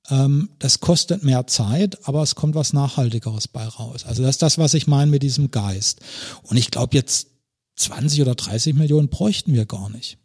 Ähm, 0.08 0.48
das 0.58 0.80
kostet 0.80 1.24
mehr 1.24 1.46
Zeit, 1.46 1.98
aber 2.08 2.22
es 2.22 2.34
kommt 2.34 2.54
was 2.54 2.72
Nachhaltigeres 2.72 3.48
bei 3.48 3.66
raus. 3.66 4.04
Also 4.06 4.22
das 4.22 4.36
ist 4.36 4.42
das, 4.42 4.56
was 4.56 4.72
ich 4.72 4.86
meine 4.86 5.10
mit 5.10 5.22
diesem 5.22 5.50
Geist. 5.50 6.00
Und 6.44 6.56
ich 6.56 6.70
glaube, 6.70 6.96
jetzt 6.96 7.28
20 7.76 8.22
oder 8.22 8.34
30 8.34 8.74
Millionen 8.74 9.08
bräuchten 9.08 9.52
wir 9.52 9.66
gar 9.66 9.90
nicht. 9.90 10.16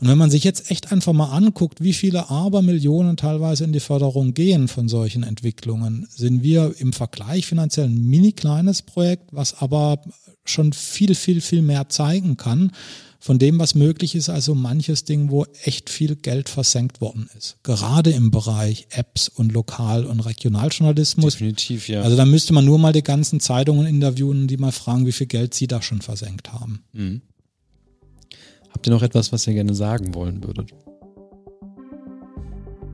Und 0.00 0.08
wenn 0.08 0.18
man 0.18 0.30
sich 0.30 0.44
jetzt 0.44 0.70
echt 0.70 0.92
einfach 0.92 1.12
mal 1.12 1.30
anguckt, 1.30 1.82
wie 1.82 1.92
viele 1.92 2.30
Abermillionen 2.30 3.16
teilweise 3.16 3.64
in 3.64 3.72
die 3.72 3.80
Förderung 3.80 4.34
gehen 4.34 4.68
von 4.68 4.88
solchen 4.88 5.22
Entwicklungen, 5.22 6.06
sind 6.10 6.42
wir 6.42 6.74
im 6.78 6.92
Vergleich 6.92 7.46
finanziell 7.46 7.86
ein 7.86 8.02
mini 8.02 8.32
kleines 8.32 8.82
Projekt, 8.82 9.30
was 9.32 9.54
aber 9.60 10.00
schon 10.44 10.72
viel, 10.72 11.14
viel, 11.14 11.40
viel 11.40 11.62
mehr 11.62 11.88
zeigen 11.88 12.36
kann 12.36 12.72
von 13.26 13.38
dem, 13.40 13.58
was 13.58 13.74
möglich 13.74 14.14
ist, 14.14 14.28
also 14.28 14.54
manches 14.54 15.04
Ding, 15.04 15.30
wo 15.30 15.46
echt 15.64 15.90
viel 15.90 16.14
Geld 16.14 16.48
versenkt 16.48 17.00
worden 17.00 17.28
ist. 17.36 17.56
Gerade 17.64 18.10
im 18.10 18.30
Bereich 18.30 18.86
Apps 18.90 19.28
und 19.28 19.52
Lokal- 19.52 20.04
und 20.04 20.20
Regionaljournalismus. 20.20 21.34
Definitiv, 21.34 21.88
ja. 21.88 22.02
Also 22.02 22.16
da 22.16 22.24
müsste 22.24 22.52
man 22.52 22.64
nur 22.64 22.78
mal 22.78 22.92
die 22.92 23.02
ganzen 23.02 23.40
Zeitungen 23.40 23.86
interviewen, 23.86 24.46
die 24.46 24.56
mal 24.56 24.70
fragen, 24.70 25.06
wie 25.06 25.12
viel 25.12 25.26
Geld 25.26 25.54
sie 25.54 25.66
da 25.66 25.82
schon 25.82 26.02
versenkt 26.02 26.52
haben. 26.52 26.84
Mhm. 26.92 27.22
Habt 28.76 28.86
ihr 28.86 28.92
noch 28.92 29.02
etwas, 29.02 29.32
was 29.32 29.46
ihr 29.46 29.54
gerne 29.54 29.72
sagen 29.72 30.14
wollen 30.14 30.44
würdet? 30.44 30.68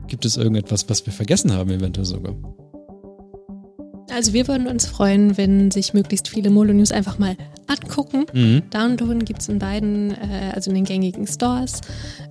Gibt 0.07 0.23
es 0.23 0.37
irgendetwas, 0.37 0.89
was 0.89 1.05
wir 1.05 1.11
vergessen 1.11 1.51
haben, 1.51 1.71
eventuell 1.71 2.05
sogar? 2.05 2.33
Also 4.09 4.31
wir 4.31 4.47
würden 4.47 4.67
uns 4.67 4.85
freuen, 4.85 5.35
wenn 5.37 5.71
sich 5.71 5.93
möglichst 5.93 6.29
viele 6.29 6.51
Molo 6.51 6.71
News 6.71 6.93
einfach 6.93 7.19
mal 7.19 7.35
angucken. 7.67 8.27
Mhm. 8.31 8.61
Downloaden 8.69 9.25
gibt 9.25 9.41
es 9.41 9.49
in 9.49 9.59
beiden, 9.59 10.11
äh, 10.11 10.53
also 10.53 10.71
in 10.71 10.75
den 10.75 10.85
gängigen 10.85 11.27
Stores. 11.27 11.81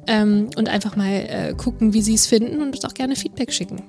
Ähm, 0.07 0.49
und 0.57 0.71
einfach 0.71 0.97
mal 0.97 1.13
äh, 1.13 1.55
gucken, 1.55 1.93
wie 1.93 2.01
sie 2.01 2.15
es 2.15 2.27
finden 2.27 2.63
und 2.63 2.69
uns 2.69 2.87
auch 2.87 2.95
gerne 2.95 3.17
Feedback 3.17 3.53
schicken. 3.53 3.83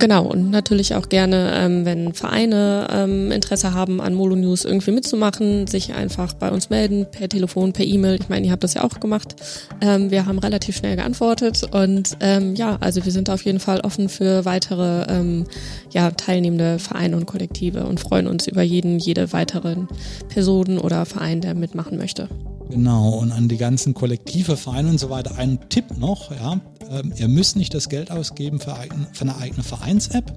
Genau, 0.00 0.24
und 0.24 0.50
natürlich 0.50 0.94
auch 0.94 1.10
gerne, 1.10 1.52
ähm, 1.56 1.84
wenn 1.84 2.14
Vereine 2.14 2.88
ähm, 2.90 3.30
Interesse 3.30 3.74
haben, 3.74 4.00
an 4.00 4.14
Molo 4.14 4.34
News 4.34 4.64
irgendwie 4.64 4.92
mitzumachen, 4.92 5.66
sich 5.66 5.92
einfach 5.92 6.32
bei 6.32 6.50
uns 6.50 6.70
melden, 6.70 7.06
per 7.10 7.28
Telefon, 7.28 7.74
per 7.74 7.84
E-Mail. 7.84 8.18
Ich 8.18 8.30
meine, 8.30 8.46
ihr 8.46 8.52
habt 8.52 8.64
das 8.64 8.72
ja 8.72 8.82
auch 8.82 8.98
gemacht. 8.98 9.36
Ähm, 9.82 10.10
wir 10.10 10.24
haben 10.24 10.38
relativ 10.38 10.78
schnell 10.78 10.96
geantwortet 10.96 11.64
und 11.70 12.16
ähm, 12.20 12.54
ja, 12.54 12.78
also 12.80 13.04
wir 13.04 13.12
sind 13.12 13.28
auf 13.28 13.42
jeden 13.42 13.60
Fall 13.60 13.80
offen 13.80 14.08
für 14.08 14.46
weitere 14.46 15.04
ähm, 15.12 15.44
ja, 15.90 16.10
teilnehmende 16.12 16.78
Vereine 16.78 17.18
und 17.18 17.26
Kollektive 17.26 17.84
und 17.84 18.00
freuen 18.00 18.26
uns 18.26 18.48
über 18.48 18.62
jeden, 18.62 18.98
jede 18.98 19.34
weiteren 19.34 19.86
Personen 20.30 20.78
oder 20.78 21.04
Verein, 21.04 21.42
der 21.42 21.54
mitmachen 21.54 21.98
möchte. 21.98 22.26
Genau, 22.70 23.10
und 23.10 23.32
an 23.32 23.48
die 23.48 23.56
ganzen 23.56 23.94
Kollektive, 23.94 24.56
Vereine 24.56 24.90
und 24.90 24.98
so 24.98 25.10
weiter. 25.10 25.36
Ein 25.36 25.58
Tipp 25.68 25.98
noch, 25.98 26.30
ja, 26.30 26.60
ähm, 26.90 27.12
ihr 27.16 27.28
müsst 27.28 27.56
nicht 27.56 27.74
das 27.74 27.88
Geld 27.88 28.10
ausgeben 28.10 28.60
für, 28.60 28.76
eine 28.76 29.36
eigene 29.36 29.62
Vereins-App. 29.62 30.32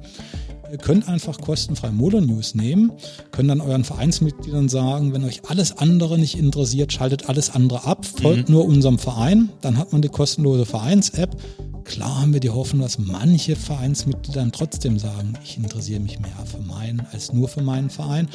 Ihr 0.74 0.80
könnt 0.80 1.08
einfach 1.08 1.40
kostenfrei 1.40 1.92
Modo 1.92 2.20
News 2.20 2.56
nehmen, 2.56 2.94
könnt 3.30 3.48
dann 3.48 3.62
euren 3.62 3.84
Vereinsmitgliedern 3.84 4.70
sagen, 4.70 5.14
wenn 5.14 5.24
euch 5.24 5.48
alles 5.48 5.78
andere 5.78 6.18
nicht 6.18 6.36
interessiert, 6.36 6.92
schaltet 6.92 7.30
alles 7.30 7.52
andere 7.52 7.86
ab, 7.86 8.04
folgt 8.08 8.50
mhm. 8.50 8.56
nur 8.56 8.66
unserem 8.66 8.98
Verein, 8.98 9.50
dann 9.62 9.78
hat 9.78 9.94
man 9.94 10.02
die 10.02 10.10
kostenlose 10.10 10.66
Vereins-App 10.66 11.38
Klar 11.84 12.22
haben 12.22 12.34
wir 12.34 12.40
die 12.40 12.50
Hoffnung, 12.50 12.82
dass 12.82 12.98
manche 12.98 13.56
Vereinsmitglieder 13.56 14.40
dann 14.40 14.52
trotzdem 14.52 14.98
sagen, 14.98 15.34
ich 15.44 15.58
interessiere 15.58 16.00
mich 16.00 16.20
mehr 16.20 16.32
für 16.46 16.60
meinen 16.60 17.06
als 17.12 17.34
nur 17.34 17.50
für 17.50 17.62
meinen 17.62 17.90
Verein. 17.90 18.30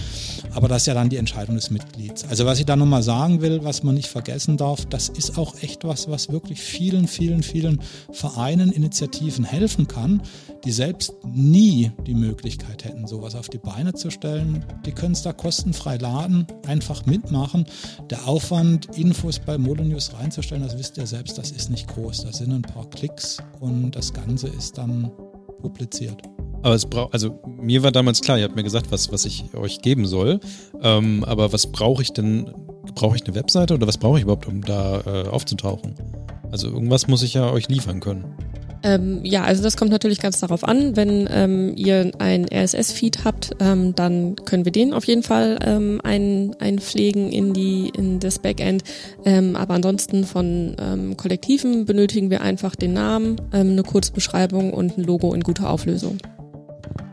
Aber 0.55 0.69
das 0.69 0.83
ist 0.83 0.87
ja 0.87 0.95
dann 0.95 1.09
die 1.09 1.17
Entscheidung 1.17 1.57
des 1.57 1.71
Mitglieds. 1.71 2.25
Also 2.29 2.45
was 2.45 2.59
ich 2.59 2.67
da 2.67 2.77
nochmal 2.77 3.03
sagen 3.03 3.41
will, 3.41 3.65
was 3.65 3.83
man 3.83 3.95
nicht 3.95 4.09
vergessen 4.09 4.57
darf, 4.57 4.85
das 4.87 5.09
ist 5.09 5.39
auch 5.39 5.55
echt 5.63 5.85
was, 5.85 6.09
was 6.09 6.31
wirklich 6.31 6.61
vielen, 6.61 7.09
vielen, 7.09 7.43
vielen 7.43 7.81
Vereinen, 8.13 8.71
Initiativen 8.71 9.45
helfen 9.45 9.89
kann, 9.89 10.23
die 10.65 10.73
selbst 10.73 11.13
nie 11.33 11.91
die 12.07 12.15
Möglichkeit 12.15 12.28
hätten, 12.85 13.07
sowas 13.07 13.35
auf 13.35 13.49
die 13.49 13.59
Beine 13.59 13.93
zu 13.95 14.11
stellen. 14.11 14.65
Die 14.85 14.93
können 14.93 15.13
es 15.13 15.23
da 15.23 15.33
kostenfrei 15.33 15.97
laden, 15.97 16.47
einfach 16.67 17.07
mitmachen. 17.07 17.67
Der 18.11 18.27
Aufwand, 18.27 18.97
Infos 18.97 19.39
bei 19.39 19.59
Modonews 19.59 20.13
reinzustellen, 20.15 20.63
das 20.63 20.79
wisst 20.79 20.97
ihr 20.99 21.07
selbst, 21.07 21.39
das 21.39 21.51
ist 21.51 21.71
nicht 21.71 21.89
groß. 21.89 22.25
Das 22.25 22.39
sind 22.39 22.53
ein 22.53 22.63
paar 22.63 22.89
Klicks 22.91 23.39
und 23.61 23.93
das 23.93 24.13
Ganze 24.13 24.49
ist 24.49 24.79
dann 24.79 25.11
publiziert. 25.61 26.23
Aber 26.63 26.75
es 26.75 26.87
braucht, 26.87 27.13
also 27.15 27.41
mir 27.47 27.83
war 27.83 27.93
damals 27.93 28.21
klar, 28.21 28.39
ihr 28.39 28.45
habt 28.45 28.57
mir 28.57 28.65
gesagt, 28.65 28.91
was, 28.91 29.13
was 29.13 29.25
ich 29.25 29.55
euch 29.55 29.81
geben 29.81 30.07
soll. 30.07 30.41
Ähm, 30.83 31.25
aber 31.25 31.53
was 31.53 31.67
brauche 31.71 32.03
ich 32.03 32.13
denn? 32.13 32.51
Brauche 32.95 33.17
ich 33.17 33.25
eine 33.25 33.35
Webseite 33.35 33.75
oder 33.75 33.87
was 33.87 33.99
brauche 33.99 34.19
ich 34.19 34.25
überhaupt, 34.25 34.47
um 34.49 34.63
da 34.63 35.01
äh, 35.03 35.29
aufzutauchen? 35.29 35.95
Also 36.51 36.69
irgendwas 36.69 37.07
muss 37.07 37.23
ich 37.23 37.35
ja 37.35 37.51
euch 37.51 37.69
liefern 37.69 38.01
können. 38.01 38.25
Ähm, 38.83 39.21
ja, 39.25 39.45
also 39.45 39.63
das 39.63 39.77
kommt 39.77 39.91
natürlich 39.91 40.21
ganz 40.21 40.41
darauf 40.41 40.65
an. 40.65 40.97
Wenn 40.97 41.29
ähm, 41.31 41.73
ihr 41.77 42.13
ein 42.19 42.47
RSS-Feed 42.47 43.25
habt, 43.25 43.53
ähm, 43.61 43.95
dann 43.95 44.37
können 44.37 44.65
wir 44.65 44.73
den 44.73 44.93
auf 44.93 45.05
jeden 45.05 45.23
Fall 45.23 45.59
ähm, 45.65 46.01
ein, 46.05 46.55
einpflegen 46.59 47.31
in, 47.31 47.53
die, 47.53 47.91
in 47.97 48.21
das 48.21 48.39
Backend. 48.39 48.85
Ähm, 49.25 49.57
aber 49.57 49.75
ansonsten 49.75 50.25
von 50.25 50.77
ähm, 50.79 51.17
Kollektiven 51.17 51.85
benötigen 51.87 52.31
wir 52.31 52.41
einfach 52.43 52.77
den 52.77 52.93
Namen, 52.93 53.37
eine 53.51 53.83
Kurzbeschreibung 53.83 54.73
und 54.73 54.99
ein 54.99 55.05
Logo 55.05 55.35
in 55.35 55.43
guter 55.43 55.71
Auflösung. 55.71 56.19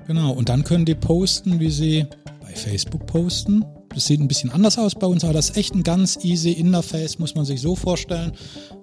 Genau, 0.07 0.31
und 0.31 0.49
dann 0.49 0.63
können 0.63 0.85
die 0.85 0.95
posten, 0.95 1.59
wie 1.59 1.71
sie 1.71 2.05
bei 2.41 2.53
Facebook 2.53 3.05
posten. 3.07 3.65
Das 3.89 4.05
sieht 4.05 4.19
ein 4.19 4.27
bisschen 4.27 4.51
anders 4.51 4.77
aus 4.77 4.93
bei 4.93 5.07
uns, 5.07 5.23
aber 5.23 5.33
das 5.33 5.51
ist 5.51 5.57
echt 5.57 5.73
ein 5.73 5.83
ganz 5.83 6.19
easy 6.23 6.51
Interface, 6.51 7.17
muss 7.17 7.33
man 7.33 7.45
sich 7.45 7.61
so 7.61 7.75
vorstellen. 7.75 8.33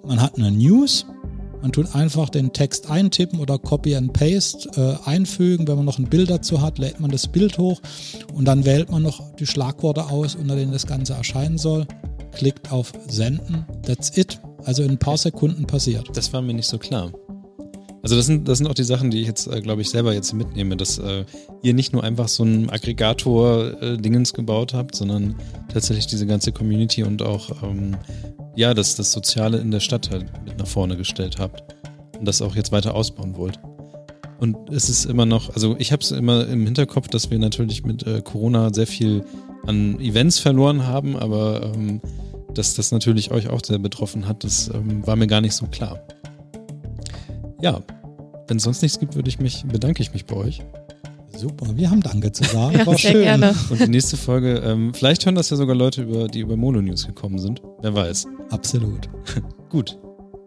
Man 0.05 0.21
hat 0.21 0.37
eine 0.37 0.51
News, 0.51 1.05
man 1.63 1.71
tut 1.71 1.95
einfach 1.95 2.29
den 2.29 2.51
Text 2.51 2.91
eintippen 2.91 3.39
oder 3.39 3.57
Copy 3.57 3.95
and 3.95 4.11
Paste 4.11 4.69
äh, 4.75 5.09
einfügen. 5.09 5.65
Wenn 5.65 5.77
man 5.77 5.85
noch 5.85 5.97
ein 5.97 6.09
Bild 6.09 6.29
dazu 6.29 6.61
hat, 6.61 6.77
lädt 6.77 6.99
man 6.99 7.09
das 7.09 7.29
Bild 7.29 7.57
hoch 7.57 7.81
und 8.33 8.43
dann 8.43 8.65
wählt 8.65 8.91
man 8.91 9.01
noch 9.01 9.33
die 9.35 9.47
Schlagworte 9.47 10.07
aus, 10.07 10.35
unter 10.35 10.57
denen 10.57 10.73
das 10.73 10.85
Ganze 10.85 11.13
erscheinen 11.13 11.57
soll. 11.57 11.87
Klickt 12.33 12.69
auf 12.69 12.91
Senden. 13.07 13.65
That's 13.83 14.17
it. 14.17 14.41
Also 14.65 14.83
in 14.83 14.91
ein 14.91 14.97
paar 14.97 15.17
Sekunden 15.17 15.65
passiert. 15.65 16.09
Das 16.13 16.33
war 16.33 16.41
mir 16.41 16.53
nicht 16.53 16.67
so 16.67 16.77
klar. 16.77 17.13
Also 18.03 18.17
das 18.17 18.25
sind, 18.25 18.49
das 18.49 18.57
sind 18.57 18.67
auch 18.67 18.73
die 18.73 18.83
Sachen, 18.83 19.11
die 19.11 19.21
ich 19.21 19.27
jetzt, 19.27 19.47
äh, 19.47 19.61
glaube 19.61 19.81
ich, 19.81 19.89
selber 19.89 20.13
jetzt 20.13 20.33
mitnehme, 20.33 20.75
dass 20.75 20.97
äh, 20.97 21.23
ihr 21.61 21.73
nicht 21.73 21.93
nur 21.93 22.03
einfach 22.03 22.27
so 22.27 22.43
ein 22.43 22.69
Aggregator-Dingens 22.69 24.31
äh, 24.31 24.35
gebaut 24.35 24.73
habt, 24.73 24.93
sondern 24.93 25.35
tatsächlich 25.71 26.07
diese 26.07 26.27
ganze 26.27 26.51
Community 26.51 27.03
und 27.03 27.21
auch 27.21 27.63
ähm, 27.63 27.95
ja, 28.57 28.73
das, 28.73 28.95
das 28.95 29.13
Soziale 29.13 29.57
in 29.59 29.71
der 29.71 29.79
Stadt 29.79 30.11
halt 30.11 30.25
mit 30.43 30.59
nach 30.59 30.67
vorne 30.67 30.97
gestellt 30.97 31.37
habt 31.39 31.63
und 32.19 32.27
das 32.27 32.41
auch 32.41 32.57
jetzt 32.57 32.73
weiter 32.73 32.93
ausbauen 32.93 33.37
wollt. 33.37 33.57
Und 34.37 34.57
es 34.69 34.89
ist 34.89 35.05
immer 35.05 35.25
noch, 35.25 35.55
also 35.55 35.77
ich 35.79 35.93
habe 35.93 36.03
es 36.03 36.11
immer 36.11 36.45
im 36.47 36.65
Hinterkopf, 36.65 37.07
dass 37.07 37.31
wir 37.31 37.39
natürlich 37.39 37.85
mit 37.85 38.05
äh, 38.05 38.21
Corona 38.21 38.73
sehr 38.73 38.87
viel 38.87 39.23
an 39.65 39.97
Events 40.01 40.39
verloren 40.39 40.85
haben, 40.85 41.15
aber 41.15 41.71
ähm, 41.73 42.01
dass 42.53 42.73
das 42.73 42.91
natürlich 42.91 43.31
euch 43.31 43.47
auch 43.47 43.61
sehr 43.63 43.79
betroffen 43.79 44.27
hat, 44.27 44.43
das 44.43 44.69
ähm, 44.73 45.07
war 45.07 45.15
mir 45.15 45.27
gar 45.27 45.39
nicht 45.39 45.53
so 45.55 45.67
klar 45.67 46.05
ja, 47.63 47.81
wenn 48.47 48.57
es 48.57 48.63
sonst 48.63 48.81
nichts 48.81 48.99
gibt, 48.99 49.15
würde 49.15 49.29
ich 49.29 49.39
mich, 49.39 49.63
bedanke 49.65 50.01
ich 50.03 50.13
mich 50.13 50.25
bei 50.25 50.35
euch. 50.35 50.61
Super, 51.35 51.75
wir 51.75 51.89
haben 51.89 52.01
Danke 52.01 52.31
zu 52.31 52.43
sagen. 52.43 52.77
ja, 52.77 52.85
War 52.85 52.97
sehr 52.97 53.11
schön. 53.11 53.23
Gerne. 53.23 53.55
Und 53.69 53.79
die 53.79 53.87
nächste 53.89 54.17
Folge, 54.17 54.57
ähm, 54.57 54.93
vielleicht 54.93 55.25
hören 55.25 55.35
das 55.35 55.49
ja 55.49 55.57
sogar 55.57 55.75
Leute, 55.75 56.03
über, 56.03 56.27
die 56.27 56.41
über 56.41 56.55
Mono 56.57 56.81
News 56.81 57.07
gekommen 57.07 57.39
sind. 57.39 57.61
Wer 57.81 57.95
weiß. 57.95 58.27
Absolut. 58.51 59.09
Gut. 59.69 59.97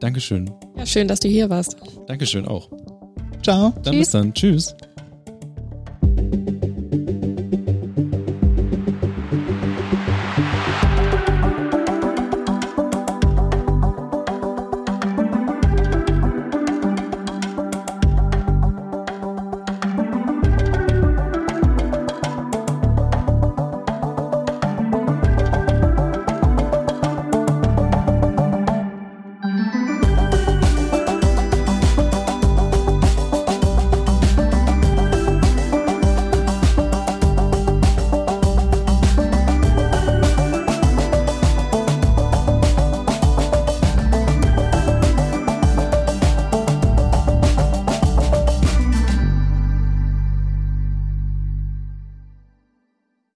Dankeschön. 0.01 0.51
Ja, 0.76 0.86
schön, 0.86 1.09
dass 1.09 1.20
du 1.20 1.28
hier 1.28 1.51
warst. 1.51 1.76
Dankeschön 2.06 2.47
auch. 2.47 2.70
Ciao. 3.43 3.70
Dann 3.82 3.94
Tschüss. 3.94 3.98
bis 3.98 4.10
dann. 4.10 4.34
Tschüss. 4.34 4.76